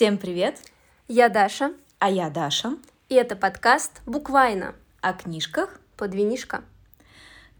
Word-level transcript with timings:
Всем 0.00 0.16
привет! 0.16 0.58
Я 1.08 1.28
Даша, 1.28 1.74
А 1.98 2.08
я 2.08 2.30
Даша. 2.30 2.78
и 3.10 3.14
это 3.14 3.36
подкаст 3.36 4.00
«Буквально» 4.06 4.74
О 5.02 5.12
книжках. 5.12 5.78
под 5.98 6.14
винишко. 6.14 6.64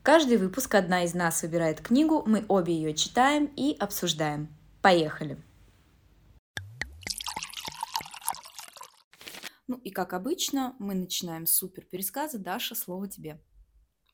Каждый 0.02 0.38
выпуск 0.38 0.74
одна 0.74 1.04
из 1.04 1.12
нас 1.12 1.42
выбирает 1.42 1.82
книгу, 1.82 2.22
мы 2.24 2.46
обе 2.48 2.72
ее 2.72 2.94
читаем 2.94 3.44
и 3.56 3.76
обсуждаем. 3.78 4.48
Поехали! 4.80 5.36
Ну 9.66 9.76
и 9.84 9.90
как 9.90 10.14
обычно, 10.14 10.74
мы 10.78 10.94
начинаем 10.94 11.44
с 11.44 11.52
супер 11.52 11.84
пересказа. 11.84 12.38
Даша, 12.38 12.74
слово 12.74 13.06
тебе. 13.06 13.38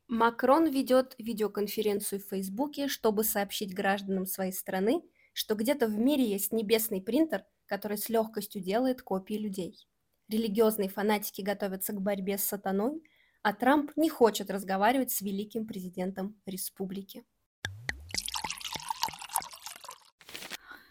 Макрон 0.09 0.67
ведет 0.67 1.15
видеоконференцию 1.19 2.21
в 2.21 2.29
Фейсбуке, 2.31 2.89
чтобы 2.89 3.23
сообщить 3.23 3.73
гражданам 3.73 4.27
своей 4.27 4.53
страны, 4.53 5.05
что 5.33 5.55
где-то 5.55 5.87
в 5.87 5.97
мире 5.97 6.29
есть 6.29 6.51
небесный 6.51 7.01
принтер, 7.01 7.45
который 7.67 7.99
с 7.99 8.09
легкостью 8.09 8.63
делает 8.63 9.03
копии 9.03 9.35
людей. 9.35 9.87
Религиозные 10.29 10.89
фанатики 10.89 11.43
готовятся 11.43 11.93
к 11.93 12.01
борьбе 12.01 12.39
с 12.39 12.45
сатаной, 12.45 13.03
а 13.43 13.53
Трамп 13.53 13.93
не 13.97 14.09
хочет 14.09 14.51
разговаривать 14.51 15.13
с 15.13 15.21
великим 15.21 15.67
президентом 15.67 16.35
республики. 16.47 17.25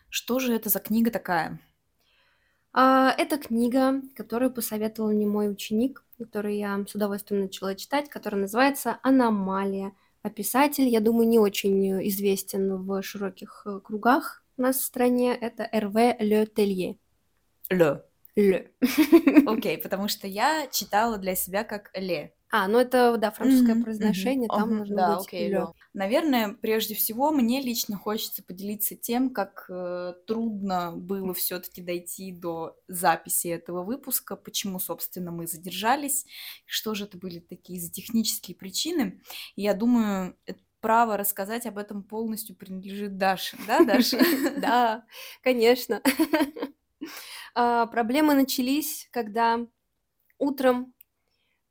Что 0.08 0.40
же 0.40 0.54
это 0.54 0.70
за 0.70 0.80
книга 0.80 1.12
такая? 1.12 1.60
А, 2.72 3.14
это 3.18 3.38
книга, 3.38 4.02
которую 4.16 4.52
посоветовал 4.52 5.12
мне 5.12 5.26
мой 5.26 5.52
ученик, 5.52 6.06
которую 6.18 6.56
я 6.56 6.86
с 6.88 6.96
удовольствием 6.96 7.42
начала 7.42 7.76
читать, 7.76 8.10
которая 8.10 8.42
называется 8.42 9.00
«Аномалия». 9.04 9.92
А 10.24 10.30
писатель, 10.30 10.88
я 10.88 11.02
думаю, 11.02 11.28
не 11.28 11.40
очень 11.40 12.08
известен 12.08 12.86
в 12.86 13.04
широких 13.04 13.64
э, 13.66 13.82
кругах 13.84 14.45
у 14.58 14.62
нас 14.62 14.78
в 14.80 14.84
стране. 14.86 15.34
Это 15.36 15.68
Эрве 15.72 16.16
Ле 16.20 16.46
Телье. 16.46 16.98
Ле. 17.70 18.04
Ле. 18.36 18.72
Окей, 19.46 19.78
потому 19.78 20.08
что 20.08 20.28
я 20.28 20.68
читала 20.68 21.18
для 21.18 21.36
себя 21.36 21.64
как 21.64 21.92
Ле. 21.96 22.36
А, 22.52 22.68
ну 22.68 22.80
это, 22.80 23.18
да, 23.18 23.32
французское 23.32 23.76
Мгм, 23.76 23.76
произношение, 23.76 24.50
мгм. 24.50 24.56
там 24.56 24.76
Мгм, 24.76 24.76
должно 24.76 24.96
да, 24.96 25.18
быть 25.18 25.34
«ле». 25.38 25.50
лё. 25.50 25.74
Наверное, 25.94 26.54
прежде 26.54 26.94
всего, 26.96 27.32
мне 27.32 27.62
лично 27.62 27.98
хочется 27.98 28.44
поделиться 28.44 28.96
тем, 28.96 29.32
как 29.34 29.66
э, 29.70 30.14
трудно 30.28 30.94
было 30.96 31.34
все-таки 31.34 31.82
дойти 31.82 32.32
до 32.32 32.78
записи 32.88 33.48
этого 33.48 33.84
выпуска, 33.84 34.36
почему, 34.36 34.80
собственно, 34.80 35.32
мы 35.32 35.48
задержались, 35.48 36.26
что 36.66 36.94
же 36.96 37.06
это 37.06 37.18
были 37.18 37.40
такие 37.40 37.80
за 37.82 37.92
технические 37.92 38.56
причины. 38.56 39.22
И 39.56 39.64
я 39.64 39.74
думаю, 39.74 40.38
право 40.86 41.18
рассказать 41.18 41.66
об 41.66 41.80
этом 41.80 42.04
полностью 42.04 42.56
принадлежит 42.56 43.18
Даше, 43.18 43.58
да, 43.66 43.80
Даша? 43.84 44.20
Да, 44.58 45.06
конечно. 45.42 46.02
А, 47.58 47.86
Проблемы 47.86 48.34
начались, 48.34 49.08
когда 49.12 49.66
утром, 50.38 50.94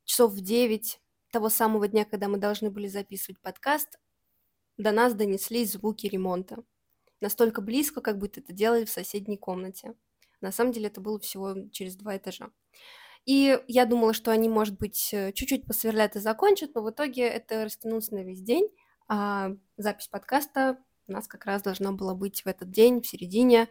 часов 0.04 0.32
в 0.32 0.40
9 0.40 0.98
того 1.30 1.50
самого 1.50 1.86
дня, 1.88 2.06
когда 2.06 2.26
мы 2.26 2.38
должны 2.38 2.70
были 2.70 2.88
записывать 2.88 3.38
подкаст, 3.40 4.00
до 4.78 4.92
нас 4.92 5.12
донеслись 5.12 5.72
звуки 5.72 6.06
ремонта. 6.06 6.64
Настолько 7.20 7.60
близко, 7.60 8.00
как 8.00 8.16
будто 8.16 8.40
это 8.40 8.54
делали 8.54 8.86
в 8.86 8.90
соседней 8.90 9.36
комнате. 9.36 9.94
На 10.40 10.52
самом 10.52 10.72
деле 10.72 10.86
это 10.86 11.02
было 11.02 11.20
всего 11.20 11.68
через 11.70 11.96
два 11.96 12.16
этажа. 12.16 12.48
И 13.26 13.60
я 13.68 13.84
думала, 13.84 14.14
что 14.14 14.30
они, 14.30 14.48
может 14.48 14.78
быть, 14.78 15.10
э, 15.12 15.32
чуть-чуть 15.32 15.66
посверлят 15.66 16.16
и 16.16 16.20
закончат, 16.20 16.74
но 16.74 16.82
в 16.82 16.90
итоге 16.90 17.24
это 17.24 17.64
растянулось 17.64 18.10
на 18.10 18.24
весь 18.24 18.40
день, 18.40 18.68
а 19.08 19.52
запись 19.76 20.08
подкаста 20.08 20.78
у 21.06 21.12
нас 21.12 21.28
как 21.28 21.44
раз 21.44 21.62
должна 21.62 21.92
была 21.92 22.14
быть 22.14 22.42
в 22.42 22.46
этот 22.46 22.70
день, 22.70 23.02
в 23.02 23.06
середине. 23.06 23.68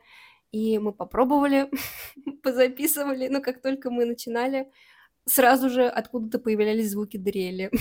И 0.52 0.78
мы 0.78 0.94
попробовали, 0.94 1.70
позаписывали, 2.44 3.28
но 3.28 3.42
как 3.42 3.62
только 3.62 3.90
мы 3.90 4.06
начинали, 4.06 4.72
сразу 5.25 5.70
же 5.70 5.88
откуда-то 5.88 6.40
появлялись 6.40 6.91
звуки 6.91 7.18
дрели. 7.18 7.72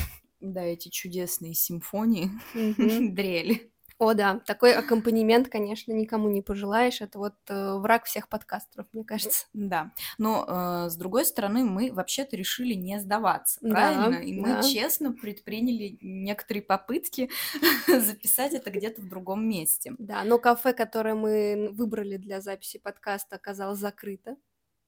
Да, 0.40 0.62
эти 0.62 0.88
чудесные 0.88 1.54
симфонии, 1.54 2.30
дрели. 3.12 3.71
О, 4.02 4.14
да, 4.14 4.40
такой 4.46 4.74
аккомпанемент, 4.74 5.48
конечно, 5.48 5.92
никому 5.92 6.28
не 6.28 6.42
пожелаешь. 6.42 7.00
Это 7.00 7.20
вот 7.20 7.34
э, 7.48 7.74
враг 7.74 8.04
всех 8.06 8.28
подкастеров, 8.28 8.88
мне 8.92 9.04
кажется. 9.04 9.46
Да, 9.52 9.92
но 10.18 10.44
э, 10.44 10.90
с 10.90 10.96
другой 10.96 11.24
стороны, 11.24 11.62
мы 11.62 11.92
вообще-то 11.92 12.34
решили 12.36 12.74
не 12.74 12.98
сдаваться, 12.98 13.60
Да, 13.62 13.70
правильно? 13.70 14.16
И 14.16 14.32
мы 14.34 14.48
да. 14.54 14.62
честно 14.64 15.12
предприняли 15.12 15.98
некоторые 16.00 16.64
попытки 16.64 17.30
записать 17.86 18.54
это 18.54 18.72
где-то 18.72 19.02
в 19.02 19.08
другом 19.08 19.48
месте. 19.48 19.94
Да, 19.98 20.24
но 20.24 20.40
кафе, 20.40 20.72
которое 20.72 21.14
мы 21.14 21.70
выбрали 21.70 22.16
для 22.16 22.40
записи 22.40 22.80
подкаста, 22.80 23.36
оказалось 23.36 23.78
закрыто. 23.78 24.34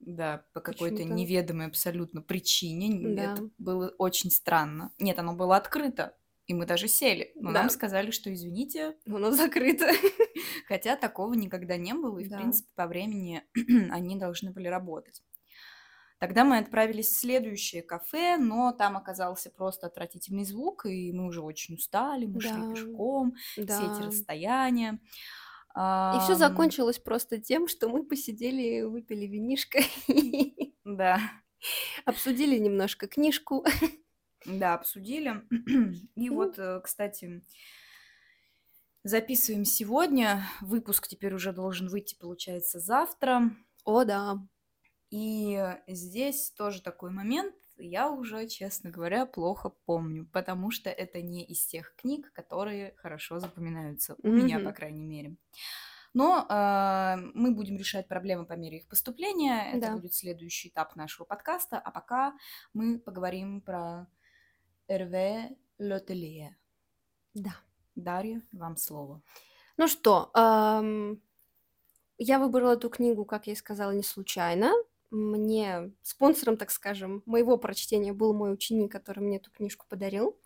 Да, 0.01 0.45
по 0.53 0.61
какой-то 0.61 1.05
неведомой 1.05 1.69
абсолютно 1.69 2.21
причине. 2.21 3.15
Да. 3.15 3.33
Это 3.35 3.49
было 3.59 3.95
очень 3.97 4.33
странно. 4.33 4.91
Нет, 4.99 5.21
оно 5.21 5.37
было 5.37 5.57
открыто. 5.57 6.17
И 6.47 6.55
мы 6.55 6.67
даже 6.67 6.89
сели, 6.89 7.37
но 7.41 7.51
Да. 7.51 7.63
нам 7.63 7.71
сказали, 7.71 8.11
что 8.11 8.33
извините, 8.33 8.97
Оно 9.07 9.31
закрыто. 9.33 9.87
хотя 10.69 10.97
такого 10.97 11.35
никогда 11.35 11.77
не 11.77 11.95
было, 11.95 12.19
и, 12.19 12.25
в 12.25 12.31
Да. 12.31 12.37
принципе, 12.37 12.69
по 12.75 12.87
времени 12.87 13.43
они 13.91 14.17
должны 14.17 14.51
были 14.51 14.69
работать. 14.69 15.23
Тогда 16.19 16.45
мы 16.45 16.59
отправились 16.59 17.09
в 17.09 17.19
следующее 17.21 17.83
кафе, 17.83 18.37
но 18.39 18.73
там 18.73 18.97
оказался 18.97 19.51
просто 19.51 19.89
отвратительный 19.89 20.45
звук, 20.45 20.87
и 20.87 21.13
мы 21.13 21.27
уже 21.27 21.43
очень 21.43 21.75
устали, 21.75 22.25
мы 22.27 22.41
шли 22.41 22.63
Да. 22.63 22.65
пешком, 22.65 23.35
все 23.67 23.87
эти 23.87 24.01
Да. 24.01 24.03
расстояния. 24.03 25.01
И 26.11 26.19
все 26.21 26.35
закончилось 26.37 26.99
просто 26.99 27.39
тем, 27.41 27.67
что 27.69 27.89
мы 27.89 28.05
посидели, 28.07 28.83
выпили 28.83 29.27
винишко 29.27 29.81
Да, 30.85 31.21
обсудили 32.05 32.59
немножко 32.59 33.09
книжку. 33.09 33.65
да, 34.47 34.75
обсудили. 34.75 35.43
И 36.17 36.31
вот, 36.31 36.59
э, 36.59 36.81
кстати, 36.83 37.43
записываем 39.03 39.65
сегодня. 39.65 40.43
Выпуск 40.61 41.09
теперь 41.09 41.35
уже 41.35 41.53
должен 41.53 41.89
выйти, 41.89 42.17
получается, 42.19 42.79
завтра. 42.81 43.51
О, 43.85 44.05
да. 44.05 44.39
И 45.11 45.61
здесь 45.87 46.51
тоже 46.51 46.83
такой 46.83 47.11
момент, 47.11 47.55
я 47.77 48.11
уже, 48.11 48.49
честно 48.49 48.91
говоря, 48.91 49.27
плохо 49.27 49.71
помню, 49.85 50.27
потому 50.33 50.71
что 50.71 50.91
это 50.91 51.23
не 51.23 51.45
из 51.45 51.65
тех 51.67 51.95
книг, 51.97 52.33
которые 52.33 52.95
хорошо 52.97 53.39
запоминаются, 53.39 54.17
у 54.23 54.29
меня, 54.29 54.59
по 54.59 54.73
крайней 54.73 55.05
мере. 55.07 55.37
Но 56.15 56.47
э, 56.49 57.17
мы 57.35 57.53
будем 57.53 57.77
решать 57.77 58.07
проблемы 58.07 58.47
по 58.47 58.53
мере 58.55 58.79
их 58.79 58.89
поступления. 58.89 59.73
Это 59.73 59.89
Да. 59.89 59.93
будет 59.95 60.15
следующий 60.15 60.69
этап 60.69 60.95
нашего 60.95 61.27
подкаста. 61.27 61.79
А 61.79 61.91
пока 61.91 62.35
мы 62.73 63.01
поговорим 63.01 63.61
про 63.61 64.07
Эрве 64.89 65.57
Лотелье. 65.79 66.57
Да. 67.35 67.55
Дарья, 67.95 68.43
вам 68.53 68.77
слово. 68.77 69.23
Ну 69.77 69.87
что, 69.89 70.31
ам, 70.35 71.21
я 72.19 72.39
выбрала 72.39 72.73
эту 72.73 72.89
книгу, 72.91 73.25
как 73.25 73.47
я 73.47 73.53
и 73.53 73.57
сказала, 73.57 73.93
не 73.93 74.03
случайно. 74.03 74.73
Мне 75.11 75.93
спонсором, 76.03 76.57
так 76.57 76.71
скажем, 76.71 77.23
моего 77.27 77.57
прочтения 77.57 78.13
был 78.13 78.35
мой 78.35 78.53
ученик, 78.53 78.91
который 78.91 79.21
мне 79.21 79.37
эту 79.37 79.51
книжку 79.51 79.87
подарил. 79.89 80.37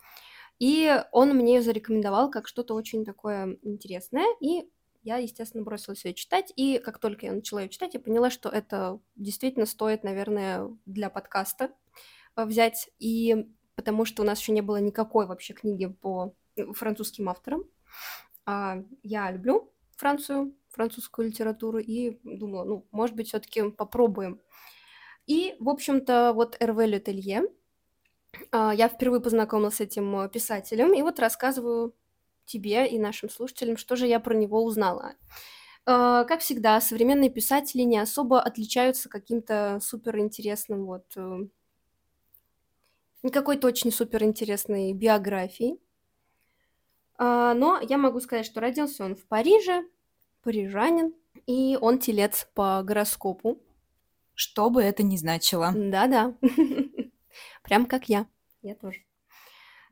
И 0.59 1.03
он 1.11 1.29
мне 1.29 1.55
ее 1.55 1.61
зарекомендовал 1.61 2.29
как 2.29 2.47
что-то 2.47 2.75
очень 2.75 3.05
такое 3.05 3.57
интересное. 3.63 4.25
И 4.41 4.69
я, 5.03 5.17
естественно, 5.17 5.63
бросилась 5.63 6.05
ее 6.05 6.13
читать. 6.13 6.51
И 6.55 6.79
как 6.79 6.99
только 6.99 7.27
я 7.27 7.31
начала 7.31 7.61
ее 7.61 7.69
читать, 7.69 7.93
я 7.93 7.99
поняла, 7.99 8.29
что 8.29 8.49
это 8.49 8.99
действительно 9.15 9.65
стоит, 9.65 10.03
наверное, 10.03 10.69
для 10.85 11.09
подкаста 11.09 11.71
э, 12.35 12.45
взять. 12.45 12.89
И 12.99 13.47
потому 13.79 14.03
что 14.03 14.23
у 14.23 14.25
нас 14.25 14.41
еще 14.41 14.51
не 14.51 14.59
было 14.61 14.75
никакой 14.81 15.25
вообще 15.25 15.53
книги 15.53 15.85
по 15.85 16.35
э, 16.57 16.65
французским 16.73 17.29
авторам. 17.29 17.63
А 18.45 18.83
я 19.03 19.31
люблю 19.31 19.71
Францию, 19.95 20.53
французскую 20.67 21.29
литературу, 21.29 21.79
и 21.79 22.19
думала, 22.25 22.65
ну, 22.65 22.87
может 22.91 23.15
быть, 23.15 23.29
все-таки 23.29 23.71
попробуем. 23.71 24.41
И, 25.27 25.55
в 25.59 25.69
общем-то, 25.69 26.33
вот 26.33 26.57
Эрве 26.59 26.87
Летелье, 26.87 27.43
а, 28.51 28.73
я 28.75 28.89
впервые 28.89 29.21
познакомилась 29.21 29.75
с 29.75 29.81
этим 29.81 30.29
писателем, 30.29 30.93
и 30.93 31.01
вот 31.01 31.19
рассказываю 31.19 31.95
тебе 32.45 32.85
и 32.85 32.99
нашим 32.99 33.29
слушателям, 33.29 33.77
что 33.77 33.95
же 33.95 34.07
я 34.07 34.19
про 34.19 34.35
него 34.35 34.61
узнала. 34.61 35.13
А, 35.85 36.25
Как 36.25 36.41
всегда, 36.41 36.81
современные 36.81 37.29
писатели 37.29 37.83
не 37.83 37.97
особо 37.97 38.41
отличаются 38.41 39.07
каким-то 39.07 39.79
суперинтересным 39.81 40.85
вот 40.85 41.05
э, 41.15 41.47
какой-то 43.27 43.67
очень 43.67 43.91
суперинтересной 43.91 44.93
биографией. 44.93 45.79
А, 47.17 47.53
Но 47.53 47.79
я 47.81 47.97
могу 47.97 48.19
сказать, 48.21 48.45
что 48.45 48.61
родился 48.61 49.03
он 49.03 49.15
в 49.15 49.25
Париже, 49.25 49.83
парижанин, 50.41 51.13
и 51.45 51.77
он 51.79 51.99
телец 51.99 52.47
по 52.53 52.81
гороскопу. 52.83 53.61
Что 54.33 54.69
бы 54.69 54.81
это 54.81 55.03
ни 55.03 55.17
значило. 55.17 55.73
Да-да, 55.75 56.35
прям 57.63 57.85
как 57.85 58.07
я. 58.07 58.27
Я 58.61 58.75
тоже. 58.75 59.01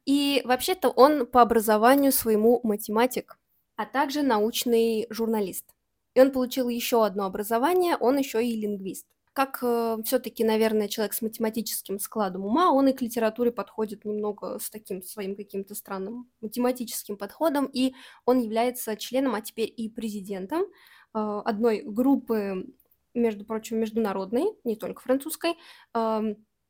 И 0.06 0.42
вообще-то 0.46 0.90
он 0.90 1.26
по 1.26 1.42
образованию 1.42 2.14
своему 2.14 2.62
математик, 2.64 3.38
а 3.76 3.86
также 3.86 4.22
научный 4.22 5.06
журналист. 5.10 5.66
И 6.14 6.22
он 6.22 6.32
получил 6.32 6.70
еще 6.70 7.06
одно 7.06 7.26
образование, 7.26 7.98
он 7.98 8.18
еще 8.18 8.44
и 8.44 8.56
лингвист. 8.56 9.06
Как 9.38 9.60
э, 9.62 9.98
все-таки, 10.04 10.44
наверное, 10.44 10.88
человек 10.88 11.14
с 11.14 11.22
математическим 11.22 12.00
складом 12.00 12.44
ума, 12.44 12.72
он 12.72 12.88
и 12.88 12.94
к 12.94 13.04
литературе 13.04 13.52
подходит 13.52 14.04
немного 14.04 14.58
с 14.58 14.72
таким 14.72 15.04
своим 15.04 15.36
каким-то 15.36 15.76
странным 15.76 16.28
математическим 16.42 17.18
подходом, 17.18 17.70
и 17.72 17.94
он 18.26 18.40
является 18.40 18.96
членом, 18.96 19.36
а 19.36 19.42
теперь 19.42 19.72
и 19.78 19.90
президентом 19.90 20.64
э, 20.64 20.66
одной 21.14 21.84
группы, 21.86 22.66
между 23.14 23.46
прочим, 23.46 23.78
международной, 23.78 24.46
не 24.64 24.76
только 24.76 25.04
французской, 25.04 25.52
э, 25.94 26.22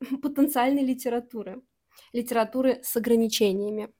потенциальной 0.21 0.83
литературы, 0.83 1.61
литературы 2.11 2.81
с 2.83 2.97
ограничениями. 2.97 3.93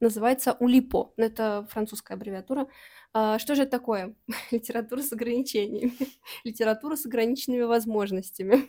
Называется 0.00 0.52
УЛИПО, 0.60 1.14
это 1.16 1.66
французская 1.70 2.12
аббревиатура. 2.12 2.68
А, 3.14 3.38
что 3.38 3.54
же 3.54 3.62
это 3.62 3.72
такое? 3.72 4.14
Литература 4.50 5.02
с 5.02 5.12
ограничениями. 5.12 5.92
Литература 6.44 6.96
с 6.96 7.06
ограниченными 7.06 7.62
возможностями. 7.62 8.68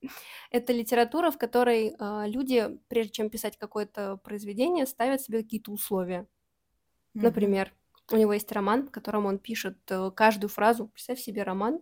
Это 0.50 0.72
литература, 0.72 1.32
в 1.32 1.38
которой 1.38 1.94
а, 1.98 2.24
люди, 2.26 2.78
прежде 2.88 3.12
чем 3.12 3.30
писать 3.30 3.56
какое-то 3.58 4.16
произведение, 4.18 4.86
ставят 4.86 5.22
себе 5.22 5.42
какие-то 5.42 5.72
условия. 5.72 6.26
Например, 7.14 7.72
у 8.12 8.16
него 8.16 8.32
есть 8.32 8.50
роман, 8.52 8.86
в 8.86 8.90
котором 8.90 9.26
он 9.26 9.38
пишет 9.38 9.76
э, 9.88 10.10
каждую 10.14 10.48
фразу. 10.50 10.86
Представь 10.88 11.20
себе 11.20 11.42
роман, 11.42 11.80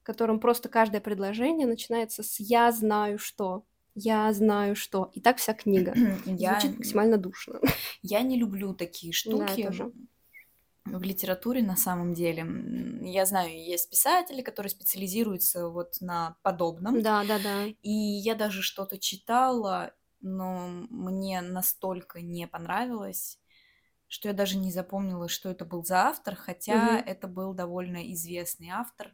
в 0.00 0.02
котором 0.02 0.38
просто 0.38 0.68
каждое 0.68 1.00
предложение 1.00 1.66
начинается 1.66 2.22
с 2.22 2.38
«я 2.38 2.70
знаю 2.72 3.18
что», 3.18 3.64
«я 3.94 4.30
знаю 4.32 4.76
что». 4.76 5.10
И 5.14 5.20
так 5.20 5.38
вся 5.38 5.54
книга. 5.54 5.94
Я... 6.26 6.60
Звучит 6.60 6.78
максимально 6.78 7.16
душно. 7.16 7.60
Я 8.02 8.20
не 8.20 8.38
люблю 8.38 8.74
такие 8.74 9.12
штуки. 9.12 9.62
Да, 9.62 9.90
в 10.86 11.02
литературе 11.02 11.62
на 11.62 11.76
самом 11.76 12.14
деле. 12.14 12.46
Я 13.02 13.26
знаю, 13.26 13.50
есть 13.50 13.90
писатели, 13.90 14.42
которые 14.42 14.70
специализируются 14.70 15.68
вот 15.68 15.96
на 16.00 16.36
подобном. 16.42 17.02
Да, 17.02 17.24
да, 17.24 17.38
да. 17.38 17.66
И 17.82 17.90
я 17.90 18.34
даже 18.34 18.62
что-то 18.62 18.98
читала, 18.98 19.92
но 20.20 20.68
мне 20.90 21.40
настолько 21.40 22.20
не 22.20 22.46
понравилось, 22.46 23.38
что 24.08 24.28
я 24.28 24.34
даже 24.34 24.56
не 24.56 24.70
запомнила, 24.70 25.28
что 25.28 25.50
это 25.50 25.64
был 25.64 25.84
за 25.84 26.06
автор, 26.08 26.36
хотя 26.36 26.98
угу. 26.98 27.10
это 27.10 27.28
был 27.28 27.54
довольно 27.54 28.12
известный 28.12 28.70
автор. 28.70 29.12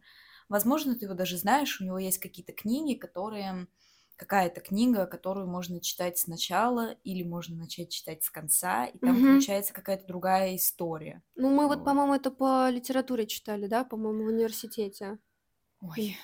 Возможно, 0.49 0.95
ты 0.95 1.07
его 1.07 1.15
даже 1.15 1.39
знаешь, 1.39 1.81
у 1.81 1.85
него 1.85 1.99
есть 1.99 2.19
какие-то 2.19 2.53
книги, 2.53 2.95
которые 2.99 3.69
какая-то 4.17 4.61
книга, 4.61 5.07
которую 5.07 5.47
можно 5.47 5.81
читать 5.81 6.19
сначала 6.19 6.93
или 7.05 7.23
можно 7.23 7.57
начать 7.57 7.91
читать 7.91 8.23
с 8.23 8.31
конца, 8.31 8.87
и 8.87 8.99
там 8.99 9.17
угу. 9.17 9.27
получается 9.27 9.73
какая-то 9.73 10.07
другая 10.07 10.57
история. 10.57 11.23
Ну, 11.35 11.51
мы 11.51 11.67
вот, 11.67 11.79
вот 11.79 11.85
по-моему, 11.85 12.15
это 12.15 12.31
по 12.31 12.69
литературе 12.71 13.27
читали, 13.27 13.67
да, 13.67 13.85
по-моему, 13.85 14.25
в 14.25 14.29
университете. 14.29 15.19
Ой, 15.81 16.17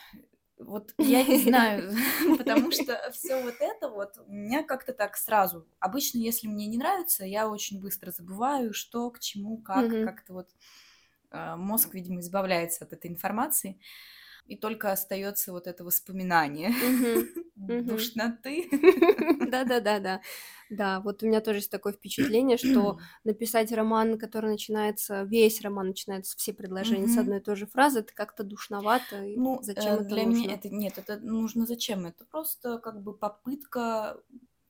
вот 0.58 0.92
я 0.98 1.22
не 1.24 1.38
знаю, 1.38 1.92
потому 2.38 2.70
что 2.72 2.98
все 3.12 3.42
вот 3.42 3.56
это 3.60 3.88
вот 3.88 4.18
у 4.26 4.32
меня 4.32 4.62
как-то 4.62 4.92
так 4.92 5.16
сразу. 5.16 5.66
Обычно, 5.78 6.18
если 6.18 6.48
мне 6.48 6.66
не 6.66 6.78
нравится, 6.78 7.24
я 7.24 7.48
очень 7.48 7.80
быстро 7.80 8.10
забываю, 8.10 8.72
что, 8.74 9.10
к 9.10 9.18
чему, 9.20 9.58
как, 9.58 9.90
как-то 9.90 10.32
вот 10.32 10.50
а, 11.30 11.56
мозг, 11.56 11.94
видимо, 11.94 12.20
избавляется 12.20 12.84
от 12.84 12.92
этой 12.92 13.10
информации 13.10 13.80
и 14.48 14.56
только 14.56 14.90
остается 14.90 15.52
вот 15.52 15.66
это 15.66 15.84
воспоминание 15.84 16.72
душноты. 17.56 18.68
Да-да-да-да. 19.50 20.20
Да, 20.70 21.00
вот 21.00 21.22
у 21.22 21.26
меня 21.26 21.40
тоже 21.40 21.58
есть 21.58 21.70
такое 21.70 21.92
впечатление, 21.92 22.56
что 22.56 22.98
написать 23.24 23.72
роман, 23.72 24.18
который 24.18 24.50
начинается, 24.50 25.22
весь 25.22 25.60
роман 25.62 25.88
начинается 25.88 26.36
все 26.36 26.52
предложения 26.52 27.08
с 27.08 27.16
одной 27.16 27.38
и 27.38 27.42
той 27.42 27.56
же 27.56 27.66
фразы, 27.66 28.00
это 28.00 28.12
как-то 28.14 28.42
душновато. 28.42 29.22
Ну, 29.36 29.58
зачем 29.62 29.94
это 29.94 30.04
для 30.04 30.24
меня 30.24 30.54
это 30.54 30.68
нет, 30.68 30.98
это 30.98 31.18
нужно 31.18 31.66
зачем? 31.66 32.06
Это 32.06 32.24
просто 32.24 32.78
как 32.78 33.02
бы 33.02 33.14
попытка 33.14 34.20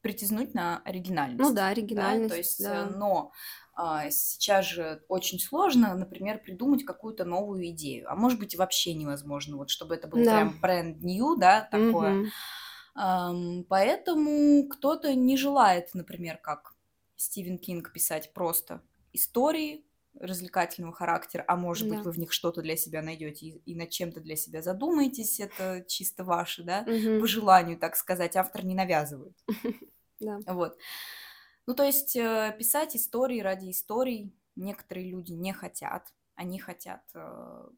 притянуть 0.09 0.55
на 0.55 0.81
оригинальность. 0.87 1.39
Ну 1.39 1.55
да, 1.55 1.69
оригинальность. 1.69 2.31
Да? 2.31 2.35
То 2.35 2.39
есть, 2.39 2.63
да. 2.63 2.87
но 2.97 3.31
а, 3.75 4.09
сейчас 4.11 4.65
же 4.65 5.03
очень 5.07 5.39
сложно, 5.39 5.95
например, 5.95 6.39
придумать 6.39 6.85
какую-то 6.85 7.27
новую 7.27 7.69
идею, 7.69 8.11
а 8.11 8.17
может 8.17 8.39
быть 8.39 8.57
вообще 8.57 8.95
невозможно, 8.95 9.59
вот 9.59 9.69
чтобы 9.69 9.97
это 9.97 10.09
был 10.09 10.25
да. 10.25 10.37
прям 10.37 10.61
бренд 10.63 11.03
new, 11.03 11.37
да, 11.37 11.69
такое. 11.71 12.21
Угу. 12.21 12.27
Um, 12.97 13.65
поэтому 13.69 14.67
кто-то 14.69 15.15
не 15.15 15.37
желает, 15.37 15.93
например, 15.93 16.39
как 16.39 16.73
Стивен 17.17 17.59
Кинг 17.59 17.93
писать 17.93 18.33
просто 18.33 18.81
истории 19.13 19.85
развлекательного 20.19 20.95
характера, 20.95 21.45
а 21.47 21.57
может 21.57 21.87
да. 21.87 21.97
быть 21.97 22.05
вы 22.07 22.13
в 22.13 22.19
них 22.19 22.33
что-то 22.33 22.63
для 22.63 22.77
себя 22.77 23.03
найдете 23.03 23.47
и, 23.47 23.59
и 23.59 23.75
над 23.75 23.91
чем-то 23.91 24.21
для 24.21 24.37
себя 24.37 24.63
задумаетесь, 24.63 25.39
это 25.39 25.85
чисто 25.87 26.25
ваше, 26.25 26.63
да, 26.65 26.87
угу. 26.87 27.21
по 27.21 27.27
желанию, 27.27 27.79
так 27.79 27.95
сказать, 27.95 28.37
автор 28.37 28.65
не 28.65 28.75
навязывает. 28.75 29.37
Да. 30.21 30.39
Вот. 30.47 30.79
Ну, 31.67 31.75
то 31.75 31.85
есть 31.85 32.17
э, 32.17 32.55
писать 32.59 32.97
истории 32.97 33.41
ради 33.41 33.71
историй 33.71 34.35
некоторые 34.57 35.11
люди 35.11 35.33
не 35.33 35.53
хотят. 35.53 36.13
Они 36.35 36.59
хотят 36.59 37.03
э, 37.15 37.69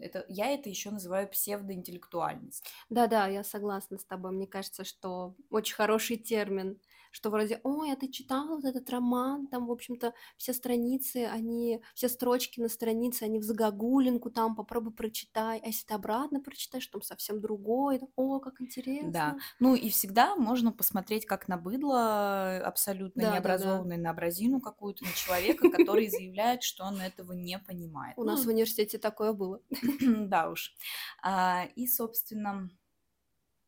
это, 0.00 0.24
я 0.28 0.48
это 0.52 0.68
еще 0.68 0.90
называю 0.90 1.28
псевдоинтеллектуальность. 1.28 2.64
Да-да, 2.88 3.26
я 3.28 3.44
согласна 3.44 3.98
с 3.98 4.04
тобой. 4.04 4.32
Мне 4.32 4.46
кажется, 4.46 4.84
что 4.84 5.36
очень 5.50 5.74
хороший 5.74 6.16
термин 6.16 6.80
что 7.10 7.30
вроде, 7.30 7.60
ой, 7.64 7.92
а 7.92 7.96
ты 7.96 8.08
читал 8.08 8.48
вот 8.48 8.64
этот 8.64 8.88
роман, 8.90 9.46
там, 9.46 9.66
в 9.66 9.72
общем-то, 9.72 10.14
все 10.36 10.52
страницы, 10.52 11.26
они, 11.26 11.82
все 11.94 12.08
строчки 12.08 12.60
на 12.60 12.68
странице, 12.68 13.24
они 13.24 13.38
в 13.38 13.42
загогулинку, 13.42 14.30
там, 14.30 14.54
попробуй 14.54 14.92
прочитай, 14.92 15.60
а 15.62 15.66
если 15.66 15.86
ты 15.86 15.94
обратно 15.94 16.40
прочитаешь, 16.40 16.86
там 16.86 17.02
совсем 17.02 17.40
другой, 17.40 18.00
о, 18.16 18.40
как 18.40 18.60
интересно. 18.60 19.10
Да, 19.10 19.38
ну 19.58 19.74
и 19.74 19.90
всегда 19.90 20.36
можно 20.36 20.72
посмотреть 20.72 21.26
как 21.26 21.48
на 21.48 21.56
быдло, 21.56 22.58
абсолютно 22.58 23.22
да, 23.22 23.34
необразованный, 23.34 23.96
да, 23.96 24.02
да. 24.02 24.02
на 24.02 24.10
образину 24.10 24.60
какую-то, 24.60 25.04
на 25.04 25.12
человека, 25.12 25.70
который 25.70 26.08
заявляет, 26.08 26.62
что 26.62 26.84
он 26.84 27.00
этого 27.00 27.32
не 27.32 27.58
понимает. 27.58 28.16
У 28.16 28.24
нас 28.24 28.40
ну 28.40 28.46
в 28.46 28.48
университете 28.48 28.98
такое 28.98 29.32
было. 29.32 29.60
Да 30.30 30.50
уж. 30.50 30.74
А, 31.22 31.66
и, 31.74 31.86
собственно, 31.86 32.70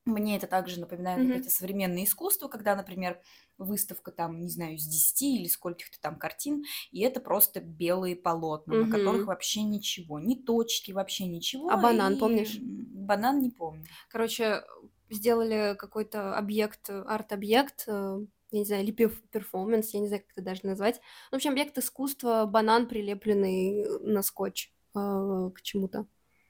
мне 0.05 0.37
это 0.37 0.47
также 0.47 0.81
напоминает 0.81 1.21
mm-hmm. 1.21 1.41
эти 1.41 1.49
современные 1.49 2.05
искусства, 2.05 2.49
когда, 2.49 2.75
например, 2.75 3.21
выставка 3.59 4.11
там, 4.11 4.41
не 4.41 4.49
знаю, 4.49 4.79
с 4.79 4.85
10 4.85 5.23
или 5.23 5.47
скольких-то 5.47 6.01
там 6.01 6.17
картин, 6.17 6.65
и 6.91 7.01
это 7.01 7.21
просто 7.21 7.61
белые 7.61 8.17
полотна, 8.17 8.75
mm-hmm. 8.75 8.85
на 8.85 8.91
которых 8.91 9.27
вообще 9.27 9.63
ничего, 9.63 10.19
ни 10.19 10.35
точки, 10.35 10.93
вообще 10.93 11.27
ничего. 11.27 11.71
А 11.71 11.77
банан, 11.77 12.15
и... 12.15 12.19
помнишь? 12.19 12.59
Банан 12.61 13.41
не 13.41 13.51
помню. 13.51 13.85
Короче, 14.11 14.63
сделали 15.11 15.77
какой-то 15.77 16.37
объект, 16.37 16.91
арт-объект, 16.91 17.85
э, 17.87 18.27
я 18.51 18.59
не 18.59 18.65
знаю, 18.65 18.83
или 18.83 18.93
перформанс, 18.93 19.95
я 19.95 20.01
не 20.01 20.09
знаю, 20.09 20.23
как 20.23 20.33
это 20.33 20.45
даже 20.45 20.61
назвать. 20.65 21.01
В 21.31 21.37
общем, 21.37 21.53
объект 21.53 21.77
искусства, 21.79 22.47
банан, 22.47 22.89
прилепленный 22.89 23.87
на 24.01 24.23
скотч 24.23 24.73
э, 24.95 25.51
к 25.55 25.63
чему-то. 25.63 26.07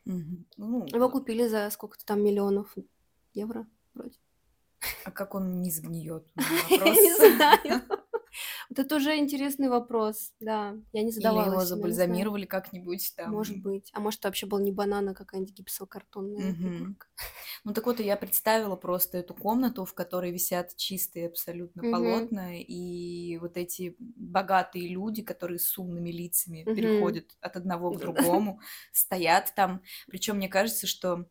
Угу. 0.06 0.44
Ну, 0.56 0.86
Его 0.86 0.98
вот. 0.98 1.12
купили 1.12 1.46
за 1.46 1.70
сколько-то 1.70 2.04
там 2.04 2.24
миллионов 2.24 2.74
евро 3.34 3.66
вроде. 3.94 4.16
А 5.04 5.10
как 5.10 5.34
он 5.34 5.62
не 5.62 5.70
сгниет? 5.70 6.28
Не 6.70 7.14
знаю. 7.36 7.82
Это 8.76 8.96
уже 8.96 9.16
интересный 9.18 9.68
вопрос, 9.68 10.32
да. 10.40 10.76
Я 10.92 11.02
не 11.02 11.10
задавалась. 11.10 11.46
Или 11.46 11.54
его 11.54 11.64
забальзамировали 11.64 12.46
как-нибудь 12.46 13.12
там. 13.16 13.32
Может 13.32 13.62
быть. 13.62 13.90
А 13.92 14.00
может, 14.00 14.20
это 14.20 14.28
вообще 14.28 14.46
был 14.46 14.58
не 14.58 14.72
банан, 14.72 15.08
а 15.08 15.14
какая-нибудь 15.14 15.54
гипсокартонная 15.54 16.52
угу. 16.52 16.96
Ну 17.64 17.72
так 17.72 17.86
вот, 17.86 18.00
я 18.00 18.16
представила 18.16 18.76
просто 18.76 19.18
эту 19.18 19.34
комнату, 19.34 19.84
в 19.84 19.94
которой 19.94 20.32
висят 20.32 20.76
чистые 20.76 21.28
абсолютно 21.28 21.82
угу. 21.82 21.92
полотна, 21.92 22.58
и 22.58 23.38
вот 23.38 23.56
эти 23.56 23.94
богатые 23.98 24.88
люди, 24.88 25.22
которые 25.22 25.58
с 25.58 25.78
умными 25.78 26.10
лицами 26.10 26.64
угу. 26.64 26.74
переходят 26.74 27.36
от 27.40 27.56
одного 27.56 27.92
к 27.92 27.98
другому, 27.98 28.60
стоят 28.92 29.52
там. 29.54 29.82
Причем 30.08 30.36
мне 30.36 30.48
кажется, 30.48 30.86
что 30.86 31.26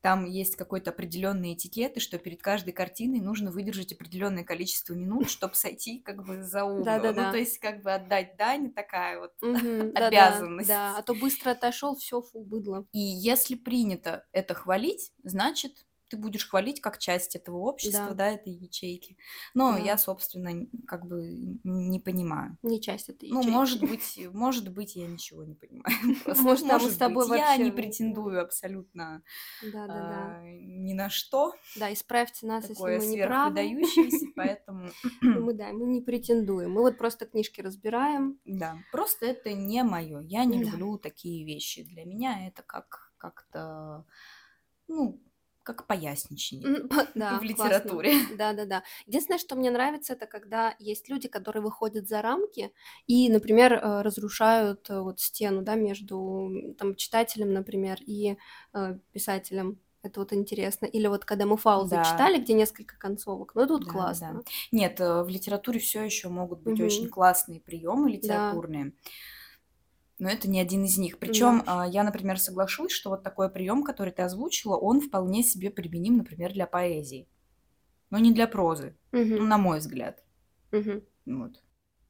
там 0.00 0.24
есть 0.24 0.56
какой-то 0.56 0.90
определенный 0.90 1.54
этикет, 1.54 1.96
и 1.96 2.00
что 2.00 2.18
перед 2.18 2.40
каждой 2.40 2.72
картиной 2.72 3.20
нужно 3.20 3.50
выдержать 3.50 3.92
определенное 3.92 4.44
количество 4.44 4.94
минут, 4.94 5.28
чтобы 5.28 5.54
сойти 5.54 6.00
как 6.00 6.24
бы 6.24 6.42
за 6.42 6.64
угол. 6.64 6.84
Да, 6.86 7.12
да, 7.12 7.26
ну, 7.26 7.32
то 7.32 7.38
есть 7.38 7.58
как 7.58 7.82
бы 7.82 7.92
отдать 7.92 8.36
дань, 8.36 8.72
такая 8.72 9.18
вот 9.18 9.32
обязанность. 9.94 10.68
Да, 10.68 10.96
а 10.96 11.02
то 11.02 11.14
быстро 11.14 11.50
отошел, 11.50 11.96
все, 11.96 12.22
фу, 12.22 12.44
быдло. 12.44 12.86
И 12.92 12.98
если 12.98 13.54
принято 13.56 14.24
это 14.32 14.54
хвалить, 14.54 15.12
значит, 15.22 15.85
ты 16.08 16.16
будешь 16.16 16.48
хвалить 16.48 16.80
как 16.80 16.98
часть 16.98 17.36
этого 17.36 17.58
общества, 17.58 18.08
да, 18.08 18.14
да 18.14 18.30
этой 18.30 18.52
ячейки. 18.52 19.16
Но 19.54 19.72
да. 19.72 19.78
я, 19.78 19.98
собственно, 19.98 20.66
как 20.86 21.06
бы 21.06 21.22
не 21.64 22.00
понимаю. 22.00 22.56
Не 22.62 22.80
часть 22.80 23.08
этой 23.08 23.28
ячейки. 23.28 23.46
Ну, 23.46 23.52
может 23.52 23.80
быть, 23.80 24.18
может 24.32 24.72
быть, 24.72 24.96
я 24.96 25.06
ничего 25.06 25.44
не 25.44 25.54
понимаю. 25.54 25.96
Может, 26.46 26.66
может 26.66 26.92
с 26.92 26.96
тобой 26.96 27.28
быть, 27.28 27.38
я 27.38 27.56
не 27.56 27.70
претендую 27.70 28.40
абсолютно 28.40 29.22
да, 29.62 29.86
да, 29.86 29.86
да. 29.86 30.38
А, 30.38 30.42
ни 30.44 30.92
на 30.92 31.08
что. 31.08 31.54
Да, 31.76 31.92
исправьте 31.92 32.46
нас, 32.46 32.66
Такое 32.66 32.94
если 32.94 33.08
мы 33.08 33.16
не 33.16 33.26
правы. 33.26 33.82
поэтому... 34.36 34.90
Мы, 35.22 35.54
да, 35.54 35.72
мы 35.72 35.86
не 35.86 36.00
претендуем. 36.00 36.72
Мы 36.72 36.82
вот 36.82 36.98
просто 36.98 37.26
книжки 37.26 37.60
разбираем. 37.60 38.38
Да, 38.44 38.78
просто 38.92 39.26
это 39.26 39.52
не 39.52 39.82
мое. 39.82 40.20
Я 40.20 40.44
не 40.44 40.62
люблю 40.62 40.98
такие 40.98 41.44
вещи. 41.44 41.82
Для 41.84 42.04
меня 42.04 42.46
это 42.46 42.62
как 42.62 43.12
как-то 43.18 44.04
ну, 44.88 45.20
как 45.66 45.86
поясничание 45.86 46.84
да, 47.14 47.38
в 47.38 47.42
литературе. 47.42 48.14
Да, 48.38 48.52
да, 48.52 48.64
да. 48.64 48.82
Единственное, 49.06 49.38
что 49.38 49.56
мне 49.56 49.70
нравится, 49.70 50.12
это 50.12 50.26
когда 50.26 50.74
есть 50.78 51.08
люди, 51.08 51.28
которые 51.28 51.62
выходят 51.62 52.08
за 52.08 52.22
рамки 52.22 52.72
и, 53.08 53.28
например, 53.28 53.72
э, 53.72 54.02
разрушают 54.02 54.88
э, 54.88 55.00
вот 55.00 55.20
стену, 55.20 55.62
да, 55.62 55.74
между 55.74 56.74
там 56.78 56.94
читателем, 56.94 57.52
например, 57.52 57.98
и 58.06 58.36
э, 58.72 58.98
писателем. 59.12 59.80
Это 60.02 60.20
вот 60.20 60.32
интересно. 60.32 60.86
Или 60.86 61.08
вот 61.08 61.24
когда 61.24 61.46
мы 61.46 61.56
Фауза 61.56 61.96
да. 61.96 62.04
читали, 62.04 62.40
где 62.40 62.52
несколько 62.52 62.96
концовок, 62.96 63.56
ну 63.56 63.62
это 63.62 63.72
вот 63.72 63.86
да, 63.86 63.90
классно. 63.90 64.32
Да. 64.34 64.42
Нет, 64.70 65.00
в 65.00 65.26
литературе 65.26 65.80
все 65.80 66.04
еще 66.04 66.28
могут 66.28 66.60
быть 66.60 66.78
угу. 66.78 66.86
очень 66.86 67.08
классные 67.08 67.60
приемы 67.60 68.12
литературные. 68.12 68.84
Да 68.84 68.92
но 70.18 70.28
это 70.28 70.48
не 70.48 70.60
один 70.60 70.84
из 70.84 70.96
них. 70.98 71.18
Причем 71.18 71.62
да. 71.66 71.84
Я, 71.84 72.02
например, 72.04 72.38
соглашусь, 72.38 72.92
что 72.92 73.10
вот 73.10 73.22
такой 73.22 73.50
прием, 73.50 73.82
который 73.82 74.12
ты 74.12 74.22
озвучила, 74.22 74.76
он 74.76 75.00
вполне 75.00 75.42
себе 75.42 75.70
применим, 75.70 76.18
например, 76.18 76.52
для 76.52 76.66
поэзии, 76.66 77.28
но 78.10 78.18
не 78.18 78.32
для 78.32 78.46
прозы, 78.46 78.96
угу. 79.12 79.24
ну, 79.24 79.44
на 79.44 79.58
мой 79.58 79.78
взгляд. 79.78 80.22
Угу. 80.72 81.02
Вот. 81.26 81.62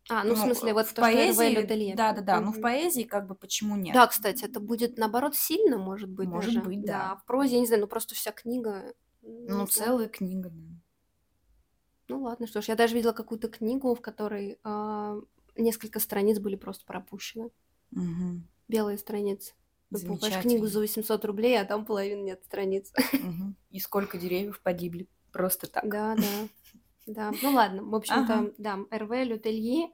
А, 0.08 0.22
ну, 0.22 0.30
ну 0.30 0.34
в 0.36 0.38
смысле, 0.38 0.72
вот 0.72 0.86
в 0.86 0.94
то, 0.94 1.02
поэзии, 1.02 1.94
да, 1.94 2.12
да, 2.12 2.20
да, 2.22 2.36
угу. 2.36 2.46
ну 2.46 2.52
в 2.52 2.60
поэзии 2.60 3.02
как 3.02 3.26
бы 3.26 3.34
почему 3.34 3.74
нет? 3.76 3.92
Да, 3.92 4.06
кстати, 4.06 4.44
это 4.44 4.60
будет 4.60 4.98
наоборот 4.98 5.34
сильно, 5.34 5.78
может 5.78 6.08
быть, 6.08 6.28
может 6.28 6.54
даже. 6.54 6.66
быть, 6.66 6.84
да. 6.84 6.92
да. 6.92 7.16
В 7.16 7.24
прозе, 7.24 7.54
я 7.54 7.60
не 7.60 7.66
знаю, 7.66 7.82
ну 7.82 7.88
просто 7.88 8.14
вся 8.14 8.30
книга. 8.30 8.94
Ну 9.22 9.66
целая 9.66 10.08
книга, 10.08 10.50
да. 10.50 10.76
Ну 12.08 12.22
ладно, 12.22 12.46
что 12.46 12.62
ж, 12.62 12.66
я 12.66 12.76
даже 12.76 12.94
видела 12.94 13.12
какую-то 13.12 13.48
книгу, 13.48 13.92
в 13.96 14.00
которой 14.00 14.60
э, 14.62 15.20
несколько 15.56 15.98
страниц 15.98 16.38
были 16.38 16.54
просто 16.54 16.84
пропущены. 16.86 17.50
Угу. 17.92 18.42
Белые 18.68 18.98
страницы. 18.98 19.54
Покупаешь 19.90 20.42
книгу 20.42 20.66
за 20.66 20.80
800 20.80 21.24
рублей, 21.24 21.60
а 21.60 21.64
там 21.64 21.84
половины 21.84 22.22
нет 22.22 22.42
страниц. 22.44 22.92
Угу. 23.12 23.54
И 23.70 23.80
сколько 23.80 24.18
деревьев 24.18 24.60
погибли 24.60 25.08
просто 25.32 25.66
так. 25.68 25.88
Да, 25.88 26.16
да. 26.16 26.48
Да, 27.06 27.32
ну 27.42 27.50
ладно, 27.52 27.84
в 27.84 27.94
общем-то, 27.94 28.34
ага. 28.34 28.52
да, 28.58 28.78
РВ 28.90 29.10
Лютелье, 29.24 29.90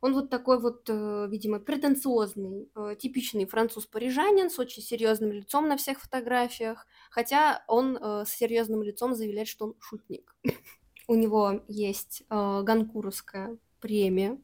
он 0.00 0.12
вот 0.12 0.28
такой 0.28 0.60
вот, 0.60 0.84
э, 0.88 1.26
видимо, 1.30 1.58
претенциозный, 1.58 2.68
э, 2.76 2.94
типичный 3.00 3.46
француз-парижанин 3.46 4.50
с 4.50 4.58
очень 4.58 4.82
серьезным 4.82 5.32
лицом 5.32 5.66
на 5.66 5.78
всех 5.78 5.98
фотографиях, 5.98 6.86
хотя 7.10 7.64
он 7.68 7.96
э, 7.96 8.24
с 8.26 8.28
серьезным 8.28 8.82
лицом 8.82 9.14
заявляет, 9.14 9.48
что 9.48 9.64
он 9.64 9.74
шутник. 9.78 10.36
У 11.08 11.14
него 11.14 11.62
есть 11.68 12.22
Ганкуровская 12.28 13.58
премия 13.80 14.38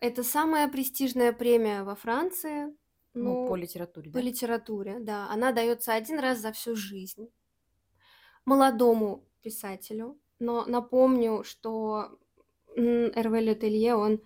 это 0.00 0.22
самая 0.22 0.68
престижная 0.68 1.32
премия 1.32 1.82
во 1.84 1.94
Франции. 1.94 2.66
Ну, 3.14 3.42
ну 3.42 3.48
по 3.48 3.56
литературе, 3.56 4.10
по 4.10 4.18
да? 4.18 4.24
литературе, 4.24 4.98
да. 5.00 5.28
Она 5.30 5.52
дается 5.52 5.94
один 5.94 6.18
раз 6.18 6.38
за 6.38 6.52
всю 6.52 6.76
жизнь 6.76 7.30
молодому 8.44 9.24
писателю. 9.42 10.18
Но 10.38 10.64
напомню, 10.64 11.44
что 11.44 12.18
Эрве 12.74 13.40
Летелье, 13.40 13.94
он 13.94 14.22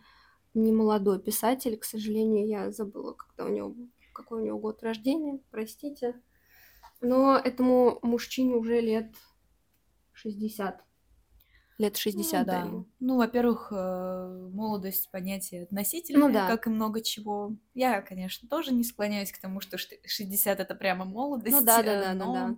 не 0.54 0.72
молодой 0.72 1.20
писатель, 1.20 1.76
к 1.78 1.84
сожалению, 1.84 2.46
я 2.46 2.70
забыла, 2.70 3.12
когда 3.14 3.46
у 3.46 3.48
него, 3.48 3.74
какой 4.12 4.42
у 4.42 4.44
него 4.44 4.58
год 4.58 4.82
рождения, 4.82 5.40
простите. 5.50 6.20
Но 7.00 7.36
этому 7.36 7.98
мужчине 8.02 8.54
уже 8.54 8.80
лет 8.80 9.14
60 10.12 10.84
лет 11.80 11.96
60 11.96 12.40
ну, 12.40 12.52
да. 12.52 12.60
ему. 12.60 12.86
Ну, 13.00 13.16
во-первых, 13.16 13.72
э, 13.72 14.48
молодость 14.52 15.10
понятие 15.10 15.62
относительное, 15.62 16.28
ну, 16.28 16.32
да. 16.32 16.46
как 16.46 16.66
и 16.66 16.70
много 16.70 17.00
чего. 17.00 17.56
Я, 17.74 18.02
конечно, 18.02 18.48
тоже 18.48 18.72
не 18.72 18.84
склоняюсь 18.84 19.32
к 19.32 19.38
тому, 19.38 19.60
что 19.60 19.78
60 19.78 20.60
это 20.60 20.74
прямо 20.74 21.04
молодость. 21.04 21.56
Ну 21.56 21.64
да, 21.64 21.82
да, 21.82 22.00
да, 22.00 22.14
но, 22.14 22.34
да, 22.34 22.48
да. 22.48 22.56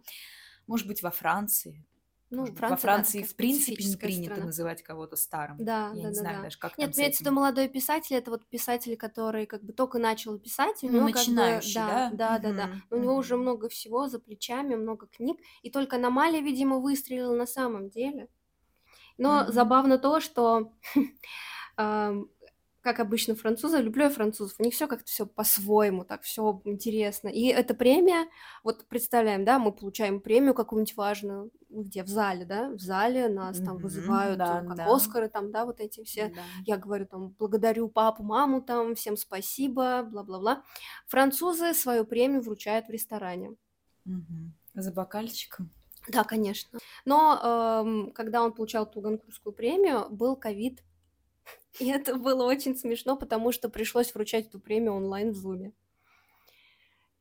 Может 0.66 0.86
быть, 0.88 1.02
во 1.02 1.10
Франции. 1.10 1.86
Ну, 2.30 2.46
Франция, 2.46 2.68
во 2.70 2.76
Франции, 2.78 3.20
да, 3.20 3.26
в 3.26 3.34
принципе, 3.36 3.84
не 3.84 3.96
принято 3.96 4.32
страна. 4.32 4.46
называть 4.46 4.82
кого-то 4.82 5.16
старым. 5.16 5.58
Да, 5.58 5.88
Я 5.88 5.90
да, 5.90 5.94
не 5.94 6.02
да, 6.02 6.12
знаю 6.14 6.36
да. 6.38 6.42
даже, 6.44 6.58
как 6.58 6.78
Нет, 6.78 6.96
имеется 6.96 7.18
в 7.18 7.20
виду 7.20 7.34
молодой 7.34 7.68
писатель, 7.68 8.16
это 8.16 8.30
вот 8.30 8.46
писатель, 8.46 8.96
который 8.96 9.44
как 9.44 9.62
бы 9.62 9.74
только 9.74 9.98
начал 9.98 10.38
писать, 10.38 10.82
у 10.82 10.86
ну, 10.86 10.94
него 10.94 11.08
начинающий, 11.10 11.74
как 11.74 12.12
бы, 12.12 12.16
да, 12.16 12.38
да, 12.38 12.38
да, 12.38 12.52
да, 12.52 12.66
да. 12.66 12.96
У 12.96 12.98
него 12.98 13.16
уже 13.16 13.36
много 13.36 13.68
всего 13.68 14.08
за 14.08 14.18
плечами, 14.18 14.74
много 14.74 15.08
книг, 15.08 15.38
и 15.60 15.70
только 15.70 15.98
на 15.98 16.08
Мале, 16.08 16.40
видимо, 16.40 16.78
выстрелил 16.78 17.36
на 17.36 17.46
самом 17.46 17.90
деле. 17.90 18.28
Но 19.18 19.42
mm-hmm. 19.42 19.52
забавно 19.52 19.98
то, 19.98 20.20
что 20.20 20.72
как 22.82 22.98
обычно 22.98 23.36
французы, 23.36 23.78
люблю 23.78 24.04
я 24.04 24.10
французов, 24.10 24.56
у 24.58 24.62
них 24.62 24.74
все 24.74 24.88
как-то 24.88 25.06
все 25.06 25.24
по-своему, 25.24 26.04
так 26.04 26.22
все 26.22 26.60
интересно. 26.64 27.28
И 27.28 27.46
эта 27.46 27.74
премия, 27.74 28.26
вот 28.64 28.86
представляем, 28.88 29.44
да, 29.44 29.60
мы 29.60 29.72
получаем 29.72 30.20
премию 30.20 30.52
какую-нибудь 30.52 30.96
важную, 30.96 31.50
где 31.70 32.02
в 32.02 32.08
зале, 32.08 32.44
да, 32.44 32.70
в 32.70 32.80
зале 32.80 33.28
нас 33.28 33.60
mm-hmm, 33.60 33.64
там 33.64 33.78
вызывают, 33.78 34.38
да, 34.38 34.62
как 34.62 34.76
да. 34.76 34.92
Оскары 34.92 35.28
там, 35.28 35.52
да, 35.52 35.64
вот 35.64 35.80
эти 35.80 36.02
все. 36.02 36.28
Да. 36.28 36.42
Я 36.66 36.76
говорю 36.76 37.06
там, 37.06 37.28
благодарю 37.38 37.88
папу, 37.88 38.24
маму 38.24 38.60
там, 38.60 38.96
всем 38.96 39.16
спасибо, 39.16 40.02
бла-бла-бла. 40.02 40.64
Французы 41.06 41.74
свою 41.74 42.04
премию 42.04 42.42
вручают 42.42 42.86
в 42.86 42.90
ресторане. 42.90 43.54
Mm-hmm. 44.08 44.50
За 44.74 44.90
бокальчиком. 44.90 45.70
Да, 46.08 46.24
конечно. 46.24 46.78
Но 47.04 47.82
эм, 47.84 48.12
когда 48.12 48.42
он 48.42 48.52
получал 48.52 48.90
ту 48.90 49.00
Ганкурскую 49.00 49.52
премию, 49.52 50.06
был 50.10 50.36
ковид. 50.36 50.82
И 51.78 51.88
это 51.88 52.16
было 52.16 52.44
очень 52.44 52.76
смешно, 52.76 53.16
потому 53.16 53.52
что 53.52 53.68
пришлось 53.68 54.14
вручать 54.14 54.48
эту 54.48 54.60
премию 54.60 54.94
онлайн 54.94 55.30
в 55.30 55.36
Зуме. 55.36 55.72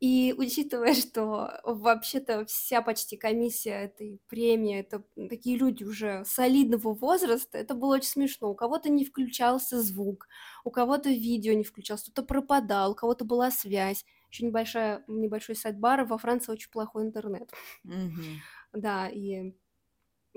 И 0.01 0.33
учитывая, 0.35 0.93
что 0.95 1.61
вообще-то 1.63 2.45
вся 2.47 2.81
почти 2.81 3.17
комиссия 3.17 3.83
этой 3.85 4.19
премии, 4.27 4.79
это 4.79 5.03
такие 5.29 5.57
люди 5.57 5.83
уже 5.83 6.23
солидного 6.25 6.93
возраста, 6.93 7.59
это 7.59 7.75
было 7.75 7.95
очень 7.95 8.09
смешно. 8.09 8.49
У 8.49 8.55
кого-то 8.55 8.89
не 8.89 9.05
включался 9.05 9.81
звук, 9.81 10.27
у 10.63 10.71
кого-то 10.71 11.09
видео 11.09 11.53
не 11.53 11.63
включалось, 11.63 12.03
кто-то 12.03 12.23
пропадал, 12.23 12.91
у 12.91 12.95
кого-то 12.95 13.25
была 13.25 13.51
связь. 13.51 14.03
Еще 14.31 14.45
небольшая, 14.45 15.03
небольшой 15.07 15.55
сайт-бар, 15.55 16.05
во 16.05 16.17
Франции 16.17 16.53
очень 16.53 16.71
плохой 16.71 17.03
интернет. 17.03 17.51
Mm-hmm. 17.85 18.37
Да, 18.73 19.09
и, 19.09 19.53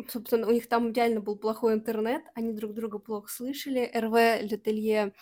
собственно, 0.09 0.49
у 0.49 0.51
них 0.53 0.69
там 0.69 0.93
реально 0.93 1.21
был 1.21 1.37
плохой 1.37 1.75
интернет, 1.75 2.23
они 2.35 2.53
друг 2.53 2.75
друга 2.75 2.99
плохо 2.99 3.29
слышали. 3.29 3.91
РВ 3.95 4.43
Летелье 4.43 5.15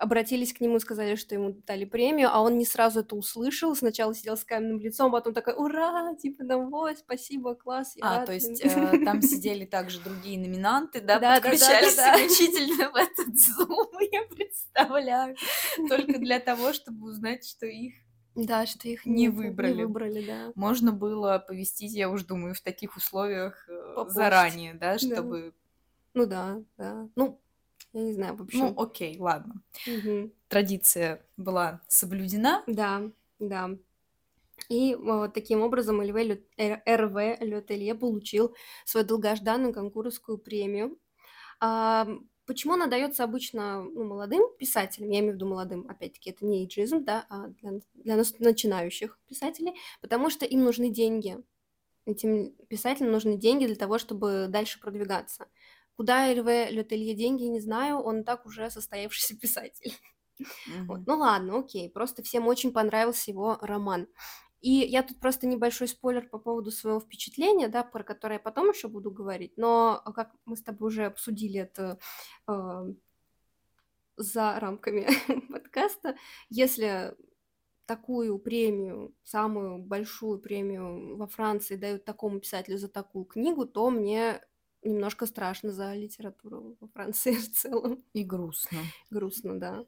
обратились 0.00 0.54
к 0.54 0.60
нему, 0.60 0.78
сказали, 0.80 1.14
что 1.14 1.34
ему 1.34 1.52
дали 1.66 1.84
премию, 1.84 2.30
а 2.32 2.40
он 2.40 2.56
не 2.56 2.64
сразу 2.64 3.00
это 3.00 3.14
услышал. 3.14 3.76
Сначала 3.76 4.14
сидел 4.14 4.36
с 4.36 4.44
каменным 4.44 4.80
лицом, 4.80 5.12
потом 5.12 5.34
такой, 5.34 5.54
ура, 5.54 6.14
типа, 6.16 6.44
там, 6.44 6.72
ой, 6.72 6.96
спасибо, 6.96 7.54
класс, 7.54 7.92
я 7.96 8.04
А, 8.06 8.16
рад. 8.18 8.26
то 8.26 8.32
есть 8.32 8.62
э, 8.64 9.04
там 9.04 9.20
сидели 9.20 9.66
также 9.66 10.00
другие 10.00 10.38
номинанты, 10.38 11.02
да, 11.02 11.18
да 11.18 11.34
подключались 11.34 11.96
да, 11.96 12.12
да, 12.12 12.16
да, 12.16 12.26
исключительно 12.26 12.90
в 12.90 12.96
этот 12.96 13.38
зум, 13.38 13.90
я 14.10 14.22
представляю, 14.22 15.36
только 15.88 16.18
для 16.18 16.40
того, 16.40 16.72
чтобы 16.72 17.08
узнать, 17.10 17.46
что 17.46 17.66
их 17.66 17.92
да, 18.34 18.66
что 18.66 18.88
их 18.88 19.06
не 19.06 19.28
выбрали. 19.28 19.74
Не 19.74 19.84
выбрали, 19.84 20.26
да. 20.26 20.52
Можно 20.54 20.92
было 20.92 21.38
повестить, 21.46 21.92
я 21.92 22.10
уж 22.10 22.24
думаю, 22.24 22.54
в 22.54 22.60
таких 22.60 22.96
условиях 22.96 23.68
э, 23.68 23.92
Попозже. 23.94 24.14
заранее, 24.14 24.74
да, 24.74 24.98
чтобы... 24.98 25.40
Да. 25.40 25.52
Ну 26.14 26.26
да, 26.26 26.62
да. 26.76 27.08
Ну, 27.16 27.40
я 27.92 28.02
не 28.02 28.12
знаю, 28.12 28.36
в 28.36 28.42
общем. 28.42 28.58
Ну, 28.60 28.74
окей, 28.80 29.18
ладно. 29.18 29.62
Угу. 29.86 30.32
Традиция 30.48 31.24
была 31.36 31.80
соблюдена. 31.88 32.62
Да, 32.66 33.10
да. 33.38 33.70
И 34.68 34.94
вот 34.94 35.34
таким 35.34 35.62
образом 35.62 36.00
ЛВ, 36.00 36.16
РВ 36.58 37.40
Летелье 37.40 37.94
получил 37.94 38.54
свою 38.84 39.06
долгожданную 39.06 39.72
конкурсскую 39.72 40.38
премию. 40.38 40.98
Почему 42.50 42.74
она 42.74 42.88
дается 42.88 43.22
обычно 43.22 43.80
ну, 43.80 44.02
молодым 44.02 44.42
писателям, 44.58 45.08
я 45.10 45.20
имею 45.20 45.34
в 45.34 45.36
виду 45.36 45.46
молодым, 45.46 45.86
опять-таки, 45.88 46.30
это 46.30 46.44
не 46.44 46.64
эйджизм, 46.64 47.04
да, 47.04 47.24
а 47.28 47.46
для, 47.46 47.78
для 47.94 48.16
начинающих 48.40 49.20
писателей, 49.28 49.74
потому 50.00 50.30
что 50.30 50.44
им 50.44 50.64
нужны 50.64 50.90
деньги. 50.90 51.38
Этим 52.06 52.50
писателям 52.66 53.12
нужны 53.12 53.36
деньги 53.36 53.66
для 53.66 53.76
того, 53.76 53.98
чтобы 53.98 54.46
дальше 54.48 54.80
продвигаться. 54.80 55.46
Куда 55.94 56.32
Эрве 56.32 56.70
Летелье 56.70 57.14
деньги, 57.14 57.44
не 57.44 57.60
знаю, 57.60 58.00
он 58.00 58.24
так 58.24 58.44
уже 58.46 58.68
состоявшийся 58.68 59.36
писатель. 59.40 59.94
Mm-hmm. 60.40 60.84
Вот. 60.86 61.06
Ну 61.06 61.18
ладно, 61.18 61.60
окей, 61.60 61.88
просто 61.88 62.24
всем 62.24 62.48
очень 62.48 62.72
понравился 62.72 63.30
его 63.30 63.58
роман. 63.60 64.08
И 64.60 64.70
я 64.70 65.02
тут 65.02 65.18
просто 65.20 65.46
небольшой 65.46 65.88
спойлер 65.88 66.28
по 66.28 66.38
поводу 66.38 66.70
своего 66.70 67.00
впечатления, 67.00 67.68
да, 67.68 67.82
про 67.82 68.04
которое 68.04 68.34
я 68.34 68.40
потом 68.40 68.70
еще 68.70 68.88
буду 68.88 69.10
говорить, 69.10 69.56
но 69.56 70.02
как 70.14 70.32
мы 70.44 70.56
с 70.56 70.62
тобой 70.62 70.88
уже 70.88 71.06
обсудили 71.06 71.60
это 71.60 71.98
э, 72.46 72.92
за 74.16 74.60
рамками 74.60 75.08
подкаста, 75.52 76.16
если 76.50 77.16
такую 77.86 78.38
премию, 78.38 79.14
самую 79.24 79.78
большую 79.78 80.38
премию 80.38 81.16
во 81.16 81.26
Франции 81.26 81.76
дают 81.76 82.04
такому 82.04 82.38
писателю 82.38 82.78
за 82.78 82.88
такую 82.88 83.24
книгу, 83.24 83.66
то 83.66 83.90
мне 83.90 84.40
немножко 84.82 85.26
страшно 85.26 85.72
за 85.72 85.94
литературу 85.94 86.76
во 86.80 86.88
Франции 86.88 87.32
в 87.34 87.50
целом. 87.50 88.04
И 88.12 88.22
грустно. 88.22 88.78
Грустно, 89.10 89.58
да. 89.58 89.86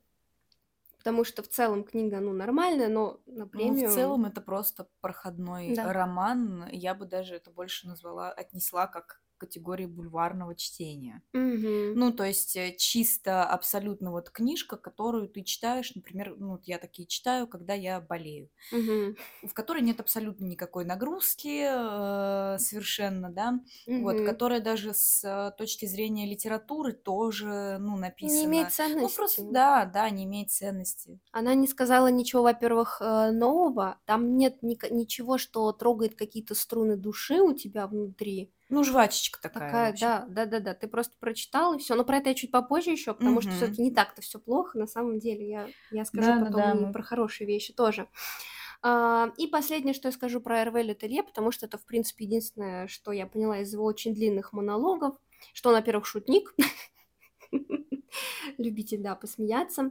Потому 1.03 1.25
что 1.25 1.43
в 1.43 1.49
целом 1.49 1.83
книга, 1.83 2.21
ну, 2.21 2.33
нормальная, 2.33 2.89
но 2.89 3.21
на 3.27 3.49
премию... 3.49 3.87
Ну, 3.87 3.91
в 3.91 3.95
целом 3.95 4.25
это 4.25 4.41
просто 4.41 4.87
проходной 5.01 5.75
да. 5.75 5.93
роман. 5.93 6.69
Я 6.71 6.95
бы 6.95 7.07
даже 7.07 7.35
это 7.35 7.51
больше 7.51 7.89
назвала, 7.89 8.31
отнесла 8.31 8.87
как 8.87 9.21
категории 9.43 9.87
бульварного 9.87 10.55
чтения. 10.55 11.21
Угу. 11.35 11.99
Ну, 11.99 12.13
то 12.13 12.25
есть 12.25 12.57
э, 12.57 12.77
чисто 12.79 13.43
абсолютно 13.43 14.13
вот 14.13 14.31
книжка, 14.31 14.77
которую 14.77 15.29
ты 15.29 15.43
читаешь, 15.43 15.93
например, 15.97 16.37
ну, 16.39 16.53
вот 16.53 16.65
я 16.65 16.79
такие 16.79 17.09
читаю, 17.09 17.49
когда 17.49 17.75
я 17.75 18.01
болею, 18.01 18.51
угу. 18.71 19.17
в 19.43 19.53
которой 19.53 19.83
нет 19.83 19.99
абсолютно 19.99 20.45
никакой 20.45 20.85
нагрузки 20.85 21.65
э, 21.67 22.59
совершенно, 22.59 23.31
да, 23.31 23.59
угу. 23.89 24.03
вот, 24.03 24.25
которая 24.25 24.61
даже 24.61 24.95
с 24.95 25.25
э, 25.25 25.53
точки 25.59 25.87
зрения 25.87 26.25
литературы 26.27 26.93
тоже, 26.93 27.79
ну, 27.81 27.97
написана. 27.97 28.39
Не 28.39 28.45
имеет 28.45 28.73
ценности. 28.73 29.03
Ну, 29.03 29.09
просто, 29.17 29.43
да, 29.51 29.85
да, 29.87 30.09
не 30.11 30.23
имеет 30.25 30.53
ценности. 30.53 31.19
Она 31.33 31.55
не 31.55 31.67
сказала 31.67 32.07
ничего, 32.07 32.45
во-первых, 32.45 32.99
э, 33.01 33.33
нового, 33.33 33.99
там 34.05 34.37
нет 34.37 34.63
ни- 34.63 34.79
ничего, 34.93 35.37
что 35.37 35.73
трогает 35.73 36.15
какие-то 36.15 36.55
струны 36.55 36.97
души 36.97 37.41
у 37.41 37.53
тебя 37.55 37.89
внутри. 37.89 38.53
Ну, 38.73 38.85
жвачечка 38.85 39.39
такая. 39.39 39.93
Такая, 39.93 39.97
да, 40.01 40.25
да, 40.29 40.47
да, 40.47 40.61
да. 40.61 40.75
Ты 40.75 40.89
просто 40.89 41.15
прочитал 41.21 41.75
и 41.75 41.79
все. 41.79 41.95
Но 41.95 42.05
про 42.05 42.17
это 42.17 42.31
я 42.31 42.35
чуть 42.35 42.51
попозже 42.51 42.91
еще, 42.91 43.13
потому 43.13 43.35
угу. 43.35 43.43
что 43.43 43.51
все-таки 43.51 43.83
не 43.83 43.93
так-то 43.93 44.23
все 44.23 44.39
плохо. 44.39 44.79
На 44.79 44.87
самом 44.87 45.19
деле, 45.19 45.47
я, 45.47 45.69
я 45.91 46.07
скажу 46.07 46.29
да, 46.29 46.39
потом 46.39 46.55
да, 46.55 46.75
да, 46.75 46.87
про 46.91 47.03
хорошие 47.03 47.47
вещи 47.47 47.75
тоже. 47.75 48.09
А, 48.81 49.31
и 49.37 49.47
последнее, 49.47 49.93
что 49.93 50.09
я 50.09 50.13
скажу 50.13 50.41
про 50.41 50.63
Эрве 50.63 50.85
Летелье, 50.85 51.23
потому 51.23 51.51
что 51.53 51.67
это, 51.67 51.77
в 51.77 51.85
принципе, 51.85 52.25
единственное, 52.25 52.89
что 52.89 53.13
я 53.13 53.27
поняла 53.27 53.59
из 53.59 53.71
его 53.75 53.85
очень 53.85 54.15
длинных 54.15 54.55
монологов, 54.55 55.17
что 55.53 55.69
он, 55.69 55.75
во-первых, 55.75 56.07
шутник, 56.07 56.55
любитель, 58.57 59.03
да, 59.03 59.15
посмеяться. 59.17 59.91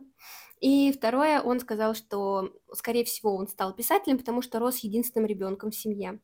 И 0.59 0.91
второе, 0.91 1.39
он 1.39 1.59
сказал, 1.59 1.93
что, 1.93 2.51
скорее 2.73 3.05
всего, 3.05 3.35
он 3.35 3.47
стал 3.47 3.75
писателем, 3.75 4.17
потому 4.17 4.41
что 4.41 4.57
рос 4.57 4.79
единственным 4.79 5.27
ребенком 5.27 5.69
в 5.69 5.75
семье. 5.75 6.19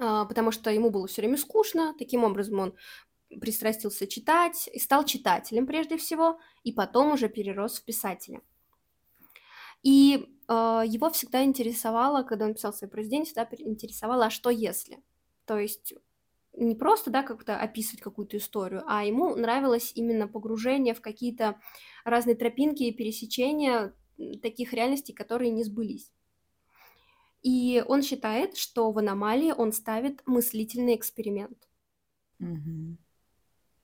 А, 0.00 0.24
потому 0.24 0.50
что 0.50 0.70
ему 0.70 0.90
было 0.90 1.06
все 1.06 1.22
время 1.22 1.36
скучно. 1.36 1.94
Таким 1.98 2.24
образом, 2.24 2.58
он 2.58 2.74
пристрастился 3.40 4.06
читать 4.06 4.68
и 4.72 4.78
стал 4.78 5.04
читателем 5.04 5.66
прежде 5.66 5.96
всего, 5.96 6.38
и 6.62 6.72
потом 6.72 7.12
уже 7.12 7.28
перерос 7.28 7.78
в 7.78 7.84
писателя. 7.84 8.40
И 9.82 10.28
э, 10.48 10.52
его 10.86 11.10
всегда 11.10 11.44
интересовало, 11.44 12.22
когда 12.22 12.46
он 12.46 12.54
писал 12.54 12.72
свои 12.72 12.88
произведения, 12.88 13.24
всегда 13.24 13.46
интересовало, 13.58 14.26
а 14.26 14.30
что 14.30 14.50
если? 14.50 15.02
То 15.44 15.58
есть 15.58 15.94
не 16.56 16.74
просто, 16.74 17.10
да, 17.10 17.22
как-то 17.22 17.58
описывать 17.58 18.00
какую-то 18.00 18.36
историю, 18.36 18.84
а 18.86 19.04
ему 19.04 19.34
нравилось 19.34 19.92
именно 19.94 20.28
погружение 20.28 20.94
в 20.94 21.00
какие-то 21.00 21.60
разные 22.04 22.36
тропинки 22.36 22.84
и 22.84 22.92
пересечения 22.92 23.94
таких 24.40 24.72
реальностей, 24.72 25.12
которые 25.12 25.50
не 25.50 25.64
сбылись. 25.64 26.13
И 27.44 27.84
он 27.86 28.02
считает, 28.02 28.56
что 28.56 28.90
в 28.90 28.98
аномалии 28.98 29.52
он 29.52 29.72
ставит 29.72 30.22
мыслительный 30.26 30.96
эксперимент. 30.96 31.68
Угу. 32.40 32.96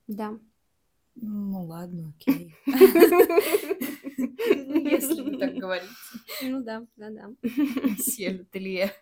Да. 0.09 0.39
Ну 1.15 1.67
ладно, 1.67 2.15
окей. 2.17 2.55
Если 4.27 5.21
вы 5.21 5.37
так 5.37 5.55
говорите. 5.55 5.93
Ну 6.43 6.63
да, 6.63 6.87
да, 6.97 7.11
да. 7.11 7.31
Сель 7.99 8.41
ателье. 8.41 8.93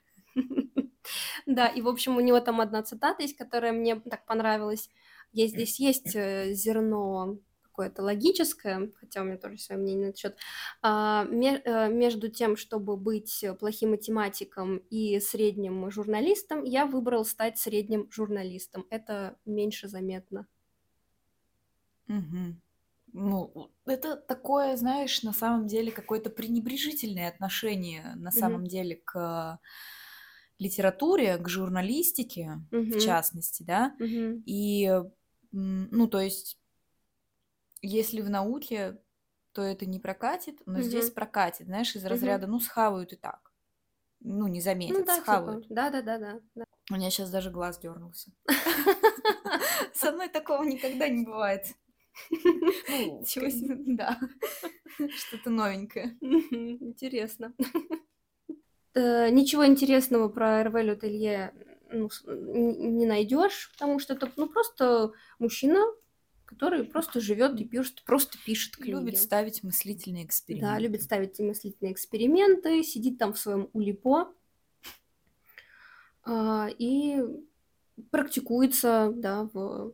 Да, 1.47 1.69
и 1.69 1.81
в 1.81 1.87
общем 1.87 2.17
у 2.17 2.21
него 2.21 2.41
там 2.41 2.61
одна 2.61 2.83
цитата 2.83 3.23
есть, 3.23 3.37
которая 3.37 3.73
мне 3.73 3.95
так 4.01 4.27
понравилась. 4.27 4.91
Есть 5.33 5.55
здесь 5.55 5.79
есть 5.79 6.17
э, 6.17 6.53
зерно 6.53 7.39
какое-то 7.79 8.03
логическое, 8.03 8.91
хотя 8.99 9.23
у 9.23 9.25
меня 9.25 9.37
тоже 9.37 9.59
свое 9.59 9.81
мнение 9.81 10.07
на 10.07 10.09
этот 10.09 10.19
счет, 10.19 10.37
а, 10.83 11.25
э, 11.25 11.89
между 11.93 12.29
тем, 12.29 12.57
чтобы 12.57 12.97
быть 12.97 13.45
плохим 13.61 13.91
математиком 13.91 14.79
и 14.91 15.21
средним 15.21 15.89
журналистом, 15.89 16.65
я 16.65 16.87
выбрал 16.87 17.25
стать 17.25 17.57
средним 17.57 18.11
журналистом. 18.11 18.85
Это 18.91 19.37
меньше 19.45 19.87
заметно. 19.87 20.49
Угу. 22.09 22.57
Ну, 23.13 23.71
это 23.87 24.17
такое, 24.17 24.77
знаешь, 24.77 25.23
на 25.23 25.33
самом 25.33 25.69
деле 25.69 25.93
какое-то 25.93 26.31
пренебрежительное 26.31 27.29
отношение, 27.29 28.15
на 28.17 28.33
самом 28.33 28.63
угу. 28.63 28.71
деле, 28.71 28.97
к 28.97 29.61
литературе, 30.59 31.39
к 31.39 31.49
журналистике, 31.49 32.61
угу. 32.73 32.99
в 32.99 33.01
частности, 33.01 33.63
да. 33.63 33.95
Угу. 34.01 34.43
И, 34.47 35.01
ну, 35.53 36.09
то 36.09 36.21
есть 36.21 36.59
если 37.83 38.21
в 38.21 38.31
науке, 38.31 39.01
то 39.53 39.63
это 39.63 39.87
не 39.87 39.99
прокатит, 39.99 40.61
но 40.67 40.75
Мгм. 40.75 40.83
здесь 40.83 41.11
прокатит, 41.11 41.67
знаешь, 41.67 41.95
из 41.97 42.05
разряда, 42.05 42.47
ну, 42.47 42.61
схавают 42.61 43.13
и 43.13 43.17
так. 43.17 43.53
Ну, 44.21 44.47
не 44.49 44.59
Ну 44.59 44.65
заметят, 44.65 45.07
да, 45.07 45.15
типа, 45.15 45.25
схавают. 45.25 45.67
да-да-да-да, 45.69 46.41
да. 46.55 46.65
У 46.91 46.95
меня 46.95 47.11
сейчас 47.11 47.31
даже 47.31 47.51
глаз 47.51 47.79
дернулся. 47.79 48.31
Со 49.95 50.13
мной 50.13 50.29
такого 50.29 50.63
никогда 50.65 51.09
не 51.09 51.25
бывает. 51.25 51.67
Ну, 52.31 53.21
Ничего 53.21 53.49
себе. 53.49 53.77
да. 53.97 54.19
Что-то 55.17 55.51
новенькое. 55.51 56.17
Интересно. 56.21 57.55
Э, 58.95 59.29
Ничего 59.31 59.67
интересного 59.67 60.29
про 60.29 60.63
Эрве 60.63 60.83
Лютелье 60.83 61.55
ну, 61.91 62.09
не 62.27 63.07
найдешь, 63.07 63.71
потому 63.73 63.99
что 63.99 64.15
это 64.15 64.31
ну, 64.37 64.49
просто 64.49 65.13
мужчина, 65.39 65.79
который 66.49 66.85
просто 66.85 67.21
живет 67.21 67.61
и 67.61 67.65
пишет, 67.65 68.03
просто 68.05 68.39
пишет 68.47 68.77
книги. 68.77 68.91
Любит 68.91 69.19
ставить 69.19 69.63
мыслительные 69.63 70.25
эксперименты. 70.25 70.67
Да, 70.67 70.79
любит 70.79 71.03
ставить 71.03 71.39
мыслительные 71.39 71.93
эксперименты, 71.93 72.83
сидит 72.83 73.19
там 73.19 73.35
в 73.35 73.39
своем 73.39 73.69
улипо 73.75 74.33
а, 76.25 76.69
и 76.79 77.23
практикуется, 78.11 79.13
да, 79.15 79.45
в, 79.53 79.93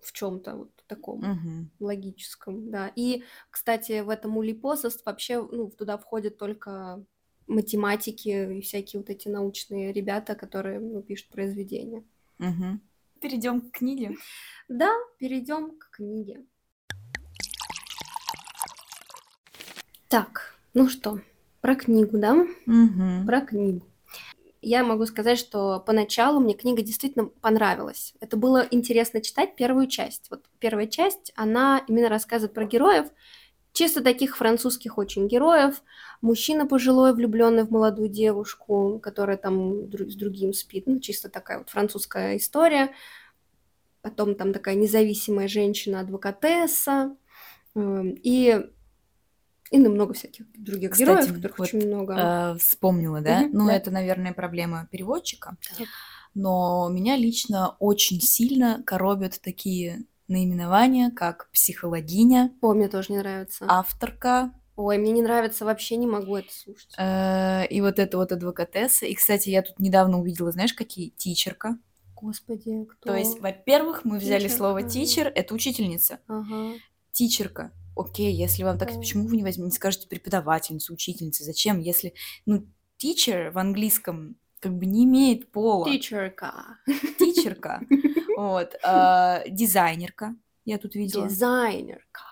в 0.00 0.12
чем-то 0.12 0.56
вот 0.56 0.84
таком 0.86 1.18
Угу. 1.18 1.86
логическом, 1.86 2.70
да. 2.70 2.90
И, 2.96 3.24
кстати, 3.50 4.00
в 4.00 4.08
этом 4.08 4.38
улипо 4.38 4.76
вообще, 5.04 5.42
ну, 5.42 5.68
туда 5.70 5.98
входят 5.98 6.38
только 6.38 7.04
математики 7.46 8.56
и 8.58 8.62
всякие 8.62 9.00
вот 9.00 9.10
эти 9.10 9.28
научные 9.28 9.92
ребята, 9.92 10.34
которые 10.34 10.80
ну, 10.80 11.02
пишут 11.02 11.28
произведения. 11.28 12.02
Угу. 12.38 12.80
Перейдем 13.22 13.60
к 13.60 13.78
книге. 13.78 14.16
Да, 14.68 14.90
перейдем 15.18 15.78
к 15.78 15.90
книге. 15.92 16.44
Так, 20.08 20.56
ну 20.74 20.88
что, 20.88 21.20
про 21.60 21.76
книгу, 21.76 22.18
да? 22.18 22.34
Угу. 22.34 23.24
Про 23.24 23.40
книгу. 23.42 23.86
Я 24.60 24.82
могу 24.82 25.06
сказать, 25.06 25.38
что 25.38 25.78
поначалу 25.78 26.40
мне 26.40 26.54
книга 26.54 26.82
действительно 26.82 27.26
понравилась. 27.26 28.12
Это 28.18 28.36
было 28.36 28.66
интересно 28.72 29.20
читать 29.20 29.54
первую 29.54 29.86
часть. 29.86 30.28
Вот 30.28 30.44
первая 30.58 30.88
часть, 30.88 31.32
она 31.36 31.84
именно 31.86 32.08
рассказывает 32.08 32.54
про 32.54 32.64
героев, 32.64 33.06
чисто 33.72 34.02
таких 34.02 34.36
французских 34.36 34.98
очень 34.98 35.28
героев. 35.28 35.82
Мужчина 36.20 36.66
пожилой, 36.66 37.14
влюбленный 37.14 37.64
в 37.64 37.70
молодую 37.70 38.08
девушку, 38.08 39.00
которая 39.02 39.36
там 39.36 39.90
с 39.92 40.14
другим 40.14 40.52
спит. 40.52 40.84
Ну, 40.86 41.00
чисто 41.00 41.28
такая 41.28 41.58
вот 41.58 41.70
французская 41.70 42.36
история. 42.36 42.92
Потом 44.02 44.34
там 44.34 44.52
такая 44.52 44.74
независимая 44.74 45.48
женщина-адвокатесса. 45.48 47.16
Эм, 47.74 48.14
и 48.22 48.60
и 49.70 49.78
ну, 49.78 49.88
много 49.88 50.12
всяких 50.12 50.44
других 50.52 50.90
Кстати, 50.90 51.08
героев, 51.08 51.26
которых 51.28 51.58
вот, 51.58 51.68
очень 51.68 51.86
много. 51.86 52.14
Э, 52.14 52.58
вспомнила, 52.58 53.22
да? 53.22 53.40
Угу, 53.40 53.56
ну, 53.56 53.66
да. 53.68 53.74
это, 53.74 53.90
наверное, 53.90 54.34
проблема 54.34 54.86
переводчика. 54.90 55.56
Так. 55.78 55.88
Но 56.34 56.90
меня 56.90 57.16
лично 57.16 57.76
очень 57.78 58.20
сильно 58.20 58.82
коробят 58.84 59.40
такие 59.42 60.04
наименования, 60.28 61.10
как 61.10 61.50
психологиня. 61.50 62.52
О, 62.60 62.74
мне 62.74 62.88
тоже 62.88 63.12
не 63.12 63.18
нравится. 63.18 63.64
Авторка. 63.68 64.52
Ой, 64.74 64.96
мне 64.96 65.12
не 65.12 65.22
нравится, 65.22 65.64
вообще 65.64 65.96
не 65.96 66.06
могу 66.06 66.36
это 66.36 66.52
слушать. 66.52 66.94
Э, 66.96 67.66
и 67.66 67.80
вот 67.80 67.98
это 67.98 68.16
вот 68.16 68.32
адвокатесса. 68.32 69.04
И, 69.06 69.14
кстати, 69.14 69.50
я 69.50 69.62
тут 69.62 69.78
недавно 69.78 70.18
увидела, 70.18 70.50
знаешь, 70.50 70.72
какие? 70.72 71.10
Тичерка. 71.10 71.78
Господи, 72.16 72.84
кто? 72.84 73.10
То 73.10 73.16
есть, 73.16 73.40
во-первых, 73.40 74.04
мы 74.04 74.18
взяли 74.18 74.46
Teacher. 74.46 74.56
слово 74.56 74.82
teacher, 74.82 75.24
это 75.24 75.54
учительница. 75.54 76.20
Ага. 76.26 76.74
Тичерка. 77.10 77.72
Окей, 77.94 78.32
если 78.32 78.62
вам 78.62 78.78
так, 78.78 78.94
почему 78.94 79.26
вы 79.26 79.36
не 79.36 79.42
возьмете, 79.42 79.66
не 79.66 79.70
скажете 79.72 80.08
преподавательница, 80.08 80.92
учительница? 80.92 81.44
Зачем, 81.44 81.78
если, 81.78 82.14
ну, 82.46 82.66
teacher 83.02 83.50
в 83.50 83.58
английском 83.58 84.36
как 84.62 84.72
бы 84.78 84.86
не 84.86 85.04
имеет 85.04 85.50
пола. 85.50 85.84
Тичерка. 85.90 86.78
Тичерка. 87.18 87.82
Вот. 88.34 88.74
а, 88.82 89.42
Дизайнерка. 89.46 90.34
Я 90.64 90.78
тут 90.78 90.94
видела. 90.94 91.28
Дизайнерка. 91.28 92.22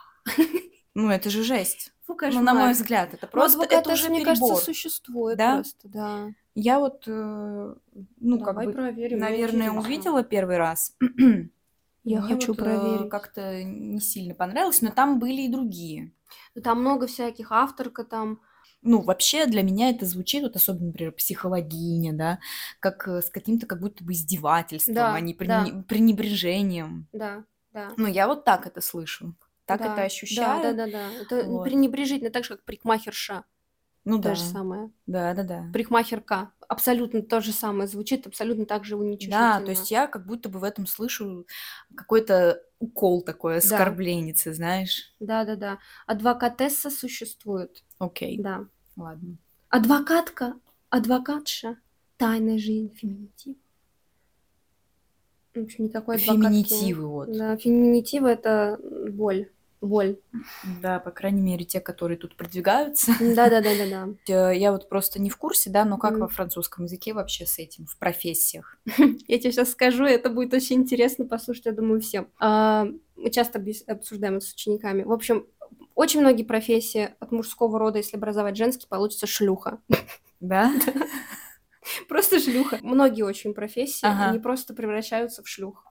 Ну, 0.95 1.11
это 1.11 1.29
же 1.31 1.43
жесть. 1.45 1.93
Фу, 2.07 2.17
Ну, 2.33 2.41
на 2.41 2.55
мой 2.55 2.73
взгляд, 2.73 3.15
это 3.15 3.27
просто 3.27 3.59
Просто 3.59 3.75
это 3.77 3.93
уже 3.93 4.09
мне 4.09 4.25
кажется, 4.25 4.57
существует 4.57 5.39
Да? 5.39 5.57
просто, 5.57 5.89
да. 5.89 6.29
Я 6.55 6.81
вот, 6.81 7.05
э, 7.07 7.75
ну, 8.21 8.39
как 8.39 8.55
Давай 8.55 8.67
бы, 8.67 8.73
проверим, 8.73 9.19
наверное, 9.21 9.71
увидела 9.71 10.25
первый 10.25 10.57
раз. 10.57 10.97
Я 12.03 12.23
Мне 12.23 12.35
хочу 12.35 12.55
вот, 12.55 12.61
э, 12.61 12.65
проверить. 12.65 13.11
как-то 13.11 13.63
не 13.63 14.01
сильно 14.01 14.35
понравилось, 14.35 14.83
но 14.83 14.91
там 14.91 15.19
были 15.19 15.43
и 15.43 15.49
другие. 15.49 16.13
Ну, 16.55 16.63
Там 16.63 16.81
много 16.81 17.07
всяких, 17.07 17.53
авторка 17.53 18.05
там. 18.05 18.41
Ну, 18.83 19.03
вообще 19.03 19.47
для 19.47 19.63
меня 19.63 19.91
это 19.91 20.07
звучит, 20.07 20.43
вот 20.43 20.57
особенно, 20.57 20.87
например, 20.87 21.13
психологиня, 21.13 22.15
да, 22.15 22.39
как 22.81 23.07
э, 23.09 23.21
с 23.21 23.29
каким-то 23.29 23.67
как 23.67 23.81
будто 23.81 24.03
бы 24.03 24.13
издевательством, 24.13 24.95
Да, 24.95 25.15
а 25.15 25.21
не 25.21 25.35
да. 25.35 25.65
прени- 25.67 25.83
пренебрежением. 25.85 27.07
Да, 27.13 27.45
да. 27.73 27.91
Ну, 27.97 28.07
я 28.07 28.27
вот 28.27 28.45
так 28.45 28.67
это 28.67 28.81
слышу, 28.81 29.35
так 29.67 29.81
да, 29.81 29.93
это 29.93 30.03
ощущаю. 30.03 30.63
Да, 30.63 30.73
да, 30.73 30.87
да, 30.87 30.93
да. 30.93 31.23
Это 31.23 31.45
Вот. 31.47 31.65
пренебрежительно, 31.65 32.31
так 32.31 32.45
же, 32.45 32.55
как 32.57 32.65
парикмахерша. 32.65 33.45
Ну 34.07 34.17
То 34.17 34.31
да, 34.31 34.35
же 34.35 34.43
самое. 34.43 34.91
да, 35.07 35.35
да, 35.35 35.43
да. 35.43 35.71
Парикмахерка. 35.75 36.53
Абсолютно 36.69 37.21
то 37.21 37.43
же 37.43 37.53
самое. 37.53 37.87
Звучит 37.87 38.27
абсолютно 38.27 38.65
так 38.65 38.85
же 38.87 38.97
уничижительно. 38.97 39.59
Да, 39.59 39.61
то 39.61 39.71
есть 39.73 39.91
я 39.91 40.07
как 40.07 40.25
будто 40.27 40.49
бы 40.49 40.59
в 40.59 40.65
этом 40.65 40.87
слышу 40.87 41.47
какой-то 41.95 42.63
укол 42.81 43.23
такой, 43.23 43.59
оскорбленицы, 43.59 44.53
знаешь. 44.53 45.15
Да, 45.21 45.45
да, 45.45 45.55
да. 45.57 45.79
Адвокатесса 46.07 46.91
существует. 46.91 47.85
Окей, 47.99 48.39
Да. 48.39 48.67
ладно. 48.97 49.37
Адвокатка, 49.69 50.55
адвокатша, 50.89 51.77
тайная 52.17 52.59
жизнь 52.59 52.93
феминитив. 52.95 53.57
В 55.55 55.61
общем, 55.61 55.85
никакой 55.85 56.17
адвокатки. 56.17 56.43
Феминитивы 56.47 57.07
вот. 57.07 57.37
Да, 57.37 57.57
феминитивы 57.57 58.29
это 58.31 58.79
боль. 59.11 59.51
Боль. 59.81 60.19
Да, 60.83 60.99
по 61.01 61.11
крайней 61.11 61.41
мере, 61.41 61.65
те, 61.65 61.81
которые 61.81 62.19
тут 62.19 62.37
продвигаются. 62.37 63.13
Да, 63.19 63.49
да, 63.49 63.61
да, 63.63 63.71
да, 63.75 64.09
да. 64.27 64.51
Я 64.53 64.73
вот 64.73 64.89
просто 64.89 65.21
не 65.21 65.31
в 65.31 65.37
курсе, 65.39 65.71
да, 65.71 65.85
но 65.87 65.97
как 65.97 66.13
Мгм. 66.13 66.21
во 66.21 66.29
французском 66.29 66.85
языке 66.85 67.15
вообще 67.15 67.47
с 67.47 67.59
этим, 67.59 67.87
в 67.87 67.97
профессиях? 67.99 68.79
Я 69.27 69.39
тебе 69.39 69.53
сейчас 69.53 69.71
скажу, 69.73 70.05
это 70.05 70.29
будет 70.29 70.53
очень 70.53 70.77
интересно 70.77 71.25
послушать, 71.27 71.67
я 71.67 71.73
думаю, 71.73 72.01
всем. 72.01 72.29
А, 72.39 72.87
Мы 73.17 73.31
часто 73.31 73.63
обсуждаем 73.87 74.37
это 74.37 74.47
с 74.47 74.53
учениками. 74.53 75.03
В 75.03 75.13
общем, 75.13 75.47
очень 75.95 76.21
многие 76.21 76.45
профессии 76.45 77.15
от 77.19 77.33
мужского 77.33 77.79
рода, 77.79 77.99
если 77.99 78.17
образовать 78.17 78.57
женский, 78.57 78.87
получится 78.87 79.27
шлюха. 79.27 79.81
Да? 80.41 80.73
Просто 82.09 82.39
шлюха. 82.41 82.79
Многие 82.83 83.23
очень 83.23 83.53
профессии, 83.55 84.07
Ага. 84.07 84.31
они 84.31 84.39
просто 84.39 84.73
превращаются 84.75 85.43
в 85.43 85.49
шлюх. 85.49 85.85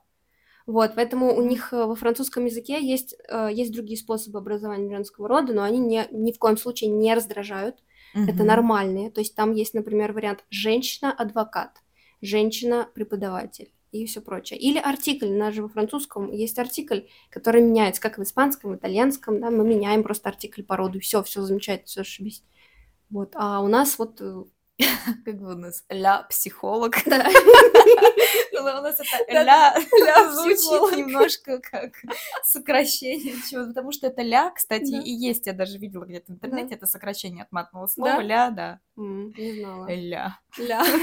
Вот, 0.70 0.92
поэтому 0.94 1.34
у 1.34 1.42
них 1.42 1.72
э, 1.72 1.84
во 1.84 1.96
французском 1.96 2.44
языке 2.44 2.78
есть, 2.80 3.16
э, 3.28 3.48
есть 3.52 3.72
другие 3.72 3.98
способы 3.98 4.38
образования 4.38 4.88
женского 4.88 5.26
рода, 5.26 5.52
но 5.52 5.64
они 5.64 5.80
не, 5.80 6.06
ни 6.12 6.30
в 6.30 6.38
коем 6.38 6.56
случае 6.56 6.90
не 6.90 7.12
раздражают. 7.12 7.82
Это 8.14 8.34
Мгм. 8.34 8.46
нормальные. 8.46 9.10
То 9.10 9.20
есть 9.20 9.34
там 9.34 9.52
есть, 9.52 9.74
например, 9.74 10.12
вариант 10.12 10.44
женщина-адвокат, 10.48 11.78
женщина-преподаватель 12.20 13.72
и 13.90 14.06
все 14.06 14.20
прочее. 14.20 14.60
Или 14.60 14.78
артикль. 14.78 15.26
У 15.26 15.36
нас 15.36 15.54
же 15.54 15.62
во 15.62 15.68
французском 15.68 16.30
есть 16.30 16.56
артикль, 16.60 17.00
который 17.30 17.62
меняется, 17.62 18.00
как 18.00 18.18
в 18.18 18.22
испанском, 18.22 18.70
в 18.70 18.76
итальянском, 18.76 19.40
да, 19.40 19.50
мы 19.50 19.64
меняем 19.64 20.04
просто 20.04 20.28
артикль 20.28 20.62
по 20.62 20.76
роду, 20.76 21.00
все, 21.00 21.24
все 21.24 21.42
замечательно, 21.42 21.86
все 21.86 22.02
ошибись. 22.02 22.44
Вот, 23.10 23.32
а 23.34 23.60
у 23.60 23.66
нас 23.66 23.98
вот... 23.98 24.20
э, 24.20 24.44
Как 25.24 25.36
бы 25.40 25.54
у 25.54 25.56
нас 25.56 25.84
ля 25.90 26.22
психолог. 26.30 26.94
У 28.60 28.62
нас 28.62 29.00
это 29.00 29.42
ля 29.42 29.74
звучит 30.32 30.96
немножко 30.98 31.58
как 31.58 31.92
сокращение 32.42 33.34
чего 33.50 33.66
потому 33.66 33.92
что 33.92 34.06
это 34.06 34.22
ля, 34.22 34.50
кстати, 34.50 34.92
и 34.92 35.10
есть, 35.10 35.46
я 35.46 35.52
даже 35.52 35.78
видела 35.78 36.04
где-то 36.04 36.32
в 36.32 36.34
интернете, 36.36 36.74
это 36.74 36.86
сокращение 36.86 37.44
от 37.44 37.52
матного 37.52 37.86
слова, 37.86 38.20
ля, 38.20 38.50
да, 38.50 38.80
Не 38.96 39.60
знала. 39.60 39.86
ля. 39.88 40.38
Ля. 40.58 40.84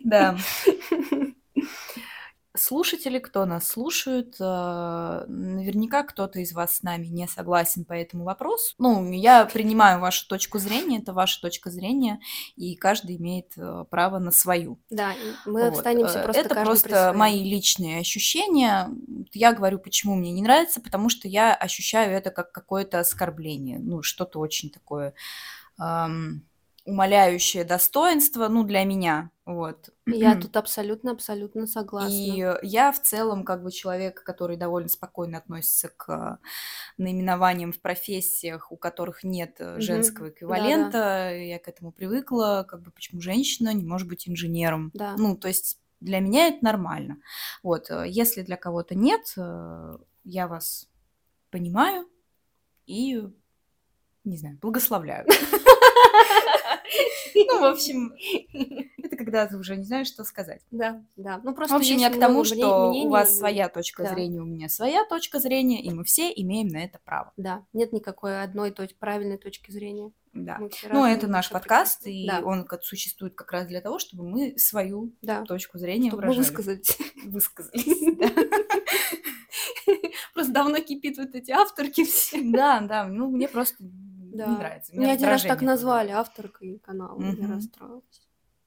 Да. 0.00 0.36
Слушатели, 2.56 3.18
кто 3.18 3.46
нас 3.46 3.66
слушает, 3.66 4.36
э, 4.38 5.24
наверняка 5.26 6.04
кто-то 6.04 6.38
из 6.38 6.52
вас 6.52 6.76
с 6.76 6.82
нами 6.84 7.06
не 7.06 7.26
согласен 7.26 7.84
по 7.84 7.94
этому 7.94 8.22
вопросу. 8.22 8.74
Ну, 8.78 9.10
я 9.10 9.44
принимаю 9.44 9.98
вашу 9.98 10.28
точку 10.28 10.60
зрения, 10.60 10.98
это 10.98 11.12
ваша 11.12 11.40
точка 11.40 11.70
зрения, 11.70 12.20
и 12.54 12.76
каждый 12.76 13.16
имеет 13.16 13.54
э, 13.56 13.84
право 13.90 14.20
на 14.20 14.30
свою. 14.30 14.78
Да, 14.88 15.14
мы 15.46 15.68
Вот, 15.68 15.78
останемся 15.78 16.20
э, 16.20 16.22
просто 16.22 16.42
Это 16.42 16.54
просто 16.54 17.12
мои 17.16 17.42
личные 17.42 17.98
ощущения. 17.98 18.88
Я 19.32 19.52
говорю, 19.52 19.80
почему 19.80 20.14
мне 20.14 20.30
не 20.30 20.42
нравится, 20.42 20.80
потому 20.80 21.08
что 21.08 21.26
я 21.26 21.54
ощущаю 21.54 22.16
это 22.16 22.30
как 22.30 22.52
какое-то 22.52 23.00
оскорбление, 23.00 23.80
ну, 23.80 24.04
что-то 24.04 24.38
очень 24.38 24.70
такое 24.70 25.14
ам, 25.76 26.44
умаляющее 26.84 27.64
достоинство, 27.64 28.48
ну, 28.48 28.64
для 28.64 28.84
меня, 28.84 29.30
вот. 29.46 29.90
Я 30.06 30.36
тут 30.36 30.56
абсолютно-абсолютно 30.56 31.66
согласна. 31.66 32.10
И 32.10 32.44
я 32.62 32.92
в 32.92 33.02
целом 33.02 33.44
как 33.44 33.62
бы 33.62 33.70
человек, 33.70 34.22
который 34.22 34.56
довольно 34.56 34.88
спокойно 34.88 35.36
относится 35.38 35.90
к 35.90 36.38
наименованиям 36.96 37.72
в 37.72 37.80
профессиях, 37.80 38.72
у 38.72 38.76
которых 38.76 39.22
нет 39.22 39.56
э, 39.58 39.80
женского 39.80 40.28
Да-да. 40.28 40.34
эквивалента. 40.34 41.36
Я 41.36 41.58
к 41.58 41.68
этому 41.68 41.92
привыкла, 41.92 42.64
как 42.66 42.80
бы 42.80 42.90
почему 42.90 43.20
женщина 43.20 43.72
не 43.74 43.84
может 43.84 44.08
быть 44.08 44.26
инженером. 44.28 44.90
Да. 44.94 45.14
Ну, 45.18 45.36
то 45.36 45.48
есть 45.48 45.78
для 46.00 46.20
меня 46.20 46.48
это 46.48 46.64
нормально. 46.64 47.18
Вот, 47.62 47.90
э, 47.90 48.04
если 48.08 48.40
для 48.42 48.56
кого-то 48.56 48.94
нет, 48.94 49.34
э, 49.36 49.98
я 50.24 50.48
вас 50.48 50.88
понимаю 51.50 52.08
и, 52.86 53.28
не 54.24 54.38
знаю, 54.38 54.58
благословляю. 54.62 55.26
Ну, 57.46 57.60
в 57.60 57.64
общем, 57.64 58.14
это 59.02 59.16
когда 59.16 59.46
ты 59.46 59.56
уже 59.56 59.76
не 59.76 59.84
знаешь, 59.84 60.08
что 60.08 60.24
сказать. 60.24 60.62
Да, 60.70 61.02
да. 61.16 61.40
Ну, 61.42 61.52
В 61.52 61.54
просто 61.54 61.76
общем, 61.76 61.96
есть 61.98 62.02
я 62.02 62.10
к 62.10 62.18
тому, 62.18 62.44
что 62.44 62.90
мнений, 62.90 63.06
у 63.06 63.10
вас 63.10 63.36
своя 63.36 63.68
точка 63.68 64.04
да. 64.04 64.14
зрения, 64.14 64.40
у 64.40 64.44
меня 64.44 64.68
своя 64.68 65.04
точка 65.04 65.40
зрения, 65.40 65.82
и 65.82 65.90
мы 65.90 66.04
все 66.04 66.30
имеем 66.34 66.68
на 66.68 66.84
это 66.84 66.98
право. 67.04 67.32
Да, 67.36 67.64
нет 67.72 67.92
никакой 67.92 68.42
одной 68.42 68.70
точ- 68.70 68.94
правильной 68.98 69.38
точки 69.38 69.70
зрения. 69.70 70.12
Да. 70.32 70.58
Ну, 70.90 71.04
это 71.04 71.28
наш 71.28 71.48
подкаст, 71.48 72.02
прекрасно. 72.02 72.08
и 72.08 72.26
да, 72.26 72.40
он 72.44 72.66
существует 72.82 73.34
как 73.34 73.52
раз 73.52 73.66
для 73.66 73.80
того, 73.80 74.00
чтобы 74.00 74.28
мы 74.28 74.58
свою 74.58 75.12
да, 75.22 75.44
точку 75.44 75.78
зрения 75.78 76.08
чтобы 76.10 76.22
выражали. 76.22 76.38
высказались. 76.46 76.98
Высказались. 77.24 78.16
да. 78.18 78.30
Просто 80.34 80.52
давно 80.52 80.80
кипит 80.80 81.18
вот 81.18 81.34
эти 81.34 81.52
авторки 81.52 82.04
все. 82.04 82.42
Да, 82.42 82.80
да, 82.80 83.06
ну 83.06 83.30
мне 83.30 83.48
просто 83.48 83.76
Да. 84.34 84.48
не 84.48 84.56
нравится. 84.58 84.92
У 84.92 84.96
Меня 84.96 85.12
один 85.12 85.28
раз 85.28 85.42
так 85.42 85.62
назвали 85.62 86.10
авторкой 86.10 86.78
канала, 86.78 87.20
я 87.22 87.30
Мгм. 87.32 87.54
расстроилась. 87.54 88.20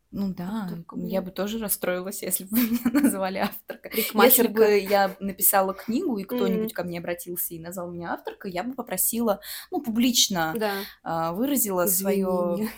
Ну 0.10 0.34
да, 0.34 0.68
Только 0.70 0.96
я 0.96 1.02
мне. 1.02 1.22
бы 1.22 1.32
тоже 1.32 1.60
расстроилась, 1.60 2.24
если 2.24 2.46
бы 2.46 2.52
меня 2.58 3.02
назвали 3.02 3.40
авторкой. 3.40 3.92
Если 3.94 4.48
бы 4.48 4.80
я 4.80 5.16
написала 5.20 5.74
книгу, 5.74 6.18
и 6.18 6.24
кто-нибудь 6.24 6.74
ко 6.74 6.84
мне 6.84 7.00
обратился 7.00 7.54
и 7.54 7.60
назвал 7.60 7.92
меня 7.92 8.14
авторкой, 8.14 8.52
я 8.52 8.64
бы 8.64 8.74
попросила, 8.74 9.42
ну, 9.70 9.82
публично 9.82 10.54
Да. 10.58 10.76
а, 11.04 11.34
выразила 11.34 11.86
свое... 11.88 12.70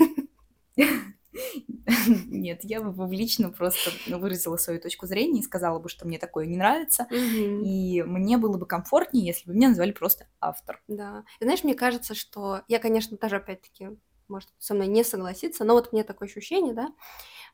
Нет, 2.28 2.60
я 2.64 2.82
бы 2.82 2.94
публично 2.94 3.50
просто 3.52 3.92
выразила 4.08 4.58
свою 4.58 4.80
точку 4.80 5.06
зрения 5.06 5.40
и 5.40 5.44
сказала 5.44 5.80
бы, 5.80 5.90
что 5.90 6.08
мне 6.08 6.18
такое 6.18 6.46
не 6.46 6.58
нравится. 6.58 7.08
И 7.12 8.04
мне 8.04 8.38
было 8.38 8.58
бы 8.58 8.66
комфортнее, 8.66 9.26
если 9.26 9.48
бы 9.48 9.56
меня 9.56 9.70
назвали 9.70 9.92
просто 9.92 10.28
автор. 10.40 10.82
Да. 10.88 11.24
И 11.40 11.44
знаешь, 11.44 11.64
мне 11.64 11.76
кажется, 11.76 12.16
что 12.16 12.62
я, 12.68 12.80
конечно, 12.80 13.18
тоже 13.18 13.38
опять-таки, 13.38 13.90
может 14.28 14.50
со 14.60 14.74
мной 14.74 14.88
не 14.88 15.04
согласиться, 15.04 15.64
но 15.64 15.74
вот 15.74 15.92
мне 15.92 16.04
такое 16.04 16.28
ощущение, 16.28 16.74
да, 16.74 16.90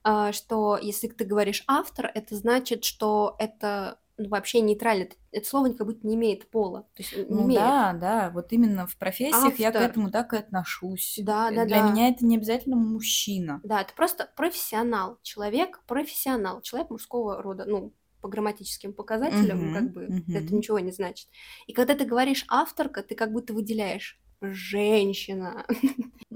а, 0.04 0.34
что 0.34 0.78
если 0.82 1.08
ты 1.08 1.24
говоришь 1.24 1.64
автор, 1.68 2.12
это 2.14 2.36
значит, 2.36 2.84
что 2.84 3.36
это 3.40 4.00
ну, 4.18 4.30
вообще 4.30 4.62
нейтрально. 4.62 5.04
Это, 5.04 5.16
это 5.32 5.48
слово 5.48 5.74
как 5.74 5.88
будто 5.88 6.08
не 6.08 6.16
имеет 6.16 6.50
пола. 6.50 6.82
То 6.96 7.04
есть 7.04 7.16
не 7.16 7.24
Ну 7.26 7.46
имеет. 7.46 7.60
да, 7.60 7.94
да, 7.94 8.30
вот 8.34 8.52
именно 8.52 8.88
в 8.88 8.96
профессиях 8.98 9.60
я 9.60 9.72
к 9.72 9.76
Автор. 9.76 9.92
этому 9.92 10.12
так 10.12 10.34
и 10.34 10.38
отношусь. 10.38 11.20
Да, 11.22 11.52
да, 11.52 11.66
Для 11.66 11.82
да. 11.82 11.92
меня 11.92 12.10
это 12.10 12.26
не 12.26 12.38
обязательно 12.38 12.76
мужчина. 12.76 13.62
Да, 13.64 13.82
это 13.82 13.94
просто 13.94 14.30
профессионал. 14.36 15.18
Человек 15.22 15.82
профессионал. 15.88 16.62
Человек 16.62 16.90
мужского 16.92 17.42
рода. 17.42 17.66
Ну, 17.66 17.94
по 18.22 18.28
грамматическим 18.30 18.92
показателям, 18.94 19.60
Мгм, 19.68 19.74
как 19.74 19.92
бы 19.94 20.04
это 20.06 20.46
мгм. 20.46 20.58
ничего 20.58 20.80
не 20.80 20.92
значит. 20.92 21.28
И 21.68 21.74
когда 21.74 21.94
ты 21.94 22.06
говоришь 22.06 22.44
авторка, 22.48 23.04
ты 23.04 23.14
как 23.14 23.32
будто 23.32 23.54
выделяешь 23.54 24.20
женщина. 24.42 25.66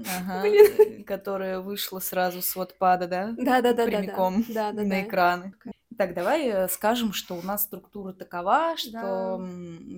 Ага, 0.06 0.44
которая 1.06 1.60
вышла 1.60 1.98
сразу 1.98 2.42
с 2.42 2.56
Wattpad, 2.56 3.06
да? 3.06 3.34
Да, 3.36 3.60
да, 3.60 3.72
да, 3.72 3.86
да, 3.86 4.02
Да, 4.02 4.42
да, 4.48 4.72
на 4.72 4.88
да. 4.88 5.02
экраны. 5.02 5.54
Так, 6.00 6.14
давай 6.14 6.46
э, 6.48 6.68
скажем, 6.68 7.12
что 7.12 7.34
у 7.34 7.42
нас 7.42 7.64
структура 7.64 8.14
такова, 8.14 8.74
что 8.78 8.90
Да. 8.90 9.38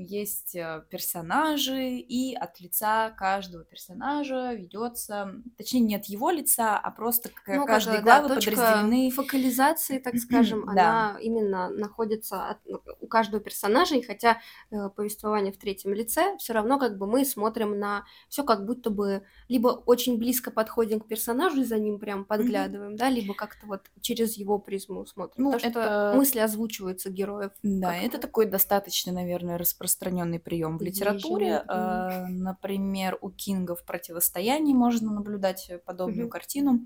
есть 0.00 0.56
э, 0.56 0.82
персонажи, 0.90 1.90
и 1.98 2.34
от 2.34 2.58
лица 2.60 3.10
каждого 3.10 3.62
персонажа 3.62 4.52
ведется, 4.52 5.32
точнее, 5.56 5.78
не 5.78 5.94
от 5.94 6.06
его 6.06 6.30
лица, 6.32 6.76
а 6.76 6.90
просто 6.90 7.28
к- 7.28 7.46
Ну, 7.46 7.60
как, 7.60 7.68
каждые 7.68 8.00
э, 8.00 8.02
да, 8.02 8.18
главы 8.18 8.34
точка 8.34 8.50
подразделены. 8.50 9.10
фокализации, 9.12 9.98
так 10.00 10.16
скажем, 10.16 10.64
Да. 10.66 10.72
она 10.72 11.18
именно 11.20 11.68
находится 11.68 12.48
от- 12.50 12.58
ну, 12.64 12.80
у 13.00 13.06
каждого 13.06 13.40
персонажа, 13.40 13.94
и 13.94 14.02
хотя 14.02 14.40
э, 14.72 14.88
повествование 14.96 15.52
в 15.52 15.56
третьем 15.58 15.94
лице, 15.94 16.36
все 16.38 16.52
равно 16.52 16.80
как 16.80 16.98
бы 16.98 17.06
мы 17.06 17.24
смотрим 17.24 17.78
на 17.78 18.04
все 18.28 18.42
как 18.42 18.66
будто 18.66 18.90
бы 18.90 19.22
либо 19.48 19.68
очень 19.68 20.18
близко 20.18 20.50
подходим 20.50 20.98
к 20.98 21.06
персонажу 21.06 21.60
и 21.60 21.64
за 21.64 21.78
ним 21.78 22.00
прям 22.00 22.24
подглядываем, 22.24 22.96
да, 22.96 23.08
либо 23.08 23.34
как-то 23.34 23.66
вот 23.68 23.82
через 24.00 24.36
его 24.36 24.58
призму 24.58 25.06
смотрим. 25.06 25.44
Ну, 25.44 25.52
Потому 25.52 25.70
что 25.70 25.91
это- 25.92 26.16
мысли 26.16 26.38
озвучиваются 26.38 27.10
героев. 27.10 27.52
Да, 27.62 27.92
как 27.94 28.02
это 28.04 28.18
такой 28.18 28.46
достаточно, 28.46 29.12
наверное, 29.12 29.58
распространенный 29.58 30.38
прием 30.38 30.78
в 30.78 30.82
литературе. 30.82 31.62
А, 31.68 32.26
Например, 32.28 33.18
у 33.20 33.30
Кинга 33.30 33.74
в 33.74 33.84
противостоянии 33.84 34.74
можно 34.74 35.12
наблюдать 35.12 35.66
э, 35.70 35.78
подобную 35.78 36.22
Мгм. 36.24 36.30
картину. 36.30 36.80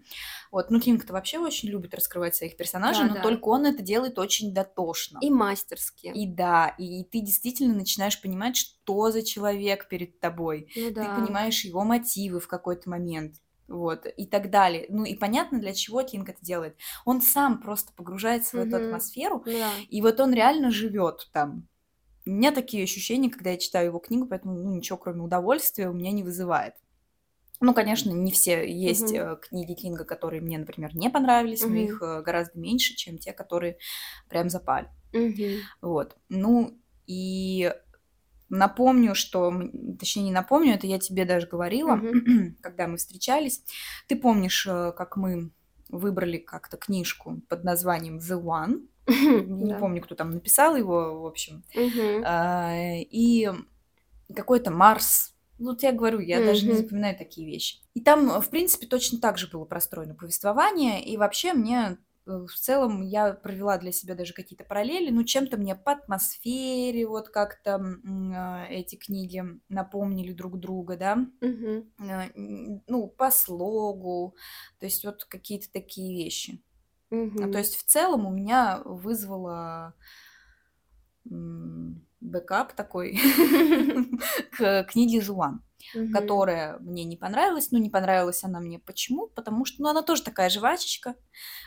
Вот, 0.52 0.70
ну 0.70 0.80
Кинг-то 0.80 1.12
вообще 1.12 1.38
очень 1.38 1.68
любит 1.68 1.94
раскрывать 1.94 2.34
своих 2.36 2.56
персонажей, 2.56 3.02
Да, 3.04 3.08
но 3.08 3.14
да. 3.16 3.22
только 3.22 3.48
он 3.48 3.66
это 3.66 3.82
делает 3.82 4.18
очень 4.18 4.52
дотошно. 4.54 5.18
И 5.22 5.30
мастерски. 5.30 6.12
И 6.14 6.26
да, 6.26 6.74
и 6.78 7.04
ты 7.04 7.20
действительно 7.20 7.74
начинаешь 7.74 8.20
понимать, 8.20 8.56
что 8.56 9.10
за 9.10 9.22
человек 9.22 9.88
перед 9.88 10.20
тобой. 10.20 10.68
Ну 10.76 10.88
Ты 10.88 10.94
да. 10.94 11.14
понимаешь 11.16 11.64
его 11.64 11.82
мотивы 11.84 12.40
в 12.40 12.48
какой-то 12.48 12.88
момент. 12.90 13.36
Вот, 13.68 14.06
и 14.06 14.26
так 14.26 14.50
далее. 14.50 14.86
Ну 14.88 15.04
и 15.04 15.14
понятно, 15.14 15.58
для 15.58 15.74
чего 15.74 16.02
Кинг 16.02 16.28
это 16.28 16.40
делает. 16.40 16.76
Он 17.04 17.20
сам 17.20 17.60
просто 17.60 17.92
погружается 17.94 18.56
в 18.56 18.60
эту 18.60 18.76
атмосферу, 18.76 19.42
да. 19.44 19.70
и 19.88 20.00
вот 20.02 20.20
он 20.20 20.32
реально 20.32 20.70
живет 20.70 21.28
там. 21.32 21.68
У 22.24 22.30
меня 22.30 22.52
такие 22.52 22.84
ощущения, 22.84 23.30
когда 23.30 23.50
я 23.50 23.58
читаю 23.58 23.86
его 23.86 23.98
книгу, 23.98 24.26
поэтому 24.26 24.54
ну, 24.54 24.74
ничего 24.74 24.98
кроме 24.98 25.22
удовольствия 25.22 25.88
у 25.88 25.92
меня 25.92 26.12
не 26.12 26.22
вызывает. 26.22 26.74
Ну, 27.60 27.72
конечно, 27.72 28.10
не 28.10 28.30
все. 28.32 28.70
Есть 28.70 29.12
э, 29.12 29.38
книги 29.40 29.72
Кинга, 29.72 30.04
которые 30.04 30.42
мне, 30.42 30.58
например, 30.58 30.94
не 30.94 31.08
понравились, 31.08 31.62
но 31.62 31.68
Мгм. 31.68 31.76
их 31.76 32.02
э, 32.02 32.22
гораздо 32.22 32.58
меньше, 32.58 32.94
чем 32.94 33.18
те, 33.18 33.32
которые 33.32 33.78
прям 34.28 34.50
запали. 34.50 34.90
Мгм. 35.12 35.62
Вот. 35.80 36.16
Ну, 36.28 36.78
и 37.06 37.72
напомню, 38.48 39.14
что... 39.14 39.52
Точнее, 39.98 40.24
не 40.24 40.32
напомню, 40.32 40.74
это 40.74 40.86
я 40.86 40.98
тебе 40.98 41.24
даже 41.24 41.46
говорила, 41.46 42.00
когда 42.60 42.86
мы 42.86 42.96
встречались. 42.96 43.62
Ты 44.08 44.16
помнишь, 44.16 44.66
э, 44.66 44.92
как 44.96 45.16
мы 45.16 45.50
выбрали 45.88 46.38
как-то 46.38 46.76
книжку 46.76 47.40
под 47.48 47.64
названием 47.64 48.18
«The 48.18 48.40
One»? 48.42 48.88
Не 49.08 49.70
Да. 49.70 49.78
помню, 49.78 50.02
кто 50.02 50.14
там 50.16 50.30
написал 50.32 50.74
его, 50.76 51.20
в 51.22 51.26
общем. 51.26 51.62
Мгм. 51.74 52.22
А, 52.26 52.74
И 53.10 53.48
какой-то 54.34 54.70
Марс. 54.70 55.32
Ну, 55.58 55.70
вот 55.70 55.82
я 55.82 55.92
говорю, 55.92 56.18
я 56.20 56.44
даже 56.44 56.66
не 56.66 56.74
запоминаю 56.74 57.16
такие 57.16 57.46
вещи. 57.46 57.78
И 57.94 58.00
там, 58.00 58.30
э, 58.30 58.40
в 58.40 58.50
принципе, 58.50 58.86
точно 58.86 59.18
так 59.20 59.38
же 59.38 59.46
было 59.46 59.64
простроено 59.64 60.14
повествование. 60.14 61.02
И 61.04 61.16
вообще 61.16 61.52
мне 61.54 61.96
в 62.26 62.48
целом 62.54 63.02
я 63.02 63.32
провела 63.34 63.78
для 63.78 63.92
себя 63.92 64.14
даже 64.14 64.34
какие-то 64.34 64.64
параллели. 64.64 65.10
Ну, 65.10 65.24
чем-то 65.24 65.56
мне 65.56 65.76
по 65.76 65.92
атмосфере 65.92 67.06
вот 67.06 67.28
как-то 67.30 67.80
э, 67.80 68.66
эти 68.74 68.96
книги 68.96 69.44
напомнили 69.68 70.32
друг 70.32 70.58
друга, 70.58 70.96
да. 70.96 71.26
Э, 72.00 72.28
н- 72.34 72.82
Ну, 72.88 73.08
по 73.08 73.30
слогу. 73.30 74.36
То 74.78 74.86
есть 74.86 75.04
вот 75.04 75.24
какие-то 75.24 75.70
такие 75.72 76.16
вещи. 76.24 76.62
А, 77.14 77.14
Мгм. 77.16 77.52
То 77.52 77.58
есть 77.58 77.76
в 77.76 77.84
целом 77.84 78.26
у 78.26 78.30
меня 78.32 78.82
вызвало 78.84 79.94
бэкап 82.20 82.72
такой 82.74 83.18
к 84.56 84.84
книге 84.84 85.20
Зуан, 85.20 85.62
Мгм. 85.92 86.10
которая 86.10 86.78
мне 86.78 87.04
не 87.04 87.16
понравилась. 87.16 87.70
Ну, 87.72 87.78
не 87.78 87.90
понравилась 87.90 88.44
она 88.44 88.60
мне 88.60 88.78
почему? 88.78 89.28
Потому 89.28 89.64
что, 89.64 89.82
ну, 89.82 89.88
она 89.90 90.02
тоже 90.02 90.22
такая 90.22 90.50
жвачечка. 90.50 91.16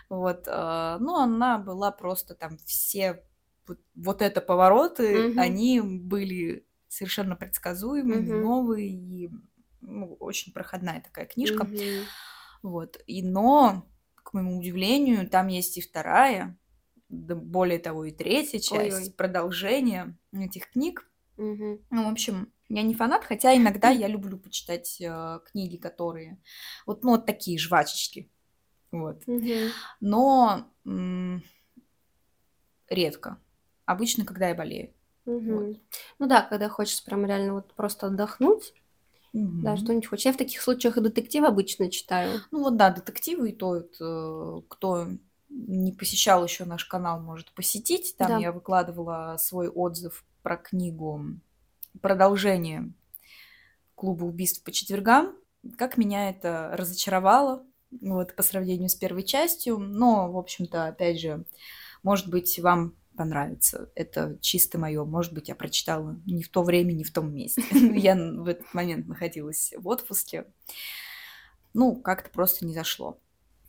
Вот. 0.10 0.48
э, 0.48 0.98
Ну, 1.00 1.16
она 1.18 1.58
была 1.60 1.92
просто 1.92 2.36
там 2.36 2.58
все 2.66 3.24
вот, 3.68 3.80
вот 3.96 4.22
это 4.22 4.42
повороты, 4.42 5.30
Мгм. 5.30 5.40
они 5.40 5.82
были 5.82 6.68
совершенно 6.88 7.36
предсказуемые, 7.36 8.22
Мгм. 8.22 8.42
новые 8.42 8.90
и 8.90 9.30
ну, 9.82 10.16
очень 10.20 10.54
проходная 10.54 11.02
такая 11.02 11.26
книжка. 11.28 11.66
Мгм. 11.66 12.06
Вот. 12.64 12.98
И 13.08 13.24
но, 13.24 13.90
к 14.16 14.34
моему 14.34 14.60
удивлению, 14.60 15.30
там 15.30 15.48
есть 15.48 15.78
и 15.78 15.82
вторая, 15.82 16.58
более 17.10 17.80
того, 17.80 18.06
и 18.06 18.12
третья 18.12 18.60
часть, 18.60 18.96
Ой-ой. 18.96 19.16
продолжение 19.16 20.18
этих 20.34 20.70
книг. 20.72 21.09
Мгм. 21.40 21.80
Ну, 21.92 22.08
в 22.08 22.12
общем, 22.12 22.54
я 22.70 22.84
не 22.84 22.94
фанат, 22.94 23.24
хотя 23.26 23.56
иногда 23.56 23.90
я 23.90 24.08
люблю 24.08 24.38
почитать 24.38 25.00
э, 25.02 25.40
книги, 25.52 25.78
которые 25.78 26.38
вот, 26.86 27.04
ну, 27.04 27.12
вот 27.12 27.26
такие 27.26 27.58
жвачечки. 27.58 28.30
Вот. 28.92 29.24
Мгм. 29.28 29.74
Но 30.02 30.72
м, 30.86 31.44
редко. 32.90 33.38
Обычно, 33.86 34.26
когда 34.26 34.50
я 34.50 34.56
болею. 34.56 34.94
Мгм. 35.26 35.80
Ну 36.20 36.28
да, 36.28 36.42
когда 36.42 36.70
хочется 36.70 37.04
прям 37.04 37.26
реально 37.26 37.54
вот 37.56 37.74
просто 37.74 38.08
отдохнуть, 38.08 38.74
да, 39.34 39.74
Мгм. 39.74 39.78
что-нибудь 39.78 40.08
хочешь. 40.08 40.26
Я 40.26 40.34
в 40.34 40.38
таких 40.38 40.62
случаях 40.62 40.98
и 40.98 41.02
детектив 41.02 41.44
обычно 41.44 41.90
читаю. 41.92 42.42
Ну 42.52 42.60
вот 42.64 42.78
да, 42.78 42.90
детективы 42.92 43.50
и 43.50 43.56
то, 43.56 43.68
вот, 43.70 43.96
э, 44.00 44.62
кто 44.70 45.08
не 45.50 45.92
посещал 45.92 46.44
еще 46.44 46.66
наш 46.66 46.86
канал, 46.86 47.20
может 47.20 47.52
посетить. 47.54 48.16
Там 48.18 48.30
Да. 48.30 48.40
я 48.40 48.52
выкладывала 48.52 49.36
свой 49.40 49.68
отзыв 49.70 50.26
про 50.42 50.58
книгу 50.58 51.40
«Продолжение 52.02 52.92
клуба 53.96 54.26
убийств 54.26 54.64
по 54.64 54.72
четвергам». 54.72 55.36
Как 55.78 55.98
меня 55.98 56.30
это 56.30 56.72
разочаровало 56.74 57.66
вот, 58.02 58.36
по 58.36 58.44
сравнению 58.44 58.90
с 58.90 58.96
первой 58.96 59.24
частью. 59.24 59.78
Но, 59.78 60.32
в 60.32 60.38
общем-то, 60.38 60.88
опять 60.88 61.20
же, 61.20 61.46
может 62.04 62.30
быть, 62.30 62.60
вам 62.60 62.96
понравится. 63.20 63.92
Это 63.96 64.38
чисто 64.40 64.78
мое. 64.78 65.04
Может 65.04 65.34
быть, 65.34 65.50
я 65.50 65.56
прочитала 65.56 66.18
не 66.26 66.42
в 66.42 66.50
то 66.50 66.64
время, 66.64 66.94
не 66.94 67.04
в 67.04 67.12
том 67.12 67.34
месте. 67.34 67.62
Я 67.72 68.16
в 68.16 68.48
этот 68.48 68.74
момент 68.74 69.08
находилась 69.08 69.74
в 69.78 69.88
отпуске. 69.90 70.46
Ну, 71.74 71.98
как-то 71.98 72.30
просто 72.30 72.66
не 72.66 72.74
зашло. 72.74 73.20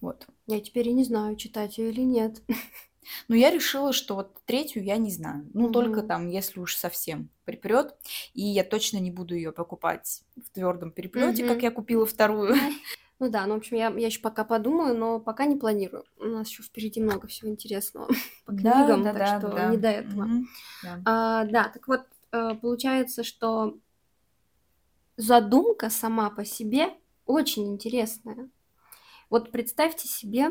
Вот. 0.00 0.28
Я 0.46 0.60
теперь 0.60 0.88
и 0.88 0.92
не 0.92 1.04
знаю, 1.04 1.34
читать 1.34 1.78
ее 1.78 1.90
или 1.90 2.02
нет. 2.02 2.42
Но 3.28 3.34
я 3.34 3.50
решила, 3.50 3.92
что 3.92 4.14
вот 4.14 4.36
третью 4.44 4.84
я 4.84 4.96
не 4.96 5.10
знаю. 5.10 5.48
Ну, 5.54 5.70
только 5.70 6.00
Мгм. 6.00 6.08
там, 6.08 6.28
если 6.28 6.60
уж 6.60 6.76
совсем 6.76 7.30
припрет. 7.44 7.96
И 8.34 8.42
я 8.42 8.64
точно 8.64 8.98
не 8.98 9.10
буду 9.10 9.34
ее 9.34 9.52
покупать 9.52 10.22
в 10.36 10.50
твердом 10.50 10.90
переплете, 10.92 11.42
как 11.44 11.56
Мгм. 11.56 11.62
я 11.62 11.70
купила 11.70 12.06
вторую. 12.06 12.54
Ну 13.18 13.28
да, 13.28 13.46
ну 13.46 13.54
в 13.54 13.58
общем, 13.58 13.76
я, 13.76 13.88
я 13.90 14.06
еще 14.06 14.20
пока 14.20 14.44
подумаю, 14.44 14.96
но 14.96 15.20
пока 15.20 15.44
не 15.44 15.56
планирую. 15.56 16.04
У 16.18 16.24
нас 16.24 16.48
еще 16.48 16.62
впереди 16.62 17.00
много 17.02 17.26
всего 17.28 17.50
интересного 17.50 18.08
по 18.46 18.52
Да, 18.52 18.86
книгам, 18.86 19.02
да, 19.02 19.12
так 19.12 19.18
да, 19.18 19.38
что 19.38 19.54
да. 19.54 19.70
не 19.70 19.76
до 19.76 19.88
этого. 19.88 20.24
Мгм. 20.24 20.48
Да. 20.82 21.00
А, 21.04 21.44
да, 21.44 21.68
так 21.68 21.86
вот, 21.86 22.02
э, 22.32 22.54
получается, 22.54 23.22
что 23.24 23.78
задумка 25.16 25.90
сама 25.90 26.30
по 26.30 26.44
себе 26.44 26.88
очень 27.26 27.68
интересная. 27.72 28.48
Вот 29.30 29.52
представьте 29.52 30.08
себе, 30.08 30.50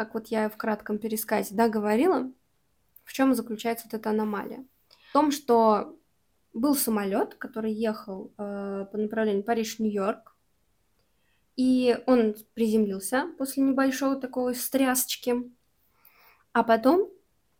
как 0.00 0.14
вот 0.14 0.28
я 0.28 0.48
в 0.48 0.56
кратком 0.56 0.98
пересказе 0.98 1.54
да, 1.54 1.68
говорила, 1.68 2.32
в 3.04 3.12
чем 3.12 3.34
заключается 3.34 3.84
вот 3.84 3.92
эта 3.92 4.08
аномалия. 4.08 4.64
В 5.10 5.12
том, 5.12 5.30
что 5.30 5.94
был 6.54 6.74
самолет, 6.74 7.34
который 7.34 7.70
ехал 7.70 8.32
э, 8.38 8.86
по 8.90 8.96
направлению 8.96 9.44
Париж-Нью-Йорк, 9.44 10.34
и 11.56 11.98
он 12.06 12.34
приземлился 12.54 13.26
после 13.36 13.62
небольшого 13.62 14.16
такой 14.16 14.54
стрясочки, 14.54 15.34
а 16.52 16.62
потом 16.62 17.10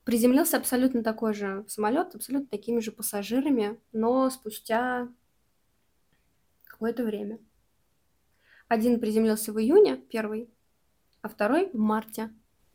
приземлился 0.04 0.56
абсолютно 0.56 1.02
такой 1.02 1.34
же 1.34 1.66
самолет, 1.68 2.14
абсолютно 2.14 2.48
такими 2.48 2.80
же 2.80 2.90
пассажирами, 2.90 3.78
но 3.92 4.30
спустя 4.30 5.10
какое-то 6.64 7.04
время. 7.04 7.38
Один 8.66 8.98
приземлился 8.98 9.52
в 9.52 9.60
июне, 9.60 9.98
первый, 9.98 10.48
а 11.22 11.28
второй 11.28 11.70
в 11.72 11.78
марте 11.78 12.30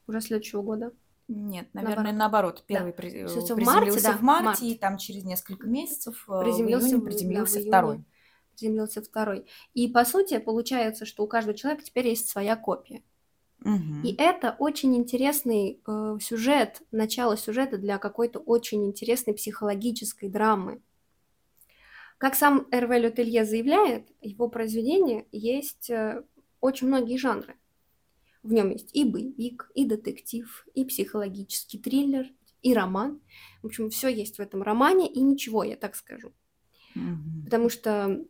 уже 0.08 0.22
следующего 0.22 0.62
года. 0.62 0.92
Нет, 1.28 1.68
наверное, 1.74 2.14
Наоборот. 2.14 2.20
наоборот. 2.20 2.56
Да. 2.68 2.76
Первый 2.76 2.94
при- 2.94 3.10
э, 3.12 3.22
есть 3.24 3.36
в 3.36 3.56
приземлился 3.56 3.74
марте, 3.74 4.02
да, 4.02 4.12
в 4.18 4.22
марте, 4.22 4.46
март. 4.46 4.62
и 4.62 4.76
там 4.76 4.98
через 4.98 5.24
несколько 5.24 5.68
месяцев 5.68 6.24
э, 6.30 6.42
Приземлился 6.44 6.86
в 6.86 6.90
июне 6.90 7.00
да, 7.02 7.06
приземлился 7.06 7.58
июне. 7.58 7.70
второй. 7.70 8.04
Приземлился 8.56 9.02
второй. 9.02 9.46
И 9.74 9.88
по 9.88 10.06
сути 10.06 10.38
получается, 10.38 11.06
что 11.06 11.24
у 11.24 11.28
каждого 11.28 11.58
человека 11.58 11.84
теперь 11.84 12.08
есть 12.08 12.30
своя 12.30 12.56
копия. 12.56 13.02
Мгм. 13.60 14.04
И 14.04 14.14
это 14.16 14.56
очень 14.60 14.96
интересный 14.96 15.82
э, 15.88 16.18
сюжет, 16.22 16.84
начало 16.92 17.36
сюжета 17.38 17.80
для 17.80 17.98
какой-то 17.98 18.38
очень 18.38 18.86
интересной 18.86 19.34
психологической 19.34 20.30
драмы. 20.30 20.82
Как 22.20 22.36
сам 22.36 22.68
Эрве 22.72 23.00
Лютелье 23.00 23.44
заявляет, 23.46 24.08
его 24.22 24.48
произведение 24.48 25.26
есть 25.32 25.90
э, 25.90 26.24
очень 26.62 26.88
многие 26.88 27.18
жанры. 27.18 27.56
В 28.46 28.54
нем 28.54 28.70
есть 28.70 28.96
и 28.96 29.04
боевик, 29.04 29.72
и 29.74 29.86
детектив, 29.86 30.68
и 30.76 30.86
психологический 30.86 31.80
триллер, 31.80 32.28
и 32.62 32.74
роман. 32.76 33.20
В 33.64 33.66
общем, 33.66 33.90
все 33.90 34.08
есть 34.08 34.38
в 34.38 34.40
этом 34.40 34.62
романе, 34.62 35.12
и 35.12 35.20
ничего, 35.22 35.64
я 35.64 35.76
так 35.76 35.96
скажу. 35.96 36.32
Мгм. 36.94 37.44
Потому 37.46 37.70
что, 37.70 38.24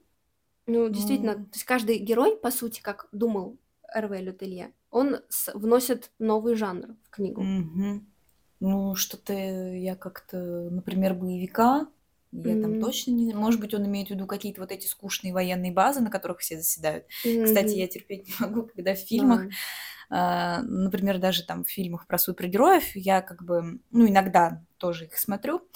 ну, 0.68 0.88
действительно, 0.90 1.34
Ну. 1.38 1.46
то 1.46 1.52
есть 1.54 1.66
каждый 1.66 1.98
герой, 2.00 2.38
по 2.38 2.50
сути, 2.50 2.82
как 2.82 3.10
думал 3.12 3.58
Эрве 3.94 4.22
Лютелье, 4.22 4.74
он 4.90 5.18
с- 5.28 5.54
вносит 5.54 6.12
новый 6.18 6.56
жанр 6.56 6.96
в 7.04 7.10
книгу. 7.10 7.42
Мгм. 7.44 8.08
Ну, 8.62 8.96
что-то 8.96 9.34
я 9.34 9.98
как-то, 9.98 10.70
например, 10.72 11.14
боевика, 11.14 11.90
я 12.32 12.58
там 12.58 12.76
М. 12.76 12.76
точно 12.76 13.12
не... 13.12 13.34
Может 13.34 13.60
быть, 13.62 13.74
он 13.74 13.86
имеет 13.88 14.08
в 14.10 14.12
виду 14.12 14.28
какие-то 14.28 14.62
вот 14.62 14.72
эти 14.72 14.88
скучные 14.88 15.34
военные 15.34 15.72
базы, 15.72 16.02
на 16.02 16.10
которых 16.12 16.40
все 16.40 16.58
заседают. 16.58 17.06
Кстати, 17.42 17.78
Мгм. 17.78 17.78
я 17.78 17.88
терпеть 17.88 18.28
не 18.28 18.34
могу, 18.40 18.64
когда 18.68 18.94
в 18.96 19.00
фильмах, 19.00 19.42
Да. 19.42 19.56
а, 20.10 20.62
например, 20.64 21.18
даже 21.20 21.44
там 21.44 21.64
в 21.64 21.70
фильмах 21.70 22.08
про 22.08 22.18
супергероев, 22.18 22.96
я 22.96 23.22
как 23.22 23.44
бы, 23.44 23.80
ну, 23.92 24.08
иногда 24.08 24.64
тоже 24.78 25.06
их 25.06 25.18
смотрю, 25.18 25.68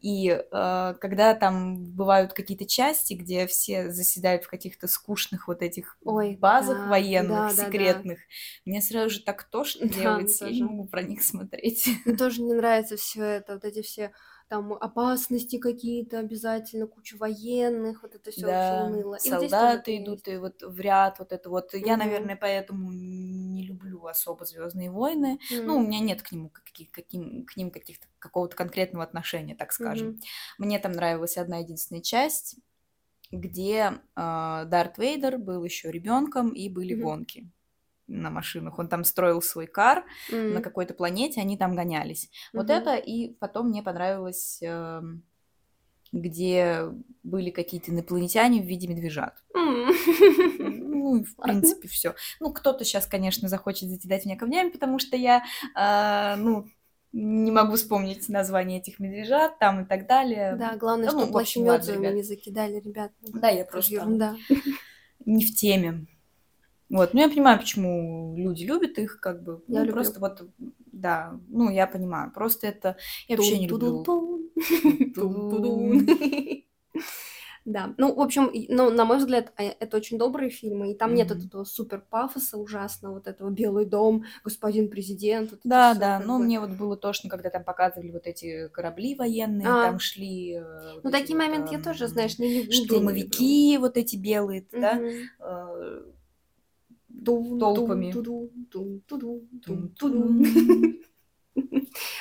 и 0.00 0.30
а, 0.52 0.94
когда 0.94 1.34
там 1.34 1.84
бывают 1.84 2.32
какие-то 2.32 2.66
части, 2.66 3.14
где 3.14 3.46
все 3.46 3.90
заседают 3.90 4.44
в 4.44 4.48
каких-то 4.50 4.88
скучных 4.88 5.48
вот 5.48 5.62
этих 5.62 5.98
Ой, 6.04 6.30
базах 6.40 6.86
да, 6.86 6.86
военных, 6.86 7.50
да, 7.52 7.52
да, 7.52 7.70
да. 7.70 8.06
секретных, 8.08 8.20
мне 8.64 8.80
сразу 8.80 9.10
же 9.10 9.20
так 9.20 9.44
тошно 9.44 9.88
Да, 9.88 9.88
делается, 9.88 10.46
я 10.46 10.52
не 10.52 10.62
могу 10.62 10.86
про 10.86 11.02
них 11.02 11.22
смотреть. 11.22 11.88
Мне 12.04 12.14
тоже 12.16 12.42
не 12.42 12.54
нравится 12.54 12.96
все 12.96 13.22
это, 13.22 13.54
вот 13.54 13.64
эти 13.64 13.82
все 13.82 14.12
там 14.48 14.72
опасности 14.74 15.58
какие-то 15.58 16.18
обязательно, 16.18 16.86
куча 16.86 17.16
военных, 17.16 18.02
вот 18.02 18.14
это 18.14 18.30
все 18.30 18.48
Да, 18.48 18.64
уныло. 18.68 19.16
И 19.16 19.30
вот 19.36 19.52
солдаты 19.52 19.96
идут 19.98 20.26
есть. 20.26 20.26
и 20.26 20.36
вот 20.38 20.62
в 20.62 20.80
ряд, 20.80 21.20
вот 21.20 21.30
это 21.32 21.48
вот. 21.50 21.72
Я, 21.74 21.96
Мгм. 21.96 21.96
наверное, 21.96 22.34
поэтому 22.36 22.90
не 22.92 23.64
люблю 23.64 24.04
особо 24.06 24.44
Звездные 24.44 24.90
войны. 24.90 25.38
Ну, 25.64 25.76
у 25.76 25.80
меня 25.86 26.00
нет 26.00 26.22
к 26.22 26.32
нему 26.32 26.50
каких, 26.50 26.90
каким, 26.90 27.46
к 27.46 27.56
ним 27.56 27.70
каких-то 27.70 28.08
какого-то 28.18 28.56
конкретного 28.56 29.04
отношения, 29.04 29.54
так 29.54 29.72
скажем. 29.72 30.10
Мгм. 30.10 30.24
Мне 30.58 30.80
там 30.80 30.92
нравилась 30.92 31.36
одна 31.36 31.58
единственная 31.58 32.02
часть, 32.02 32.56
где 33.32 34.00
а, 34.16 34.64
Дарт 34.66 34.98
Вейдер 34.98 35.38
был 35.38 35.64
еще 35.64 35.90
ребенком 35.92 36.50
и 36.50 36.68
были 36.70 36.94
Мгм. 36.94 36.94
гонки 36.94 37.50
на 38.06 38.30
машинах. 38.30 38.78
Он 38.78 38.88
там 38.88 39.04
строил 39.04 39.40
свой 39.42 39.66
кар 39.66 40.04
на 40.30 40.56
М. 40.58 40.62
какой-то 40.62 40.94
планете, 40.94 41.40
они 41.40 41.56
там 41.56 41.74
гонялись. 41.74 42.30
Вот 42.52 42.64
Мгм. 42.66 42.74
это, 42.74 42.96
и 42.96 43.28
потом 43.34 43.68
мне 43.68 43.82
понравилось, 43.82 44.58
эм, 44.62 45.22
где 46.12 46.82
были 47.22 47.50
какие-то 47.50 47.90
инопланетяне 47.90 48.60
в 48.62 48.66
виде 48.66 48.86
медвежат. 48.88 49.34
М. 49.54 49.90
Ну, 50.58 51.24
в 51.24 51.36
принципе, 51.36 51.88
все. 51.88 52.14
Ну, 52.40 52.52
кто-то 52.52 52.84
сейчас, 52.84 53.06
конечно, 53.06 53.48
захочет 53.48 53.88
закидать 53.88 54.24
меня 54.24 54.36
камнями, 54.36 54.70
потому 54.70 54.98
что 54.98 55.16
я, 55.16 55.44
а, 55.74 56.36
ну, 56.36 56.66
не 57.12 57.50
могу 57.52 57.76
вспомнить 57.76 58.28
название 58.28 58.80
этих 58.80 58.98
медвежат 59.00 59.58
там 59.58 59.84
и 59.84 59.86
так 59.86 60.06
далее. 60.06 60.56
Да, 60.56 60.76
главное, 60.76 61.10
Ну, 61.10 61.18
чтобы 61.18 61.32
плащемётами 61.32 61.96
ребят. 61.98 62.14
не 62.14 62.22
закидали, 62.22 62.80
ребят. 62.80 63.12
Да, 63.22 63.48
я 63.48 63.64
просто 63.64 63.92
ерунда. 63.94 64.36
не 65.24 65.44
в 65.44 65.54
теме. 65.54 66.06
Вот, 66.90 67.14
ну 67.14 67.20
я 67.20 67.28
понимаю, 67.28 67.58
почему 67.58 68.34
люди 68.36 68.64
любят 68.64 68.98
их, 68.98 69.18
как 69.20 69.42
бы, 69.42 69.62
Я 69.68 69.80
ну 69.80 69.86
люблю. 69.86 69.94
просто 69.94 70.20
вот, 70.20 70.42
да, 70.92 71.38
ну 71.48 71.70
я 71.70 71.86
понимаю, 71.86 72.30
просто 72.32 72.66
это 72.66 72.96
я 73.28 73.36
вообще 73.36 73.58
не 73.58 73.68
люблю. 73.68 74.04
Да, 77.64 77.94
ну, 77.96 78.14
в 78.14 78.20
общем, 78.20 78.50
ну, 78.68 78.90
на 78.90 79.06
мой 79.06 79.16
взгляд, 79.18 79.52
э, 79.56 79.68
это 79.80 79.96
очень 79.96 80.18
добрые 80.18 80.50
фильмы, 80.50 80.90
и 80.92 80.94
там 80.94 81.14
нет 81.14 81.30
этого 81.30 81.64
супер 81.64 82.02
пафоса 82.10 82.58
ужасного, 82.58 83.14
вот 83.14 83.26
этого 83.26 83.48
Белый 83.48 83.86
дом, 83.86 84.24
господин 84.44 84.90
президент, 84.90 85.50
вот 85.52 85.60
Да, 85.64 85.94
да, 85.94 86.18
но 86.18 86.38
бы. 86.38 86.44
мне 86.44 86.60
вот 86.60 86.70
было 86.70 86.94
тошно, 86.96 87.30
когда 87.30 87.48
там 87.48 87.64
показывали 87.64 88.10
вот 88.10 88.26
эти 88.26 88.68
корабли 88.68 89.14
военные, 89.14 89.66
А. 89.66 89.86
там 89.88 89.98
шли 89.98 90.56
э, 90.56 90.92
вот 90.94 91.04
Ну, 91.04 91.10
такие 91.10 91.38
вот, 91.38 91.46
моменты 91.46 91.74
я 91.74 91.80
тоже, 91.80 92.04
эм, 92.04 92.10
знаешь, 92.10 92.38
не 92.38 92.58
люблю. 92.60 92.70
штурмовики 92.70 93.78
вот 93.78 93.96
эти 93.96 94.16
белые, 94.16 94.66
да, 94.70 95.00
толпами. 97.24 98.12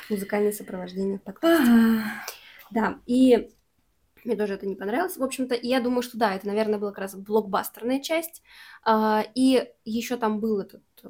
Музыкальное 0.10 0.52
сопровождение 0.52 1.18
в 1.18 1.24
подкасте. 1.24 2.04
Да, 2.72 3.00
и 3.06 3.50
мне 4.26 4.36
тоже 4.36 4.54
это 4.54 4.66
не 4.66 4.76
понравилось. 4.76 5.18
В 5.18 5.24
общем-то, 5.24 5.56
я 5.62 5.82
думаю, 5.82 6.02
что 6.02 6.18
да, 6.18 6.34
это, 6.34 6.48
наверное, 6.48 6.80
была 6.80 6.92
как 6.92 7.00
раз 7.00 7.16
блокбастерная 7.16 8.00
часть. 8.00 8.42
А, 8.84 9.24
и 9.36 9.70
еще 9.86 10.18
там 10.18 10.40
был 10.40 10.60
этот 10.60 10.84
э, 11.04 11.10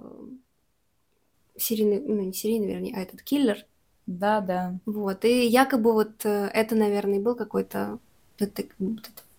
серийный, 1.55 1.99
ну, 1.99 2.21
не 2.21 2.33
серийный, 2.33 2.67
вернее, 2.67 2.95
а 2.95 3.01
этот 3.01 3.21
киллер. 3.21 3.65
Да, 4.05 4.41
да. 4.41 4.79
Вот, 4.85 5.25
и 5.25 5.45
якобы 5.45 5.93
вот 5.93 6.25
э, 6.25 6.49
это, 6.53 6.75
наверное, 6.75 7.19
был 7.19 7.35
какой-то 7.35 7.99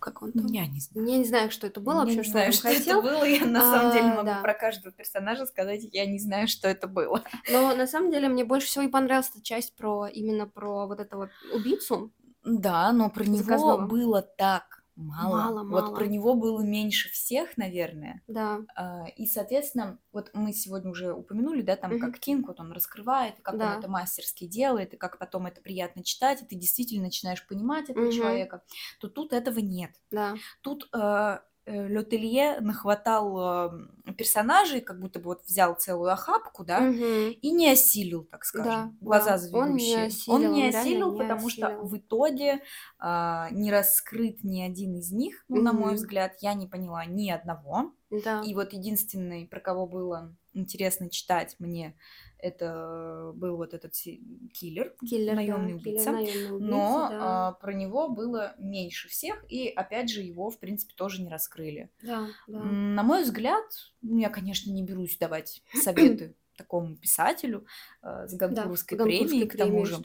как 0.05 0.21
он 0.23 0.33
там? 0.33 0.47
Я 0.47 0.67
не 0.67 0.81
знаю. 0.81 1.09
Я 1.09 1.17
не 1.19 1.25
знаю, 1.25 1.51
что 1.51 1.67
это 1.67 1.81
было, 1.81 1.95
Я 1.95 1.99
вообще, 2.01 2.17
не 2.19 2.23
что 2.23 2.33
знаю, 2.33 2.53
что 2.53 2.69
хотел. 2.69 3.01
это 3.01 3.09
было. 3.11 3.25
Я 3.25 3.47
на 3.47 3.61
самом 3.61 3.93
деле 3.93 4.05
А, 4.05 4.15
могу 4.17 4.27
да. 4.27 4.41
про 4.43 4.55
каждого 4.55 4.93
персонажа 4.93 5.47
сказать, 5.47 5.83
я 5.93 6.05
не 6.07 6.19
знаю, 6.19 6.47
что 6.47 6.69
это 6.69 6.87
было. 6.87 7.23
Но 7.51 7.75
на 7.75 7.87
самом 7.87 8.11
деле 8.11 8.29
мне 8.29 8.45
больше 8.45 8.67
всего 8.67 8.85
и 8.85 8.89
понравилась 8.89 9.31
эта 9.35 9.43
часть 9.43 9.75
про 9.75 10.07
именно 10.07 10.47
про 10.47 10.87
вот 10.87 11.01
этого 11.01 11.31
убийцу. 11.55 12.13
Да, 12.45 12.93
но 12.93 13.09
про 13.09 13.25
него 13.25 13.79
было 13.79 14.21
так 14.21 14.84
мало. 14.97 15.33
Мало, 15.33 15.63
Вот 15.69 15.85
мало. 15.87 15.95
про 15.95 16.07
него 16.07 16.35
было 16.35 16.63
меньше 16.63 17.09
всех, 17.11 17.57
наверное. 17.57 18.23
Да. 18.27 18.67
А, 18.77 19.07
И, 19.17 19.27
соответственно, 19.27 19.99
вот 20.13 20.31
мы 20.35 20.53
сегодня 20.53 20.91
уже 20.91 21.13
упомянули, 21.13 21.63
да, 21.63 21.77
там, 21.77 21.91
Мгм. 21.95 21.99
как 21.99 22.19
Кинг, 22.19 22.49
вот 22.49 22.61
он 22.61 22.73
раскрывает, 22.73 23.39
и 23.39 23.43
как 23.43 23.59
Да. 23.59 23.67
он 23.67 23.73
это 23.73 23.89
мастерски 23.89 24.47
делает, 24.47 24.95
и 24.95 24.97
как 24.97 25.19
потом 25.19 25.47
это 25.47 25.61
приятно 25.61 26.05
читать, 26.05 26.43
и 26.43 26.47
ты 26.47 26.57
действительно 26.57 27.05
начинаешь 27.05 27.47
понимать 27.47 27.91
этого 27.91 28.09
Мгм. 28.09 28.11
человека, 28.11 28.63
то 29.01 29.09
тут 29.09 29.33
этого 29.33 29.59
нет. 29.61 29.93
Да. 30.11 30.41
Тут 30.63 30.89
э, 30.95 31.39
Летелье 31.67 32.61
нахватал 32.61 33.69
э, 34.07 34.13
персонажей, 34.19 34.81
как 34.83 35.01
будто 35.01 35.19
бы 35.19 35.27
вот 35.27 35.45
взял 35.47 35.75
целую 35.75 36.13
охапку, 36.13 36.65
да, 36.65 36.81
Мгм. 36.81 37.31
и 37.41 37.51
не 37.53 37.71
осилил, 37.71 38.25
так 38.25 38.45
скажем, 38.45 38.71
Да, 38.71 38.93
глаза 39.01 39.39
да. 39.39 39.59
Он 39.59 39.79
заведущие. 39.79 39.97
не 39.97 40.03
осилил, 40.07 40.35
он 40.35 40.53
не 40.53 40.63
он 40.65 40.69
осилил, 40.77 41.13
не 41.13 41.19
потому 41.19 41.49
что 41.49 41.67
осилил. 41.69 41.85
в 41.87 41.97
итоге 41.97 42.63
а, 42.99 43.49
не 43.51 43.71
раскрыт 43.73 44.45
ни 44.45 44.61
один 44.61 44.97
из 44.99 45.11
них, 45.11 45.45
ну, 45.49 45.63
на 45.63 45.73
мой 45.73 45.95
взгляд, 45.95 46.35
я 46.41 46.55
не 46.55 46.67
поняла 46.67 47.05
ни 47.07 47.31
одного. 47.31 47.93
Да. 48.11 48.43
И 48.43 48.55
вот 48.55 48.73
единственный, 48.73 49.47
про 49.47 49.61
кого 49.61 49.87
было 49.87 50.37
интересно 50.53 51.11
читать 51.11 51.57
мне, 51.59 51.97
это 52.45 53.33
был 53.35 53.57
вот 53.57 53.73
этот 53.73 53.95
киллер, 53.95 54.95
Киллер, 55.09 55.35
наемный 55.35 55.73
да, 55.73 55.77
убийца. 55.77 56.05
киллер, 56.05 56.13
наемный 56.13 56.57
убийца, 56.57 56.71
Но 56.71 57.09
да. 57.11 57.49
а, 57.49 57.53
про 57.53 57.73
него 57.73 58.09
было 58.09 58.55
меньше 58.59 59.09
всех, 59.09 59.43
и 59.49 59.69
опять 59.69 60.11
же 60.11 60.21
его, 60.21 60.51
в 60.51 60.59
принципе, 60.59 60.93
тоже 60.95 61.23
не 61.23 61.31
раскрыли. 61.31 61.91
Да, 62.03 62.29
да. 62.47 62.59
На 62.61 63.03
мой 63.03 63.23
взгляд, 63.23 63.65
ну, 64.03 64.19
я, 64.19 64.29
конечно, 64.29 64.71
не 64.71 64.83
берусь 64.83 65.17
давать 65.17 65.63
советы 65.73 66.35
такому 66.57 66.97
писателю 66.97 67.67
э, 68.03 68.29
с 68.29 68.33
Да, 68.35 68.47
Гонкурской 68.47 68.97
Гонкурской 68.99 69.27
премией, 69.29 69.49
к 69.49 69.57
тому 69.57 69.85
же. 69.87 69.97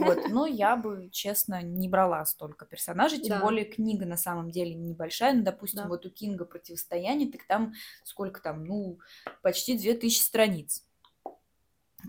Вот, 0.00 0.28
но 0.30 0.46
я 0.46 0.76
бы, 0.76 1.08
честно, 1.12 1.62
не 1.62 1.88
брала 1.88 2.24
столько 2.26 2.66
персонажей, 2.66 3.20
тем 3.20 3.38
Да. 3.38 3.40
более 3.40 3.64
книга 3.64 4.04
на 4.04 4.16
самом 4.16 4.50
деле 4.50 4.74
небольшая, 4.74 5.32
ну, 5.32 5.42
допустим, 5.44 5.82
Да. 5.84 5.88
вот 5.88 6.04
у 6.06 6.10
Кинга 6.10 6.44
«Противостояние», 6.44 7.30
так 7.30 7.46
там 7.46 7.72
сколько 8.02 8.42
там, 8.42 8.64
ну, 8.64 8.98
почти 9.42 9.78
2000 9.78 10.20
страниц. 10.20 10.84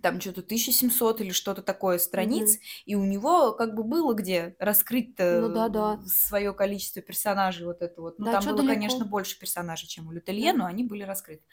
Там 0.01 0.19
что-то 0.19 0.41
1700 0.41 1.21
или 1.21 1.31
что-то 1.31 1.61
такое 1.61 1.97
страниц, 1.97 2.57
и 2.85 2.95
у 2.95 3.03
него 3.05 3.53
как 3.53 3.75
бы 3.75 3.83
было 3.83 4.13
где 4.13 4.55
раскрыть 4.59 5.17
Ну 5.17 5.49
да, 5.49 5.69
да. 5.69 5.99
свое 6.05 6.53
количество 6.53 7.01
персонажей 7.01 7.65
вот 7.65 7.81
это 7.81 8.01
вот. 8.01 8.19
Ну, 8.19 8.25
Да, 8.25 8.33
там 8.33 8.45
было, 8.45 8.57
далеко. 8.57 8.73
конечно, 8.73 9.05
больше 9.05 9.39
персонажей, 9.39 9.87
чем 9.87 10.07
у 10.07 10.11
Лютелье, 10.11 10.51
Да. 10.51 10.59
но 10.59 10.65
они 10.65 10.83
были 10.83 11.03
раскрыты. 11.03 11.43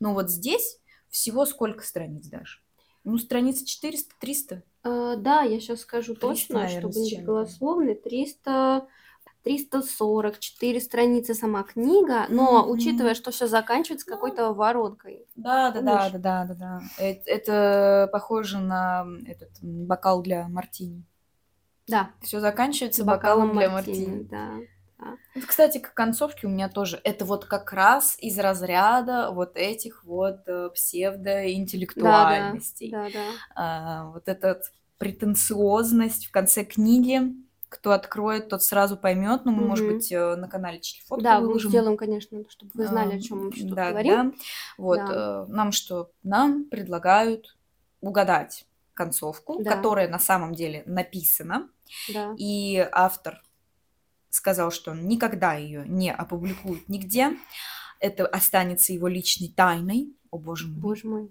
Но 0.00 0.12
вот 0.14 0.30
здесь 0.30 0.78
всего 1.08 1.46
сколько 1.46 1.84
страниц 1.84 2.26
дашь? 2.26 2.62
Ну, 3.04 3.18
страницы 3.18 3.64
400-300. 3.64 4.62
А, 4.82 5.16
да, 5.16 5.42
я 5.42 5.60
сейчас 5.60 5.80
скажу 5.80 6.14
300, 6.14 6.20
точно, 6.26 6.54
наверно, 6.60 6.90
чтобы 6.92 7.04
не 7.06 7.16
быть 7.16 7.24
голословной. 7.24 7.94
300, 7.94 8.88
344 9.46 10.80
страницы 10.80 11.32
сама 11.34 11.62
книга, 11.62 12.26
но 12.28 12.62
Мгм. 12.62 12.70
учитывая, 12.72 13.14
что 13.14 13.30
все 13.30 13.46
заканчивается 13.46 14.04
какой-то 14.06 14.52
воронкой. 14.52 15.24
Да, 15.36 15.70
да, 15.70 15.80
да, 15.82 16.10
да, 16.10 16.18
да, 16.18 16.44
да, 16.46 16.54
да. 16.54 16.80
Э- 16.98 17.22
Это, 17.26 18.08
похоже 18.10 18.58
на 18.58 19.06
этот 19.24 19.50
бокал 19.62 20.20
для 20.22 20.48
мартини. 20.48 21.04
Да, 21.86 22.10
Все 22.22 22.40
заканчивается 22.40 23.04
бокалом, 23.04 23.50
бокалом 23.50 23.58
для 23.58 23.70
мартини, 23.70 24.06
мартини. 24.06 24.28
да. 24.28 24.54
Вот, 25.36 25.44
кстати, 25.46 25.78
к 25.78 25.94
концовке 25.94 26.48
у 26.48 26.50
меня 26.50 26.68
тоже. 26.68 27.00
Это 27.04 27.24
вот 27.24 27.44
как 27.44 27.72
раз 27.72 28.16
из 28.18 28.36
разряда 28.40 29.30
вот 29.30 29.56
этих 29.56 30.02
вот 30.02 30.40
э, 30.48 30.70
псевдоинтеллектуальностей. 30.74 32.90
Да, 32.90 33.06
да. 33.12 33.20
А, 33.54 34.06
вот 34.10 34.26
эта 34.26 34.60
претенциозность 34.98 36.26
в 36.26 36.32
конце 36.32 36.64
книги, 36.64 37.20
кто 37.68 37.92
откроет, 37.92 38.48
тот 38.48 38.62
сразу 38.62 38.96
поймет. 38.96 39.44
Ну, 39.44 39.50
мы, 39.52 39.58
Мгм. 39.58 39.68
может 39.68 39.86
быть, 39.88 40.12
э, 40.12 40.36
на 40.36 40.48
канале 40.48 40.80
фотки 41.06 41.22
Да, 41.24 41.40
мы 41.40 41.46
выложим. 41.48 41.70
сделаем, 41.70 41.96
конечно, 41.96 42.42
чтобы 42.48 42.70
вы 42.74 42.86
знали, 42.86 43.16
о 43.16 43.20
чем 43.20 43.38
мы 43.38 43.44
вообще 43.46 43.62
тут 43.62 43.74
да, 43.74 43.90
говорим. 43.90 44.30
да. 44.30 44.36
Вот, 44.78 44.98
Да. 44.98 45.44
э, 45.48 45.52
нам 45.52 45.72
что? 45.72 46.10
Нам 46.22 46.64
предлагают 46.64 47.56
угадать 48.00 48.66
концовку, 48.94 49.62
Да. 49.62 49.72
которая 49.72 50.08
на 50.08 50.18
самом 50.18 50.54
деле 50.54 50.82
написана, 50.86 51.68
Да. 52.12 52.34
и 52.38 52.88
автор 52.92 53.42
сказал, 54.30 54.70
что 54.70 54.92
он 54.92 55.06
никогда 55.08 55.54
ее 55.54 55.84
не 55.86 56.12
опубликует 56.12 56.88
нигде. 56.88 57.36
Это 58.00 58.26
останется 58.26 58.92
его 58.92 59.08
личной 59.08 59.48
тайной. 59.48 60.14
О 60.30 60.38
боже 60.38 60.66
мой. 60.68 60.80
Боже 60.80 61.06
мой. 61.08 61.30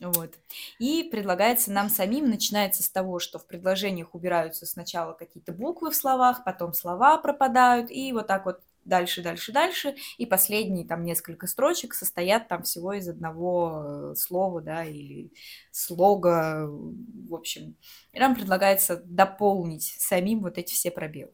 Вот. 0.00 0.34
И 0.78 1.04
предлагается 1.04 1.70
нам 1.70 1.90
самим, 1.90 2.30
начинается 2.30 2.82
с 2.82 2.88
того, 2.88 3.18
что 3.18 3.38
в 3.38 3.46
предложениях 3.46 4.14
убираются 4.14 4.66
сначала 4.66 5.12
какие-то 5.12 5.52
буквы 5.52 5.90
в 5.90 5.96
словах, 5.96 6.42
потом 6.44 6.72
слова 6.72 7.18
пропадают, 7.18 7.90
и 7.90 8.12
вот 8.12 8.26
так 8.26 8.46
вот 8.46 8.60
дальше, 8.84 9.22
дальше, 9.22 9.52
дальше, 9.52 9.94
и 10.16 10.24
последние 10.24 10.86
там 10.86 11.04
несколько 11.04 11.46
строчек 11.46 11.92
состоят 11.92 12.48
там 12.48 12.62
всего 12.62 12.94
из 12.94 13.08
одного 13.08 13.82
э, 13.84 14.14
слова, 14.16 14.62
да, 14.62 14.84
или 14.84 15.32
слога, 15.70 16.66
в 16.66 17.34
общем. 17.34 17.76
И 18.12 18.18
нам 18.18 18.34
предлагается 18.34 19.02
дополнить 19.04 19.84
самим 19.84 20.40
вот 20.40 20.56
эти 20.56 20.72
все 20.72 20.90
пробелы. 20.90 21.32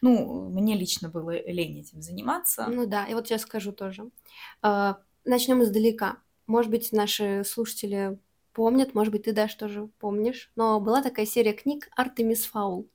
Ну, 0.00 0.48
мне 0.48 0.74
лично 0.74 1.10
было 1.10 1.38
лень 1.46 1.80
этим 1.80 2.00
заниматься. 2.00 2.66
Ну 2.66 2.86
да, 2.86 3.04
и 3.04 3.12
вот 3.12 3.28
я 3.28 3.38
скажу 3.38 3.72
тоже. 3.72 4.10
А, 4.62 4.98
Начнем 5.26 5.60
издалека. 5.62 6.18
Может 6.46 6.70
быть, 6.70 6.92
наши 6.92 7.42
слушатели 7.44 8.18
помнят, 8.52 8.94
может 8.94 9.12
быть, 9.12 9.24
ты, 9.24 9.32
Даш, 9.32 9.54
тоже 9.54 9.88
помнишь. 9.98 10.50
Но 10.56 10.80
была 10.80 11.02
такая 11.02 11.26
серия 11.26 11.52
книг 11.52 11.88
«Артемис 11.96 12.46
Фаул». 12.46 12.88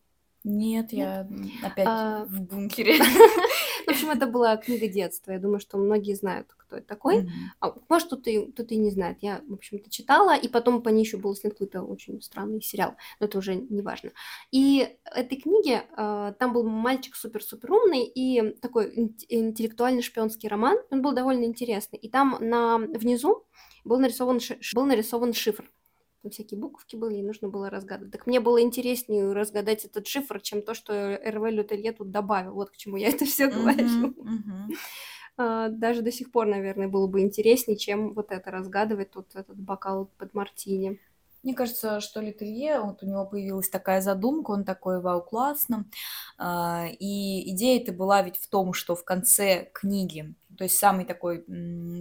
Нет, 0.43 0.91
я 0.91 1.27
опять 1.63 1.87
А, 1.87 2.25
в 2.25 2.41
бункере. 2.41 2.97
В 3.91 3.93
общем, 3.93 4.09
это 4.11 4.25
была 4.25 4.55
книга 4.55 4.87
детства. 4.87 5.33
Я 5.33 5.39
думаю, 5.39 5.59
что 5.59 5.77
многие 5.77 6.13
знают, 6.13 6.47
кто 6.55 6.77
это 6.77 6.87
такой. 6.87 7.23
Мгм. 7.23 7.31
А, 7.59 7.75
может, 7.89 8.07
кто-то 8.07 8.29
и, 8.29 8.49
кто-то 8.51 8.73
и 8.73 8.77
не 8.77 8.89
знает. 8.89 9.17
Я, 9.19 9.41
в 9.45 9.53
общем-то, 9.53 9.89
читала, 9.89 10.37
и 10.37 10.47
потом 10.47 10.81
по 10.81 10.87
ней 10.89 11.03
еще 11.03 11.17
был 11.17 11.35
снят 11.35 11.53
какой-то 11.53 11.81
очень 11.83 12.21
странный 12.21 12.61
сериал, 12.61 12.95
но 13.19 13.25
это 13.25 13.37
уже 13.37 13.55
не 13.55 13.81
важно. 13.81 14.11
И 14.51 14.97
этой 15.03 15.37
книге 15.37 15.83
э, 15.97 16.33
там 16.39 16.53
был 16.53 16.63
мальчик 16.63 17.15
супер-супер 17.15 17.69
умный 17.69 18.05
и 18.05 18.55
такой 18.61 18.85
ин- 18.95 19.17
интеллектуальный 19.27 20.01
шпионский 20.01 20.47
роман. 20.47 20.77
Он 20.89 21.01
был 21.01 21.11
довольно 21.11 21.43
интересный. 21.43 21.99
И 21.99 22.09
там 22.09 22.37
на, 22.39 22.77
внизу 22.77 23.45
был 23.83 23.99
нарисован, 23.99 24.39
был 24.73 24.85
нарисован 24.85 25.33
шифр. 25.33 25.69
Там 26.21 26.31
всякие 26.31 26.59
буковки 26.59 26.95
были, 26.95 27.15
и 27.15 27.23
нужно 27.23 27.49
было 27.49 27.69
разгадывать. 27.69 28.11
Так 28.11 28.27
мне 28.27 28.39
было 28.39 28.61
интереснее 28.61 29.31
разгадать 29.33 29.85
этот 29.85 30.05
шифр, 30.05 30.39
чем 30.39 30.61
то, 30.61 30.75
что 30.75 30.93
Эрве 30.93 31.49
Лютелье 31.49 31.93
тут 31.93 32.11
добавил. 32.11 32.53
Вот 32.53 32.69
к 32.69 32.77
чему 32.77 32.97
я 32.97 33.09
это 33.09 33.25
все 33.25 33.47
говорю. 33.47 34.13
А, 35.37 35.69
Даже 35.69 36.01
до 36.01 36.11
сих 36.11 36.29
пор, 36.31 36.45
наверное, 36.45 36.89
было 36.89 37.07
бы 37.07 37.21
интереснее, 37.21 37.77
чем 37.77 38.13
вот 38.13 38.31
это 38.31 38.51
разгадывать, 38.51 39.11
тут 39.11 39.33
этот 39.33 39.57
бокал 39.57 40.11
под 40.17 40.33
мартини. 40.33 40.99
Мне 41.43 41.55
кажется, 41.55 41.99
что 42.01 42.21
Летелье, 42.21 42.81
вот 42.81 43.01
у 43.01 43.07
него 43.07 43.25
появилась 43.25 43.67
такая 43.69 44.01
задумка, 44.01 44.51
он 44.51 44.63
такой, 44.63 45.01
вау, 45.01 45.23
классно. 45.23 45.85
А, 46.37 46.85
И 46.99 47.49
идея 47.51 47.81
это 47.81 47.91
была 47.93 48.21
ведь 48.21 48.37
в 48.37 48.47
том, 48.47 48.73
что 48.73 48.95
в 48.95 49.03
конце 49.03 49.69
книги, 49.73 50.35
то 50.55 50.63
есть 50.65 50.75
самый 50.77 51.05
такой 51.05 51.39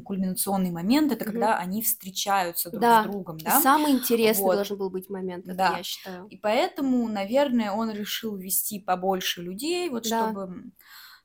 кульминационный 0.04 0.70
момент, 0.70 1.10
это 1.12 1.24
Мгм. 1.24 1.30
когда 1.32 1.56
они 1.58 1.80
встречаются 1.82 2.70
друг 2.70 2.82
Да, 2.82 3.00
с 3.00 3.02
другом, 3.02 3.38
да? 3.38 3.60
самый 3.60 3.92
интересный 3.92 4.42
Вот. 4.42 4.56
должен 4.56 4.76
был 4.76 4.90
быть 4.90 5.08
момент, 5.08 5.48
это 5.48 5.56
Да. 5.56 5.76
я 5.78 5.82
считаю. 5.82 6.26
И 6.28 6.36
поэтому, 6.36 7.08
наверное, 7.08 7.72
он 7.72 7.90
решил 7.90 8.36
ввести 8.36 8.78
побольше 8.78 9.42
людей, 9.42 9.88
вот 9.88 10.04
Да. 10.04 10.28
чтобы... 10.28 10.72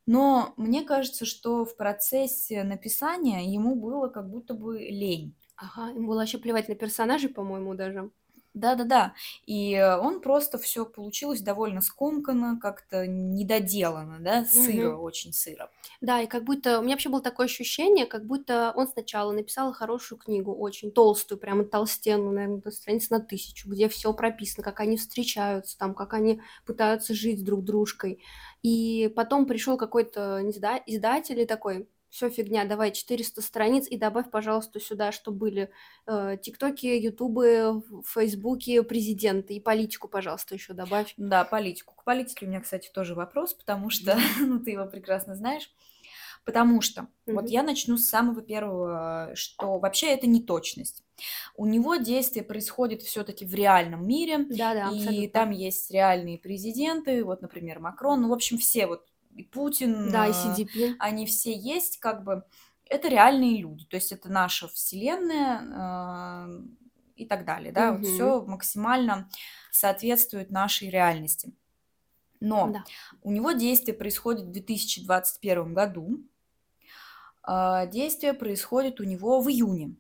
Но 0.08 0.54
мне 0.58 0.84
кажется, 0.84 1.26
что 1.26 1.66
в 1.66 1.76
процессе 1.78 2.64
написания 2.64 3.52
ему 3.52 3.76
было 3.76 4.08
как 4.10 4.30
будто 4.30 4.54
бы 4.54 4.80
лень. 4.80 5.36
Ага, 5.58 5.90
ему 5.92 6.08
было 6.10 6.20
вообще 6.20 6.38
плевать 6.38 6.70
на 6.70 6.76
персонажей, 6.76 7.30
по-моему, 7.30 7.76
даже. 7.76 8.12
Да-да-да. 8.54 9.14
И 9.46 9.74
э, 9.74 9.98
он 9.98 10.22
просто 10.22 10.58
все 10.58 10.86
получилось 10.86 11.42
довольно 11.42 11.82
скомканно, 11.82 12.58
как-то 12.60 13.06
недоделано, 13.06 14.20
да, 14.22 14.46
сыро, 14.46 14.96
Мгм. 14.96 15.02
очень 15.02 15.34
сыро. 15.34 15.70
Да, 16.02 16.22
и 16.22 16.28
как 16.28 16.44
будто... 16.46 16.80
У 16.80 16.84
меня 16.84 16.94
вообще 16.96 17.10
было 17.10 17.22
такое 17.22 17.46
ощущение, 17.48 18.06
как 18.06 18.26
будто 18.26 18.72
он 18.76 18.88
сначала 18.88 19.32
написал 19.34 19.74
хорошую 19.74 20.20
книгу, 20.20 20.54
очень 20.56 20.92
толстую, 20.92 21.38
прямо 21.40 21.66
толстенную, 21.66 22.34
наверное, 22.34 22.62
до 22.62 22.72
страниц 22.72 23.10
на 23.10 23.20
тысячу, 23.20 23.70
где 23.70 23.90
все 23.90 24.14
прописано, 24.14 24.64
как 24.64 24.80
они 24.80 24.98
встречаются, 24.98 25.78
там, 25.78 25.94
как 25.94 26.14
они 26.14 26.42
пытаются 26.66 27.14
жить 27.14 27.44
друг 27.44 27.64
дружкой. 27.64 28.24
И 28.62 29.12
потом 29.16 29.46
пришел 29.46 29.78
какой-то, 29.78 30.42
издатель 30.86 31.40
и 31.40 31.46
такой, 31.46 31.90
все 32.10 32.30
фигня, 32.30 32.66
давай 32.66 32.92
400 32.92 33.42
страниц 33.42 33.88
и 33.90 33.98
добавь, 33.98 34.30
пожалуйста, 34.32 34.80
сюда, 34.80 35.12
что 35.12 35.32
были 35.32 35.70
э, 36.08 36.38
тиктоки, 36.42 36.86
ютубы, 36.86 37.84
фейсбуки, 38.06 38.82
президенты 38.82 39.56
и 39.56 39.60
политику, 39.60 40.08
пожалуйста, 40.08 40.56
еще 40.56 40.74
добавь. 40.74 41.14
Да, 41.18 41.44
политику. 41.44 41.94
К 41.96 42.04
политике 42.04 42.46
у 42.46 42.50
меня, 42.50 42.62
кстати, 42.62 42.90
тоже 42.94 43.16
вопрос, 43.16 43.54
потому 43.54 43.90
что, 43.90 44.18
ну, 44.40 44.60
ты 44.60 44.72
его 44.72 44.86
прекрасно 44.86 45.36
знаешь. 45.36 45.70
Потому 46.46 46.80
что, 46.82 47.08
вот 47.26 47.46
Мгм. 47.46 47.52
я 47.52 47.64
начну 47.64 47.98
с 47.98 48.08
самого 48.08 48.42
первого, 48.42 49.32
что 49.34 49.80
вообще 49.80 50.14
это 50.14 50.28
не 50.28 50.42
точность. 50.44 51.04
У 51.56 51.66
него 51.66 51.96
действие 51.96 52.44
происходит 52.44 53.02
все-таки 53.02 53.46
в 53.46 53.54
реальном 53.56 54.06
мире, 54.08 54.46
Да-да, 54.50 54.92
и 54.92 54.98
абсолютно. 55.00 55.30
там 55.30 55.50
есть 55.52 55.90
реальные 55.90 56.38
президенты, 56.38 57.24
вот, 57.24 57.42
например, 57.42 57.80
Макрон, 57.80 58.22
ну, 58.22 58.30
в 58.30 58.34
общем, 58.34 58.58
все 58.60 58.86
вот, 58.86 59.06
и 59.36 59.44
Путин, 59.44 60.12
Да, 60.12 60.28
и 60.28 60.32
э, 60.32 60.34
CDP. 60.34 60.96
они 61.00 61.26
все 61.26 61.54
есть, 61.54 61.98
как 62.00 62.24
бы, 62.24 62.44
это 62.86 63.08
реальные 63.10 63.58
люди, 63.58 63.86
то 63.86 63.96
есть 63.98 64.12
это 64.12 64.30
наша 64.30 64.68
вселенная 64.68 66.48
э, 66.48 66.62
и 67.16 67.26
так 67.26 67.46
далее, 67.46 67.72
да, 67.72 67.92
вот 67.92 68.02
Мгм. 68.02 68.08
все 68.08 68.42
максимально 68.46 69.30
соответствует 69.72 70.52
нашей 70.52 70.90
реальности. 70.90 71.54
Но 72.40 72.72
Да. 72.72 72.84
у 73.24 73.32
него 73.32 73.54
действие 73.54 73.96
происходит 73.98 74.46
в 74.46 74.52
2021 74.52 75.74
году, 75.74 76.20
а 77.44 77.86
действие 77.86 78.34
происходит 78.34 79.00
у 79.00 79.04
него 79.04 79.40
в 79.42 79.50
июне, 79.50 79.96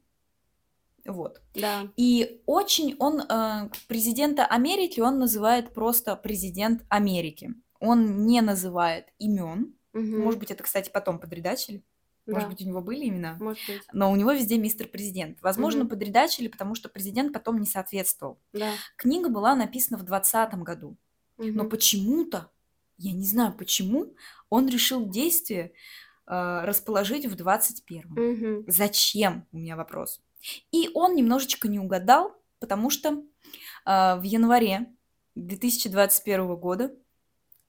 вот. 1.05 1.41
Да. 1.53 1.87
И 1.95 2.41
очень 2.47 2.95
он 2.99 3.21
э, 3.21 3.69
президента 3.87 4.45
Америки 4.45 4.99
он 4.99 5.19
называет 5.19 5.73
просто 5.73 6.15
президент 6.15 6.83
Америки. 6.89 7.53
Он 7.85 8.25
не 8.25 8.41
называет 8.41 9.07
имен. 9.19 9.73
Мгм. 9.93 10.21
Может 10.21 10.39
быть, 10.39 10.51
это, 10.51 10.63
кстати, 10.63 10.89
потом 10.93 11.19
подредачили. 11.19 11.83
Может 12.27 12.49
Да. 12.49 12.55
быть, 12.55 12.61
у 12.65 12.67
него 12.67 12.81
были 12.81 13.07
имена. 13.07 13.37
Может 13.39 13.61
быть. 13.67 13.81
Но 13.93 14.11
у 14.11 14.15
него 14.15 14.31
везде 14.31 14.57
мистер 14.57 14.87
президент. 14.87 15.39
Возможно, 15.41 15.81
Мгм. 15.81 15.89
подредачили, 15.89 16.47
потому 16.47 16.73
что 16.75 16.89
президент 16.89 17.31
потом 17.33 17.59
не 17.59 17.67
соответствовал. 17.67 18.39
Да. 18.53 18.71
Книга 18.97 19.29
была 19.29 19.55
написана 19.55 19.97
в 19.99 20.03
2020 20.03 20.63
году. 20.63 20.97
Но 21.37 21.45
Мгм. 21.63 21.69
почему-то, 21.69 22.49
я 22.97 23.11
не 23.13 23.25
знаю 23.25 23.53
почему, 23.53 24.15
он 24.49 24.67
решил 24.67 25.07
действие 25.09 25.71
э, 26.27 26.61
расположить 26.65 27.27
в 27.27 27.35
21 27.35 28.07
Мгм. 28.09 28.63
Зачем? 28.67 29.45
У 29.51 29.57
меня 29.57 29.75
вопрос. 29.75 30.19
И 30.71 30.89
он 30.95 31.13
немножечко 31.15 31.67
не 31.67 31.77
угадал, 31.77 32.35
потому 32.59 32.89
что 32.89 33.21
э, 33.85 34.15
в 34.19 34.23
январе 34.23 34.87
2021 35.35 36.55
года 36.55 36.91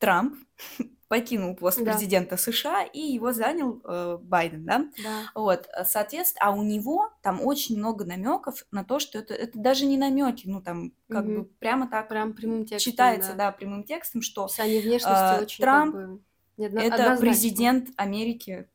Трамп 0.07 0.35
покинул 1.09 1.55
пост 1.57 1.79
Да. 1.83 1.93
президента 1.93 2.37
США, 2.37 2.83
и 2.85 3.01
его 3.01 3.33
занял 3.33 3.81
э, 3.85 4.19
Байден, 4.23 4.65
да? 4.65 4.79
Да. 5.03 5.23
Вот, 5.35 5.67
э, 5.77 5.85
соответственно, 5.85 6.47
а 6.47 6.51
у 6.53 6.63
него 6.63 7.11
там 7.23 7.41
очень 7.43 7.77
много 7.79 8.05
намеков 8.05 8.65
на 8.71 8.85
то, 8.85 8.99
что 8.99 9.19
это, 9.19 9.35
это 9.35 9.59
даже 9.59 9.85
не 9.87 9.99
намеки, 9.99 10.47
ну 10.49 10.61
там 10.61 10.93
как 11.09 11.25
Мгм. 11.25 11.35
бы 11.35 11.45
прямо 11.59 11.89
так 11.89 12.09
Прям 12.09 12.33
прямым 12.35 12.65
текстом, 12.67 12.93
читается, 12.93 13.31
да. 13.35 13.51
да, 13.51 13.53
прямым 13.53 13.85
текстом, 13.85 14.23
что 14.23 14.45
а, 14.45 15.39
очень 15.43 15.63
Трамп 15.63 15.95
как 15.95 16.09
бы 16.11 16.21
неодно- 16.57 16.81
это 16.81 17.17
президент 17.21 17.91
Америки 17.97 18.69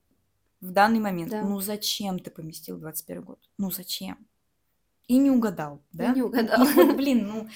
в 0.61 0.71
данный 0.71 0.99
момент. 0.99 1.32
Да. 1.32 1.41
Ну 1.41 1.59
зачем 1.59 2.19
ты 2.19 2.29
поместил 2.29 2.77
21 2.77 3.23
год? 3.23 3.39
Ну 3.57 3.71
зачем? 3.71 4.17
И 5.07 5.17
не 5.17 5.32
угадал, 5.32 5.82
И 5.93 5.97
да? 5.97 6.13
не 6.13 6.21
Ну, 6.21 6.27
угадал. 6.27 6.63
и 6.65 6.91
блин, 6.95 7.27
ну 7.27 7.47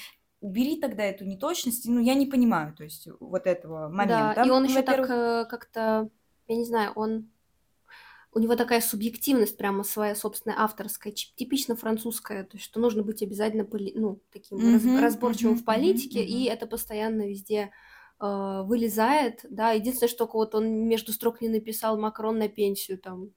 убери 0.46 0.80
тогда 0.80 1.04
эту 1.04 1.26
неточность. 1.26 1.86
Ну 1.88 2.00
я 2.00 2.16
не 2.16 2.26
понимаю, 2.28 2.74
то 2.76 2.84
есть 2.84 3.08
вот 3.20 3.48
этого 3.48 3.90
момента. 3.90 4.42
Да, 4.42 4.46
и 4.48 4.50
он 4.50 4.64
еще 4.66 4.82
так 4.84 5.10
э, 5.10 5.46
как-то, 5.50 6.10
я 6.48 6.56
не 6.56 6.66
знаю, 6.66 6.92
он 6.96 7.30
у 8.34 8.40
него 8.40 8.56
такая 8.56 8.82
субъективность 8.82 9.58
прямо 9.58 9.84
своя 9.84 10.14
собственная 10.14 10.58
авторская, 10.60 11.14
типично 11.14 11.76
французская, 11.76 12.44
то 12.44 12.58
есть 12.58 12.66
что 12.66 12.80
нужно 12.82 13.02
быть 13.02 13.24
обязательно 13.24 13.64
поли- 13.64 13.94
ну, 13.96 14.20
таким 14.32 14.62
Мгм, 14.62 14.92
разборчивым 14.94 15.56
мгм, 15.56 15.62
в 15.62 15.64
политике, 15.64 16.22
мгм, 16.22 16.26
и 16.26 16.46
это 16.46 16.68
постоянно 16.68 17.28
везде 17.28 17.72
э, 18.20 18.62
вылезает, 18.66 19.46
да, 19.50 19.72
единственное, 19.72 20.10
что 20.10 20.30
вот 20.32 20.54
он 20.54 20.88
между 20.88 21.14
строк 21.14 21.40
не 21.42 21.48
написал 21.50 21.98
Макрон 21.98 22.38
на 22.38 22.50
пенсию 22.50 22.98
там 22.98 23.32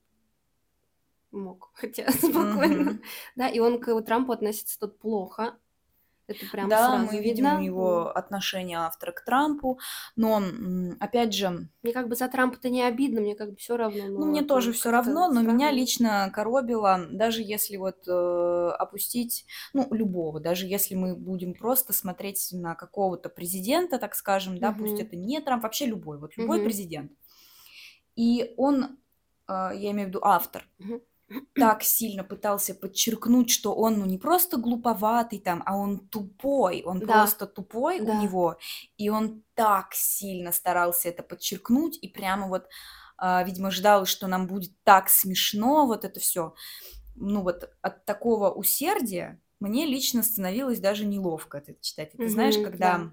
мог, 1.30 1.70
хотя 1.74 2.10
спокойно, 2.12 2.90
Мгм. 2.90 3.02
да, 3.36 3.48
и 3.48 3.58
он 3.58 3.80
к 3.80 4.02
Трампу 4.02 4.32
относится 4.32 4.78
тут 4.78 4.98
плохо, 4.98 5.58
Это 6.28 6.46
прям 6.46 6.68
Да, 6.68 6.88
сразу 6.88 7.06
мы 7.06 7.20
видим 7.20 7.44
видно. 7.44 7.64
его 7.64 8.10
отношение 8.10 8.78
автора 8.78 9.12
к 9.12 9.24
Трампу, 9.24 9.78
но, 10.14 10.42
опять 11.00 11.32
же, 11.34 11.68
Мне 11.82 11.92
как 11.92 12.08
бы 12.08 12.16
за 12.16 12.28
Трампа-то 12.28 12.68
не 12.68 12.82
обидно, 12.82 13.20
мне 13.22 13.34
как 13.34 13.50
бы 13.50 13.56
все 13.56 13.76
равно, 13.78 14.08
ну, 14.08 14.26
мне 14.26 14.42
тоже 14.42 14.72
все 14.72 14.90
как-то 14.90 15.10
равно, 15.10 15.28
но 15.32 15.40
меня 15.40 15.70
лично 15.72 16.30
коробило, 16.34 17.06
даже 17.10 17.42
если 17.42 17.76
вот 17.76 18.06
э, 18.06 18.70
опустить, 18.78 19.46
ну, 19.72 19.88
любого, 19.90 20.38
даже 20.38 20.66
если 20.66 20.94
мы 20.94 21.16
будем 21.16 21.54
просто 21.54 21.92
смотреть 21.94 22.48
на 22.52 22.74
какого-то 22.74 23.30
президента, 23.30 23.98
так 23.98 24.14
скажем, 24.14 24.58
да, 24.58 24.72
пусть 24.72 24.98
Мгм. 24.98 25.06
это 25.08 25.16
не 25.16 25.40
Трамп, 25.40 25.62
вообще 25.62 25.86
любой, 25.86 26.18
вот 26.18 26.36
любой 26.36 26.58
Мгм. 26.58 26.64
президент. 26.64 27.12
И 28.16 28.54
он, 28.56 28.98
э, 29.48 29.70
я 29.74 29.90
имею 29.92 30.06
в 30.06 30.10
виду 30.10 30.20
автор, 30.22 30.64
Мгм. 30.78 31.00
Так 31.56 31.82
сильно 31.82 32.24
пытался 32.24 32.74
подчеркнуть, 32.74 33.50
что 33.50 33.74
он 33.74 33.98
ну 33.98 34.06
не 34.06 34.18
просто 34.18 34.56
глуповатый 34.58 35.40
там, 35.40 35.62
а 35.66 35.76
он 35.76 35.98
тупой, 36.08 36.82
он 36.84 37.00
Да, 37.00 37.06
просто 37.06 37.46
тупой 37.46 38.00
у 38.00 38.06
да. 38.06 38.14
него, 38.14 38.58
и 38.96 39.08
он 39.10 39.42
так 39.54 39.88
сильно 39.94 40.52
старался 40.52 41.08
это 41.08 41.22
подчеркнуть, 41.24 41.98
и 42.00 42.08
прямо 42.08 42.46
вот, 42.48 42.68
а, 43.16 43.42
видимо, 43.44 43.70
ждал, 43.72 44.06
что 44.06 44.28
нам 44.28 44.46
будет 44.46 44.72
так 44.84 45.08
смешно 45.08 45.86
вот 45.86 46.04
это 46.04 46.20
все. 46.20 46.54
Ну 47.16 47.42
вот 47.42 47.70
от 47.82 48.04
такого 48.06 48.50
усердия 48.50 49.40
мне 49.60 49.86
лично 49.86 50.22
становилось 50.22 50.80
даже 50.80 51.04
неловко 51.06 51.58
это 51.58 51.74
читать. 51.80 52.14
И 52.14 52.18
ты 52.18 52.30
знаешь, 52.30 52.58
Мгм. 52.58 52.62
когда 52.62 53.06
Да. 53.06 53.10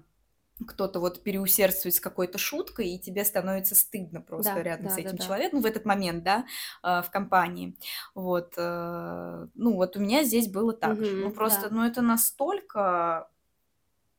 Кто-то 0.64 1.00
вот 1.00 1.22
переусердствует 1.22 1.94
с 1.94 2.00
какой-то 2.00 2.38
шуткой, 2.38 2.88
и 2.88 2.98
тебе 2.98 3.24
становится 3.24 3.74
стыдно 3.74 4.20
просто 4.22 4.54
Да, 4.54 4.62
рядом 4.62 4.86
с 4.88 4.94
да, 4.94 4.96
да, 4.96 5.00
этим 5.02 5.16
да. 5.18 5.24
человеком, 5.24 5.58
ну, 5.58 5.62
в 5.62 5.66
этот 5.66 5.84
момент, 5.84 6.24
да, 6.24 6.46
а, 6.82 7.02
в 7.02 7.10
компании. 7.10 7.76
Вот, 8.14 8.54
э, 8.56 9.46
ну, 9.54 9.74
вот 9.74 9.96
у 9.96 10.00
меня 10.00 10.24
здесь 10.24 10.48
было 10.48 10.72
так 10.72 11.04
же. 11.04 11.16
Ну, 11.16 11.30
просто, 11.30 11.68
Да. 11.68 11.74
ну, 11.74 11.84
это 11.84 12.00
настолько... 12.00 13.28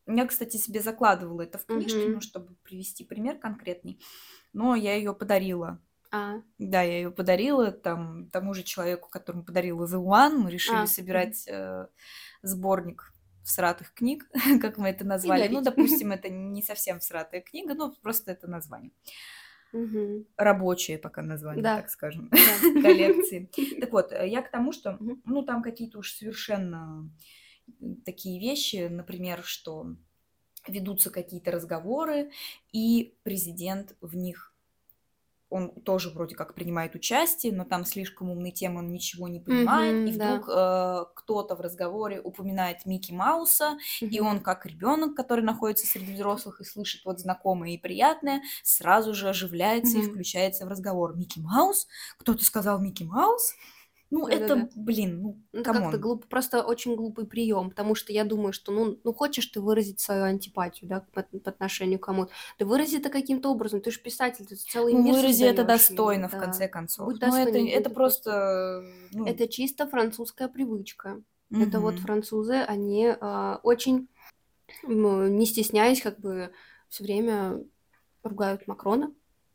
Я, 0.05 0.25
кстати, 0.25 0.57
себе 0.57 0.79
закладывала 0.79 1.41
это 1.41 1.57
в 1.57 1.65
книжке, 1.65 1.97
ну, 2.05 2.11
Мгм. 2.11 2.21
чтобы 2.21 2.55
привести 2.63 3.03
пример 3.03 3.39
конкретный, 3.39 3.99
но 4.53 4.75
я 4.75 4.95
ее 4.95 5.13
подарила. 5.13 5.79
А. 6.11 6.35
Да, 6.57 6.81
я 6.83 6.99
ее 6.99 7.11
подарила 7.11 7.71
там 7.71 8.29
тому 8.29 8.53
же 8.53 8.63
человеку, 8.63 9.09
которому 9.09 9.43
подарила 9.43 9.85
The 9.85 10.01
One. 10.01 10.37
Мы 10.37 10.51
решили 10.51 10.77
А. 10.77 10.87
Собирать 10.87 11.45
э, 11.47 11.87
сборник 12.41 13.11
всратых 13.47 13.93
книг, 13.93 14.29
как 14.61 14.77
мы 14.77 14.89
это 14.89 15.05
назвали. 15.05 15.47
Ну, 15.47 15.61
допустим, 15.61 16.11
это 16.11 16.29
не 16.29 16.61
совсем 16.61 16.99
всратая 16.99 17.41
книга, 17.41 17.73
но 17.73 17.93
просто 18.01 18.31
это 18.31 18.47
название. 18.47 18.91
Мгм. 19.71 20.25
Рабочее 20.37 20.97
пока 20.97 21.21
название, 21.21 21.63
Да. 21.63 21.77
так 21.77 21.89
скажем, 21.89 22.29
Да. 22.29 22.37
коллекции. 22.81 23.49
Так 23.79 23.91
вот, 23.91 24.11
я 24.11 24.41
к 24.41 24.51
тому, 24.51 24.71
что, 24.71 24.97
ну, 24.99 25.43
там 25.43 25.61
какие-то 25.61 25.99
уж 25.99 26.13
совершенно 26.13 27.09
такие 28.05 28.39
вещи, 28.39 28.87
например, 28.87 29.43
что 29.43 29.95
ведутся 30.67 31.09
какие-то 31.09 31.51
разговоры, 31.51 32.31
и 32.73 33.15
президент 33.23 33.95
в 34.01 34.15
них 34.15 34.53
он 35.49 35.71
тоже 35.81 36.09
вроде 36.09 36.35
как 36.35 36.53
принимает 36.53 36.95
участие, 36.95 37.53
но 37.53 37.63
там 37.65 37.85
слишком 37.85 38.29
умный 38.29 38.51
тем, 38.51 38.75
он 38.77 38.91
ничего 38.91 39.27
не 39.27 39.39
понимает. 39.39 39.97
Мгм, 39.97 40.05
и 40.05 40.11
да. 40.17 40.41
вдруг 40.41 40.49
э, 40.49 41.05
кто-то 41.15 41.55
в 41.55 41.61
разговоре 41.61 42.19
упоминает 42.21 42.85
Микки 42.85 43.11
Мауса, 43.13 43.77
и 44.09 44.19
Мгм. 44.19 44.27
он, 44.27 44.41
как 44.41 44.65
ребенок, 44.65 45.15
который 45.15 45.43
находится 45.43 45.87
среди 45.87 46.13
взрослых 46.13 46.61
и 46.61 46.65
слышит 46.65 47.05
вот 47.05 47.19
знакомое 47.19 47.71
и 47.71 47.77
приятное, 47.77 48.41
сразу 48.63 49.13
же 49.13 49.29
оживляется 49.29 49.97
и 49.97 50.01
Мгм. 50.01 50.03
включается 50.03 50.65
в 50.65 50.69
разговор. 50.69 51.15
Микки 51.15 51.39
Маус? 51.39 51.87
Кто-то 52.17 52.43
сказал 52.43 52.79
Микки 52.79 53.03
Маус? 53.03 53.57
Ну, 54.09 54.27
это, 54.27 54.47
Да-да-да. 54.55 54.69
блин, 54.75 55.21
ну, 55.21 55.37
Ну, 55.51 55.63
как-то 55.63 55.97
глупо, 55.97 56.27
просто 56.27 56.63
очень 56.63 56.95
глупый 56.95 57.25
прием, 57.25 57.69
потому 57.69 57.93
что 57.93 58.13
я 58.13 58.23
думаю, 58.23 58.53
что 58.53 58.71
ну, 58.71 58.97
ну 59.03 59.13
хочешь 59.13 59.45
ты 59.47 59.59
выразить 59.59 59.99
свою 59.99 60.23
антипатию, 60.23 60.89
да, 60.89 61.05
по, 61.13 61.23
по 61.23 61.49
отношению 61.49 61.99
к 61.99 62.03
кому-то, 62.03 62.31
ты 62.57 62.65
вырази 62.65 62.97
это 62.97 63.09
каким-то 63.09 63.49
образом, 63.49 63.81
ты 63.81 63.91
же 63.91 63.99
писатель, 63.99 64.45
ты 64.45 64.55
целый 64.55 64.93
Ну, 64.93 65.03
мир 65.03 65.15
вырази 65.15 65.43
это 65.43 65.63
и 65.63 65.65
достойно, 65.65 66.29
в 66.29 66.31
да. 66.31 66.39
конце 66.39 66.67
концов. 66.69 67.07
Будь 67.07 67.21
Ну, 67.21 67.35
это, 67.35 67.57
это 67.57 67.89
просто... 67.89 68.83
ну, 69.11 69.25
Это 69.25 69.47
чисто 69.47 69.87
французская 69.87 70.47
привычка. 70.47 71.21
Это 71.51 71.79
вот 71.79 71.99
французы, 71.99 72.55
они 72.55 73.13
а, 73.19 73.59
очень, 73.63 74.07
м, 74.83 75.37
не 75.37 75.45
стесняясь, 75.45 76.01
как 76.01 76.19
бы 76.19 76.51
все 76.89 77.03
время 77.03 77.63
ругают 78.23 78.67
Макрона, 78.67 79.13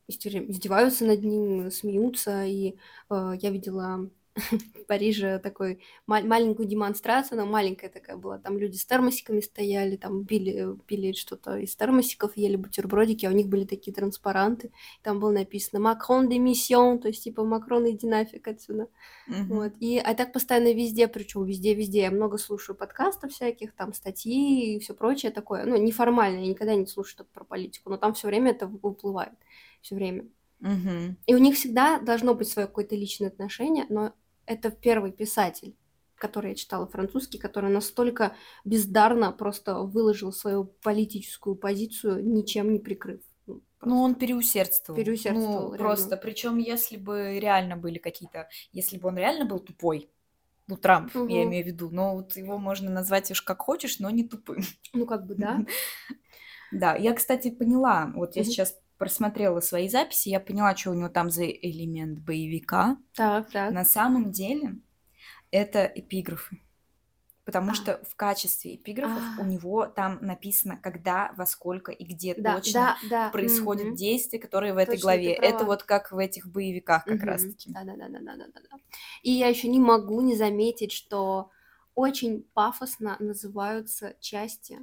издеваются 0.09 1.05
над 1.05 1.22
ним, 1.22 1.70
смеются. 1.70 2.44
И 2.44 2.76
э, 3.11 3.32
я 3.40 3.50
видела 3.50 3.98
в 3.98 4.22
Париже 4.89 5.39
такой 5.39 5.83
ма- 6.07 6.22
маленькую 6.22 6.66
демонстрацию, 6.66 7.39
она 7.39 7.51
маленькая 7.51 7.91
такая 7.91 8.16
была, 8.16 8.39
там 8.39 8.59
люди 8.59 8.76
с 8.76 8.87
термосиками 8.87 9.41
стояли, 9.41 9.97
там 9.97 10.24
пили, 10.24 10.76
пили 10.87 11.12
что-то 11.12 11.57
из 11.57 11.76
термосиков, 11.76 12.37
ели 12.37 12.57
бутербродики, 12.57 13.26
а 13.26 13.30
у 13.30 13.33
них 13.33 13.49
были 13.49 13.64
такие 13.64 13.93
транспаранты, 13.93 14.72
там 15.03 15.20
было 15.20 15.30
написано 15.30 15.80
«Макрон 15.80 16.28
де 16.28 16.39
миссион», 16.39 16.99
то 16.99 17.09
есть 17.09 17.24
типа 17.24 17.45
«Макрон, 17.45 17.91
иди 17.91 18.07
нафиг 18.07 18.49
отсюда». 18.49 18.89
Мгм. 19.26 19.47
Вот. 19.49 19.72
И 19.80 19.99
а 19.99 20.14
так 20.14 20.33
постоянно 20.33 20.72
везде, 20.72 21.09
причем 21.09 21.45
везде-везде. 21.45 22.03
Я 22.03 22.11
много 22.11 22.39
слушаю 22.39 22.76
подкастов 22.76 23.33
всяких, 23.33 23.74
там 23.74 23.93
статьи 23.93 24.76
и 24.76 24.78
все 24.80 24.95
прочее 24.95 25.33
такое. 25.33 25.64
Ну, 25.64 25.76
неформально, 25.76 26.41
я 26.41 26.47
никогда 26.47 26.74
не 26.74 26.87
слушаю 26.87 27.18
только 27.18 27.33
про 27.33 27.45
политику, 27.45 27.91
но 27.91 27.97
там 27.97 28.14
все 28.14 28.28
время 28.28 28.51
это 28.51 28.66
выплывает. 28.66 29.33
Все 29.80 29.95
время. 29.95 30.26
Мгм. 30.61 31.18
И 31.26 31.35
у 31.35 31.39
них 31.39 31.57
всегда 31.57 31.99
должно 31.99 32.35
быть 32.35 32.49
свое 32.49 32.68
какое-то 32.68 32.95
личное 32.95 33.28
отношение, 33.28 33.87
но 33.89 34.12
это 34.47 34.70
первый 34.70 35.12
писатель, 35.12 35.74
который 36.16 36.51
я 36.51 36.55
читала 36.55 36.86
французский, 36.86 37.38
который 37.38 37.70
настолько 37.70 38.36
бездарно 38.64 39.32
просто 39.32 39.78
выложил 39.80 40.32
свою 40.32 40.64
политическую 40.64 41.57
позицию, 41.57 42.24
ничем 42.24 42.72
не 42.72 42.78
прикрыв. 42.78 43.20
Ну, 43.47 43.62
Ну, 43.84 44.03
он 44.03 44.12
просто 44.12 44.20
переусердствовал. 44.20 44.97
переусердствовал, 45.05 45.70
Ну, 45.70 45.74
реально. 45.74 45.86
просто, 45.88 46.16
причем, 46.16 46.59
если 46.59 46.97
бы 46.97 47.38
реально 47.40 47.76
были 47.76 47.99
какие-то, 47.99 48.49
если 48.72 48.99
бы 48.99 49.09
он 49.09 49.16
реально 49.18 49.45
был 49.45 49.59
тупой, 49.59 50.11
ну, 50.68 50.76
Трамп, 50.76 51.11
я 51.28 51.43
Мгм. 51.43 51.49
имею 51.49 51.64
в 51.64 51.66
виду, 51.68 51.90
но 51.90 52.14
вот 52.16 52.36
его 52.36 52.59
можно 52.59 52.90
назвать 52.90 53.30
уж 53.30 53.43
как 53.43 53.62
хочешь, 53.62 53.99
но 54.01 54.11
не 54.11 54.24
тупым. 54.28 54.62
Ну, 54.93 55.07
как 55.07 55.26
бы, 55.26 55.34
да. 55.34 55.64
Да, 56.70 56.97
я, 56.97 57.12
кстати, 57.14 57.51
поняла, 57.51 58.11
вот 58.14 58.36
я 58.36 58.45
сейчас 58.45 58.78
просмотрела 59.03 59.59
свои 59.59 59.88
записи, 59.88 60.28
я 60.28 60.38
поняла, 60.38 60.76
что 60.76 60.92
у 60.92 60.94
него 60.94 61.09
там 61.09 61.28
за 61.28 61.44
элемент 61.44 62.20
боевика. 62.20 62.96
Так, 63.16 63.50
так. 63.50 63.72
На 63.72 63.84
самом 63.84 64.30
деле 64.30 64.76
это 65.50 65.84
эпиграфы. 65.86 66.61
Потому 67.44 67.72
А. 67.72 67.74
что 67.74 68.00
в 68.09 68.14
качестве 68.14 68.76
эпиграфов 68.76 69.24
А. 69.36 69.42
у 69.42 69.44
него 69.44 69.86
там 69.86 70.20
написано, 70.22 70.76
когда, 70.76 71.32
во 71.36 71.46
сколько 71.46 71.90
и 71.90 72.05
где 72.05 72.36
Да, 72.36 72.55
точно 72.55 72.96
да, 73.03 73.09
да. 73.11 73.30
происходят 73.30 73.86
мгм. 73.88 73.96
действия, 73.96 74.38
которые 74.38 74.72
в 74.72 74.76
этой 74.76 74.92
Точно, 74.92 75.03
главе. 75.03 75.32
Это 75.32 75.64
вот 75.64 75.82
как 75.82 76.12
в 76.12 76.18
этих 76.18 76.46
боевиках 76.46 77.05
как 77.05 77.16
Мгм. 77.16 77.24
раз-таки. 77.28 77.72
Да-да-да-да-да-да-да. 77.72 78.76
И 79.24 79.32
я 79.32 79.48
еще 79.48 79.66
не 79.66 79.80
могу 79.80 80.20
не 80.20 80.36
заметить, 80.36 80.92
что 80.92 81.50
очень 81.96 82.44
пафосно 82.55 83.16
называются 83.18 84.14
части. 84.20 84.78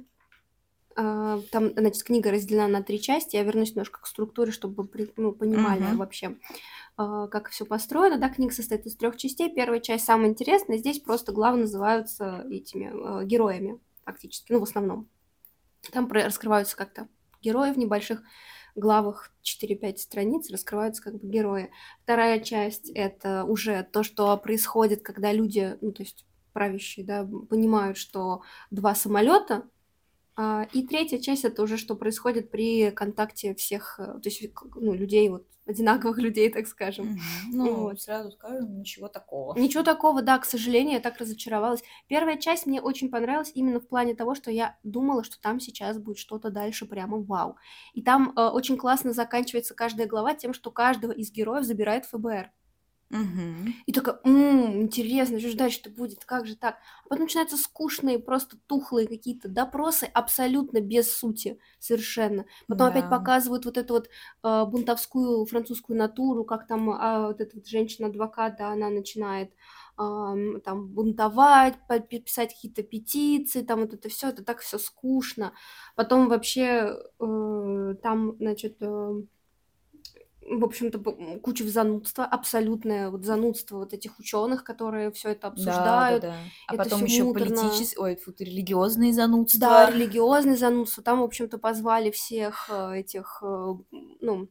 А, 1.02 1.40
Там, 1.50 1.70
значит, 1.74 2.02
книга 2.02 2.30
разделена 2.30 2.68
на 2.68 2.82
три 2.82 3.00
части. 3.00 3.36
Я 3.36 3.42
вернусь 3.42 3.70
немножко 3.70 4.00
к 4.02 4.06
структуре, 4.06 4.52
чтобы 4.52 4.86
при- 4.86 5.10
ну, 5.16 5.32
понимали 5.32 5.80
Мгм. 5.80 5.96
вообще, 5.96 6.36
а, 6.98 7.26
как 7.28 7.48
все 7.48 7.64
построено. 7.64 8.18
Да, 8.18 8.28
книга 8.28 8.52
состоит 8.52 8.84
из 8.84 8.96
трех 8.96 9.16
частей. 9.16 9.50
Первая 9.54 9.80
часть 9.80 10.04
самая 10.04 10.28
интересная. 10.28 10.76
Здесь 10.76 11.00
просто 11.00 11.32
главы 11.32 11.56
называются 11.58 12.44
этими 12.50 12.90
а, 12.92 13.24
героями, 13.24 13.78
фактически, 14.04 14.52
ну, 14.52 14.60
в 14.60 14.64
основном. 14.64 15.08
Там 15.90 16.06
раскрываются 16.12 16.76
как-то 16.76 17.08
герои 17.40 17.72
в 17.72 17.78
небольших 17.78 18.22
главах 18.74 19.32
4-5 19.42 20.00
страниц, 20.00 20.50
раскрываются 20.50 21.02
как 21.02 21.14
бы 21.18 21.26
герои. 21.26 21.70
Вторая 22.02 22.40
часть— 22.40 22.90
это 22.94 23.44
уже 23.44 23.88
то, 23.90 24.02
что 24.02 24.36
происходит, 24.36 25.02
когда 25.02 25.32
люди, 25.32 25.78
ну, 25.80 25.92
то 25.92 26.02
есть 26.02 26.26
правящие, 26.52 27.06
да, 27.06 27.26
понимают, 27.48 27.96
что 27.96 28.42
два 28.70 28.94
самолета. 28.94 29.62
А, 30.42 30.66
И 30.72 30.86
третья 30.86 31.18
часть 31.18 31.44
это 31.44 31.62
уже 31.62 31.76
что 31.76 31.94
происходит 31.96 32.50
при 32.50 32.90
контакте 32.92 33.54
всех, 33.54 34.00
э, 34.00 34.04
то 34.04 34.22
есть 34.24 34.42
ну, 34.74 34.94
людей, 34.94 35.28
вот 35.28 35.46
одинаковых 35.66 36.16
людей, 36.26 36.48
так 36.48 36.66
скажем. 36.66 37.18
Ну, 37.52 37.74
Вот. 37.74 38.00
сразу 38.00 38.30
скажу, 38.30 38.66
ничего 38.66 39.08
такого. 39.08 39.54
Ничего 39.58 39.82
такого, 39.82 40.22
да, 40.22 40.38
к 40.38 40.46
сожалению, 40.46 40.94
я 40.94 41.00
так 41.00 41.18
разочаровалась. 41.18 41.82
Первая 42.08 42.38
часть 42.38 42.64
мне 42.64 42.80
очень 42.80 43.10
понравилась 43.10 43.52
именно 43.54 43.80
в 43.80 43.86
плане 43.86 44.14
того, 44.14 44.34
что 44.34 44.50
я 44.50 44.78
думала, 44.82 45.24
что 45.24 45.38
там 45.38 45.60
сейчас 45.60 45.98
будет 45.98 46.16
что-то 46.16 46.48
дальше 46.48 46.86
прямо 46.86 47.18
вау. 47.18 47.56
И 47.92 48.00
там 48.00 48.32
э, 48.34 48.40
очень 48.40 48.78
классно 48.78 49.12
заканчивается 49.12 49.74
каждая 49.74 50.06
глава 50.06 50.34
тем, 50.34 50.54
что 50.54 50.70
каждого 50.70 51.12
из 51.12 51.30
героев 51.30 51.66
забирает 51.66 52.06
ФБР. 52.06 52.50
Мгм. 53.10 53.82
И 53.86 53.92
такая, 53.92 54.20
м, 54.24 54.82
интересно, 54.82 55.40
что 55.40 55.50
ж 55.50 55.54
дальше-то 55.54 55.90
будет, 55.90 56.24
как 56.24 56.46
же 56.46 56.54
так? 56.56 56.76
А 57.04 57.08
потом 57.08 57.24
начинаются 57.24 57.56
скучные, 57.56 58.18
просто 58.20 58.56
тухлые 58.66 59.08
какие-то 59.08 59.48
допросы, 59.48 60.04
абсолютно 60.04 60.80
без 60.80 61.12
сути 61.16 61.58
совершенно. 61.80 62.44
Потом 62.68 62.88
опять 62.88 63.04
Да. 63.04 63.08
показывают 63.08 63.64
вот 63.64 63.76
эту 63.78 63.94
вот 63.94 64.08
э, 64.44 64.64
бунтовскую 64.66 65.44
французскую 65.46 65.98
натуру, 65.98 66.44
как 66.44 66.66
там 66.68 66.90
а, 66.90 67.26
вот 67.28 67.40
эта 67.40 67.56
вот 67.56 67.66
женщина-адвокат, 67.66 68.56
да, 68.58 68.68
она 68.70 68.90
начинает 68.90 69.52
ам, 69.96 70.60
там 70.60 70.86
бунтовать, 70.88 71.74
писать 72.08 72.54
какие-то 72.54 72.82
петиции, 72.84 73.62
там 73.62 73.80
вот 73.80 73.92
это 73.94 74.08
все, 74.08 74.28
это 74.28 74.44
так 74.44 74.60
все 74.60 74.78
скучно. 74.78 75.52
Потом 75.96 76.28
вообще 76.28 76.96
э, 77.18 77.94
там, 78.02 78.36
значит, 78.38 78.76
э, 78.80 79.22
в 80.50 80.64
общем-то, 80.64 80.98
куча 81.40 81.64
занудства, 81.68 82.24
абсолютное 82.24 83.10
вот 83.10 83.24
занудство 83.24 83.76
вот 83.78 83.92
этих 83.94 84.18
ученых, 84.18 84.64
которые 84.64 85.10
все 85.12 85.30
это 85.30 85.48
Да, 85.54 86.06
да, 86.06 86.18
обсуждают. 86.18 86.18
да. 86.18 86.52
А 86.66 86.74
Это 86.74 86.88
потом 86.88 87.04
еще 87.04 87.24
муторно. 87.24 87.26
политические, 87.26 88.00
ой, 88.02 88.16
фу, 88.16 88.32
религиозные 88.38 89.12
Да, 89.52 89.84
занудства. 89.84 89.86
религиозное 89.86 90.56
занудство. 90.56 91.02
Там, 91.02 91.20
в 91.20 91.24
общем-то, 91.24 91.58
позвали 91.58 92.10
всех 92.10 92.68
э, 92.70 93.00
этих, 93.00 93.42
э, 93.42 93.74
ну, 94.20 94.48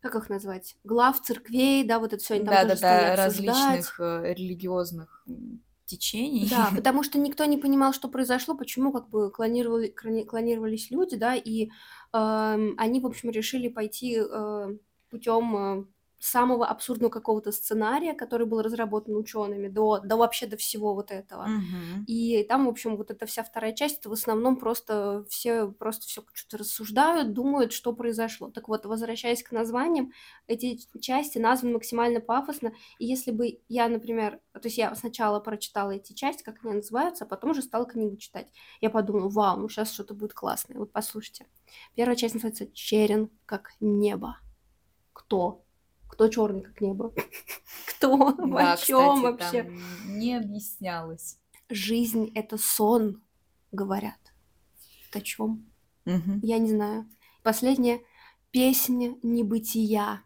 как 0.00 0.16
их 0.16 0.30
назвать, 0.30 0.76
глав 0.84 1.20
церквей, 1.22 1.84
да, 1.84 1.98
вот 2.00 2.12
это 2.14 2.22
все 2.24 2.34
они 2.36 2.44
там 2.44 2.58
Да, 2.58 2.60
тоже 2.60 2.74
да, 2.74 2.80
да, 2.80 3.06
обсуждать. 3.06 3.96
различных 3.96 4.00
э, 4.00 4.34
религиозных 4.34 5.24
течений. 5.86 6.48
Да, 6.50 6.72
потому 6.72 7.02
что 7.04 7.18
никто 7.18 7.44
не 7.44 7.56
понимал, 7.56 7.92
что 7.92 8.08
произошло, 8.08 8.56
почему 8.56 8.92
как 8.92 9.08
бы 9.10 9.30
клонировали, 9.30 9.94
клони- 9.94 10.24
клонировались 10.24 10.90
люди, 10.90 11.16
да, 11.16 11.34
и 11.36 11.68
эм, 12.12 12.74
они, 12.78 13.00
в 13.00 13.06
общем, 13.06 13.30
решили 13.30 13.68
пойти 13.68 14.16
э, 14.18 14.76
путем 15.12 15.56
э, 15.56 15.84
самого 16.24 16.66
абсурдного 16.66 17.10
какого-то 17.10 17.50
сценария, 17.50 18.14
который 18.14 18.46
был 18.46 18.62
разработан 18.62 19.16
учеными, 19.16 19.66
до, 19.66 19.98
до 19.98 20.16
вообще 20.16 20.46
до 20.46 20.56
всего 20.56 20.94
вот 20.94 21.10
этого. 21.10 21.46
Мгм. 21.46 22.04
И 22.06 22.44
там, 22.48 22.66
в 22.66 22.68
общем, 22.68 22.96
вот 22.96 23.10
эта 23.10 23.26
вся 23.26 23.42
вторая 23.42 23.72
часть, 23.72 23.98
это 23.98 24.08
в 24.08 24.12
основном 24.12 24.56
просто 24.56 25.24
все 25.28 25.66
просто 25.72 26.06
все 26.06 26.24
что-то 26.32 26.58
рассуждают, 26.58 27.32
думают, 27.32 27.72
что 27.72 27.92
произошло. 27.92 28.50
Так 28.50 28.68
вот, 28.68 28.86
возвращаясь 28.86 29.42
к 29.42 29.50
названиям, 29.50 30.12
эти 30.46 30.78
части 31.00 31.38
названы 31.38 31.74
максимально 31.74 32.20
пафосно. 32.20 32.72
И 33.00 33.06
если 33.06 33.32
бы 33.32 33.60
я, 33.68 33.88
например, 33.88 34.38
то 34.52 34.66
есть 34.66 34.78
я 34.78 34.94
сначала 34.94 35.40
прочитала 35.40 35.90
эти 35.90 36.12
части, 36.12 36.44
как 36.44 36.64
они 36.64 36.74
называются, 36.74 37.24
а 37.24 37.26
потом 37.26 37.50
уже 37.50 37.62
стала 37.62 37.84
книгу 37.84 38.16
читать. 38.16 38.46
Я 38.80 38.90
подумала, 38.90 39.28
вау, 39.28 39.58
ну 39.58 39.68
сейчас 39.68 39.92
что-то 39.92 40.14
будет 40.14 40.34
классное. 40.34 40.78
Вот 40.78 40.92
послушайте. 40.92 41.46
Первая 41.96 42.16
часть 42.16 42.34
называется 42.34 42.72
«Черен 42.72 43.28
как 43.44 43.72
небо». 43.80 44.36
Кто? 45.12 45.64
Кто 46.08 46.28
черный 46.28 46.62
как 46.62 46.80
небо? 46.80 47.14
Кто? 47.86 48.32
Да, 48.32 48.72
О 48.72 48.76
чем 48.76 49.22
вообще? 49.22 49.70
не 50.06 50.36
объяснялось. 50.36 51.38
Жизнь— 51.68 52.30
это 52.34 52.58
сон, 52.58 53.22
говорят. 53.70 54.18
О 55.12 55.20
чем? 55.20 55.66
Мгм. 56.04 56.40
Я 56.42 56.58
не 56.58 56.70
знаю. 56.70 57.08
Последняя 57.42 58.00
песня 58.50 59.16
небытия. 59.22 60.22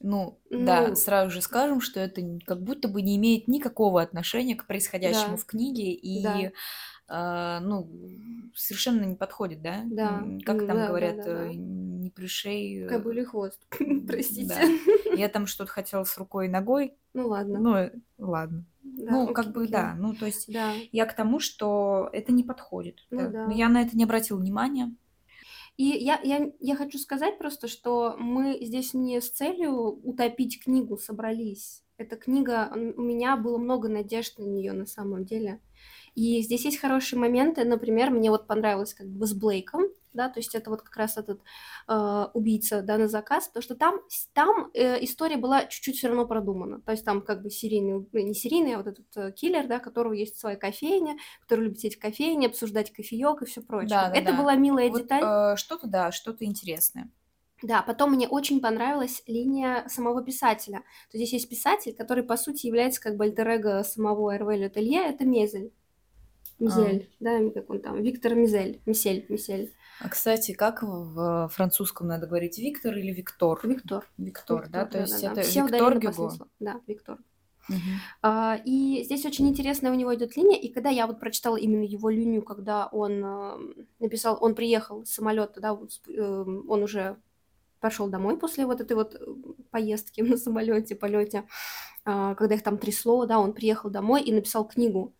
Ну, 0.00 0.38
да, 0.50 0.88
Ну, 0.88 0.96
сразу 0.96 1.30
же 1.30 1.40
скажем, 1.40 1.80
что 1.80 1.98
это 1.98 2.20
как 2.46 2.62
будто 2.62 2.88
бы 2.88 3.00
не 3.00 3.16
имеет 3.16 3.48
никакого 3.48 4.02
отношения 4.02 4.54
к 4.54 4.66
происходящему 4.66 5.32
да, 5.32 5.36
в 5.36 5.46
книге 5.46 5.98
да, 6.22 6.40
и, 6.40 6.52
а, 7.08 7.60
ну, 7.60 7.90
совершенно 8.54 9.04
не 9.04 9.16
подходит, 9.16 9.62
да? 9.62 9.82
да, 9.86 10.22
Как 10.44 10.58
там 10.58 10.66
да, 10.66 10.74
да, 10.74 10.88
говорят, 10.88 11.16
да, 11.16 11.22
э, 11.22 11.24
да. 11.24 11.52
Не 12.04 12.10
пришей, 12.10 12.84
э, 12.84 12.88
Кобылий 12.88 13.24
хвост. 13.24 13.60
Простите. 14.06 14.46
да. 14.46 14.60
Я 15.16 15.28
там 15.28 15.46
что-то 15.46 15.70
хотела 15.70 16.04
с 16.04 16.16
рукой 16.18 16.46
и 16.46 16.50
ногой, 16.50 16.94
Ну 17.14 17.28
ладно. 17.28 17.58
ну, 17.58 17.74
э, 17.76 17.92
ладно. 18.18 18.64
Да, 18.82 19.10
Ну, 19.12 19.26
как 19.28 19.46
окей, 19.46 19.52
бы, 19.52 19.60
окей. 19.62 19.72
да, 19.72 19.94
ну, 19.98 20.14
то 20.14 20.26
есть 20.26 20.52
Да. 20.52 20.72
я 20.92 21.06
к 21.06 21.16
тому, 21.16 21.40
что 21.40 22.08
это 22.12 22.32
не 22.32 22.44
подходит, 22.44 23.00
Ну 23.10 23.30
да. 23.30 23.46
Но 23.46 23.52
я 23.52 23.68
на 23.68 23.82
это 23.82 23.96
не 23.96 24.04
обратила 24.04 24.38
внимания. 24.38 24.94
И 25.76 25.84
я, 25.84 26.20
я, 26.22 26.52
я 26.60 26.76
хочу 26.76 26.98
сказать 26.98 27.36
просто, 27.38 27.66
что 27.66 28.14
мы 28.18 28.58
здесь 28.60 28.94
не 28.94 29.20
с 29.20 29.30
целью 29.30 29.72
утопить 30.06 30.62
книгу 30.62 30.96
собрались. 30.98 31.82
Эта 31.96 32.16
книга, 32.16 32.70
у 32.74 33.02
меня 33.02 33.36
было 33.36 33.58
много 33.58 33.88
надежд 33.88 34.38
на 34.38 34.44
нее 34.44 34.72
на 34.72 34.86
самом 34.86 35.24
деле. 35.24 35.60
И 36.14 36.40
здесь 36.42 36.64
есть 36.64 36.78
хорошие 36.78 37.18
моменты. 37.18 37.64
Например, 37.64 38.10
мне 38.10 38.30
вот 38.30 38.46
понравилось 38.46 38.94
как 38.94 39.08
бы 39.08 39.26
с 39.26 39.32
Блейком, 39.32 39.82
да, 40.14 40.28
то 40.28 40.40
есть 40.40 40.54
это 40.54 40.70
вот 40.70 40.82
как 40.82 40.96
раз 40.96 41.16
этот 41.16 41.40
э, 41.88 42.26
убийца, 42.32 42.82
да, 42.82 42.96
на 42.98 43.08
заказ, 43.08 43.48
потому 43.48 43.62
что 43.62 43.74
там, 43.74 44.00
там 44.32 44.70
э, 44.74 45.02
история 45.04 45.36
была 45.36 45.66
чуть-чуть 45.66 45.96
все 45.96 46.08
равно 46.08 46.26
продумана. 46.26 46.80
То 46.80 46.92
есть 46.92 47.04
там 47.04 47.20
как 47.22 47.42
бы 47.42 47.50
серийный, 47.50 47.94
уб- 47.98 48.14
не 48.14 48.34
серийный, 48.34 48.74
а 48.74 48.78
вот 48.78 48.86
этот 48.86 49.06
э, 49.16 49.32
киллер, 49.32 49.66
да, 49.66 49.78
которого 49.78 50.12
есть 50.12 50.38
своя 50.38 50.56
кофейня, 50.56 51.16
который 51.40 51.64
любит 51.64 51.78
сидеть 51.80 51.96
в 51.96 52.00
кофейне, 52.00 52.46
обсуждать 52.46 52.92
кофеек 52.92 53.42
и 53.42 53.46
все 53.46 53.60
прочее. 53.62 53.90
Да, 53.90 54.08
да, 54.08 54.14
Это 54.16 54.32
да. 54.32 54.38
была 54.38 54.54
милая 54.54 54.88
Вот 54.88 55.02
деталь. 55.02 55.54
э, 55.54 55.56
что-то, 55.56 55.86
да, 55.86 56.12
что-то 56.12 56.44
интересное. 56.44 57.10
Да, 57.62 57.82
потом 57.82 58.12
мне 58.12 58.28
очень 58.28 58.60
понравилась 58.60 59.22
линия 59.26 59.86
самого 59.88 60.22
писателя. 60.22 60.78
То 61.10 61.16
есть 61.16 61.28
здесь 61.28 61.32
есть 61.32 61.48
писатель, 61.48 61.94
который, 61.94 62.22
по 62.22 62.36
сути, 62.36 62.66
является 62.66 63.00
как 63.00 63.16
бы 63.16 63.24
альтер 63.24 63.84
самого 63.84 64.36
Эрвеля 64.36 64.68
Телье, 64.68 65.02
это 65.04 65.24
Мезель. 65.24 65.72
А, 66.60 66.62
Мизель, 66.62 67.10
да, 67.20 67.38
как 67.50 67.70
он 67.70 67.80
там, 67.80 68.02
Виктор 68.02 68.34
Мизель, 68.34 68.80
Мисель, 68.86 69.26
Мисель. 69.28 69.72
А, 70.00 70.08
кстати, 70.08 70.52
как 70.52 70.82
в 70.82 71.48
французском 71.52 72.06
надо 72.06 72.26
говорить, 72.26 72.58
Виктор 72.58 72.96
или 72.96 73.12
Виктор? 73.12 73.60
Виктор. 73.62 74.06
Виктор, 74.18 74.68
да, 74.68 74.82
Виктор, 74.82 74.92
то 74.92 74.98
есть 75.00 75.22
да-да-да. 75.22 75.40
это 75.40 75.50
Все 75.50 75.62
Виктор 75.62 75.98
Гюго. 75.98 76.32
Да, 76.60 76.80
Виктор. 76.86 77.18
Мгм. 77.68 77.78
А, 78.22 78.60
и 78.64 79.02
здесь 79.04 79.24
очень 79.24 79.48
интересная 79.48 79.90
у 79.90 79.94
него 79.94 80.14
идет 80.14 80.36
линия, 80.36 80.58
и 80.58 80.68
когда 80.68 80.90
я 80.90 81.06
вот 81.06 81.18
прочитала 81.18 81.56
именно 81.56 81.82
его 81.82 82.10
линию, 82.10 82.42
когда 82.42 82.86
он 82.86 83.24
эм, 83.24 83.74
написал, 84.00 84.36
он 84.40 84.54
приехал 84.54 85.06
с 85.06 85.12
самолета, 85.12 85.60
да, 85.60 85.78
эм, 86.08 86.68
он 86.68 86.82
уже 86.82 87.16
пошел 87.80 88.08
домой 88.08 88.38
после 88.38 88.66
вот 88.66 88.80
этой 88.80 88.94
вот 88.94 89.14
э, 89.14 89.18
поездки 89.70 90.20
на 90.22 90.36
самолете, 90.36 90.94
полете, 90.94 91.44
а, 92.04 92.34
когда 92.34 92.54
их 92.54 92.62
там 92.62 92.76
трясло, 92.76 93.24
да, 93.24 93.38
он 93.38 93.54
приехал 93.54 93.88
домой 93.88 94.22
и 94.22 94.32
написал 94.32 94.66
книгу. 94.66 95.14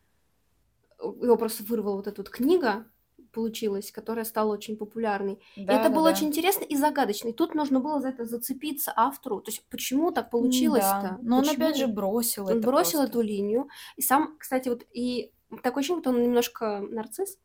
Его 1.01 1.37
просто 1.37 1.65
вырвала 1.65 1.97
вот 1.97 2.07
эта 2.07 2.21
вот 2.21 2.31
книга, 2.31 2.87
получилась, 3.35 3.93
которая 3.93 4.25
стала 4.25 4.53
очень 4.55 4.77
популярной. 4.79 5.41
И 5.57 5.65
Да, 5.67 5.75
это 5.75 5.89
да, 5.91 5.95
было 5.95 6.09
да. 6.09 6.17
очень 6.17 6.29
интересно 6.29 6.65
и 6.65 6.77
загадочно. 6.77 7.29
И 7.29 7.33
тут 7.33 7.55
нужно 7.55 7.81
было 7.81 8.01
за 8.01 8.09
это 8.09 8.25
зацепиться 8.25 8.93
автору. 8.97 9.41
То 9.41 9.51
есть 9.51 9.69
почему 9.69 10.13
так 10.13 10.31
получилось-то? 10.31 11.01
Да, 11.03 11.19
но 11.23 11.39
он 11.39 11.49
опять 11.49 11.77
же 11.77 11.83
Почему? 11.85 11.95
бросил 11.95 12.45
Он 12.47 12.59
это 12.59 12.67
бросил 12.67 13.01
просто. 13.01 13.19
эту 13.19 13.21
линию. 13.21 13.69
И 13.97 14.03
сам, 14.03 14.37
кстати, 14.39 14.69
вот 14.71 14.87
и 14.93 15.33
такое 15.63 15.81
ощущение, 15.83 16.03
что 16.03 16.11
он 16.11 16.23
немножко 16.23 16.81
нарцисс. 16.81 17.39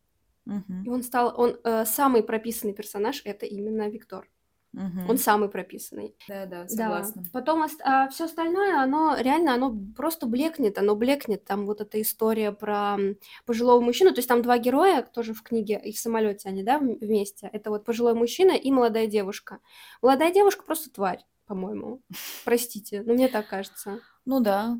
И 0.45 0.51
Мгм. 0.51 0.87
он 0.87 1.03
стал, 1.03 1.33
он 1.37 1.57
э, 1.63 1.85
самый 1.85 2.23
прописанный 2.23 2.73
персонаж, 2.73 3.21
это 3.25 3.45
именно 3.45 3.89
Виктор. 3.89 4.27
Он 4.75 4.85
Мгм. 4.85 5.17
самый 5.17 5.49
прописанный. 5.49 6.15
Да, 6.27 6.45
да, 6.45 6.63
Да. 6.63 6.67
согласна. 6.69 7.23
Потом 7.33 7.67
все 7.67 8.25
остальное, 8.25 8.81
оно 8.81 9.15
реально, 9.19 9.53
оно 9.55 9.75
просто 9.95 10.27
блекнет, 10.27 10.77
оно 10.77 10.95
блекнет. 10.95 11.43
Там 11.45 11.65
вот 11.65 11.81
эта 11.81 11.99
история 12.01 12.51
про 12.51 12.97
пожилого 13.45 13.79
мужчину. 13.81 14.11
То 14.11 14.19
есть 14.19 14.29
там 14.29 14.41
два 14.41 14.57
героя 14.59 15.01
тоже 15.01 15.33
в 15.33 15.41
книге 15.41 15.81
и 15.83 15.91
в 15.91 15.99
самолете 15.99 16.49
они, 16.49 16.63
да, 16.63 16.77
вместе. 16.77 17.49
Это 17.51 17.71
вот 17.71 17.83
пожилой 17.85 18.13
мужчина 18.13 18.51
и 18.51 18.71
молодая 18.71 19.07
девушка. 19.07 19.59
Молодая 20.01 20.31
девушка 20.31 20.63
просто 20.63 20.91
тварь, 20.91 21.25
по-моему. 21.47 22.01
Простите, 22.45 23.01
но 23.05 23.13
мне 23.13 23.27
так 23.27 23.47
кажется. 23.47 23.99
Ну 24.25 24.39
да. 24.39 24.77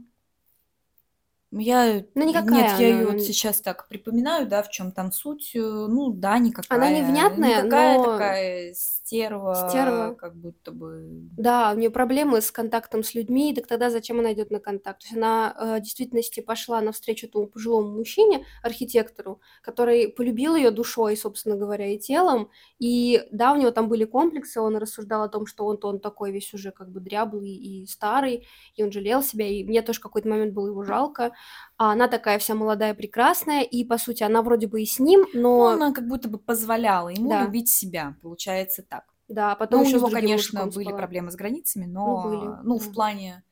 Я, 1.52 2.06
Ну 2.16 2.24
нет, 2.26 2.30
никакая 2.30 2.64
я 2.78 2.88
она, 2.88 3.00
ее 3.00 3.06
она, 3.06 3.14
вот 3.14 3.22
н- 3.22 3.26
сейчас 3.26 3.60
так 3.62 3.88
припоминаю, 3.88 4.48
да, 4.48 4.62
в 4.62 4.70
чем 4.70 4.92
там 4.92 5.12
суть. 5.12 5.52
э, 5.56 5.60
Ну 5.60 6.12
да, 6.12 6.38
она 6.68 6.90
никакая. 6.90 6.92
невнятная, 6.92 7.50
Никакая 7.50 7.98
но 7.98 8.04
такая 8.12 8.74
стерва, 8.76 9.54
стерва. 9.54 10.16
как 10.16 10.36
будто 10.36 10.72
бы. 10.72 11.30
Да, 11.38 11.72
у 11.74 11.78
нее 11.78 11.90
проблемы 11.90 12.42
с 12.42 12.52
контактом 12.52 13.02
с 13.02 13.16
людьми, 13.16 13.54
так 13.56 13.66
тогда 13.66 13.90
зачем 13.90 14.20
она 14.20 14.34
идет 14.34 14.52
на 14.52 14.60
контакт? 14.60 15.00
То 15.02 15.06
есть 15.08 15.18
она 15.18 15.56
э, 15.58 15.78
в 15.80 15.82
действительности 15.82 16.42
пошла 16.42 16.82
навстречу 16.82 17.28
этому 17.28 17.48
пожилому 17.48 17.98
мужчине, 17.98 18.46
архитектору, 18.62 19.40
который 19.64 20.10
полюбил 20.10 20.56
ее 20.58 20.70
душой, 20.70 21.16
собственно 21.16 21.56
говоря, 21.56 21.88
и 21.94 21.98
телом. 21.98 22.52
И 22.78 23.24
да, 23.32 23.54
у 23.54 23.56
него 23.56 23.72
там 23.72 23.88
были 23.88 24.04
комплексы, 24.04 24.60
он 24.60 24.76
рассуждал 24.76 25.24
о 25.24 25.30
том, 25.30 25.46
что 25.46 25.66
он-то 25.66 25.88
он 25.88 26.00
такой 26.02 26.32
весь 26.34 26.54
уже 26.54 26.72
как 26.72 26.92
бы 26.92 27.00
дряблый 27.00 27.52
и 27.52 27.86
старый, 27.88 28.46
и 28.76 28.84
он 28.84 28.92
жалел 28.92 29.24
себя, 29.24 29.48
и 29.48 29.64
мне 29.64 29.82
тоже 29.82 30.00
в 30.00 30.04
какой-то 30.04 30.28
момент 30.28 30.54
было 30.54 30.68
его 30.68 30.84
жалко. 30.84 31.32
А 31.78 31.92
она 31.94 32.08
такая 32.10 32.40
вся 32.40 32.56
молодая, 32.56 32.94
прекрасная, 32.94 33.62
и, 33.64 33.86
по 33.86 33.98
сути, 33.98 34.24
она 34.24 34.42
вроде 34.42 34.68
бы 34.68 34.82
и 34.82 34.86
с 34.86 35.00
ним, 35.00 35.26
Ну, 35.34 35.42
но 35.42 35.68
она 35.68 35.94
как 35.94 36.08
будто 36.08 36.28
бы 36.28 36.38
позволяла 36.38 37.10
ему 37.10 37.30
да, 37.30 37.44
любить 37.46 37.70
себя, 37.70 38.16
получается 38.22 38.84
так. 38.84 39.06
да, 39.30 39.52
Ну, 39.52 39.56
потом 39.58 39.80
у 39.82 39.84
еще 39.84 39.92
с 39.92 40.02
него, 40.02 40.10
конечно, 40.10 40.66
были 40.68 40.84
спала. 40.86 40.98
проблемы 40.98 41.32
с 41.32 41.36
границами, 41.36 41.86
Ну, 41.86 42.22
были, 42.22 42.36
но, 42.46 42.60
ну, 42.64 42.80
в 42.80 42.88
да. 42.88 42.94
плане 42.94 43.44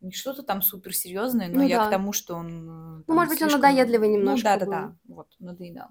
не 0.00 0.12
что-то 0.12 0.42
там 0.42 0.62
суперсерьезное, 0.62 1.48
но 1.48 1.56
Ну 1.60 1.68
я 1.68 1.76
к 1.78 1.84
да. 1.84 1.90
тому, 1.90 2.12
что 2.12 2.34
он 2.34 3.00
э, 3.00 3.04
Ну, 3.06 3.14
может 3.14 3.30
быть, 3.30 3.42
он 3.42 3.48
слишком, 3.50 3.60
надоедливый 3.62 4.08
ну, 4.08 4.14
немножко 4.16 4.44
да-да-да, 4.44 4.86
был. 5.04 5.16
вот, 5.16 5.28
надоедал. 5.38 5.88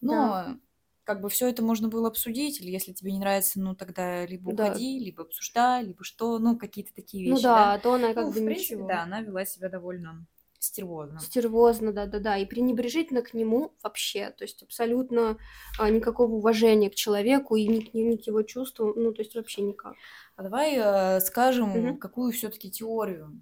Да. 0.00 0.54
Но 0.54 0.56
как 1.04 1.20
бы 1.20 1.28
все 1.28 1.48
это 1.48 1.62
можно 1.62 1.88
было 1.88 2.08
обсудить, 2.08 2.60
или 2.60 2.70
если 2.70 2.92
тебе 2.92 3.12
не 3.12 3.18
нравится, 3.18 3.60
ну 3.60 3.74
тогда 3.74 4.24
либо 4.26 4.52
Да. 4.54 4.66
уходи, 4.68 4.98
либо 4.98 5.22
обсуждай, 5.24 5.84
либо 5.84 6.02
что, 6.02 6.38
ну 6.38 6.56
какие-то 6.58 6.94
такие 6.94 7.28
Ну 7.28 7.34
вещи, 7.34 7.44
да. 7.44 7.54
да, 7.54 7.72
а 7.74 7.78
то 7.78 7.94
она 7.94 8.14
как 8.14 8.24
Ну, 8.24 8.32
бы 8.32 8.40
в 8.40 8.44
принципе, 8.44 8.74
ничего. 8.76 8.88
да, 8.88 9.02
она 9.02 9.20
вела 9.20 9.44
себя 9.44 9.68
довольно 9.68 10.26
стервозно. 10.66 11.20
Стервозно, 11.20 11.92
да-да-да, 11.92 12.36
и 12.38 12.46
пренебрежительно 12.46 13.22
к 13.22 13.34
нему 13.34 13.74
вообще, 13.82 14.30
то 14.30 14.44
есть 14.44 14.62
абсолютно 14.62 15.38
а, 15.78 15.90
никакого 15.90 16.32
уважения 16.32 16.90
к 16.90 16.94
человеку 16.94 17.56
и 17.56 17.66
ни, 17.66 17.80
к- 17.80 17.94
ни 17.94 18.16
к 18.16 18.26
его 18.26 18.42
чувствам, 18.42 18.92
ну, 18.96 19.12
то 19.12 19.22
есть 19.22 19.34
вообще 19.34 19.62
никак. 19.62 19.94
А 20.36 20.42
давай 20.42 20.74
э, 20.76 21.20
скажем, 21.20 21.68
Мгм. 21.70 21.98
какую 21.98 22.32
все-таки 22.32 22.70
теорию 22.70 23.40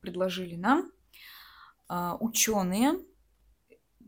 предложили 0.00 0.56
нам 0.56 0.92
ученые, 2.20 3.00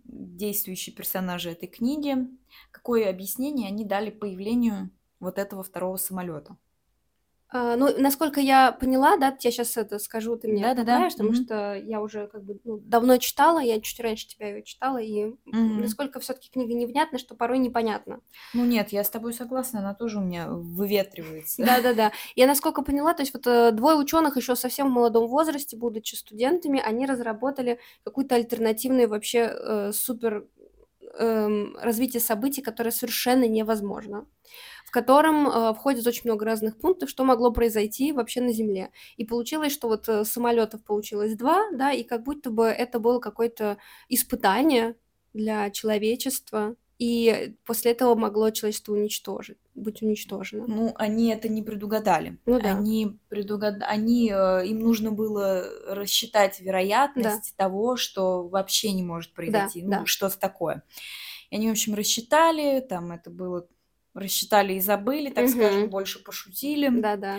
действующие 0.04 0.94
персонажи 0.94 1.50
этой 1.50 1.66
книги, 1.68 2.16
какое 2.70 3.10
объяснение 3.10 3.68
они 3.68 3.84
дали 3.84 4.10
появлению 4.10 4.90
вот 5.20 5.38
этого 5.38 5.62
второго 5.62 5.96
самолета. 5.96 6.56
А, 7.55 7.76
ну, 7.76 7.88
насколько 7.98 8.40
я 8.40 8.72
поняла, 8.72 9.16
да, 9.18 9.36
я 9.40 9.50
сейчас 9.50 9.76
это 9.76 9.98
скажу, 9.98 10.36
ты 10.36 10.48
меня 10.48 10.68
Да-да-да, 10.68 10.92
поправишь, 10.92 11.12
потому 11.12 11.32
мгм. 11.32 11.44
что 11.44 11.74
я 11.74 12.00
уже 12.00 12.26
как 12.28 12.44
бы 12.44 12.59
ну, 12.64 12.78
давно 12.78 13.18
читала, 13.18 13.59
я 13.59 13.78
чуть 13.80 14.00
раньше 14.00 14.26
тебя 14.26 14.48
ее 14.48 14.62
читала, 14.62 14.96
и 14.98 15.34
Мгм. 15.46 15.82
насколько 15.82 16.18
все-таки 16.20 16.48
книга 16.50 16.72
невнятна, 16.72 17.18
что 17.18 17.34
порой 17.34 17.59
непонятно. 17.59 18.20
Ну 18.55 18.64
нет, 18.64 18.90
я 18.90 19.05
с 19.05 19.11
тобой 19.11 19.34
согласна, 19.34 19.80
она 19.80 19.94
тоже 19.94 20.18
у 20.18 20.22
меня 20.22 20.48
выветривается. 20.48 21.62
Да-да-да. 21.62 22.12
Я 22.36 22.46
насколько 22.46 22.82
поняла, 22.82 23.12
то 23.14 23.22
есть 23.22 23.34
вот 23.34 23.46
э, 23.46 23.70
двое 23.72 23.96
ученых 23.96 24.36
еще 24.36 24.57
совсем 24.57 24.88
в 24.88 24.92
молодом 24.92 25.26
возрасте, 25.26 25.76
будучи 25.76 26.14
студентами, 26.14 26.80
они 26.80 27.07
разработали 27.07 27.78
какую-то 28.05 28.34
альтернативную 28.34 29.09
вообще 29.09 29.38
э, 29.53 29.92
супер 29.92 30.46
эм, 31.18 31.76
развитие 31.76 32.20
событий, 32.20 32.62
которое 32.62 32.90
совершенно 32.90 33.46
невозможно, 33.46 34.26
котором 34.93 35.49
э, 35.49 35.74
входит 35.74 36.07
очень 36.07 36.22
много 36.24 36.45
разных 36.45 36.78
пунктов, 36.78 37.11
что 37.11 37.24
могло 37.24 37.51
произойти 37.51 38.12
вообще 38.12 38.43
на 38.43 38.53
Земле. 38.53 38.90
И 39.16 39.24
получилось, 39.24 39.72
что 39.72 39.88
вот 39.88 40.09
э, 40.09 40.24
самолетов 40.24 40.84
получилось 40.84 41.34
два, 41.34 41.70
да, 41.72 41.93
и 41.93 42.05
как 42.05 42.22
будто 42.22 42.51
бы 42.51 42.66
это 42.66 43.01
было 43.01 43.18
какое-то 43.18 43.78
испытание 44.09 44.95
для 45.32 45.70
человечества, 45.70 46.76
и 46.99 47.57
после 47.64 47.93
этого 47.93 48.14
могло 48.14 48.51
человечество 48.51 48.93
уничтожить, 48.93 49.57
быть 49.74 50.03
уничтожено. 50.03 50.66
Ну, 50.68 50.93
они 50.97 51.30
это 51.30 51.49
не 51.49 51.62
предугадали. 51.62 52.38
Ну 52.45 52.61
да. 52.61 52.76
Они 52.76 53.18
предугад... 53.30 53.76
они 53.80 54.30
э, 54.30 54.66
им 54.66 54.80
нужно 54.80 55.11
было 55.11 55.64
рассчитать 55.88 56.61
вероятность 56.61 57.57
того, 57.57 57.97
что 57.97 58.47
вообще 58.47 58.93
не 58.93 59.03
может 59.03 59.32
произойти, 59.32 59.82
ну, 59.82 59.90
да. 59.90 60.07
что-то 60.07 60.38
такое. 60.38 60.84
И 61.51 61.57
они, 61.57 61.68
в 61.68 61.72
общем, 61.72 61.95
рассчитали, 61.95 62.80
там 62.80 63.11
это 63.11 63.30
было 63.30 63.66
рассчитали 64.14 64.74
и 64.74 64.80
забыли, 64.80 65.30
так 65.30 65.44
Мгм. 65.44 65.52
скажем, 65.52 65.90
больше 65.90 66.22
пошутили. 66.22 66.88
Да-да. 67.00 67.38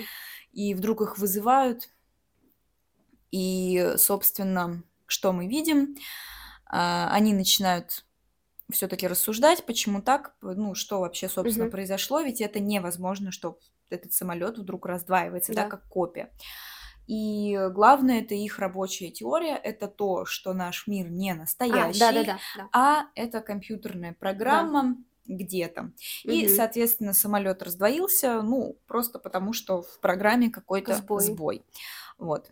И 0.51 0.73
вдруг 0.73 1.01
их 1.01 1.17
вызывают. 1.17 1.89
И, 3.31 3.93
собственно, 3.97 4.83
что 5.07 5.33
мы 5.33 5.47
видим? 5.47 5.95
А, 6.65 7.09
Они 7.11 7.33
начинают 7.33 8.05
все-таки 8.71 9.07
рассуждать, 9.07 9.65
почему 9.65 10.01
так, 10.01 10.35
ну, 10.41 10.73
что 10.75 10.99
вообще, 11.01 11.29
собственно, 11.29 11.65
Мгм. 11.65 11.71
произошло, 11.71 12.21
ведь 12.21 12.41
это 12.41 12.59
невозможно, 12.59 13.31
что 13.31 13.59
этот 13.89 14.13
самолет 14.13 14.57
вдруг 14.57 14.85
раздваивается, 14.85 15.53
да, 15.53 15.63
Да. 15.63 15.69
как 15.69 15.87
копия. 15.87 16.31
И 17.05 17.59
главное, 17.71 18.21
это 18.21 18.33
их 18.33 18.59
рабочая 18.59 19.11
теория, 19.11 19.55
это 19.57 19.87
то, 19.87 20.25
что 20.25 20.53
наш 20.53 20.87
мир 20.87 21.09
не 21.09 21.31
А, 21.31 21.35
настоящий, 21.35 21.99
да-да-да. 21.99 22.39
да. 22.57 22.69
а 22.71 23.03
это 23.15 23.41
компьютерная 23.41 24.13
программа 24.13 24.95
где-то. 25.25 25.93
И, 26.27 26.47
соответственно, 26.47 27.13
самолет 27.13 27.61
раздвоился, 27.63 28.41
ну, 28.41 28.77
просто 28.87 29.19
потому, 29.19 29.53
что 29.53 29.81
в 29.81 29.99
программе 29.99 30.49
какой-то 30.49 30.93
Сбой. 30.95 31.13
сбой. 31.15 31.65
Вот. 32.17 32.51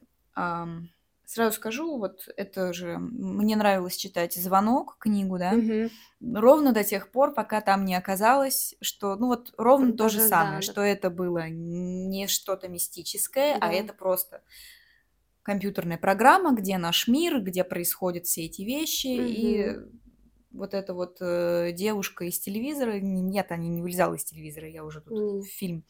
Сразу 1.25 1.55
скажу, 1.55 1.97
вот 1.97 2.27
это 2.35 2.73
же 2.73 2.97
мне 2.97 3.55
нравилось 3.55 3.95
читать 3.95 4.33
«Звонок», 4.35 4.97
книгу, 4.99 5.37
да, 5.37 5.57
Мгм. 5.57 5.89
ровно 6.21 6.73
до 6.73 6.83
тех 6.83 7.11
пор, 7.11 7.33
пока 7.33 7.61
там 7.61 7.85
не 7.85 7.95
оказалось, 7.95 8.75
что, 8.81 9.15
ну 9.15 9.27
вот 9.27 9.53
ровно 9.57 9.93
то 9.93 10.09
же 10.09 10.19
Даже, 10.19 10.21
самое, 10.21 10.61
да, 10.61 10.61
что 10.61 10.81
это 10.81 11.09
было 11.09 11.49
не 11.49 12.27
что-то 12.27 12.67
мистическое, 12.69 13.57
а 13.61 13.71
Да. 13.71 13.73
это 13.73 13.93
просто 13.93 14.43
компьютерная 15.43 15.97
программа, 15.97 16.53
где 16.53 16.77
наш 16.77 17.07
мир, 17.07 17.41
где 17.41 17.63
происходят 17.63 18.27
все 18.27 18.45
эти 18.45 18.61
вещи, 18.61 19.07
и 19.07 19.75
вот 20.53 20.73
эта 20.73 20.93
вот 20.93 21.17
э, 21.21 21.71
девушка 21.73 22.25
из 22.25 22.39
телевизора, 22.39 22.99
нет, 22.99 23.51
она 23.51 23.63
не 23.63 23.81
вылезала 23.81 24.15
из 24.15 24.23
телевизора, 24.25 24.67
я 24.69 24.83
уже 24.83 25.01
тут 25.01 25.13
Не-не-не. 25.13 25.43
фильм 25.43 25.85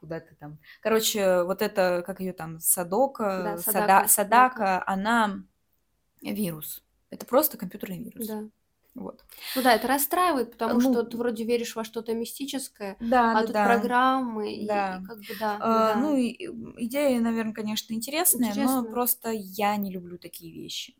куда-то 0.00 0.34
там. 0.36 0.58
Короче, 0.80 1.42
вот 1.42 1.62
это, 1.62 2.02
как 2.06 2.20
ее 2.20 2.32
там, 2.32 2.58
Садока, 2.60 3.24
Да, 3.24 3.58
Сада- 3.58 3.72
Садака, 3.72 4.08
Садака, 4.08 4.82
она 4.86 5.44
вирус. 6.22 6.82
Это 7.10 7.26
просто 7.26 7.58
компьютерный 7.58 7.98
вирус. 8.02 8.26
Да. 8.26 8.44
Вот. 8.94 9.24
Ну 9.54 9.62
да, 9.62 9.74
это 9.74 9.86
расстраивает, 9.86 10.52
потому 10.52 10.74
Ну, 10.74 10.80
что 10.80 11.02
ты 11.04 11.16
вроде 11.16 11.44
веришь 11.44 11.76
во 11.76 11.84
что-то 11.84 12.12
мистическое, 12.12 12.96
Да, 13.00 13.32
а 13.32 13.34
да, 13.34 13.42
тут 13.42 13.52
да. 13.52 13.64
программы, 13.64 14.52
и, 14.52 14.66
Да. 14.66 15.00
и 15.02 15.06
как 15.06 15.18
бы 15.18 15.24
да. 15.38 15.56
А, 15.60 15.94
да. 15.94 16.00
Ну, 16.00 16.16
и, 16.16 16.32
идея, 16.84 17.20
наверное, 17.20 17.52
конечно, 17.54 17.94
интересная, 17.94 18.48
но 18.48 18.50
Интересная. 18.62 18.90
просто 18.90 19.30
я 19.30 19.76
не 19.76 19.92
люблю 19.92 20.18
такие 20.18 20.52
вещи. 20.52 20.94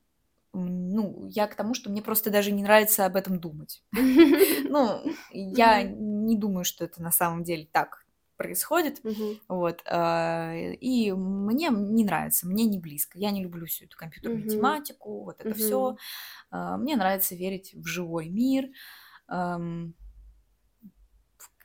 Ну, 0.53 1.27
я 1.29 1.47
к 1.47 1.55
тому, 1.55 1.75
что 1.75 1.91
мне 1.91 2.03
просто 2.03 2.31
даже 2.31 2.51
не 2.51 2.63
нравится 2.63 3.07
об 3.07 3.17
этом 3.17 3.39
думать. 3.41 3.83
Ну, 4.69 5.03
я 5.31 5.83
не 5.83 6.37
думаю, 6.37 6.65
что 6.65 6.85
это 6.85 7.03
на 7.03 7.11
самом 7.11 7.43
деле 7.45 7.69
так 7.73 8.05
происходит. 8.37 9.01
Вот. 9.49 9.83
а, 9.87 10.55
И 10.55 11.13
мне 11.13 11.69
не 11.71 12.05
нравится, 12.05 12.47
мне 12.47 12.65
не 12.65 12.79
близко. 12.79 13.19
Я 13.19 13.31
не 13.31 13.43
люблю 13.43 13.67
всю 13.67 13.85
эту 13.87 13.97
компьютерную 13.97 14.47
тематику, 14.49 15.25
вот 15.25 15.41
это 15.41 15.55
все. 15.55 15.97
Мгм. 16.51 16.83
Мне 16.83 16.97
нравится 16.97 17.35
верить 17.35 17.75
в 17.75 17.87
живой 17.87 18.29
мир, 18.29 18.69
в 19.29 19.93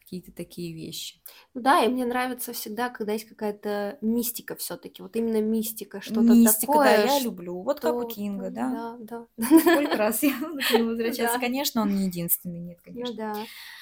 какие-то 0.06 0.32
такие 0.32 0.72
вещи. 0.72 1.20
Ну 1.56 1.62
да, 1.62 1.84
и 1.84 1.88
мне 1.90 2.06
нравится 2.06 2.54
всегда, 2.54 2.90
когда 2.90 3.14
есть 3.14 3.26
какая-то 3.28 3.98
мистика 4.02 4.56
все-таки, 4.56 5.02
вот 5.02 5.16
именно 5.16 5.42
мистика, 5.42 6.00
что-то 6.00 6.22
Мистика, 6.22 6.74
такое. 6.74 6.86
да, 6.98 7.04
я 7.06 7.08
что- 7.16 7.24
люблю. 7.26 7.60
Вот 7.64 7.80
как 7.80 7.96
у 7.96 8.08
Кинга, 8.08 8.52
да. 8.52 8.98
Да, 9.00 9.26
да. 9.40 9.60
Сколько 9.60 9.98
раз 9.98 10.22
я 10.22 10.30
к 10.70 10.72
нему 10.74 10.90
возвращаться. 10.92 11.38
Да. 11.38 11.40
Конечно, 11.40 11.82
он 11.82 11.96
не 11.96 12.06
единственный, 12.06 12.60
нет, 12.60 12.78
Ну 12.86 12.94
конечно. 12.94 13.16
да. 13.16 13.34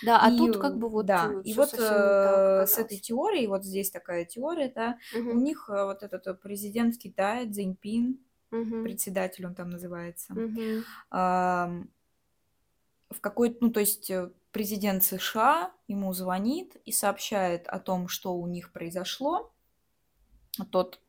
Да, 0.01 0.19
а 0.21 0.32
И, 0.32 0.38
тут 0.38 0.57
как 0.57 0.78
бы 0.78 0.88
вот 0.88 1.05
да, 1.07 1.30
э, 1.30 1.41
и 1.43 1.53
вот 1.53 1.71
так 1.71 1.80
э, 1.82 2.65
с 2.67 2.78
этой 2.78 2.97
теорией, 2.99 3.47
вот 3.47 3.65
здесь 3.65 3.91
такая 3.91 4.24
теория, 4.24 4.71
да, 4.74 4.97
у 5.13 5.34
них 5.38 5.69
э, 5.69 5.84
вот 5.84 6.03
этот 6.03 6.26
э, 6.26 6.34
президент 6.36 6.97
Китая 6.97 7.45
Цзиньпин, 7.51 8.17
председатель 8.49 9.45
он 9.45 9.55
там 9.55 9.69
называется, 9.71 10.34
в 13.09 13.19
какой-то, 13.21 13.57
ну, 13.61 13.69
то 13.71 13.80
есть 13.80 14.11
президент 14.54 15.04
США 15.04 15.74
ему 15.88 16.14
звонит 16.14 16.78
и 16.86 16.91
сообщает 16.93 17.68
о 17.68 17.80
том, 17.80 18.08
что 18.08 18.36
у 18.36 18.47
них 18.47 18.72
произошло. 18.72 19.51
Тот, 20.72 21.01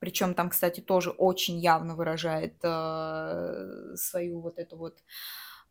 причем 0.00 0.34
там, 0.34 0.50
кстати, 0.50 0.80
тоже 0.80 1.10
очень 1.10 1.58
явно 1.58 1.94
выражает 1.94 2.56
э, 2.62 3.94
свою 3.96 4.40
вот 4.40 4.58
эту 4.58 4.76
вот, 4.76 4.98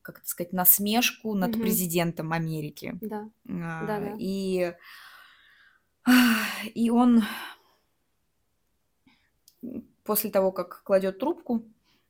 как 0.01 0.19
это 0.19 0.27
сказать, 0.27 0.53
насмешку 0.53 1.35
над 1.35 1.51
Мгм. 1.51 1.61
президентом 1.61 2.31
Америки. 2.31 2.97
Да. 3.01 3.29
А, 3.49 3.85
Да-да. 3.85 4.15
И, 4.17 4.73
и 6.73 6.89
он 6.89 7.23
после 10.05 10.31
того, 10.31 10.53
как 10.53 10.81
кладет 10.83 11.19
трубку, 11.19 11.65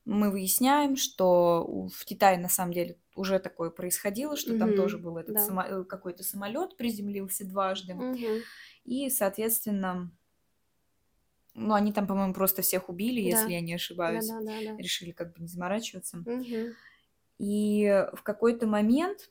мы 0.06 0.32
выясняем, 0.32 0.96
что 0.96 1.88
в 1.94 2.06
Китае 2.06 2.38
на 2.40 2.50
самом 2.50 2.74
деле 2.74 2.98
уже 3.16 3.40
такое 3.40 3.70
происходило, 3.70 4.36
что 4.36 4.58
там 4.58 4.70
Мгм, 4.70 4.78
тоже 4.78 4.98
был 4.98 5.18
этот 5.18 5.36
да. 5.36 5.46
само- 5.46 5.64
э, 5.64 5.84
какой-то 5.84 6.24
самолет 6.24 6.78
приземлился 6.78 7.46
дважды. 7.46 7.94
Мгм. 7.94 8.42
И, 8.86 9.10
соответственно, 9.10 10.12
ну, 11.54 11.74
они 11.74 11.92
там, 11.94 12.08
по-моему, 12.08 12.34
просто 12.34 12.62
всех 12.62 12.90
убили, 12.90 13.22
Да. 13.22 13.38
если 13.38 13.52
я 13.52 13.62
не 13.62 13.74
ошибаюсь. 13.74 14.28
Да-да-да-да. 14.28 14.78
Решили 14.78 15.12
как 15.12 15.34
бы 15.34 15.42
не 15.42 15.48
заморачиваться. 15.48 16.18
Мгм. 16.18 16.74
И 17.38 18.06
в 18.14 18.24
какой-то 18.24 18.68
момент 18.68 19.30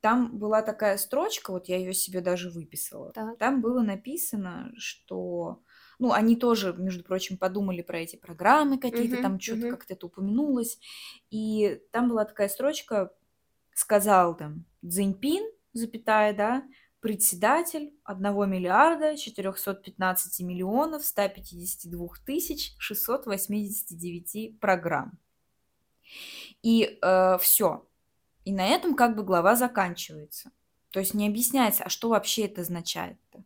там 0.00 0.38
была 0.38 0.62
такая 0.62 0.96
строчка, 0.96 1.50
вот 1.50 1.68
я 1.68 1.76
ее 1.76 1.92
себе 1.92 2.20
даже 2.20 2.50
выписала. 2.50 3.12
Так. 3.12 3.36
Там 3.38 3.60
было 3.60 3.80
написано, 3.82 4.72
что, 4.76 5.60
ну, 5.98 6.12
они 6.12 6.36
тоже, 6.36 6.74
между 6.76 7.04
прочим, 7.04 7.36
подумали 7.38 7.82
про 7.82 8.00
эти 8.00 8.16
программы 8.16 8.78
какие-то, 8.78 9.16
Мгм, 9.16 9.22
там 9.22 9.40
что-то 9.40 9.66
мгм. 9.66 9.70
как-то 9.70 9.94
это 9.94 10.06
упомянулось. 10.06 10.78
И 11.30 11.80
там 11.92 12.08
была 12.08 12.24
такая 12.24 12.48
строчка, 12.48 13.12
сказал 13.74 14.36
там 14.36 14.64
Цзиньпин, 14.84 15.44
запятая, 15.72 16.32
да, 16.34 16.64
председатель 17.00 17.94
1 18.04 18.46
миллиарда 18.46 19.16
415 19.16 20.40
миллионов 20.40 21.04
152 21.04 22.08
тысяч 22.26 22.74
689 22.78 24.58
программ. 24.60 25.18
И 26.62 26.98
все. 27.40 27.86
И 28.44 28.52
на 28.52 28.66
этом 28.66 28.94
как 28.94 29.14
бы 29.16 29.22
глава 29.24 29.54
заканчивается. 29.56 30.50
То 30.90 31.00
есть 31.00 31.14
не 31.14 31.28
объясняется, 31.28 31.84
а 31.84 31.88
что 31.88 32.08
вообще 32.08 32.46
это 32.46 32.62
означает-то? 32.62 33.44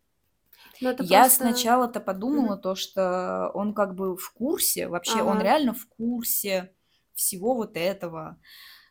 Ну, 0.83 0.95
Я 1.01 1.20
просто... 1.20 1.45
сначала-то 1.45 2.01
подумала 2.01 2.57
то, 2.57 2.74
что 2.74 3.51
он 3.55 3.72
как 3.72 3.95
бы 3.95 4.16
в 4.16 4.33
курсе, 4.33 4.89
вообще 4.89 5.22
он 5.22 5.37
Ага. 5.37 5.45
реально 5.45 5.74
в 5.74 5.87
курсе 5.87 6.74
всего 7.14 7.55
вот 7.55 7.76
этого. 7.76 8.39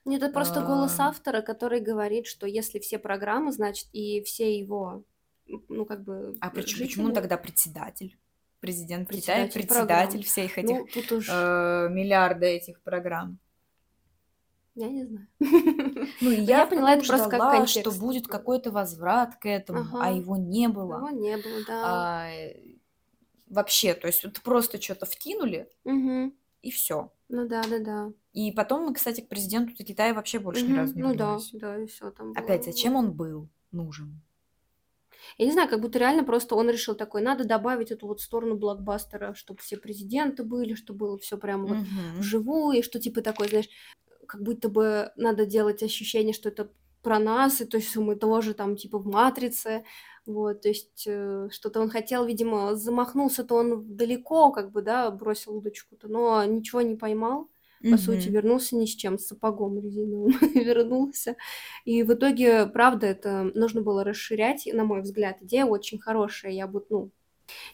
Нет, 0.06 0.24
это 0.24 0.34
просто 0.34 0.62
голос 0.62 1.00
А, 1.00 1.10
автора, 1.10 1.42
который 1.42 1.80
говорит, 1.80 2.26
что 2.26 2.48
если 2.48 2.80
все 2.80 2.98
программы, 2.98 3.52
значит, 3.52 3.88
и 3.94 4.24
все 4.24 4.58
его, 4.58 5.04
ну, 5.46 5.86
как 5.86 6.04
бы, 6.04 6.36
А 6.42 6.50
почему, 6.50 6.86
почему 6.86 7.06
он 7.08 7.14
тогда 7.14 7.38
председатель? 7.38 8.18
Президент 8.62 9.10
Китая, 9.10 9.48
председатель 9.48 9.54
председатель 9.54 10.10
программ. 10.12 10.24
всех 10.24 10.58
этих 10.58 11.12
Ну, 11.12 11.18
уж, 11.18 11.28
э, 11.30 11.88
миллиарда 11.92 12.46
этих 12.46 12.82
программ. 12.84 13.40
Я 14.76 14.90
не 14.90 15.06
знаю. 15.06 15.28
Ну, 16.20 16.30
я 16.32 16.66
я 16.66 16.68
поняла 16.68 16.94
это 16.94 17.06
просто 17.08 17.30
как 17.30 17.40
ждала, 17.40 17.66
что 17.68 17.92
контекст 17.92 18.00
будет 18.00 18.24
такой. 18.24 18.40
какой-то 18.40 18.72
возврат 18.72 19.36
к 19.38 19.46
этому, 19.48 19.98
а 20.00 20.12
Ага. 20.12 20.18
его 20.18 20.38
не 20.38 20.68
Его 20.68 20.76
было. 20.76 21.10
не 21.12 21.38
было, 21.38 21.64
да. 21.64 21.84
А, 21.84 22.30
э, 22.32 22.78
вообще, 23.48 23.94
то 23.94 24.08
есть 24.08 24.24
вот 24.24 24.42
просто 24.42 24.82
что-то 24.82 25.06
вкинули, 25.06 25.70
Мгм. 25.84 26.34
и 26.62 26.72
все. 26.72 27.12
Ну 27.30 27.48
да, 27.48 27.68
да, 27.68 27.80
да. 27.80 28.14
И 28.34 28.52
потом 28.52 28.86
мы, 28.86 28.94
кстати, 28.94 29.22
к 29.22 29.30
президенту 29.30 29.74
Китая 29.76 30.14
вообще 30.14 30.40
больше 30.40 30.66
ни 30.66 30.74
Мгм. 30.74 30.76
разу 30.78 30.96
не 30.96 31.02
Ну 31.02 31.16
да, 31.16 31.28
вернулись. 31.34 31.50
да, 31.54 31.78
и 31.84 31.86
все 31.88 32.12
там 32.12 32.34
Опять, 32.34 32.64
было. 32.64 32.74
зачем 32.74 32.96
он 32.96 33.14
был 33.14 33.50
нужен? 33.72 34.22
Я 35.38 35.46
не 35.46 35.52
знаю, 35.52 35.70
как 35.70 35.82
будто 35.82 36.00
реально 36.00 36.24
просто 36.24 36.56
он 36.56 36.70
решил 36.70 36.96
такой, 36.96 37.22
надо 37.22 37.44
добавить 37.46 37.92
эту 37.92 38.08
вот 38.08 38.22
сторону 38.22 38.56
блокбастера, 38.58 39.34
чтобы 39.34 39.60
все 39.62 39.78
президенты 39.78 40.44
были, 40.44 40.74
чтобы 40.74 41.00
было 41.00 41.18
все 41.18 41.38
прям 41.38 41.68
вот 41.68 41.80
Мгм. 41.80 42.18
вживую, 42.18 42.80
и 42.80 42.82
что 42.82 43.00
типа 43.00 43.22
такой, 43.22 43.50
знаешь, 43.50 43.70
как 44.32 44.44
будто 44.44 44.70
бы 44.70 45.12
надо 45.18 45.46
делать 45.46 45.84
ощущение, 45.84 46.34
что 46.34 46.50
это 46.50 46.72
про 47.04 47.20
нас, 47.20 47.62
и 47.62 47.66
то 47.66 47.80
что 47.82 48.02
мы 48.02 48.16
тоже 48.16 48.54
там 48.54 48.76
типа 48.78 48.98
в 49.00 49.08
«Матрице», 49.08 49.84
вот, 50.26 50.62
то 50.62 50.70
есть 50.70 51.04
э, 51.08 51.50
что-то 51.52 51.82
он 51.82 51.90
хотел, 51.90 52.26
видимо, 52.26 52.76
замахнулся-то 52.76 53.56
он 53.56 53.96
далеко, 53.98 54.52
как 54.52 54.72
бы, 54.72 54.82
да, 54.84 55.10
бросил 55.12 55.58
удочку-то, 55.58 56.08
но 56.08 56.44
ничего 56.46 56.82
не 56.82 56.96
поймал, 56.96 57.50
по 57.90 57.98
сути, 57.98 58.30
Мгм. 58.30 58.36
вернулся 58.36 58.76
ни 58.76 58.86
с 58.86 58.96
чем, 58.96 59.18
с 59.20 59.26
сапогом 59.28 59.80
резиновым 59.80 60.32
вернулся. 60.56 61.36
И 61.86 62.04
в 62.04 62.14
итоге, 62.14 62.68
правда, 62.68 63.08
это 63.08 63.52
нужно 63.56 63.82
было 63.82 64.04
расширять, 64.04 64.68
на 64.72 64.84
мой 64.86 65.02
взгляд, 65.02 65.42
идея 65.42 65.66
очень 65.66 66.00
хорошая, 66.00 66.52
я 66.52 66.68
бы, 66.68 66.86
ну, 66.90 67.12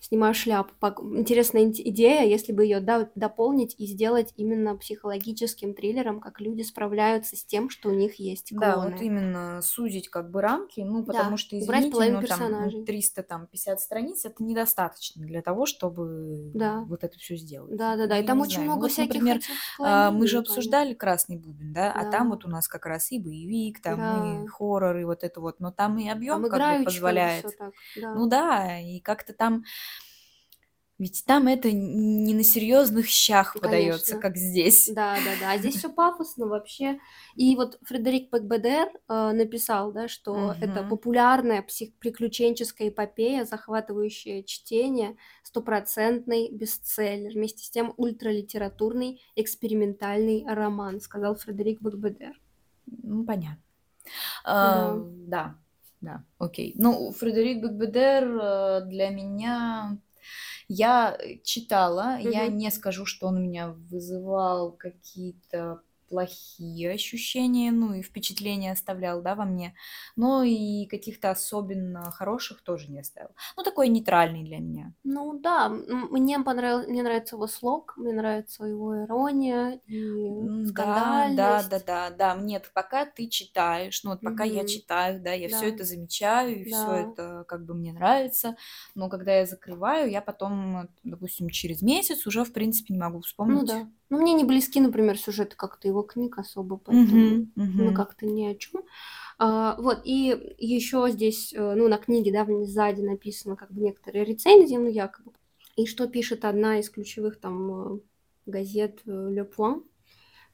снимаю 0.01 0.34
шляпу. 0.34 0.73
Интересная 1.17 1.63
ин- 1.63 1.71
идея, 1.73 2.23
если 2.25 2.51
бы 2.53 2.63
ее 2.63 2.80
дополнить 3.15 3.75
и 3.78 3.86
сделать 3.86 4.34
именно 4.38 4.75
психологическим 4.75 5.73
триллером, 5.73 6.19
как 6.19 6.39
люди 6.41 6.61
справляются 6.61 7.36
с 7.36 7.43
тем, 7.45 7.69
что 7.69 7.89
у 7.89 7.93
них 7.93 8.15
есть 8.15 8.53
Да, 8.57 8.75
вот 8.78 8.84
клоны. 8.84 9.05
именно 9.05 9.61
сузить 9.61 10.09
как 10.09 10.32
бы 10.32 10.41
рамки, 10.41 10.82
ну, 10.82 11.05
потому 11.05 11.32
Да, 11.32 11.38
что, 11.38 11.57
извините, 11.59 11.91
половину 11.91 12.21
ну, 12.21 12.28
там 12.28 12.39
ну, 12.39 12.47
персонажей. 12.47 12.86
350 12.86 13.80
страниц 13.82 14.25
это 14.25 14.43
недостаточно 14.43 15.25
для 15.25 15.41
того, 15.41 15.65
чтобы 15.65 16.51
Да, 16.53 16.80
вот 16.88 17.03
это 17.03 17.17
все 17.17 17.36
сделать. 17.36 17.75
да, 17.78 17.95
да, 17.95 18.07
да. 18.07 18.17
Ну, 18.17 18.23
И 18.23 18.28
там 18.28 18.41
очень 18.41 18.53
знаю. 18.53 18.67
Ну, 18.67 18.73
много 18.73 18.82
вот, 18.84 18.91
всяких 18.91 19.13
например, 19.15 19.39
а, 19.82 20.11
мы 20.11 20.28
же 20.28 20.38
обсуждали 20.38 20.93
«Красный 20.93 21.38
бубен», 21.38 21.73
да, 21.73 21.91
а 21.91 22.05
там 22.05 22.30
Да, 22.30 22.36
вот 22.36 22.45
у 22.45 22.49
нас 22.49 22.67
как 22.67 22.86
раз 22.86 23.11
и 23.11 23.19
боевик, 23.19 23.82
там 23.82 23.99
и 24.11 24.45
да. 24.45 24.47
хоррор, 24.47 24.97
и 24.97 25.03
вот 25.03 25.23
это 25.23 25.41
вот, 25.41 25.59
но 25.59 25.71
там 25.71 25.97
и 25.97 26.05
Там 26.05 26.17
объем 26.17 26.41
как 26.49 26.61
бы 26.67 26.78
позволяет. 26.84 27.45
так, 27.57 27.73
Ну 28.13 28.28
да. 28.28 28.30
да, 28.30 28.80
и 28.80 28.99
как-то 28.99 29.34
там, 29.34 29.63
ведь 30.99 31.26
там 31.28 31.45
это 31.47 31.72
не 31.72 32.34
на 32.34 32.43
серьезных 32.43 33.05
щах 33.07 33.53
Ну, 33.53 33.61
подается, 33.61 34.13
конечно. 34.13 34.20
как 34.20 34.36
здесь. 34.36 34.88
Да, 34.89 35.15
да, 35.24 35.32
да. 35.39 35.51
А 35.51 35.57
здесь 35.59 35.76
все 35.76 35.93
пафосно 35.93 36.47
вообще. 36.47 36.99
И 37.36 37.55
вот 37.55 37.78
Фредерик 37.84 38.32
Бекбедер 38.32 38.89
э, 39.07 39.32
написал, 39.32 39.91
да, 39.91 40.07
что 40.07 40.55
это 40.59 40.82
Мгм. 40.82 40.89
популярная 40.89 41.61
псих- 41.61 41.93
приключенческая 41.99 42.89
эпопея, 42.89 43.45
захватывающее 43.45 44.43
чтение, 44.43 45.18
стопроцентный 45.43 46.49
бестселлер, 46.51 47.32
вместе 47.34 47.63
с 47.63 47.70
тем 47.70 47.93
ультралитературный 47.97 49.22
экспериментальный 49.36 50.45
роман, 50.47 50.99
сказал 50.99 51.36
Фредерик 51.36 51.80
Бекбедер. 51.80 52.41
Ну, 52.88 53.24
понятно. 53.24 53.61
Да. 54.45 54.95
да, 55.28 55.55
да, 56.02 56.24
окей. 56.38 56.74
Ну, 56.78 57.12
Фредерик 57.12 57.62
Бекбедер 57.64 58.24
э, 58.41 58.82
для 58.86 59.10
меня... 59.10 59.98
Я 60.70 61.18
читала, 61.43 62.18
я 62.20 62.48
Мгм. 62.48 62.58
не 62.58 62.72
скажу, 62.72 63.06
что 63.06 63.28
он 63.28 63.38
у 63.38 63.41
меня 63.41 63.70
вызывал 63.70 64.72
какие-то 64.74 65.82
плохие 66.08 66.91
ощущения, 66.91 67.72
ну 67.72 67.93
и 67.93 68.01
впечатления 68.01 68.72
оставлял, 68.72 69.22
да, 69.22 69.36
во 69.36 69.45
мне, 69.45 69.76
но 70.16 70.43
и 70.43 70.86
каких-то 70.88 71.32
особенно 71.32 72.12
хороших 72.12 72.62
тоже 72.64 72.89
не 72.91 72.99
оставил. 72.99 73.32
Ну, 73.58 73.64
такой 73.64 73.89
нейтральный 73.89 74.43
для 74.43 74.60
меня. 74.60 74.93
Ну 75.03 75.39
да, 75.39 75.70
мне 75.70 76.39
понравился, 76.39 76.89
мне 76.89 77.01
нравится 77.03 77.36
его 77.36 77.47
слог, 77.47 77.95
мне 77.97 78.14
нравится 78.14 78.66
его 78.66 79.03
ирония 79.03 79.80
и 79.88 80.36
М, 80.39 80.74
Да, 80.76 81.30
да, 81.30 81.64
да, 81.64 81.80
скандальность. 81.80 81.88
да, 81.89 82.10
да. 82.12 82.36
Нет, 82.36 82.70
пока 82.74 83.05
ты 83.05 83.28
читаешь, 83.30 84.03
ну 84.03 84.12
вот 84.12 84.22
пока 84.24 84.43
я 84.43 84.64
Мгм. 84.64 84.66
читаю, 84.66 85.22
да, 85.22 85.34
я 85.34 85.47
все 85.49 85.70
Да, 85.70 85.70
это 85.70 85.84
замечаю, 85.84 86.62
и 86.62 86.66
все 86.66 86.91
да. 86.91 86.93
это 86.93 87.43
как 87.47 87.66
бы 87.66 87.74
мне 87.74 87.91
нравится, 87.93 88.55
но 88.93 89.10
когда 89.10 89.34
я 89.39 89.45
закрываю, 89.45 90.10
я 90.12 90.22
потом, 90.22 90.89
допустим, 91.03 91.49
через 91.49 91.82
месяц 91.82 92.28
уже, 92.28 92.43
в 92.43 92.53
принципе, 92.53 92.93
не 92.93 92.99
могу 92.99 93.22
Ну 93.53 93.64
вспомнить. 93.64 93.72
да. 93.72 93.80
Ну, 94.10 94.22
мне 94.22 94.34
не 94.34 94.43
близки, 94.45 94.80
например, 94.80 95.18
сюжеты 95.18 95.55
как-то 95.55 95.88
его 95.88 96.01
книг 96.01 96.38
особо, 96.38 96.78
поэтому 96.78 97.05
Мгм, 97.08 97.51
мы 97.55 97.86
мгм. 97.86 97.95
как-то 97.95 98.26
ни 98.26 98.45
о 98.45 98.55
чем. 98.55 98.84
вот, 99.39 100.01
и 100.05 100.55
еще 100.58 101.10
здесь, 101.12 101.53
э, 101.53 101.74
ну, 101.76 101.88
на 101.88 101.97
книге, 101.97 102.32
да, 102.32 102.47
сзади 102.66 103.01
написано 103.01 103.55
как 103.55 103.72
бы 103.72 103.82
некоторые 103.82 104.26
рецензии, 104.26 104.76
ну, 104.76 104.89
якобы. 104.89 105.32
И 105.76 105.86
что 105.86 106.08
пишет 106.08 106.43
одна 106.43 106.80
из 106.80 106.89
ключевых 106.89 107.39
там 107.39 107.97
э, 107.97 107.99
газет 108.47 109.01
э, 109.05 109.12
Le 109.12 109.47
Point 109.47 109.84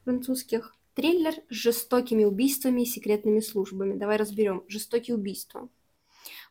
французских. 0.04 0.76
Триллер 0.96 1.34
с 1.50 1.56
жестокими 1.56 2.24
убийствами 2.24 2.82
и 2.82 2.86
секретными 2.86 3.40
службами. 3.40 3.98
Давай 3.98 4.18
разберем. 4.18 4.64
Жестокие 4.68 5.16
убийства. 5.16 5.70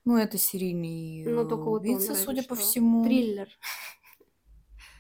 Ну, 0.05 0.17
это 0.17 0.37
серийный 0.37 1.23
Ну, 1.25 1.47
только 1.47 1.65
вот 1.65 1.83
он, 1.83 1.89
убийца, 1.89 2.09
разве 2.09 2.25
судя 2.25 2.43
по 2.43 2.57
всему. 2.57 3.05
Триллер. 3.05 3.49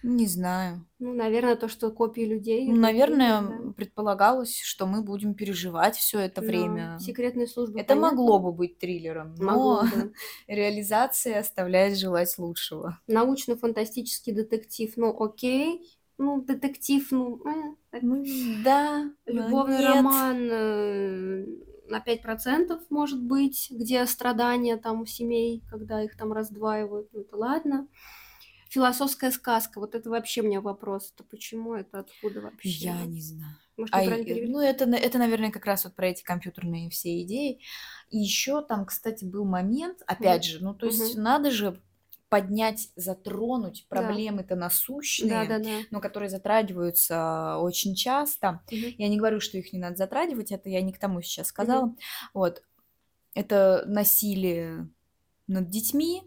Не 0.02 0.26
знаю. 0.26 0.84
Ну, 0.98 1.14
наверное, 1.14 1.56
то, 1.56 1.68
что 1.68 1.90
копии 1.90 2.22
людей. 2.22 2.66
Ну, 2.68 2.76
наверное, 2.76 3.40
да. 3.42 3.72
предполагалось, 3.76 4.58
что 4.60 4.86
мы 4.86 5.02
будем 5.02 5.34
переживать 5.34 5.96
все 5.96 6.18
это 6.20 6.40
Но 6.40 6.48
время. 6.48 6.98
секретные 7.00 7.46
службы, 7.46 7.78
Это 7.80 7.94
понятно. 7.94 8.10
могло 8.10 8.38
бы 8.40 8.52
быть 8.52 8.78
триллером, 8.78 9.34
Могло 9.38 9.82
но 9.82 9.88
бы. 9.88 10.12
реализация 10.48 11.38
оставляет 11.38 11.96
желать 11.98 12.36
лучшего. 12.38 12.98
Научно-фантастический 13.06 14.32
детектив, 14.32 14.92
ну 14.96 15.16
окей. 15.22 15.80
Ну, 16.18 16.42
детектив, 16.42 17.06
ну, 17.10 17.40
так. 17.90 18.02
Ну 18.02 18.24
да, 18.64 19.10
любовный 19.26 19.78
нет. 19.78 19.94
роман 19.94 20.48
э, 20.50 21.46
на 21.88 21.98
5% 21.98 22.80
может 22.90 23.22
быть, 23.22 23.68
где 23.70 24.04
страдания 24.06 24.76
там 24.76 25.00
у 25.02 25.06
семей, 25.06 25.62
когда 25.70 26.02
их 26.02 26.16
там 26.16 26.32
раздваивают, 26.32 27.08
ну 27.12 27.20
это 27.22 27.36
ладно. 27.36 27.88
Философская 28.72 29.30
сказка, 29.30 29.80
вот 29.80 29.94
это 29.94 30.08
вообще 30.08 30.40
у 30.40 30.44
меня 30.46 30.62
вопрос, 30.62 31.12
это 31.14 31.24
почему, 31.24 31.74
это 31.74 31.98
откуда 31.98 32.40
вообще? 32.40 32.86
Я 32.86 33.04
не 33.04 33.20
знаю. 33.20 33.54
Может, 33.76 33.94
А, 33.94 34.00
ну, 34.02 34.60
это, 34.60 34.84
это, 34.86 35.18
наверное, 35.18 35.50
как 35.50 35.66
раз 35.66 35.84
вот 35.84 35.94
про 35.94 36.06
эти 36.06 36.22
компьютерные 36.22 36.88
все 36.88 37.20
идеи. 37.22 37.60
И 38.08 38.16
еще 38.16 38.62
там, 38.62 38.86
кстати, 38.86 39.26
был 39.26 39.44
момент, 39.44 39.98
опять 40.06 40.44
же, 40.44 40.64
ну, 40.64 40.72
то 40.72 40.86
есть 40.86 41.14
Мгм. 41.14 41.22
надо 41.22 41.50
же 41.50 41.78
поднять, 42.30 42.88
затронуть 42.96 43.84
Да. 43.90 43.90
проблемы-то 43.90 44.56
насущные, 44.56 45.28
Да, 45.46 45.58
да, 45.58 45.58
да. 45.58 45.82
но 45.90 46.00
которые 46.00 46.30
затрагиваются 46.30 47.58
очень 47.58 47.94
часто. 47.94 48.62
Мгм. 48.70 48.94
Я 48.96 49.08
не 49.08 49.18
говорю, 49.18 49.38
что 49.40 49.58
их 49.58 49.74
не 49.74 49.78
надо 49.78 49.96
затрагивать, 49.96 50.50
это 50.50 50.70
я 50.70 50.80
не 50.80 50.94
к 50.94 50.98
тому 50.98 51.20
сейчас 51.20 51.48
сказала. 51.48 51.94
Вот. 52.32 52.62
Это 53.34 53.84
насилие 53.86 54.88
над 55.46 55.68
детьми. 55.68 56.22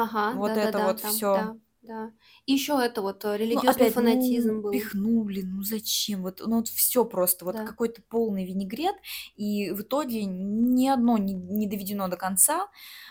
Ага, 0.00 0.34
Вот 0.34 0.48
да, 0.48 0.54
да, 0.56 0.66
это 0.66 0.78
да, 0.78 0.86
вот 0.88 1.00
там, 1.00 1.14
всё. 1.14 1.34
да, 1.34 1.56
да. 1.86 2.12
И 2.46 2.52
еще 2.52 2.78
это 2.82 3.02
вот 3.02 3.24
э, 3.24 3.36
Ну, 3.50 3.60
религиозный 3.60 3.86
опять, 3.86 3.94
фанатизм 3.94 4.56
ну, 4.56 4.62
был. 4.62 4.72
пихнули, 4.72 5.42
ну 5.42 5.62
зачем? 5.62 6.22
Вот, 6.22 6.40
ну, 6.44 6.56
вот 6.56 6.68
все 6.68 7.04
просто, 7.04 7.44
вот 7.44 7.54
Да. 7.54 7.64
какой-то 7.64 8.02
полный 8.02 8.44
винегрет, 8.44 8.96
и 9.36 9.70
в 9.70 9.82
итоге 9.82 10.24
ни 10.24 10.88
одно 10.88 11.16
не, 11.18 11.32
не 11.34 11.66
доведено 11.68 12.08
до 12.08 12.16
конца, 12.16 12.68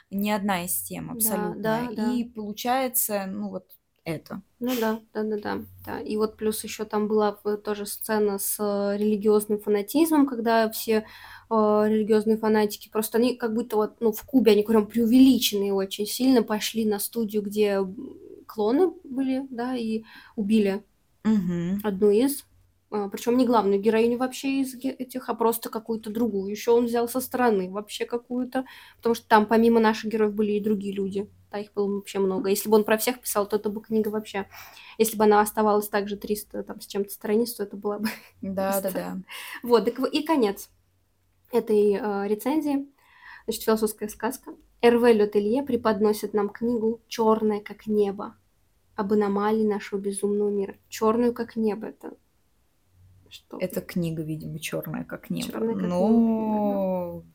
ни 0.09 0.29
одна 0.29 0.65
из 0.65 0.81
тем 0.83 1.09
Да, 1.09 1.13
абсолютно. 1.13 1.61
да, 1.63 1.91
да. 1.95 2.09
И 2.11 2.25
получается, 2.25 3.25
ну 3.27 3.49
вот 3.49 3.71
это. 4.03 4.41
Ну 4.59 4.73
да, 4.79 5.01
да, 5.13 5.23
да, 5.23 5.37
да, 5.37 5.65
да. 5.85 5.99
И 5.99 6.15
вот 6.15 6.37
плюс 6.37 6.63
еще 6.63 6.85
там 6.85 7.07
была 7.09 7.37
в- 7.43 7.57
тоже 7.57 7.85
сцена 7.85 8.39
с 8.39 8.55
э, 8.57 8.97
религиозным 8.97 9.59
фанатизмом, 9.59 10.25
когда 10.27 10.69
все 10.69 11.05
э, 11.49 11.53
религиозные 11.87 12.37
фанатики 12.37 12.87
просто 12.89 13.17
они 13.17 13.35
как 13.35 13.53
будто 13.53 13.75
вот 13.75 13.97
ну 13.99 14.13
в 14.13 14.23
Кубе 14.23 14.53
они 14.53 14.63
прям 14.63 14.87
преувеличенные 14.87 15.73
очень 15.73 16.05
сильно 16.05 16.41
пошли 16.41 16.85
на 16.85 16.99
студию, 16.99 17.41
где 17.41 17.81
клоны 18.45 18.93
были, 19.03 19.45
да, 19.49 19.75
и 19.75 20.03
убили 20.35 20.83
Мгм. 21.23 21.81
одну 21.83 22.11
из 22.11 22.45
причем 23.11 23.37
не 23.37 23.45
главную 23.45 23.81
героиню 23.81 24.17
вообще 24.17 24.61
из 24.61 24.75
этих, 24.75 25.29
а 25.29 25.33
просто 25.33 25.69
какую-то 25.69 26.09
другую. 26.11 26.51
Еще 26.51 26.71
он 26.71 26.85
взял 26.85 27.09
со 27.09 27.19
стороны 27.19 27.69
вообще 27.69 28.05
какую-то, 28.05 28.65
потому 28.97 29.15
что 29.15 29.27
там 29.27 29.45
помимо 29.47 29.79
наших 29.79 30.11
героев 30.11 30.33
были 30.33 30.53
и 30.53 30.63
другие 30.63 30.93
люди. 30.93 31.29
Да, 31.51 31.59
их 31.59 31.73
было 31.73 31.87
вообще 31.87 32.19
много. 32.19 32.49
Если 32.49 32.69
бы 32.69 32.77
он 32.77 32.83
про 32.83 32.97
всех 32.97 33.19
писал, 33.19 33.47
то 33.47 33.55
это 33.55 33.69
бы 33.69 33.81
книга 33.81 34.09
вообще... 34.09 34.47
Если 34.97 35.17
бы 35.17 35.25
она 35.25 35.41
оставалась 35.41 35.89
также 35.89 36.15
300 36.15 36.63
там, 36.63 36.79
с 36.79 36.87
чем-то 36.87 37.11
страниц, 37.11 37.53
то 37.53 37.63
это 37.63 37.75
была 37.75 37.99
бы... 37.99 38.07
Да, 38.41 38.79
да, 38.81 38.91
да. 38.91 39.17
Вот, 39.63 39.87
и 39.87 40.23
конец 40.23 40.69
этой 41.51 41.93
э, 41.93 42.27
рецензии. 42.27 42.87
Значит, 43.45 43.63
философская 43.63 44.09
сказка. 44.09 44.55
Эрве 44.81 45.13
Летелье 45.13 45.63
преподносит 45.63 46.33
нам 46.33 46.49
книгу 46.49 47.01
«Черная, 47.07 47.59
как 47.59 47.87
небо» 47.87 48.35
об 48.95 49.13
аномалии 49.13 49.65
нашего 49.65 49.99
безумного 49.99 50.49
мира. 50.49 50.75
Черную, 50.89 51.33
как 51.33 51.55
небо. 51.55 51.87
Это 51.87 52.17
что? 53.29 53.57
Это 53.59 53.81
книга, 53.81 54.23
видимо, 54.23 54.59
черная, 54.59 55.03
как 55.03 55.29
небо. 55.29 55.51
Черная, 55.51 55.75
как 55.75 55.83
Но 55.83 56.09
небо, 56.09 57.23
да. 57.23 57.31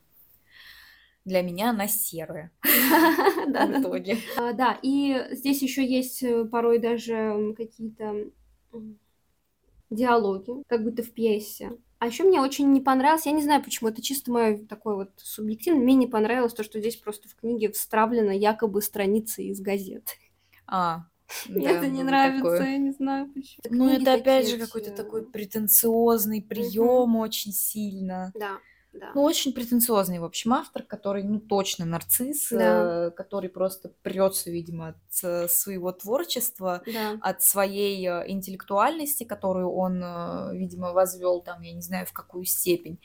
для 1.26 1.42
меня 1.42 1.70
она 1.70 1.86
серая. 1.86 2.52
Да, 3.48 3.66
в 3.66 3.80
итоге. 3.80 4.18
А, 4.36 4.52
да, 4.52 4.78
и 4.82 5.26
здесь 5.32 5.60
еще 5.62 5.84
есть 5.84 6.22
э, 6.22 6.44
порой 6.44 6.78
даже 6.78 7.54
какие-то 7.56 8.30
диалоги, 9.90 10.62
как 10.68 10.82
будто 10.84 11.02
в 11.02 11.10
пьесе. 11.10 11.72
А 11.98 12.06
еще 12.06 12.24
мне 12.24 12.40
очень 12.40 12.72
не 12.72 12.80
понравилось, 12.80 13.26
я 13.26 13.32
не 13.32 13.42
знаю 13.42 13.62
почему, 13.62 13.90
это 13.90 14.00
чисто 14.00 14.32
мое 14.32 14.58
такое 14.66 14.94
вот 14.94 15.10
субъективное, 15.18 15.82
мне 15.82 15.94
не 15.94 16.06
понравилось 16.06 16.54
то, 16.54 16.64
что 16.64 16.80
здесь 16.80 16.96
просто 16.96 17.28
в 17.28 17.34
книге 17.34 17.70
встравлена 17.70 18.32
якобы 18.32 18.80
страница 18.80 19.42
из 19.42 19.60
газет. 19.60 20.16
А, 20.66 21.04
мне 21.48 21.66
это 21.66 21.88
не 21.88 22.02
нравится, 22.02 22.62
я 22.62 22.78
не 22.78 22.92
знаю 22.92 23.30
почему. 23.34 23.62
Ну, 23.68 23.90
это 23.90 24.14
опять 24.14 24.48
же 24.48 24.56
какой-то 24.56 24.92
такой 24.92 25.26
претенциозный 25.26 26.40
прием 26.40 27.16
очень 27.16 27.52
сильно. 27.52 28.32
Да. 28.34 28.58
Да. 28.92 29.12
Ну, 29.14 29.22
очень 29.22 29.52
претенциозный, 29.52 30.18
в 30.18 30.24
общем, 30.24 30.52
автор, 30.52 30.82
который, 30.82 31.22
ну, 31.22 31.38
точно 31.38 31.84
нарцисс, 31.84 32.48
да. 32.50 33.06
э, 33.06 33.10
который 33.12 33.48
просто 33.48 33.92
прется, 34.02 34.50
видимо, 34.50 34.88
от 34.88 34.96
э, 35.22 35.48
своего 35.48 35.92
творчества, 35.92 36.82
да. 36.86 37.16
от 37.20 37.42
своей 37.42 38.04
э, 38.04 38.24
интеллектуальности, 38.28 39.22
которую 39.22 39.70
он, 39.70 40.02
видимо, 40.56 40.92
возвел 40.92 41.40
там, 41.40 41.62
я 41.62 41.72
не 41.72 41.82
знаю, 41.82 42.06
в 42.06 42.12
какую 42.12 42.44
степень 42.44 42.98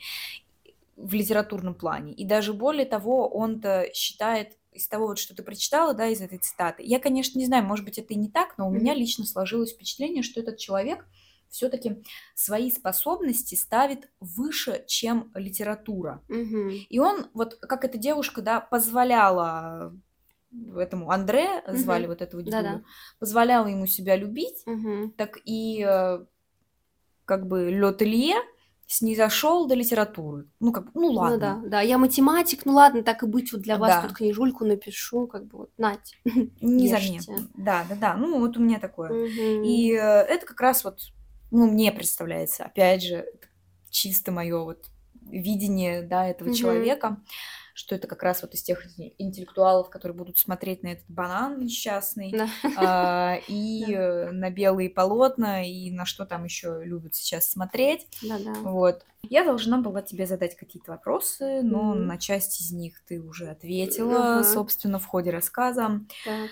в 0.96 1.12
литературном 1.14 1.74
плане. 1.74 2.12
И 2.14 2.24
даже 2.24 2.52
более 2.52 2.86
того, 2.86 3.28
он-то 3.28 3.86
считает 3.94 4.56
из 4.72 4.88
того, 4.88 5.06
вот, 5.06 5.18
что 5.18 5.34
ты 5.34 5.42
прочитала, 5.42 5.94
да, 5.94 6.06
из 6.08 6.20
этой 6.20 6.38
цитаты. 6.38 6.82
Я, 6.84 6.98
конечно, 6.98 7.38
не 7.38 7.46
знаю, 7.46 7.64
может 7.64 7.84
быть, 7.84 7.98
это 7.98 8.12
и 8.12 8.16
не 8.16 8.28
так, 8.28 8.58
но 8.58 8.68
у 8.68 8.72
mm-hmm. 8.72 8.78
меня 8.78 8.94
лично 8.94 9.24
сложилось 9.24 9.72
впечатление, 9.72 10.22
что 10.22 10.40
этот 10.40 10.58
человек 10.58 11.06
все-таки 11.50 12.02
свои 12.34 12.70
способности 12.70 13.54
ставит 13.54 14.10
выше, 14.20 14.84
чем 14.86 15.30
литература. 15.34 16.22
Mm-hmm. 16.28 16.70
И 16.88 16.98
он, 16.98 17.26
вот 17.34 17.54
как 17.56 17.84
эта 17.84 17.98
девушка, 17.98 18.42
да, 18.42 18.60
позволяла 18.60 19.94
этому 20.76 21.10
Андре, 21.10 21.62
звали 21.68 22.04
mm-hmm. 22.04 22.08
вот 22.08 22.22
этого 22.22 22.42
дедулю, 22.42 22.62
Да-да. 22.62 22.82
позволяла 23.18 23.66
ему 23.66 23.86
себя 23.86 24.16
любить, 24.16 24.62
mm-hmm. 24.66 25.10
так 25.16 25.38
и 25.44 25.84
э, 25.86 26.24
как 27.24 27.46
бы 27.46 27.70
Летелье 27.70 28.36
снизошел 28.86 29.66
до 29.66 29.74
литературы. 29.74 30.46
Ну, 30.60 30.72
как 30.72 30.94
ну 30.94 31.10
ладно. 31.10 31.56
Ну, 31.56 31.62
да, 31.64 31.68
да. 31.68 31.80
Я 31.80 31.98
математик, 31.98 32.64
ну 32.64 32.74
ладно, 32.74 33.02
так 33.02 33.22
и 33.22 33.26
быть, 33.26 33.52
вот 33.52 33.62
для 33.62 33.78
вас 33.78 33.90
да. 33.90 34.02
тут 34.02 34.16
книжульку 34.16 34.64
напишу, 34.64 35.26
как 35.26 35.46
бы 35.46 35.58
вот, 35.58 35.70
нате. 35.76 36.16
Незаметно. 36.60 37.48
Да, 37.54 37.84
да, 37.88 37.96
да. 37.96 38.14
Ну, 38.14 38.38
вот 38.38 38.56
у 38.56 38.60
меня 38.60 38.78
такое. 38.78 39.10
Угу. 39.10 39.64
И 39.64 39.92
э, 39.92 39.98
это 39.98 40.46
как 40.46 40.60
раз 40.60 40.84
вот, 40.84 41.00
ну, 41.50 41.70
мне 41.70 41.92
представляется, 41.92 42.64
опять 42.64 43.02
же, 43.02 43.26
чисто 43.90 44.32
мое 44.32 44.58
вот 44.58 44.86
видение, 45.22 46.02
да, 46.02 46.26
этого 46.26 46.48
угу. 46.48 46.56
человека 46.56 47.18
что 47.76 47.94
это 47.94 48.08
как 48.08 48.22
раз 48.22 48.40
вот 48.40 48.54
из 48.54 48.62
тех 48.62 48.82
интеллектуалов, 49.18 49.90
которые 49.90 50.16
будут 50.16 50.38
смотреть 50.38 50.82
на 50.82 50.88
этот 50.88 51.04
банан 51.08 51.58
несчастный, 51.58 52.32
да. 52.32 52.48
а, 52.74 53.36
и 53.48 53.84
да. 53.86 54.30
на 54.32 54.50
белые 54.50 54.88
полотна, 54.88 55.62
и 55.62 55.90
на 55.90 56.06
что 56.06 56.24
там 56.24 56.44
еще 56.44 56.80
любят 56.82 57.14
сейчас 57.14 57.50
смотреть. 57.50 58.06
Да, 58.22 58.38
да. 58.38 58.54
Вот. 58.60 59.04
Я 59.22 59.44
должна 59.44 59.76
была 59.76 60.00
тебе 60.00 60.26
задать 60.26 60.56
какие-то 60.56 60.92
вопросы, 60.92 61.60
но 61.62 61.94
mm 61.94 62.06
на 62.06 62.18
часть 62.18 62.60
из 62.60 62.72
них 62.72 63.02
ты 63.06 63.20
уже 63.20 63.48
ответила, 63.48 64.40
uh 64.40 64.44
собственно, 64.44 64.98
в 64.98 65.04
ходе 65.04 65.30
рассказа. 65.30 66.00
Так. 66.24 66.50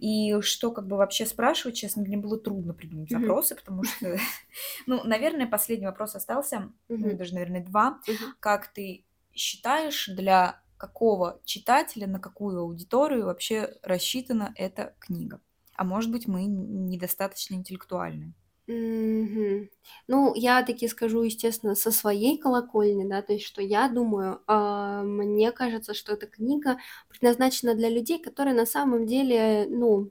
И 0.00 0.40
что 0.40 0.72
как 0.72 0.86
бы 0.86 0.96
вообще 0.96 1.26
спрашивать, 1.26 1.76
честно, 1.76 2.02
мне 2.02 2.16
было 2.16 2.38
трудно 2.38 2.74
придумать 2.74 3.10
mm-hmm. 3.10 3.20
вопросы, 3.20 3.54
потому 3.54 3.84
что, 3.84 4.16
ну, 4.86 5.04
наверное, 5.04 5.46
последний 5.46 5.86
вопрос 5.86 6.14
остался, 6.14 6.72
mm-hmm. 6.88 7.14
даже, 7.14 7.34
наверное, 7.34 7.64
два. 7.64 8.00
Mm-hmm. 8.06 8.32
Как 8.40 8.68
ты 8.72 9.04
считаешь, 9.32 10.08
для 10.08 10.60
какого 10.76 11.40
читателя, 11.44 12.06
на 12.06 12.20
какую 12.20 12.60
аудиторию 12.60 13.26
вообще 13.26 13.76
рассчитана 13.82 14.52
эта 14.56 14.94
книга? 14.98 15.40
А 15.74 15.84
может 15.84 16.10
быть, 16.10 16.26
мы 16.26 16.44
недостаточно 16.44 17.54
интеллектуальны? 17.54 18.34
Мгм. 18.68 19.70
Ну, 20.08 20.34
я 20.34 20.62
таки 20.62 20.88
скажу, 20.88 21.22
естественно, 21.22 21.74
со 21.74 21.90
своей 21.90 22.36
колокольни, 22.36 23.08
да, 23.08 23.22
то 23.22 23.32
есть, 23.32 23.46
что 23.46 23.62
я 23.62 23.88
думаю, 23.88 24.42
а, 24.46 25.02
мне 25.02 25.52
кажется, 25.52 25.94
что 25.94 26.12
эта 26.12 26.26
книга 26.26 26.76
предназначена 27.08 27.74
для 27.74 27.88
людей, 27.88 28.18
которые 28.22 28.54
на 28.54 28.66
самом 28.66 29.06
деле, 29.06 29.66
ну, 29.70 30.10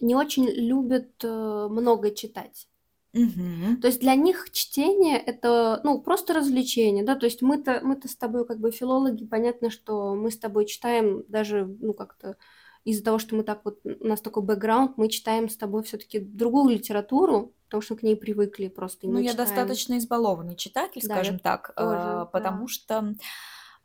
не 0.00 0.14
очень 0.16 0.46
любят 0.48 1.10
э, 1.24 1.68
много 1.70 2.12
читать. 2.14 2.68
Мгм. 3.14 3.80
То 3.82 3.88
есть 3.88 4.00
для 4.00 4.14
них 4.16 4.50
чтение 4.52 5.18
это, 5.18 5.80
ну, 5.84 6.00
просто 6.02 6.34
развлечение, 6.34 7.04
да, 7.04 7.16
то 7.16 7.26
есть 7.26 7.42
мы-то 7.42 7.80
мы-то 7.82 8.08
с 8.08 8.16
тобой 8.16 8.46
как 8.46 8.60
бы 8.60 8.70
филологи, 8.72 9.26
понятно, 9.26 9.70
что 9.70 10.14
мы 10.14 10.30
с 10.30 10.38
тобой 10.38 10.66
читаем 10.66 11.24
даже, 11.28 11.66
ну, 11.80 11.94
как-то 11.94 12.36
из-за 12.84 13.04
того, 13.04 13.18
что 13.18 13.34
мы 13.34 13.42
так 13.42 13.64
вот, 13.64 13.80
у 13.84 14.06
нас 14.06 14.20
такой 14.20 14.42
бэкграунд, 14.42 14.96
мы 14.96 15.08
читаем 15.08 15.48
с 15.48 15.56
тобой 15.56 15.82
все-таки 15.82 16.18
другую 16.18 16.74
литературу, 16.74 17.52
потому 17.66 17.82
что 17.82 17.96
к 17.96 18.02
ней 18.02 18.16
привыкли 18.16 18.68
просто. 18.68 19.06
Ну, 19.06 19.18
я 19.18 19.32
читаем. 19.32 19.48
достаточно 19.48 19.98
избалованный 19.98 20.56
читатель, 20.56 21.02
да, 21.06 21.14
скажем 21.14 21.38
так, 21.38 21.74
тоже, 21.76 22.22
э, 22.22 22.26
потому 22.32 22.66
да. 22.66 22.68
что 22.68 23.14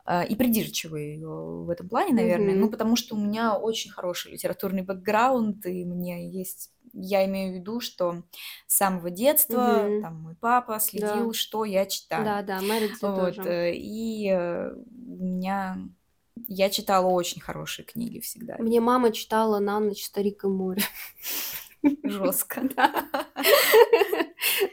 э, 0.06 0.26
и 0.28 0.34
придирчивый 0.34 1.22
в 1.22 1.68
этом 1.70 1.88
плане, 1.88 2.14
наверное, 2.14 2.54
угу. 2.54 2.60
ну, 2.60 2.70
потому 2.70 2.96
что 2.96 3.14
у 3.14 3.18
меня 3.18 3.56
очень 3.56 3.90
хороший 3.90 4.32
литературный 4.32 4.82
бэкграунд, 4.82 5.66
и 5.66 5.84
мне 5.84 6.30
есть 6.30 6.70
я 6.98 7.26
имею 7.26 7.52
в 7.52 7.54
виду, 7.56 7.80
что 7.80 8.22
с 8.66 8.76
самого 8.76 9.10
детства 9.10 9.86
угу. 9.86 10.02
там 10.02 10.14
мой 10.22 10.34
папа 10.34 10.78
следил, 10.80 11.28
да. 11.28 11.32
что 11.34 11.64
я 11.64 11.84
читаю. 11.86 12.24
Да, 12.24 12.42
да, 12.42 12.60
мои 12.62 12.88
вот, 12.88 13.34
тоже. 13.36 13.42
Э, 13.42 13.74
и 13.74 14.30
э, 14.30 14.72
у 14.72 15.24
меня 15.24 15.76
я 16.46 16.70
читала 16.70 17.06
очень 17.06 17.40
хорошие 17.40 17.84
книги 17.84 18.20
всегда. 18.20 18.56
Мне 18.58 18.80
мама 18.80 19.12
читала 19.12 19.58
на 19.58 19.80
ночь 19.80 20.04
«Старик 20.04 20.44
и 20.44 20.48
море». 20.48 20.82
Жестко. 22.04 22.62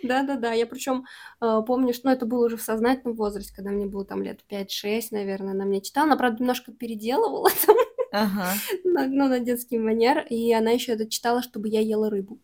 Да, 0.04 0.24
да, 0.24 0.36
да. 0.36 0.54
Я 0.54 0.66
причем 0.66 1.06
э, 1.42 1.62
помню, 1.66 1.94
что 1.94 2.08
ну, 2.08 2.14
это 2.14 2.26
было 2.26 2.46
уже 2.46 2.58
в 2.58 2.62
сознательном 2.62 3.16
возрасте, 3.16 3.54
когда 3.56 3.72
мне 3.72 3.86
было 3.86 4.06
там 4.06 4.22
лет 4.22 4.42
5-6, 4.50 5.08
наверное, 5.12 5.54
она 5.54 5.66
мне 5.66 5.82
читала. 5.82 6.08
Она, 6.08 6.18
правда, 6.18 6.42
немножко 6.42 6.72
переделывала 6.72 7.50
там 7.66 7.76
Ага. 8.14 8.54
На, 8.84 9.08
ну, 9.08 9.28
на 9.28 9.40
детский 9.40 9.80
манер. 9.80 10.26
И 10.30 10.54
она 10.54 10.72
еще 10.72 10.92
это 10.92 11.10
читала, 11.10 11.42
чтобы 11.42 11.68
я 11.70 11.80
ела 11.80 12.10
рыбу. 12.10 12.40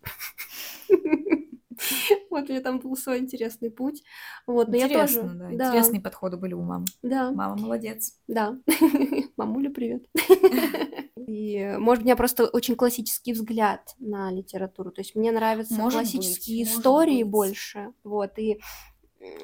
Вот 2.30 2.50
у 2.50 2.52
меня 2.52 2.62
там 2.62 2.80
был 2.80 2.96
свой 2.96 3.20
интересный 3.20 3.72
путь. 3.72 4.04
Вот, 4.48 4.68
но 4.68 4.78
Интересно, 4.78 4.96
я 4.98 5.08
тоже... 5.08 5.22
да. 5.22 5.50
да. 5.52 5.68
Интересные 5.68 6.02
подходы 6.02 6.38
были 6.38 6.54
у 6.54 6.62
мамы. 6.62 6.86
Да. 7.02 7.32
Мама 7.32 7.58
молодец. 7.58 8.18
Да. 8.28 8.58
Мамуля, 9.38 9.70
привет. 9.70 10.06
И, 11.28 11.76
может, 11.78 12.04
у 12.04 12.06
меня 12.06 12.16
просто 12.16 12.48
очень 12.48 12.76
классический 12.76 13.34
взгляд 13.34 13.94
на 14.00 14.32
литературу. 14.32 14.92
То 14.92 15.02
есть 15.02 15.16
мне 15.16 15.32
нравятся 15.32 15.76
может 15.76 16.00
классические 16.00 16.66
быть, 16.66 16.74
истории 16.74 17.24
больше. 17.24 17.94
Вот, 18.04 18.40
и 18.40 18.60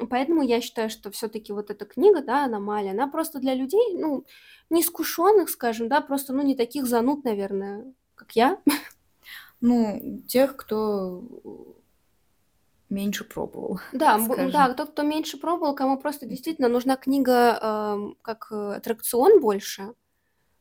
Поэтому 0.09 0.41
я 0.41 0.61
считаю, 0.61 0.89
что 0.89 1.11
все-таки 1.11 1.51
вот 1.51 1.69
эта 1.69 1.85
книга, 1.85 2.21
да, 2.21 2.45
аномалия, 2.45 2.91
она 2.91 3.07
просто 3.07 3.39
для 3.39 3.53
людей, 3.53 3.93
ну, 3.93 4.25
неискушенных, 4.69 5.49
скажем, 5.49 5.89
да, 5.89 6.01
просто, 6.01 6.33
ну, 6.33 6.41
не 6.43 6.55
таких 6.55 6.85
зануд, 6.85 7.23
наверное, 7.23 7.93
как 8.15 8.31
я. 8.33 8.61
Ну, 9.61 10.21
тех, 10.27 10.55
кто 10.55 11.23
меньше 12.89 13.23
пробовал. 13.23 13.79
Да, 13.91 14.19
да, 14.51 14.73
тот, 14.73 14.91
кто 14.91 15.03
меньше 15.03 15.37
пробовал, 15.37 15.75
кому 15.75 15.97
просто 15.97 16.25
действительно 16.25 16.69
нужна 16.69 16.95
книга 16.95 17.59
э, 17.61 18.13
как 18.21 18.51
аттракцион 18.51 19.41
больше 19.41 19.93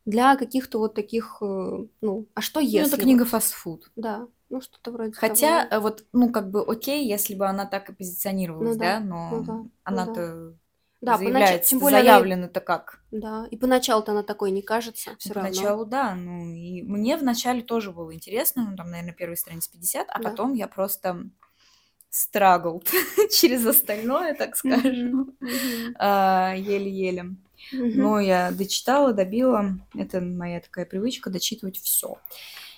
для 0.04 0.36
каких-то 0.36 0.78
вот 0.78 0.94
таких, 0.94 1.38
э, 1.40 1.86
ну, 2.00 2.26
а 2.34 2.40
что 2.40 2.60
если? 2.60 2.90
Ну, 2.90 2.94
это 2.94 3.02
книга 3.02 3.24
фастфуд. 3.24 3.90
Да, 3.96 4.28
ну, 4.50 4.60
что-то 4.60 4.92
вроде 4.92 5.12
Хотя, 5.12 5.66
того. 5.66 5.74
Э, 5.74 5.82
вот, 5.82 6.04
ну, 6.12 6.30
как 6.30 6.50
бы 6.50 6.62
окей, 6.62 7.06
если 7.06 7.34
бы 7.34 7.46
она 7.46 7.66
так 7.66 7.90
и 7.90 7.94
позиционировалась, 7.94 8.76
ну, 8.76 8.80
да. 8.80 8.98
да, 8.98 9.00
но 9.00 9.30
ну, 9.30 9.42
да. 9.42 9.64
она-то 9.82 10.34
ну, 10.34 10.56
да. 11.00 11.16
заявляется, 11.16 11.70
тем 11.70 11.78
более 11.78 12.02
заявлена-то 12.02 12.60
как. 12.60 13.00
Да, 13.10 13.46
и 13.50 13.56
поначалу-то 13.56 14.12
она 14.12 14.22
такой 14.22 14.50
не 14.50 14.62
кажется, 14.62 15.16
все 15.18 15.32
равно. 15.32 15.50
Поначалу, 15.50 15.84
да, 15.86 16.14
ну, 16.14 16.52
и 16.52 16.82
мне 16.82 17.16
вначале 17.16 17.62
тоже 17.62 17.90
было 17.90 18.14
интересно, 18.14 18.68
ну, 18.70 18.76
там, 18.76 18.90
наверное, 18.90 19.14
первой 19.14 19.36
странице 19.36 19.72
50, 19.72 20.06
а 20.08 20.18
да. 20.18 20.30
потом 20.30 20.52
я 20.52 20.68
просто 20.68 21.30
struggled 22.14 22.86
через 23.30 23.66
остальное, 23.66 24.34
так 24.34 24.56
скажем, 24.56 25.36
а, 25.98 26.54
еле-еле. 26.56 27.34
Но 27.72 28.20
я 28.20 28.52
дочитала, 28.52 29.12
добила. 29.12 29.78
Это 29.94 30.20
моя 30.20 30.60
такая 30.60 30.84
привычка 30.84 31.30
дочитывать 31.30 31.78
все. 31.78 32.18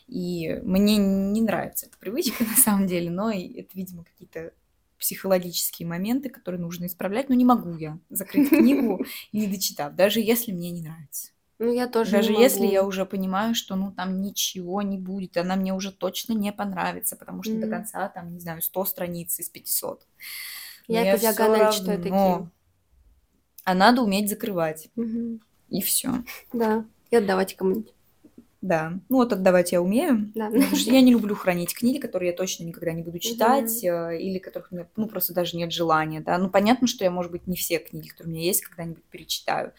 И 0.06 0.60
мне 0.62 0.96
не 0.96 1.42
нравится 1.42 1.86
эта 1.86 1.98
привычка 1.98 2.44
на 2.48 2.56
самом 2.56 2.86
деле, 2.86 3.10
но 3.10 3.30
это, 3.30 3.68
видимо, 3.74 4.04
какие-то 4.04 4.52
психологические 4.98 5.86
моменты, 5.86 6.30
которые 6.30 6.60
нужно 6.60 6.86
исправлять. 6.86 7.28
Но 7.28 7.34
не 7.34 7.44
могу 7.44 7.76
я 7.76 7.98
закрыть 8.08 8.48
книгу, 8.48 9.04
не 9.32 9.46
дочитав, 9.46 9.94
даже 9.94 10.20
если 10.20 10.52
мне 10.52 10.70
не 10.70 10.82
нравится. 10.82 11.32
Ну, 11.58 11.72
я 11.72 11.86
тоже 11.88 12.12
Даже 12.12 12.32
не 12.32 12.42
если 12.42 12.66
я 12.66 12.84
уже 12.84 13.06
понимаю, 13.06 13.54
что 13.54 13.76
ну 13.76 13.90
там 13.90 14.20
ничего 14.20 14.82
не 14.82 14.98
будет, 14.98 15.36
она 15.38 15.56
мне 15.56 15.72
уже 15.72 15.90
точно 15.90 16.34
не 16.34 16.52
понравится, 16.52 17.16
потому 17.16 17.42
что 17.42 17.52
до 17.52 17.60
Мгм. 17.60 17.70
конца 17.70 18.08
там, 18.10 18.34
не 18.34 18.40
знаю, 18.40 18.60
100 18.60 18.84
страниц 18.84 19.38
из 19.38 19.48
500. 19.48 20.06
Но 20.88 20.94
Я 20.94 21.12
по 21.12 21.18
все 21.18 21.32
диагонали 21.32 21.70
читаю 21.72 22.02
такие. 22.02 22.50
А 23.64 23.74
надо 23.74 24.02
уметь 24.02 24.28
закрывать. 24.28 24.88
Мгм. 24.96 25.40
И 25.68 25.82
все. 25.82 26.10
Да. 26.52 26.84
И 27.10 27.16
отдавать 27.16 27.56
кому-нибудь. 27.56 27.95
Да. 28.66 28.94
Ну 29.08 29.18
вот 29.18 29.32
отдавать 29.32 29.70
я 29.70 29.80
умею. 29.80 30.32
Да. 30.34 30.48
Ну, 30.50 30.56
Потому 30.56 30.76
что 30.76 30.90
я 30.90 31.00
не 31.00 31.12
люблю 31.12 31.36
хранить 31.36 31.72
книги, 31.72 31.98
которые 31.98 32.32
я 32.32 32.36
точно 32.36 32.64
никогда 32.64 32.92
не 32.92 33.02
буду 33.04 33.20
читать, 33.20 33.84
э, 33.84 34.18
или 34.20 34.38
которых 34.38 34.72
у 34.72 34.74
меня, 34.74 34.88
ну, 34.96 35.06
просто 35.06 35.34
даже 35.34 35.56
нет 35.56 35.72
желания, 35.72 36.20
да. 36.20 36.36
Ну, 36.36 36.50
понятно, 36.50 36.88
что 36.88 37.04
я, 37.04 37.12
может 37.12 37.30
быть, 37.30 37.46
не 37.46 37.54
все 37.54 37.78
книги, 37.78 38.08
которые 38.08 38.32
у 38.32 38.34
меня 38.34 38.44
есть, 38.44 38.62
когда-нибудь 38.62 39.04
перечитаю, 39.04 39.72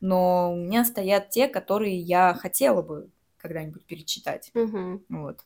но 0.00 0.54
у 0.54 0.56
меня 0.56 0.86
стоят 0.86 1.28
те, 1.28 1.48
которые 1.48 1.98
я 1.98 2.32
хотела 2.32 2.80
бы 2.80 3.10
когда-нибудь 3.36 3.84
перечитать. 3.84 4.50
Мгм. 4.54 5.04
Вот, 5.10 5.40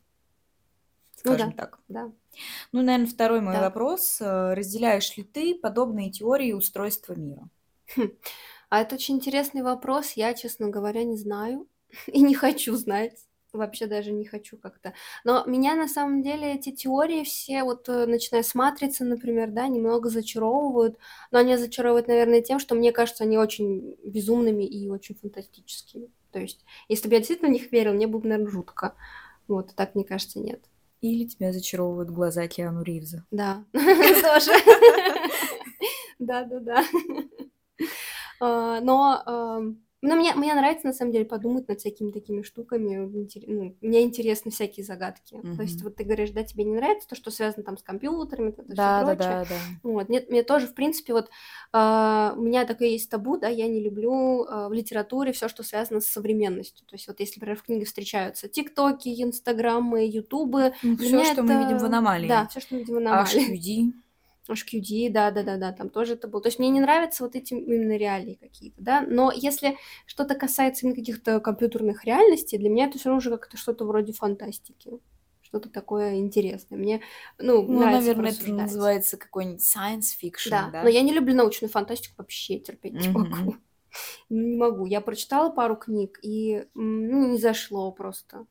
Ну 1.24 1.32
скажем 1.32 1.50
да, 1.50 1.56
так. 1.56 1.78
да. 1.88 2.12
Ну, 2.70 2.82
наверное, 2.82 3.06
второй 3.10 3.40
мой 3.40 3.54
Да. 3.54 3.60
вопрос. 3.62 4.18
э, 4.20 4.54
Разделяешь 4.54 5.16
ли 5.16 5.24
ты 5.24 5.56
подобные 5.56 6.10
теории 6.12 6.52
устройства 6.52 7.14
мира? 7.14 7.48
Хм. 7.96 8.10
А 8.70 8.80
это 8.82 8.94
очень 8.94 9.16
интересный 9.16 9.62
вопрос. 9.62 10.12
Я, 10.12 10.34
честно 10.34 10.68
говоря, 10.68 11.02
не 11.04 11.16
знаю 11.16 11.66
и 12.06 12.22
не 12.22 12.34
хочу 12.34 12.76
знать. 12.76 13.18
Вообще 13.52 13.86
даже 13.86 14.10
не 14.10 14.24
хочу 14.24 14.56
как-то. 14.56 14.94
Но 15.22 15.44
меня 15.46 15.76
на 15.76 15.86
самом 15.86 16.22
деле 16.22 16.54
эти 16.54 16.72
теории 16.72 17.22
все, 17.22 17.62
вот 17.62 17.88
э, 17.88 18.04
начиная 18.06 18.42
с 18.42 18.52
«Матрицы», 18.56 19.04
например, 19.04 19.52
да, 19.52 19.68
немного 19.68 20.08
зачаровывают. 20.08 20.98
Но 21.30 21.38
они 21.38 21.56
зачаровывают, 21.56 22.08
наверное, 22.08 22.42
тем, 22.42 22.58
что 22.58 22.74
мне 22.74 22.90
кажется, 22.90 23.22
они 23.22 23.38
очень 23.38 23.96
безумными 24.04 24.64
и 24.64 24.90
очень 24.90 25.14
фантастическими. 25.14 26.08
То 26.32 26.40
есть, 26.40 26.64
если 26.88 27.06
бы 27.06 27.14
я 27.14 27.20
действительно 27.20 27.48
в 27.50 27.52
них 27.52 27.70
верила, 27.70 27.92
мне 27.92 28.08
было 28.08 28.20
бы, 28.20 28.28
наверное, 28.28 28.50
жутко. 28.50 28.96
Вот, 29.46 29.72
так, 29.76 29.94
мне 29.94 30.02
кажется, 30.02 30.40
нет. 30.40 30.60
Или 31.00 31.24
тебя 31.26 31.52
зачаровывают 31.52 32.10
глаза 32.10 32.48
Киану 32.48 32.82
Ривза? 32.82 33.24
Да, 33.30 33.64
тоже. 33.72 34.50
Да-да-да. 36.18 36.84
А, 38.40 38.80
Но 38.80 39.22
ам, 39.26 39.83
ну, 40.06 40.16
мне, 40.16 40.34
мне 40.34 40.54
нравится, 40.54 40.86
на 40.86 40.92
самом 40.92 41.12
деле, 41.12 41.24
подумать 41.24 41.66
над 41.66 41.80
всякими 41.80 42.10
такими 42.10 42.42
штуками. 42.42 42.96
Ну, 42.96 43.76
мне 43.80 44.02
интересны 44.02 44.50
всякие 44.50 44.84
загадки. 44.84 45.40
То 45.56 45.62
есть, 45.62 45.82
вот 45.82 45.96
ты 45.96 46.04
говоришь, 46.04 46.30
да, 46.30 46.42
тебе 46.44 46.64
не 46.64 46.74
нравится 46.74 47.08
то, 47.08 47.14
что 47.14 47.30
связано 47.30 47.64
там 47.64 47.78
с 47.78 47.82
компьютерами, 47.82 48.50
это 48.50 48.64
все 48.64 48.74
Да, 48.74 49.04
да, 49.04 49.14
прочее. 49.14 49.30
да, 49.30 49.44
да. 49.44 49.54
Вот. 49.82 50.08
Нет, 50.10 50.28
мне 50.30 50.42
тоже, 50.42 50.66
в 50.66 50.74
принципе, 50.74 51.14
вот 51.14 51.30
а, 51.72 52.34
у 52.36 52.42
меня 52.42 52.66
такое 52.66 52.88
есть 52.88 53.08
табу, 53.10 53.38
да, 53.38 53.48
я 53.48 53.66
не 53.66 53.80
люблю 53.80 54.44
а, 54.44 54.68
в 54.68 54.72
литературе 54.72 55.32
все, 55.32 55.48
что 55.48 55.62
связано 55.62 56.00
с 56.00 56.06
современностью. 56.06 56.86
То 56.86 56.96
есть, 56.96 57.08
вот 57.08 57.20
если, 57.20 57.40
например, 57.40 57.58
в 57.58 57.62
книге 57.62 57.84
встречаются 57.86 58.48
ТикТоки, 58.48 59.08
Инстаграмы, 59.22 60.06
Ютубы, 60.06 60.74
для 60.82 60.96
все, 60.96 61.16
меня 61.16 61.32
что 61.32 61.42
мы 61.42 61.54
видим 61.54 61.78
в 61.78 61.84
это... 61.84 61.86
аномалии. 61.86 62.28
Да, 62.28 62.46
все, 62.48 62.60
что 62.60 62.74
мы 62.74 62.80
видим 62.80 62.94
в 62.94 62.98
аномалии. 62.98 63.92
HQD. 63.94 64.03
HQD, 64.52 65.10
да, 65.10 65.30
да, 65.30 65.42
да, 65.42 65.56
да, 65.56 65.72
там 65.72 65.88
тоже 65.90 66.14
это 66.14 66.28
было. 66.28 66.42
То 66.42 66.48
есть 66.48 66.58
мне 66.58 66.68
не 66.68 66.80
нравятся 66.80 67.24
вот 67.24 67.34
эти 67.34 67.54
именно 67.54 67.96
реалии 67.96 68.34
какие-то, 68.34 68.82
да. 68.82 69.00
Но 69.00 69.32
если 69.34 69.76
что-то 70.06 70.34
касается 70.34 70.84
именно 70.84 70.96
каких-то 70.96 71.40
компьютерных 71.40 72.04
реальностей, 72.04 72.58
для 72.58 72.68
меня 72.68 72.86
это 72.86 72.98
все 72.98 73.08
равно 73.08 73.18
уже 73.18 73.30
как-то 73.30 73.56
что-то 73.56 73.84
вроде 73.84 74.12
фантастики. 74.12 75.00
Что-то 75.40 75.68
такое 75.68 76.16
интересное. 76.16 76.76
Мне, 76.76 77.00
ну, 77.38 77.62
Ну, 77.62 77.78
нравится 77.80 78.00
наверное, 78.00 78.30
это 78.32 78.52
называется 78.52 79.16
какой-нибудь 79.16 79.62
science 79.62 80.10
fiction, 80.20 80.50
Да, 80.50 80.70
да? 80.72 80.82
но 80.82 80.88
я 80.88 81.02
не 81.02 81.12
люблю 81.12 81.34
научную 81.34 81.70
фантастику 81.70 82.14
вообще, 82.18 82.58
терпеть 82.58 82.94
не 82.94 83.08
могу. 83.08 83.56
Не 84.28 84.56
могу. 84.56 84.86
Я 84.86 85.00
прочитала 85.00 85.50
пару 85.50 85.76
книг, 85.76 86.18
и 86.20 86.66
ну, 86.74 87.28
не 87.30 87.38
зашло 87.38 87.92
просто. 87.92 88.46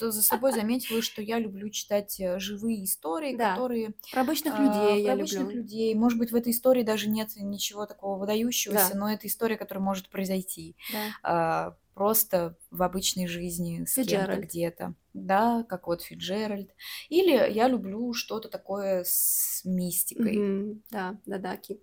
За 0.00 0.22
собой 0.22 0.52
заметила, 0.52 1.00
что 1.02 1.22
я 1.22 1.38
люблю 1.38 1.70
читать 1.70 2.18
э, 2.20 2.38
живые 2.38 2.84
истории, 2.84 3.34
Да. 3.36 3.54
которые 3.54 3.94
Про 4.10 4.22
обычных 4.22 4.54
а, 4.54 4.58
людей 4.58 5.02
про 5.02 5.12
я 5.12 5.14
обычных 5.14 5.48
люблю. 5.48 5.60
людей. 5.62 5.94
Может 5.94 6.18
быть, 6.18 6.32
в 6.32 6.36
этой 6.36 6.52
истории 6.52 6.82
даже 6.82 7.08
нет 7.08 7.30
ничего 7.36 7.86
такого 7.86 8.18
выдающегося, 8.18 8.94
Да, 8.94 8.98
но 8.98 9.10
это 9.12 9.26
история, 9.26 9.56
которая 9.56 9.84
может 9.84 10.08
произойти 10.10 10.76
да. 10.88 11.14
а, 11.22 11.76
просто 11.94 12.58
в 12.70 12.82
обычной 12.82 13.26
жизни 13.26 13.84
с 13.84 13.98
кем-то 13.98 14.38
где-то. 14.38 14.94
Да, 15.14 15.64
как 15.64 15.86
вот 15.86 16.02
Фиджеральд. 16.02 16.74
Или 17.08 17.30
я 17.52 17.68
люблю 17.68 18.12
что-то 18.12 18.48
такое 18.48 19.02
с 19.04 19.62
мистикой. 19.64 20.36
Мгм. 20.36 20.82
Да, 20.90 21.18
да, 21.26 21.38
да, 21.38 21.56
Ки. 21.56 21.80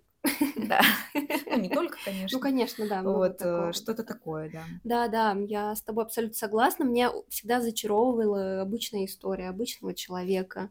Да. 0.56 0.80
Ну, 1.46 1.60
не 1.60 1.68
только, 1.68 1.96
Ну, 1.96 2.12
конечно. 2.12 2.40
конечно, 2.40 2.88
да, 2.88 3.02
Вот, 3.02 3.36
э, 3.40 3.72
что-то 3.72 4.02
такое, 4.02 4.50
да. 4.50 4.62
Да, 4.82 5.08
да, 5.08 5.36
я 5.46 5.74
с 5.74 5.82
тобой 5.82 6.04
абсолютно 6.04 6.34
согласна. 6.36 6.84
Меня 6.84 7.12
всегда 7.28 7.60
зачаровывала 7.60 8.60
обычная 8.62 9.04
история 9.04 9.48
обычного 9.48 9.94
человека. 9.94 10.70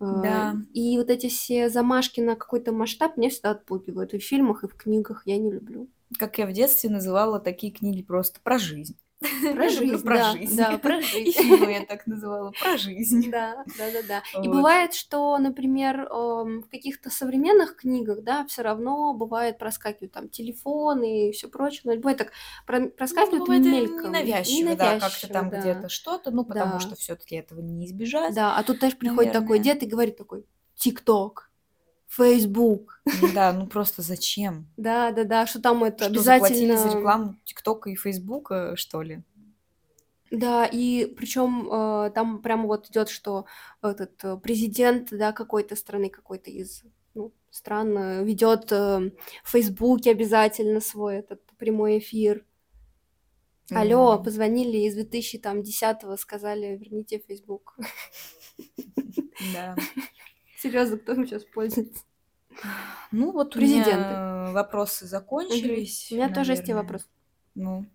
Э, 0.00 0.04
Да. 0.22 0.56
И 0.74 0.98
вот 0.98 1.10
эти 1.10 1.28
все 1.28 1.68
замашки 1.68 2.20
на 2.20 2.36
какой-то 2.36 2.72
масштаб 2.72 3.16
меня 3.16 3.30
всегда 3.30 3.50
отпугивают. 3.52 4.14
И 4.14 4.18
в 4.18 4.24
фильмах, 4.24 4.64
и 4.64 4.68
в 4.68 4.74
книгах 4.74 5.22
я 5.26 5.38
не 5.38 5.50
люблю. 5.50 5.88
Как 6.18 6.38
я 6.38 6.46
в 6.46 6.52
детстве 6.52 6.90
называла 6.90 7.38
такие 7.40 7.72
книги 7.72 8.02
просто 8.02 8.40
про 8.40 8.58
жизнь. 8.58 8.96
Про 9.54 9.68
жизнь, 9.70 10.02
про 10.04 10.16
да, 10.16 10.32
жизнь. 10.32 10.56
да, 10.56 10.78
про 10.78 10.98
И 10.98 11.02
жизнь. 11.02 11.32
фильмы 11.32 11.72
я 11.80 11.86
так 11.86 12.06
называла 12.06 12.50
про 12.52 12.76
жизнь. 12.76 13.30
Да, 13.30 13.64
да, 13.78 13.90
да, 13.90 14.02
да. 14.02 14.22
И 14.42 14.48
Вот. 14.48 14.56
бывает, 14.56 14.92
что, 14.92 15.38
например, 15.38 16.00
эм, 16.02 16.62
в 16.62 16.68
каких-то 16.68 17.08
современных 17.08 17.76
книгах, 17.76 18.22
да, 18.22 18.44
все 18.46 18.62
равно 18.62 19.14
бывает 19.14 19.58
проскакивают 19.58 20.12
там 20.12 20.28
телефоны 20.28 21.28
и 21.28 21.32
все 21.32 21.48
прочее, 21.48 21.80
но 21.84 21.96
бывает 21.96 22.18
так 22.18 22.32
про- 22.66 22.80
Ну, 22.80 22.90
проскакивают 22.90 23.48
и 23.48 23.58
мельком, 23.58 24.12
ненавязчиво, 24.12 24.76
да, 24.76 25.00
как-то 25.00 25.28
там 25.28 25.48
да. 25.50 25.60
где-то 25.60 25.88
что-то, 25.88 26.30
ну, 26.30 26.44
потому 26.44 26.74
Да. 26.74 26.80
что 26.80 26.94
все-таки 26.94 27.36
этого 27.36 27.60
не 27.60 27.86
избежать, 27.86 28.34
Да, 28.34 28.54
а 28.56 28.62
тут, 28.62 28.78
знаешь, 28.78 28.96
приходит 28.98 29.32
такой 29.32 29.58
дед 29.60 29.82
и 29.82 29.86
говорит 29.86 30.18
такой, 30.18 30.44
ТикТок, 30.74 31.45
Фейсбук, 32.08 33.00
Ну 33.20 33.32
Да, 33.34 33.52
ну 33.52 33.66
просто 33.66 34.02
зачем? 34.02 34.66
да, 34.76 35.10
да, 35.12 35.24
да, 35.24 35.46
что 35.46 35.60
там 35.60 35.84
это 35.84 36.04
Что, 36.10 36.22
заплатили 36.22 36.68
за 36.68 36.72
обязательно... 36.74 36.98
рекламу 36.98 37.36
ТикТока 37.44 37.90
и 37.90 37.94
Фейсбука, 37.96 38.76
что 38.76 39.02
ли? 39.02 39.22
Да, 40.30 40.66
и 40.66 41.06
причем 41.06 41.68
э, 41.70 42.10
там 42.10 42.42
прямо 42.42 42.66
вот 42.66 42.88
идет, 42.90 43.08
что 43.08 43.46
этот 43.80 44.24
э, 44.24 44.36
президент, 44.42 45.08
да, 45.10 45.32
какой-то 45.32 45.76
страны, 45.76 46.10
какой-то 46.10 46.50
из 46.50 46.82
ну, 47.14 47.32
стран 47.50 47.96
э, 47.96 48.24
ведет 48.24 48.72
э, 48.72 49.12
в 49.44 49.50
Фейсбуке 49.50 50.10
обязательно 50.10 50.80
свой 50.80 51.16
этот 51.18 51.42
прямой 51.58 51.98
эфир. 51.98 52.44
Алло, 53.70 54.14
Мгм. 54.14 54.24
позвонили 54.24 54.78
из 54.78 54.96
2010-го, 54.98 56.16
сказали, 56.16 56.76
верните 56.76 57.18
Фейсбук. 57.26 57.76
Да. 59.52 59.76
Серьезно, 60.66 60.98
кто 60.98 61.12
им 61.12 61.26
сейчас 61.26 61.44
пользуется? 61.44 62.02
Ну, 63.12 63.32
вот 63.32 63.54
у 63.56 63.58
Президенты. 63.58 64.14
меня 64.14 64.52
вопросы 64.52 65.06
закончились, 65.06 66.10
У 66.10 66.14
меня 66.16 66.28
тоже 66.28 66.52
есть 66.52 66.62
тебе 66.64 66.74
наверное. 66.74 66.82
вопрос. 66.82 67.08
Ну, 67.54 67.86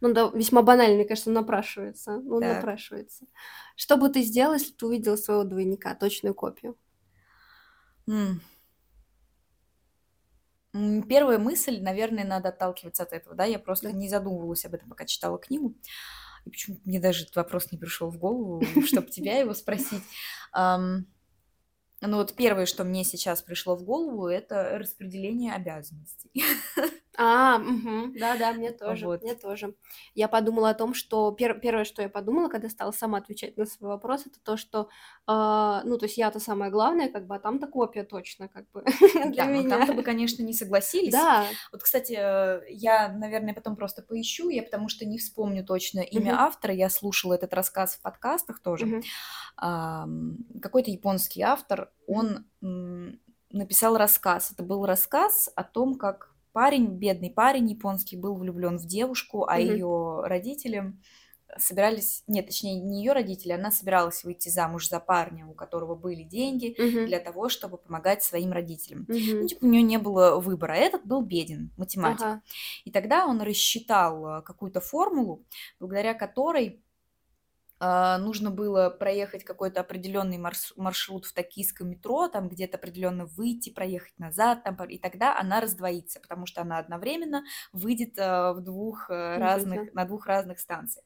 Ну 0.00 0.12
да, 0.12 0.30
весьма 0.34 0.62
банальный, 0.62 0.96
мне 0.96 1.04
кажется, 1.04 1.30
напрашивается. 1.30 2.20
Так. 2.38 2.56
напрашивается. 2.56 3.26
Что 3.76 3.96
бы 3.96 4.08
ты 4.08 4.22
сделал, 4.22 4.54
если 4.54 4.72
ты 4.72 4.86
увидела 4.86 5.16
своего 5.16 5.44
двойника, 5.44 5.94
точную 5.94 6.34
копию? 6.34 6.76
М. 8.08 8.40
Первая 11.08 11.38
мысль, 11.38 11.80
наверное, 11.80 12.24
надо 12.24 12.48
отталкиваться 12.48 13.04
от 13.04 13.12
этого, 13.12 13.36
да, 13.36 13.44
я 13.44 13.60
просто 13.60 13.92
Да. 13.92 13.98
не 13.98 14.08
задумывалась 14.08 14.64
об 14.64 14.74
этом, 14.74 14.88
пока 14.88 15.04
читала 15.06 15.38
книгу, 15.38 15.76
и 16.44 16.50
почему-то 16.50 16.82
мне 16.84 17.00
даже 17.00 17.24
этот 17.24 17.36
вопрос 17.36 17.72
не 17.72 17.78
пришел 17.78 18.10
в 18.10 18.18
голову, 18.18 18.62
чтобы 18.86 19.08
тебя 19.10 19.38
его 19.38 19.54
спросить. 19.54 20.02
Ну 22.06 22.18
вот 22.18 22.34
первое, 22.34 22.66
что 22.66 22.84
мне 22.84 23.04
сейчас 23.04 23.42
пришло 23.42 23.76
в 23.76 23.84
голову, 23.84 24.26
это 24.26 24.78
распределение 24.78 25.54
обязанностей. 25.54 26.30
А, 27.16 27.58
мгм. 27.58 28.12
Да-да, 28.18 28.52
мне 28.52 28.72
тоже, 28.72 29.06
Вот. 29.06 29.22
мне 29.22 29.34
тоже. 29.34 29.74
Я 30.14 30.26
подумала 30.28 30.70
о 30.70 30.74
том, 30.74 30.94
что 30.94 31.30
пер 31.30 31.60
первое, 31.60 31.84
что 31.84 32.02
я 32.02 32.08
подумала, 32.08 32.48
когда 32.48 32.68
стала 32.68 32.90
сама 32.90 33.18
отвечать 33.18 33.56
на 33.56 33.66
свой 33.66 33.90
вопрос, 33.90 34.26
это 34.26 34.38
то, 34.42 34.56
что, 34.56 34.88
а, 35.26 35.82
ну, 35.84 35.96
то 35.96 36.06
есть 36.06 36.16
я-то 36.18 36.40
самое 36.40 36.70
главное, 36.72 37.08
как 37.08 37.26
бы, 37.26 37.36
а 37.36 37.38
там-то 37.38 37.68
копия 37.68 38.02
точно, 38.04 38.48
как 38.48 38.68
бы, 38.72 38.84
для 39.32 39.44
Да, 39.44 39.46
меня. 39.46 39.70
там-то 39.76 39.92
бы, 39.94 40.02
конечно, 40.02 40.42
не 40.42 40.52
согласились. 40.52 41.12
Да. 41.12 41.56
Вот, 41.72 41.82
кстати, 41.82 42.14
э, 42.18 42.62
я, 42.68 43.08
наверное, 43.08 43.54
потом 43.54 43.76
просто 43.76 44.02
поищу, 44.02 44.48
я 44.48 44.62
потому 44.64 44.88
что 44.88 45.04
не 45.04 45.18
вспомню 45.18 45.64
точно 45.64 46.00
имя 46.00 46.30
Мгм. 46.30 46.40
автора. 46.40 46.74
Я 46.74 46.90
слушала 46.90 47.34
этот 47.34 47.54
рассказ 47.54 47.94
в 47.94 48.02
подкастах 48.02 48.60
тоже. 48.60 48.86
Мгм. 48.86 49.02
Ам, 49.56 50.38
какой-то 50.62 50.90
японский 50.90 51.42
автор, 51.42 51.92
он 52.06 52.46
написал 53.50 53.96
рассказ. 53.96 54.50
Это 54.50 54.62
был 54.64 54.84
рассказ 54.86 55.48
о 55.54 55.62
том, 55.64 55.94
как 55.96 56.33
парень, 56.54 56.88
бедный 56.98 57.30
парень 57.30 57.70
японский, 57.70 58.16
был 58.16 58.36
влюблен 58.36 58.78
в 58.78 58.86
девушку, 58.86 59.46
а 59.48 59.58
Мгм. 59.58 59.84
ее 59.84 60.22
родители 60.24 60.94
собирались, 61.58 62.24
нет, 62.26 62.46
точнее, 62.46 62.80
не 62.80 63.00
ее 63.00 63.12
родители, 63.12 63.52
она 63.52 63.70
собиралась 63.72 64.24
выйти 64.24 64.48
замуж 64.48 64.88
за 64.88 65.00
парня, 65.00 65.46
у 65.46 65.54
которого 65.54 65.94
были 65.96 66.22
деньги, 66.24 66.76
Мгм. 66.78 67.04
для 67.04 67.20
того, 67.20 67.48
чтобы 67.48 67.78
помогать 67.78 68.22
своим 68.24 68.52
родителям. 68.52 69.08
Ну, 69.40 69.46
Мгм. 69.46 69.48
типа, 69.48 69.64
у 69.64 69.68
нее 69.68 69.82
не 69.82 69.98
было 69.98 70.40
выбора. 70.40 70.74
Этот 70.74 71.06
был 71.06 71.22
беден, 71.22 71.72
математик. 71.76 72.28
Ага. 72.28 72.42
И 72.84 72.90
тогда 72.92 73.26
он 73.26 73.42
рассчитал 73.42 74.26
а, 74.26 74.42
какую-то 74.42 74.80
формулу, 74.80 75.46
благодаря 75.80 76.14
которой 76.14 76.83
нужно 78.18 78.50
было 78.50 78.90
проехать 78.90 79.44
какой-то 79.44 79.80
определенный 79.80 80.38
маршрут 80.38 81.26
в 81.26 81.32
токийском 81.32 81.90
метро, 81.90 82.28
там 82.28 82.48
где-то 82.48 82.76
определенно 82.76 83.26
выйти, 83.26 83.70
проехать 83.70 84.18
назад, 84.18 84.64
там, 84.64 84.76
и 84.84 84.98
тогда 84.98 85.38
она 85.38 85.60
раздвоится, 85.60 86.20
потому 86.20 86.46
что 86.46 86.62
она 86.62 86.78
одновременно 86.78 87.44
выйдет 87.72 88.18
а, 88.18 88.52
в 88.52 88.60
двух 88.62 89.10
а, 89.10 89.38
разных, 89.38 89.92
на 89.92 90.04
двух 90.04 90.26
разных 90.26 90.60
станциях. 90.60 91.04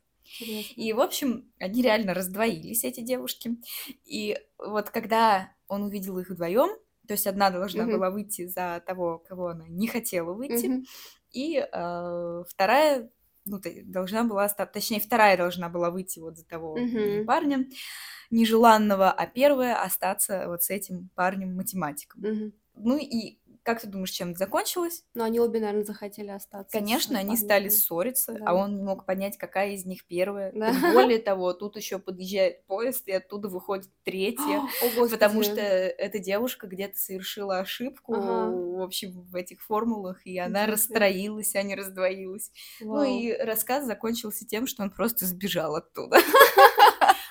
И, 0.76 0.92
в 0.92 1.00
общем, 1.00 1.52
они 1.58 1.82
реально 1.82 2.14
раздвоились, 2.14 2.84
эти 2.84 3.00
девушки. 3.00 3.56
И 4.04 4.38
вот 4.58 4.90
когда 4.90 5.52
он 5.68 5.82
увидел 5.84 6.18
их 6.18 6.30
вдвоем, 6.30 6.70
то 7.06 7.14
есть 7.14 7.26
одна 7.26 7.50
должна 7.50 7.86
Мгм. 7.86 7.88
была 7.88 8.10
выйти 8.10 8.46
за 8.46 8.82
того, 8.86 9.18
кого 9.18 9.48
она 9.48 9.66
не 9.68 9.86
хотела 9.88 10.32
выйти, 10.34 10.70
Мгм. 10.70 10.86
и 11.30 11.56
э, 11.58 12.44
вторая, 12.48 13.10
ну, 13.48 13.60
должна 13.84 14.24
была 14.24 14.44
остаться, 14.44 14.72
точнее, 14.74 15.00
вторая 15.00 15.36
должна 15.36 15.68
была 15.68 15.90
выйти 15.90 16.20
вот 16.20 16.36
за 16.36 16.46
того 16.46 16.80
Мгм. 16.80 17.24
парня 17.24 17.66
нежеланного, 18.30 19.10
а 19.12 19.26
первая 19.26 19.82
остаться 19.82 20.44
вот 20.48 20.62
с 20.62 20.70
этим 20.70 21.10
парнем-математиком. 21.14 22.22
Мгм. 22.22 22.52
Ну 22.74 22.98
и 22.98 23.38
как 23.68 23.82
ты 23.82 23.86
думаешь, 23.86 24.10
чем 24.10 24.30
это 24.30 24.38
закончилось? 24.38 25.04
Но 25.12 25.24
они 25.24 25.40
обе, 25.40 25.60
наверное, 25.60 25.84
захотели 25.84 26.30
остаться 26.30 26.76
Конечно, 26.76 27.18
они 27.18 27.36
стали 27.36 27.68
ссориться, 27.68 28.32
Да. 28.32 28.44
а 28.46 28.54
он 28.54 28.76
не 28.78 28.82
мог 28.82 29.04
понять, 29.04 29.36
какая 29.36 29.72
из 29.72 29.84
них 29.84 30.06
первая. 30.06 30.52
Да. 30.54 30.72
Более 30.94 31.18
того, 31.18 31.52
тут 31.52 31.76
еще 31.76 31.98
подъезжает 31.98 32.64
поезд, 32.66 33.06
и 33.08 33.12
оттуда 33.12 33.48
выходит 33.48 33.90
третья. 34.04 34.62
О, 34.98 35.08
Потому 35.10 35.42
что 35.42 35.60
эта 35.60 36.18
девушка 36.18 36.66
где-то 36.66 36.96
совершила 36.96 37.58
ошибку, 37.58 38.14
Ага. 38.14 38.50
в 38.50 38.80
общем, 38.82 39.20
в 39.22 39.34
этих 39.36 39.60
формулах, 39.62 40.26
и 40.26 40.38
она 40.38 40.64
расстроилась, 40.66 41.54
а 41.54 41.62
не 41.62 41.74
раздвоилась. 41.74 42.50
Ну 42.80 42.92
Вау. 42.92 43.04
и 43.04 43.32
рассказ 43.34 43.84
закончился 43.84 44.46
тем, 44.46 44.66
что 44.66 44.82
он 44.82 44.90
просто 44.90 45.26
сбежал 45.26 45.76
оттуда. 45.76 46.16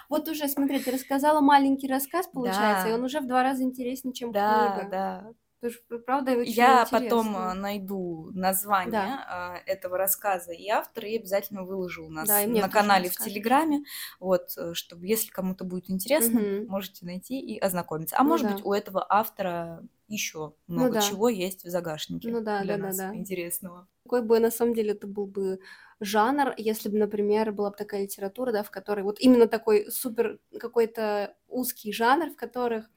Вот 0.09 0.29
уже, 0.29 0.47
смотри, 0.47 0.79
ты 0.79 0.91
рассказала 0.91 1.41
маленький 1.41 1.87
рассказ, 1.87 2.27
получается, 2.27 2.87
и 2.87 2.91
Да. 2.91 2.95
он 2.95 3.03
уже 3.03 3.19
в 3.19 3.27
два 3.27 3.43
раза 3.43 3.63
интереснее, 3.63 4.13
чем 4.13 4.31
Да, 4.31 4.77
книга. 4.79 4.89
да. 4.89 5.33
Ж, 5.63 5.79
правда, 6.05 6.33
очень 6.33 6.63
Я 6.63 6.85
потом 6.85 7.35
интересно. 7.35 7.51
а, 7.51 7.53
найду 7.55 8.29
название 8.33 8.91
Да. 8.91 9.23
а, 9.27 9.57
этого 9.65 9.97
рассказа 9.97 10.51
и 10.53 10.67
автора, 10.69 11.07
и 11.07 11.17
обязательно 11.17 11.63
выложу 11.63 12.05
у 12.05 12.09
нас 12.09 12.27
Да, 12.27 12.45
на 12.45 12.69
канале 12.69 13.09
в. 13.09 13.17
Телеграме, 13.17 13.83
вот, 14.19 14.49
э, 14.57 14.73
чтобы, 14.75 15.07
если 15.07 15.29
кому-то 15.31 15.63
будет 15.65 15.89
интересно, 15.89 16.39
Мгм. 16.39 16.67
можете 16.67 17.05
найти 17.05 17.39
и 17.39 17.57
ознакомиться. 17.57 18.17
А 18.19 18.23
Ну 18.23 18.29
может 18.29 18.43
да. 18.43 18.47
быть, 18.47 18.63
у 18.63 18.71
этого 18.71 19.05
автора 19.09 19.83
еще 20.07 20.53
Ну 20.75 20.89
много 20.89 20.93
да. 20.93 21.01
чего 21.01 21.27
есть 21.27 21.63
в 21.65 21.69
загашнике 21.69 22.33
Ну 22.33 22.41
да, 22.41 22.63
для 22.63 22.75
да, 22.75 22.77
да, 22.77 22.89
нас 22.89 22.97
да. 22.97 23.09
интересного. 23.11 23.87
Какой 24.05 24.21
бы, 24.23 24.39
на 24.39 24.51
самом 24.51 24.73
деле, 24.73 24.91
это 24.93 25.07
был 25.07 25.27
бы 25.27 25.59
жанр, 25.99 26.53
если 26.57 26.89
бы, 26.89 26.97
например, 26.97 27.51
была 27.53 27.71
бы 27.71 27.77
такая 27.77 28.03
литература, 28.03 28.51
да, 28.53 28.63
в 28.63 28.71
которой 28.71 29.01
вот 29.03 29.19
именно 29.19 29.47
такой 29.47 29.91
супер 29.91 30.39
какой-то 30.59 31.35
узкий 31.47 31.93
жанр, 31.93 32.31
в 32.31 32.35
которых, 32.37 32.89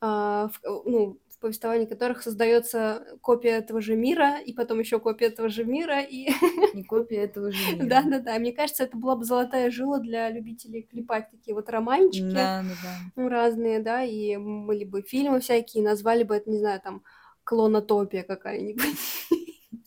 а, 0.00 0.48
в, 0.48 0.60
э, 0.64 0.68
ну, 0.86 1.20
в 1.44 1.46
повествовании 1.46 1.84
которых 1.84 2.22
создается 2.22 3.04
копия 3.20 3.50
этого 3.58 3.82
же 3.82 3.96
мира, 3.96 4.38
и 4.40 4.54
потом 4.54 4.78
еще 4.80 4.98
копия 4.98 5.26
этого 5.26 5.50
же 5.50 5.64
мира, 5.64 6.00
и 6.00 6.30
Не 6.72 6.84
копия 6.84 7.24
этого 7.24 7.52
же 7.52 7.58
мира. 7.76 7.86
да-да-да, 7.86 8.38
мне 8.38 8.52
кажется, 8.52 8.84
это 8.84 8.96
была 8.96 9.14
бы 9.14 9.24
золотая 9.24 9.70
жила 9.70 9.98
для 9.98 10.30
любителей 10.30 10.82
клепать 10.82 11.30
такие 11.30 11.54
вот 11.54 11.68
романчики, 11.68 12.32
Да, 12.32 12.62
да, 12.62 12.74
да. 13.14 13.28
разные, 13.28 13.80
да, 13.80 14.02
и 14.02 14.38
были 14.38 14.84
бы 14.84 15.02
фильмы 15.02 15.40
всякие, 15.40 15.84
назвали 15.84 16.22
бы 16.24 16.34
это, 16.34 16.48
не 16.50 16.58
знаю, 16.58 16.80
там, 16.80 17.02
клонотопия 17.44 18.22
какая-нибудь, 18.22 18.84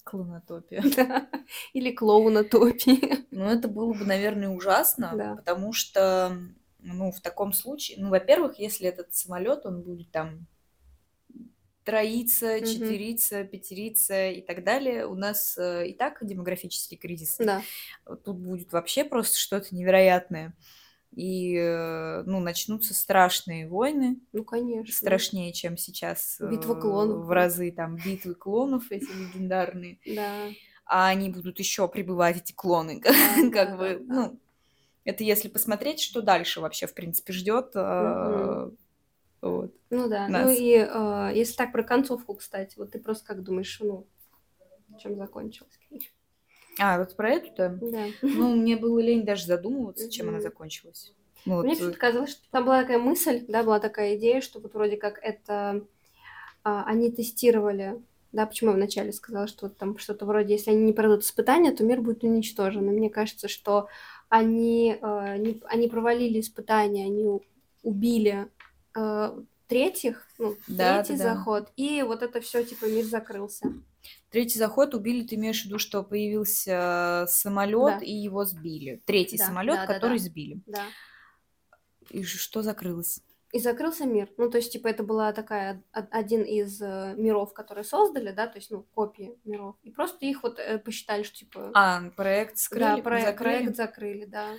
Клонотопия. 0.03 0.83
да, 0.95 1.27
или 1.73 1.91
клоунотопия. 1.91 3.25
Ну, 3.31 3.45
это 3.45 3.67
было 3.67 3.93
бы, 3.93 4.05
наверное, 4.05 4.49
ужасно, 4.49 5.13
Да. 5.17 5.35
потому 5.35 5.73
что, 5.73 6.37
ну, 6.79 7.11
в 7.11 7.19
таком 7.19 7.51
случае, 7.51 7.97
ну, 7.99 8.09
во-первых, 8.09 8.59
если 8.59 8.87
этот 8.87 9.13
самолет, 9.15 9.65
он 9.65 9.81
будет 9.81 10.11
там 10.11 10.45
троиться, 11.87 12.57
Мгм. 12.57 12.65
четвериться, 12.65 13.43
пятериться 13.45 14.29
и 14.29 14.41
так 14.41 14.63
далее, 14.65 15.07
у 15.07 15.15
нас 15.15 15.57
э, 15.57 15.87
и 15.87 15.93
так 15.93 16.17
демографический 16.21 16.97
кризис. 16.97 17.37
Да. 17.39 17.61
Тут 18.25 18.35
будет 18.37 18.73
вообще 18.73 19.05
просто 19.05 19.39
что-то 19.39 19.73
невероятное. 19.73 20.53
И, 21.15 21.55
э, 21.55 22.23
ну, 22.25 22.41
начнутся 22.41 22.93
страшные 22.93 23.69
войны, 23.69 24.19
Ну, 24.33 24.43
конечно. 24.43 24.93
страшнее, 24.93 25.53
чем 25.53 25.77
сейчас 25.77 26.39
э, 26.41 26.49
Битва 26.51 26.75
клонов. 26.75 27.25
в 27.25 27.31
разы, 27.31 27.71
там, 27.71 27.95
битвы 27.95 28.35
клонов 28.35 28.83
эти 28.91 29.05
легендарные. 29.05 29.97
Да. 30.05 30.49
а 30.85 31.07
они 31.07 31.29
будут 31.29 31.57
еще 31.59 31.87
прибывать, 31.87 32.37
эти 32.37 32.51
клоны, 32.53 32.99
как, 32.99 33.13
Да, 33.53 33.65
как 33.65 33.69
да, 33.71 33.77
бы, 33.77 33.99
да, 34.01 34.13
ну, 34.13 34.39
это 35.05 35.23
если 35.23 35.47
посмотреть, 35.47 36.01
что 36.01 36.21
дальше 36.21 36.59
вообще, 36.59 36.85
в 36.85 36.93
принципе, 36.93 37.31
ждет. 37.31 37.71
Вот. 39.41 39.73
Ну 39.89 40.07
да. 40.09 40.27
Ну 40.27 40.33
Нас. 40.33 40.57
и 40.57 40.73
э, 40.75 41.31
если 41.35 41.55
так 41.55 41.71
про 41.71 41.83
концовку, 41.83 42.33
кстати, 42.35 42.77
вот 42.77 42.91
ты 42.91 42.99
просто 42.99 43.25
как 43.25 43.43
думаешь, 43.43 43.79
ну, 43.81 44.07
чем 45.01 45.15
закончилась 45.15 45.77
книга? 45.87 46.05
А, 46.79 46.99
вот 46.99 47.15
про 47.15 47.29
эту-то, 47.31 47.77
Да. 47.81 48.07
ну, 48.21 48.55
мне 48.55 48.77
было 48.77 48.99
лень 48.99 49.25
даже 49.25 49.45
задумываться, 49.45 50.09
чем 50.11 50.29
она 50.29 50.41
закончилась. 50.41 51.13
Ну, 51.45 51.61
Мне 51.61 51.69
вот, 51.69 51.77
почему-то 51.77 51.97
э, 51.97 51.99
казалось, 51.99 52.31
что 52.31 52.41
там 52.51 52.65
была 52.65 52.81
такая 52.81 52.99
мысль, 52.99 53.45
да, 53.47 53.63
была 53.63 53.79
такая 53.79 54.15
идея, 54.17 54.41
что 54.41 54.59
вот 54.59 54.73
вроде 54.73 54.97
как 54.97 55.17
это 55.23 55.85
а, 56.63 56.83
они 56.85 57.11
тестировали, 57.11 58.01
да, 58.31 58.45
почему 58.45 58.71
я 58.71 58.75
вначале 58.75 59.13
сказала, 59.13 59.47
что 59.47 59.67
вот 59.67 59.77
там 59.77 59.97
что-то 59.97 60.25
вроде, 60.25 60.53
если 60.53 60.71
они 60.71 60.83
не 60.83 60.93
пройдут 60.93 61.23
испытания, 61.23 61.71
то 61.71 61.83
мир 61.83 62.01
будет 62.01 62.23
уничтожен. 62.23 62.89
И 62.89 62.93
мне 62.93 63.09
кажется, 63.09 63.47
что 63.47 63.87
они, 64.29 64.97
э, 65.01 65.37
не- 65.37 65.61
они 65.65 65.87
провалили 65.87 66.41
испытания, 66.41 67.05
они 67.05 67.39
убили 67.83 68.49
третьих, 69.67 70.27
ну, 70.37 70.55
Да, 70.67 71.03
третий 71.03 71.17
да, 71.21 71.23
да. 71.29 71.35
заход, 71.35 71.71
и 71.75 72.01
вот 72.03 72.21
это 72.23 72.39
все, 72.41 72.63
типа, 72.63 72.85
мир 72.85 73.03
закрылся. 73.05 73.71
Третий 74.29 74.59
заход 74.59 74.93
убили, 74.93 75.25
ты 75.25 75.35
имеешь 75.35 75.61
в 75.61 75.65
виду, 75.65 75.79
что 75.79 76.03
появился 76.03 77.25
самолет 77.27 77.99
Да. 77.99 78.05
и 78.05 78.11
его 78.13 78.45
сбили. 78.45 79.01
Третий 79.05 79.37
Да, 79.37 79.45
самолет, 79.45 79.75
да, 79.75 79.85
да, 79.87 79.93
который 79.93 80.19
да. 80.19 80.23
сбили. 80.23 80.61
Да. 80.65 80.83
И 82.09 82.23
что 82.23 82.61
закрылось? 82.61 83.19
И 83.53 83.59
закрылся 83.59 84.05
мир. 84.05 84.29
Ну, 84.37 84.49
то 84.49 84.57
есть, 84.57 84.71
типа, 84.73 84.87
это 84.89 85.03
была 85.03 85.31
такая 85.33 85.81
од- 85.93 86.07
один 86.11 86.43
из 86.43 86.81
э, 86.81 87.15
миров, 87.17 87.53
которые 87.53 87.83
создали, 87.85 88.31
да, 88.31 88.47
то 88.47 88.57
есть, 88.57 88.71
ну, 88.71 88.83
копии 88.93 89.39
миров. 89.45 89.75
И 89.83 89.89
просто 89.91 90.25
их 90.25 90.43
вот 90.43 90.59
э, 90.59 90.77
посчитали, 90.79 91.23
что, 91.23 91.37
типа, 91.37 91.71
А, 91.73 92.01
проект 92.15 92.57
скрыли, 92.57 92.83
да, 92.83 92.97
проект, 92.97 93.27
закрыли? 93.27 93.53
проект 93.63 93.75
закрыли, 93.77 94.25
да. 94.25 94.49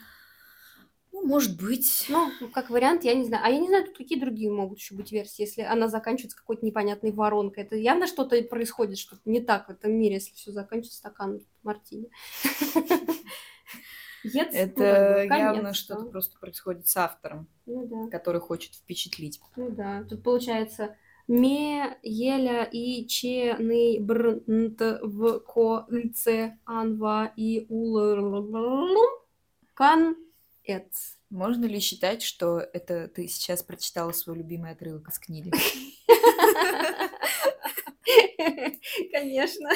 Ну, 1.20 1.26
может 1.26 1.60
быть. 1.60 2.06
Ну, 2.08 2.30
как 2.52 2.70
вариант, 2.70 3.04
я 3.04 3.14
не 3.14 3.24
знаю. 3.24 3.44
А 3.44 3.50
я 3.50 3.58
не 3.58 3.68
знаю, 3.68 3.86
тут 3.86 3.96
какие 3.96 4.20
другие 4.20 4.50
могут 4.50 4.78
еще 4.78 4.94
быть 4.94 5.10
версии, 5.10 5.42
если 5.42 5.62
она 5.62 5.88
заканчивается 5.88 6.38
какой-то 6.38 6.64
непонятной 6.64 7.12
воронкой. 7.12 7.64
Это 7.64 7.76
явно 7.76 8.06
что-то 8.06 8.40
происходит, 8.42 8.98
что-то 8.98 9.22
не 9.24 9.40
так 9.40 9.68
в 9.68 9.70
этом 9.70 9.92
мире, 9.92 10.16
если 10.16 10.34
все 10.34 10.52
заканчивается 10.52 10.98
стакан 10.98 11.40
мартини. 11.62 12.10
Ну, 14.24 14.40
Это 14.52 15.26
бы, 15.28 15.36
явно 15.36 15.74
что-то 15.74 16.04
просто 16.06 16.38
происходит 16.38 16.88
с 16.88 16.96
автором, 16.96 17.48
Ну 17.66 17.86
да. 17.86 18.10
который 18.10 18.40
хочет 18.40 18.74
впечатлить. 18.74 19.40
Ну 19.56 19.70
да, 19.70 20.04
тут 20.08 20.22
получается 20.22 20.96
ме, 21.28 21.96
еля, 22.02 22.64
и, 22.64 23.06
че, 23.06 23.56
ны, 23.58 23.98
бр, 24.00 24.42
нт, 24.46 24.80
в, 25.02 25.38
ко, 25.40 25.86
ц, 26.14 26.58
анва, 26.64 27.32
и, 27.36 27.66
ул, 27.68 29.06
кан, 29.74 30.16
эц. 30.68 31.16
Можно 31.30 31.64
ли 31.66 31.80
считать, 31.80 32.22
что 32.22 32.60
это 32.60 33.08
ты 33.08 33.26
сейчас 33.28 33.62
прочитала 33.62 34.12
свой 34.12 34.36
любимый 34.38 34.70
отрывок 34.72 35.08
из 35.08 35.18
книги? 35.18 35.50
Конечно. 39.12 39.70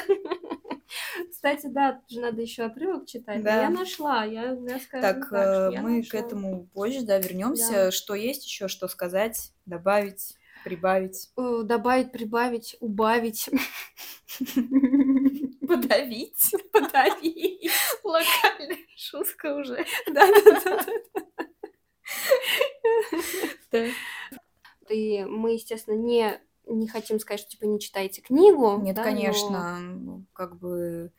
Кстати, 1.30 1.66
да, 1.66 1.92
тут 1.94 2.10
же 2.10 2.20
надо 2.20 2.40
еще 2.42 2.64
отрывок 2.64 3.06
читать. 3.06 3.42
Да. 3.42 3.62
Я 3.62 3.70
нашла, 3.70 4.24
я, 4.24 4.52
я 4.52 4.78
скажу 4.78 5.02
Так, 5.02 5.26
что 5.26 5.36
э, 5.36 5.80
мы 5.80 6.02
к 6.02 6.12
нашла. 6.12 6.20
этому 6.20 6.66
позже, 6.72 7.02
да, 7.02 7.18
вернемся. 7.18 7.72
Да. 7.72 7.90
Что 7.90 8.14
есть 8.14 8.44
еще, 8.44 8.68
что 8.68 8.88
сказать, 8.88 9.52
добавить, 9.66 10.36
прибавить, 10.64 11.30
Э, 11.36 11.62
Добавить, 11.64 12.12
прибавить, 12.12 12.76
убавить. 12.80 13.48
подавить, 15.68 16.54
подавить. 16.72 17.70
Локальная 18.04 18.78
шутка 18.96 19.56
уже. 19.56 19.84
Да-да-да. 20.06 20.86
Да. 23.70 23.86
И 24.90 25.24
мы, 25.24 25.54
естественно, 25.54 25.94
не, 25.96 26.40
не 26.66 26.88
хотим 26.88 27.18
сказать, 27.18 27.40
что 27.40 27.50
типа 27.50 27.64
не 27.64 27.80
читайте 27.80 28.20
книгу. 28.20 28.78
Нет, 28.82 28.96
да, 28.96 29.02
но- 29.04 29.10
конечно, 29.10 29.78
ну, 29.80 30.24
как 30.32 30.58
бы 30.58 31.12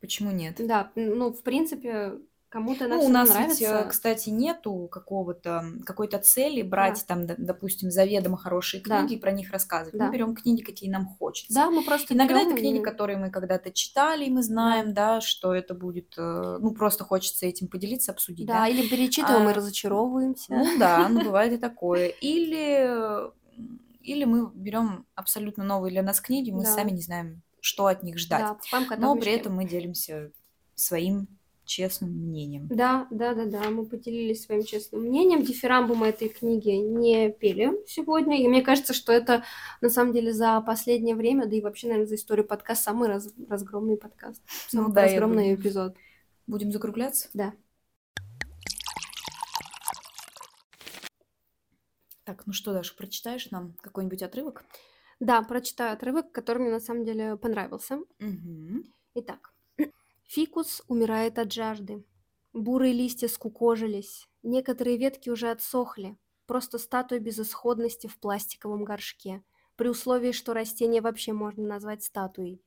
почему 0.00 0.30
нет? 0.30 0.56
Да, 0.58 0.92
ну, 0.94 1.32
в 1.32 1.42
принципе, 1.42 2.18
кому-то 2.48 2.86
она 2.86 2.96
Ну, 2.96 3.04
у 3.04 3.08
нас 3.08 3.28
ведь, 3.28 3.60
э, 3.62 3.68
нравится. 3.68 3.88
кстати, 3.90 4.30
нету 4.30 4.88
какого-то 4.90 5.64
какой-то 5.84 6.18
цели 6.18 6.62
брать 6.62 7.04
там, 7.06 7.26
д- 7.26 7.34
допустим, 7.38 7.90
заведомо 7.90 8.36
хорошие 8.36 8.82
Да. 8.82 9.00
книги 9.00 9.14
и 9.14 9.20
про 9.20 9.32
них 9.32 9.50
рассказывать. 9.52 9.98
Да. 9.98 10.06
Мы 10.06 10.12
берем 10.12 10.34
книги, 10.34 10.62
какие 10.62 10.90
нам 10.90 11.06
хочется. 11.18 11.54
Да, 11.54 11.70
мы 11.70 11.82
просто 11.82 12.14
Иногда 12.14 12.34
берём 12.34 12.48
это 12.52 12.56
книги, 12.60 12.78
и- 12.78 12.82
которые 12.82 13.18
мы 13.18 13.30
когда-то 13.30 13.70
читали, 13.70 14.24
и 14.24 14.30
мы 14.30 14.42
знаем, 14.42 14.94
да, 14.94 15.20
что 15.20 15.54
это 15.54 15.74
будет, 15.74 16.14
э, 16.16 16.58
ну, 16.60 16.72
просто 16.72 17.04
хочется 17.04 17.46
этим 17.46 17.68
поделиться, 17.68 18.12
обсудить, 18.12 18.46
Да, 18.46 18.60
да. 18.60 18.68
или 18.68 18.88
перечитываем 18.88 19.48
и 19.48 19.52
А, 19.52 19.54
разочаровываемся. 19.54 20.52
Ну 20.54 20.78
да, 20.78 21.08
ну 21.08 21.20
бывает 21.32 21.52
и 21.52 21.58
такое. 21.58 22.08
Или, 22.08 23.30
или 24.02 24.24
мы 24.24 24.50
берем 24.54 25.06
абсолютно 25.14 25.64
новые 25.64 25.90
для 25.90 26.02
нас 26.02 26.20
книги, 26.20 26.50
мы 26.50 26.64
Да. 26.64 26.70
сами 26.72 26.90
не 26.92 27.02
знаем, 27.02 27.42
что 27.60 27.86
от 27.86 28.02
них 28.02 28.18
ждать. 28.18 28.56
Да, 28.72 28.96
Но 28.96 29.14
при 29.16 29.32
этом 29.32 29.54
мы 29.54 29.64
делимся 29.66 30.32
своим 30.74 31.37
честным 31.68 32.10
мнением. 32.10 32.66
Да, 32.68 33.06
да, 33.10 33.34
да, 33.34 33.44
да, 33.44 33.70
мы 33.70 33.86
поделились 33.86 34.42
своим 34.42 34.64
честным 34.64 35.02
мнением. 35.02 35.42
Дифирамбу 35.42 35.94
мы 35.94 36.08
этой 36.08 36.28
книги 36.28 36.70
не 36.70 37.30
пели 37.30 37.70
сегодня. 37.86 38.42
И 38.42 38.48
мне 38.48 38.62
кажется, 38.62 38.94
что 38.94 39.12
это 39.12 39.44
на 39.80 39.90
самом 39.90 40.12
деле 40.12 40.32
за 40.32 40.60
последнее 40.62 41.14
время, 41.14 41.46
да 41.46 41.54
и 41.54 41.60
вообще, 41.60 41.86
наверное, 41.88 42.08
за 42.08 42.16
историю 42.16 42.46
подкаста 42.46 42.84
самый 42.84 43.08
раз- 43.08 43.34
разгромный 43.48 43.96
подкаст. 43.96 44.42
Ну 44.72 44.82
Самый 44.82 44.94
да, 44.94 45.02
я 45.02 45.06
разгромный 45.08 45.54
эпизод. 45.54 45.94
Будем 46.46 46.72
закругляться? 46.72 47.28
Да. 47.34 47.52
Так, 52.24 52.46
ну 52.46 52.52
что, 52.52 52.72
Даша, 52.72 52.94
прочитаешь 52.96 53.50
нам 53.50 53.74
какой-нибудь 53.80 54.22
отрывок? 54.22 54.64
Да, 55.20 55.42
прочитаю 55.42 55.92
отрывок, 55.92 56.32
который 56.32 56.58
мне 56.58 56.70
на 56.70 56.80
самом 56.80 57.04
деле 57.04 57.36
понравился. 57.36 57.98
Угу. 58.20 58.84
Итак. 59.14 59.52
Фикус 60.28 60.82
умирает 60.88 61.38
от 61.38 61.50
жажды. 61.54 62.04
Бурые 62.52 62.92
листья 62.92 63.28
скукожились. 63.28 64.28
Некоторые 64.42 64.98
ветки 64.98 65.30
уже 65.30 65.50
отсохли. 65.50 66.18
Просто 66.44 66.76
статуя 66.76 67.18
безысходности 67.18 68.08
в 68.08 68.18
пластиковом 68.18 68.84
горшке. 68.84 69.42
При 69.76 69.88
условии, 69.88 70.32
что 70.32 70.52
растение 70.52 71.00
вообще 71.00 71.32
можно 71.32 71.66
назвать 71.66 72.04
статуей. 72.04 72.62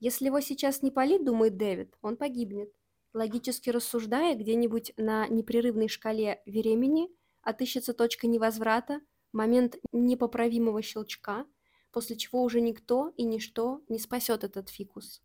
Если 0.00 0.26
его 0.26 0.40
сейчас 0.40 0.82
не 0.82 0.90
полить, 0.90 1.24
думает 1.24 1.56
Дэвид, 1.56 1.94
он 2.02 2.16
погибнет. 2.16 2.72
Логически 3.14 3.70
рассуждая, 3.70 4.34
где-нибудь 4.34 4.92
на 4.96 5.28
непрерывной 5.28 5.86
шкале 5.86 6.42
времени 6.46 7.10
отыщется 7.42 7.94
точка 7.94 8.26
невозврата, 8.26 9.00
момент 9.30 9.76
непоправимого 9.92 10.82
щелчка, 10.82 11.46
после 11.92 12.16
чего 12.16 12.42
уже 12.42 12.60
никто 12.60 13.12
и 13.16 13.22
ничто 13.22 13.82
не 13.88 14.00
спасет 14.00 14.42
этот 14.42 14.68
фикус. 14.68 15.22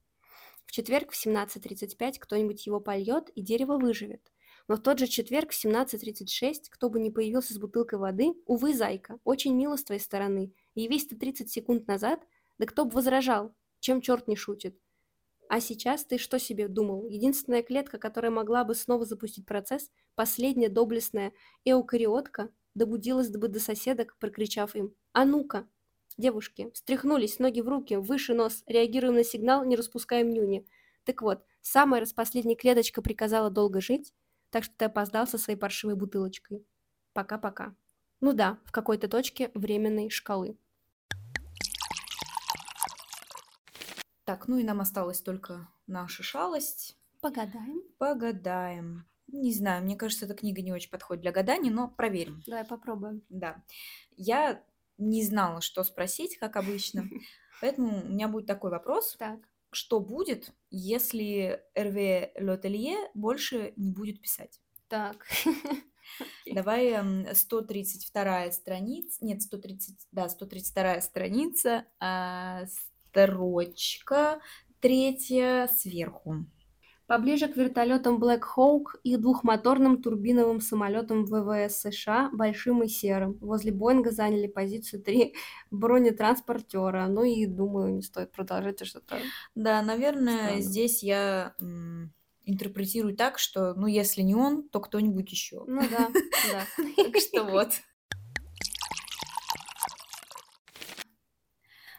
Четверг 0.73 1.11
в 1.11 1.23
17.35 1.23 2.15
кто-нибудь 2.17 2.65
его 2.65 2.79
польет, 2.79 3.29
и 3.35 3.43
дерево 3.43 3.77
выживет. 3.77 4.31
Но 4.67 4.75
в 4.75 4.81
тот 4.81 4.97
же 4.97 5.05
четверг 5.05 5.51
в 5.51 5.65
17.36 5.65 6.63
кто 6.71 6.89
бы 6.89 6.99
ни 6.99 7.11
появился 7.11 7.53
с 7.53 7.59
бутылкой 7.59 7.99
воды, 7.99 8.33
увы, 8.47 8.73
зайка, 8.73 9.19
очень 9.23 9.53
мило 9.53 9.75
с 9.75 9.83
твоей 9.83 10.01
стороны, 10.01 10.51
явись 10.73 11.05
ты 11.05 11.15
30 11.15 11.51
секунд 11.51 11.85
назад, 11.85 12.25
да 12.57 12.65
кто 12.65 12.85
бы 12.85 12.91
возражал, 12.95 13.53
чем 13.81 14.01
черт 14.01 14.27
не 14.27 14.35
шутит. 14.35 14.75
А 15.47 15.59
сейчас 15.59 16.05
ты 16.05 16.17
что 16.17 16.39
себе 16.39 16.67
думал? 16.67 17.05
Единственная 17.07 17.61
клетка, 17.61 17.99
которая 17.99 18.31
могла 18.31 18.63
бы 18.63 18.73
снова 18.73 19.05
запустить 19.05 19.45
процесс, 19.45 19.91
последняя 20.15 20.69
доблестная 20.69 21.33
эукариотка, 21.65 22.49
добудилась 22.73 23.29
бы 23.29 23.47
до 23.47 23.59
соседок, 23.59 24.17
прокричав 24.17 24.75
им 24.75 24.95
«А 25.11 25.23
ну-ка!» 25.23 25.67
Девушки, 26.17 26.69
встряхнулись, 26.73 27.39
ноги 27.39 27.61
в 27.61 27.67
руки, 27.67 27.95
выше 27.95 28.33
нос, 28.33 28.63
реагируем 28.67 29.15
на 29.15 29.23
сигнал, 29.23 29.65
не 29.65 29.75
распускаем 29.75 30.29
нюни. 30.29 30.65
Так 31.05 31.21
вот, 31.21 31.43
самая 31.61 32.01
распоследняя 32.01 32.55
клеточка 32.55 33.01
приказала 33.01 33.49
долго 33.49 33.81
жить, 33.81 34.13
так 34.51 34.63
что 34.63 34.73
ты 34.77 34.85
опоздал 34.85 35.25
со 35.25 35.37
своей 35.37 35.57
паршивой 35.57 35.95
бутылочкой. 35.95 36.65
Пока-пока. 37.13 37.75
Ну 38.21 38.33
да, 38.33 38.59
в 38.65 38.71
какой-то 38.71 39.07
точке 39.07 39.51
временной 39.53 40.09
шкалы. 40.09 40.57
Так, 44.23 44.47
ну 44.47 44.57
и 44.57 44.63
нам 44.63 44.79
осталась 44.79 45.21
только 45.21 45.67
наша 45.87 46.23
шалость. 46.23 46.95
Погадаем. 47.19 47.81
Погадаем. 47.97 49.05
Не 49.27 49.53
знаю, 49.53 49.83
мне 49.83 49.95
кажется, 49.95 50.25
эта 50.25 50.35
книга 50.35 50.61
не 50.61 50.71
очень 50.71 50.89
подходит 50.89 51.23
для 51.23 51.31
гаданий, 51.31 51.69
но 51.69 51.87
проверим. 51.87 52.41
Давай 52.45 52.65
попробуем. 52.65 53.23
Да. 53.29 53.63
Я 54.15 54.63
не 55.09 55.23
знала, 55.23 55.61
что 55.61 55.83
спросить, 55.83 56.37
как 56.37 56.55
обычно. 56.55 57.07
Поэтому 57.61 58.03
у 58.03 58.07
меня 58.09 58.27
будет 58.27 58.45
такой 58.45 58.71
вопрос. 58.71 59.15
Так. 59.17 59.39
Что 59.71 59.99
будет, 59.99 60.53
если 60.69 61.63
Эрве 61.73 62.31
Лотелье 62.39 62.97
больше 63.13 63.73
не 63.75 63.91
будет 63.91 64.21
писать? 64.21 64.59
Так. 64.87 65.25
Давай 66.45 66.87
эм, 66.89 67.25
132 67.33 68.51
страница, 68.51 69.25
нет, 69.25 69.41
130, 69.41 70.07
да, 70.11 70.29
132 70.29 71.01
страница, 71.01 71.85
а, 71.99 72.65
строчка 72.67 74.41
третья 74.79 75.67
сверху. 75.67 76.45
Поближе 77.05 77.47
к 77.49 77.57
вертолетам 77.57 78.17
Black 78.17 78.43
Hawk 78.55 78.97
и 79.03 79.17
двухмоторным 79.17 80.01
турбиновым 80.01 80.61
самолетам 80.61 81.25
ВВС 81.25 81.81
США, 81.81 82.29
большим 82.31 82.83
и 82.83 82.87
серым. 82.87 83.37
Возле 83.41 83.73
Боинга 83.73 84.11
заняли 84.11 84.47
позицию 84.47 85.03
три 85.03 85.35
бронетранспортера. 85.71 87.07
Ну 87.07 87.23
и 87.23 87.45
думаю, 87.45 87.93
не 87.93 88.01
стоит 88.01 88.31
продолжать 88.31 88.81
а 88.81 88.85
что-то. 88.85 89.17
Да, 89.53 89.81
наверное, 89.81 90.45
Странно. 90.45 90.61
здесь 90.61 91.03
я 91.03 91.55
интерпретирую 92.45 93.15
так, 93.15 93.39
что, 93.39 93.73
ну, 93.73 93.87
если 93.87 94.21
не 94.21 94.35
он, 94.35 94.67
то 94.69 94.79
кто-нибудь 94.79 95.31
еще. 95.31 95.63
Ну 95.67 95.81
да, 95.89 96.09
да. 96.51 96.65
Так 97.03 97.17
что 97.17 97.43
вот. 97.51 97.69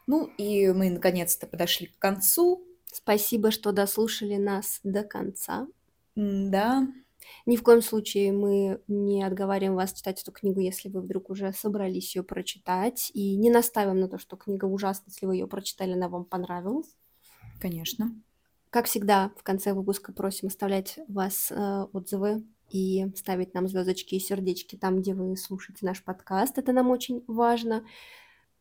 Ну 0.06 0.26
и 0.36 0.68
мы 0.72 0.90
наконец-то 0.90 1.46
подошли 1.46 1.86
к 1.86 1.98
концу. 1.98 2.66
Спасибо, 3.04 3.50
что 3.50 3.72
дослушали 3.72 4.36
нас 4.36 4.80
до 4.82 5.04
конца. 5.04 5.68
Да, 6.16 6.88
Ни 7.46 7.56
в 7.56 7.62
коем 7.62 7.82
случае 7.82 8.32
мы 8.32 8.80
не 8.88 9.22
отговариваем 9.22 9.74
вас 9.74 9.92
читать 9.92 10.22
эту 10.22 10.32
книгу, 10.32 10.60
если 10.60 10.88
вы 10.88 11.02
вдруг 11.02 11.30
уже 11.30 11.52
собрались 11.52 12.16
ее 12.16 12.22
прочитать. 12.22 13.10
И 13.14 13.36
не 13.36 13.50
наставим 13.50 14.00
на 14.00 14.08
то, 14.08 14.18
что 14.18 14.36
книга 14.36 14.64
ужасна, 14.64 15.04
если 15.08 15.26
вы 15.26 15.36
ее 15.36 15.46
прочитали, 15.46 15.92
она 15.92 16.08
вам 16.08 16.24
понравилась. 16.24 16.96
конечно. 17.60 18.10
Как 18.70 18.86
всегда, 18.86 19.30
в 19.36 19.42
конце 19.42 19.72
выпуска 19.72 20.12
просим 20.12 20.48
оставлять 20.48 20.98
вас 21.08 21.52
э, 21.52 21.86
отзывы 21.92 22.44
и 22.70 23.06
ставить 23.16 23.54
нам 23.54 23.68
звездочки 23.68 24.16
и 24.16 24.20
сердечки 24.20 24.76
там, 24.76 25.00
где 25.00 25.14
вы 25.14 25.36
слушаете 25.36 25.86
наш 25.86 26.02
подкаст. 26.02 26.58
Это 26.58 26.72
нам 26.72 26.90
очень 26.90 27.22
важно. 27.26 27.84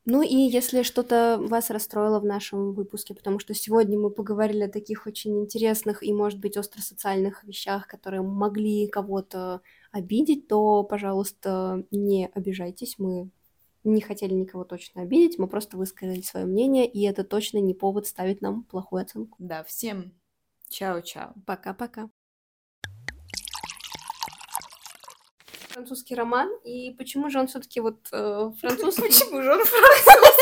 Ну 0.05 0.21
и 0.21 0.35
если 0.35 0.83
что-то 0.83 1.37
вас 1.39 1.69
расстроило 1.69 2.19
в 2.19 2.25
нашем 2.25 2.73
выпуске, 2.73 3.13
потому 3.15 3.39
что 3.39 3.53
сегодня 3.53 3.97
мы 3.97 4.09
поговорили 4.09 4.63
о 4.63 4.69
таких 4.69 5.07
очень 5.07 5.39
интересных 5.39 6.03
и, 6.03 6.11
может 6.11 6.39
быть, 6.39 6.57
остросоциальных 6.57 7.43
вещах, 7.45 7.87
которые 7.87 8.21
могли 8.21 8.87
кого-то 8.87 9.61
обидеть, 9.91 10.47
то, 10.49 10.83
пожалуйста, 10.83 11.85
не 11.91 12.27
обижайтесь. 12.33 12.95
Мы 12.97 13.29
не 13.85 14.01
хотели 14.01 14.33
никого 14.33 14.65
точно 14.65 15.03
обидеть, 15.03 15.39
мы 15.39 15.47
просто 15.47 15.77
высказали 15.77 16.21
свое 16.21 16.45
мнение, 16.45 16.85
и 16.85 17.03
это 17.03 17.23
точно 17.23 17.59
не 17.59 17.73
повод 17.73 18.05
ставить 18.05 18.41
нам 18.41 18.63
плохую 18.63 19.03
оценку. 19.03 19.37
Да, 19.39 19.63
всем 19.63 20.11
чао-чао. 20.69 21.33
Пока-пока. 21.45 22.09
Французский 25.73 26.15
роман, 26.15 26.49
и 26.63 26.91
почему 26.91 27.29
же 27.29 27.39
он 27.39 27.47
все-таки 27.47 27.79
вот 27.79 27.97
э, 28.11 28.51
французский? 28.61 29.01
Почему 29.01 29.41
же 29.41 29.53
он 29.53 29.63
француз? 29.63 30.29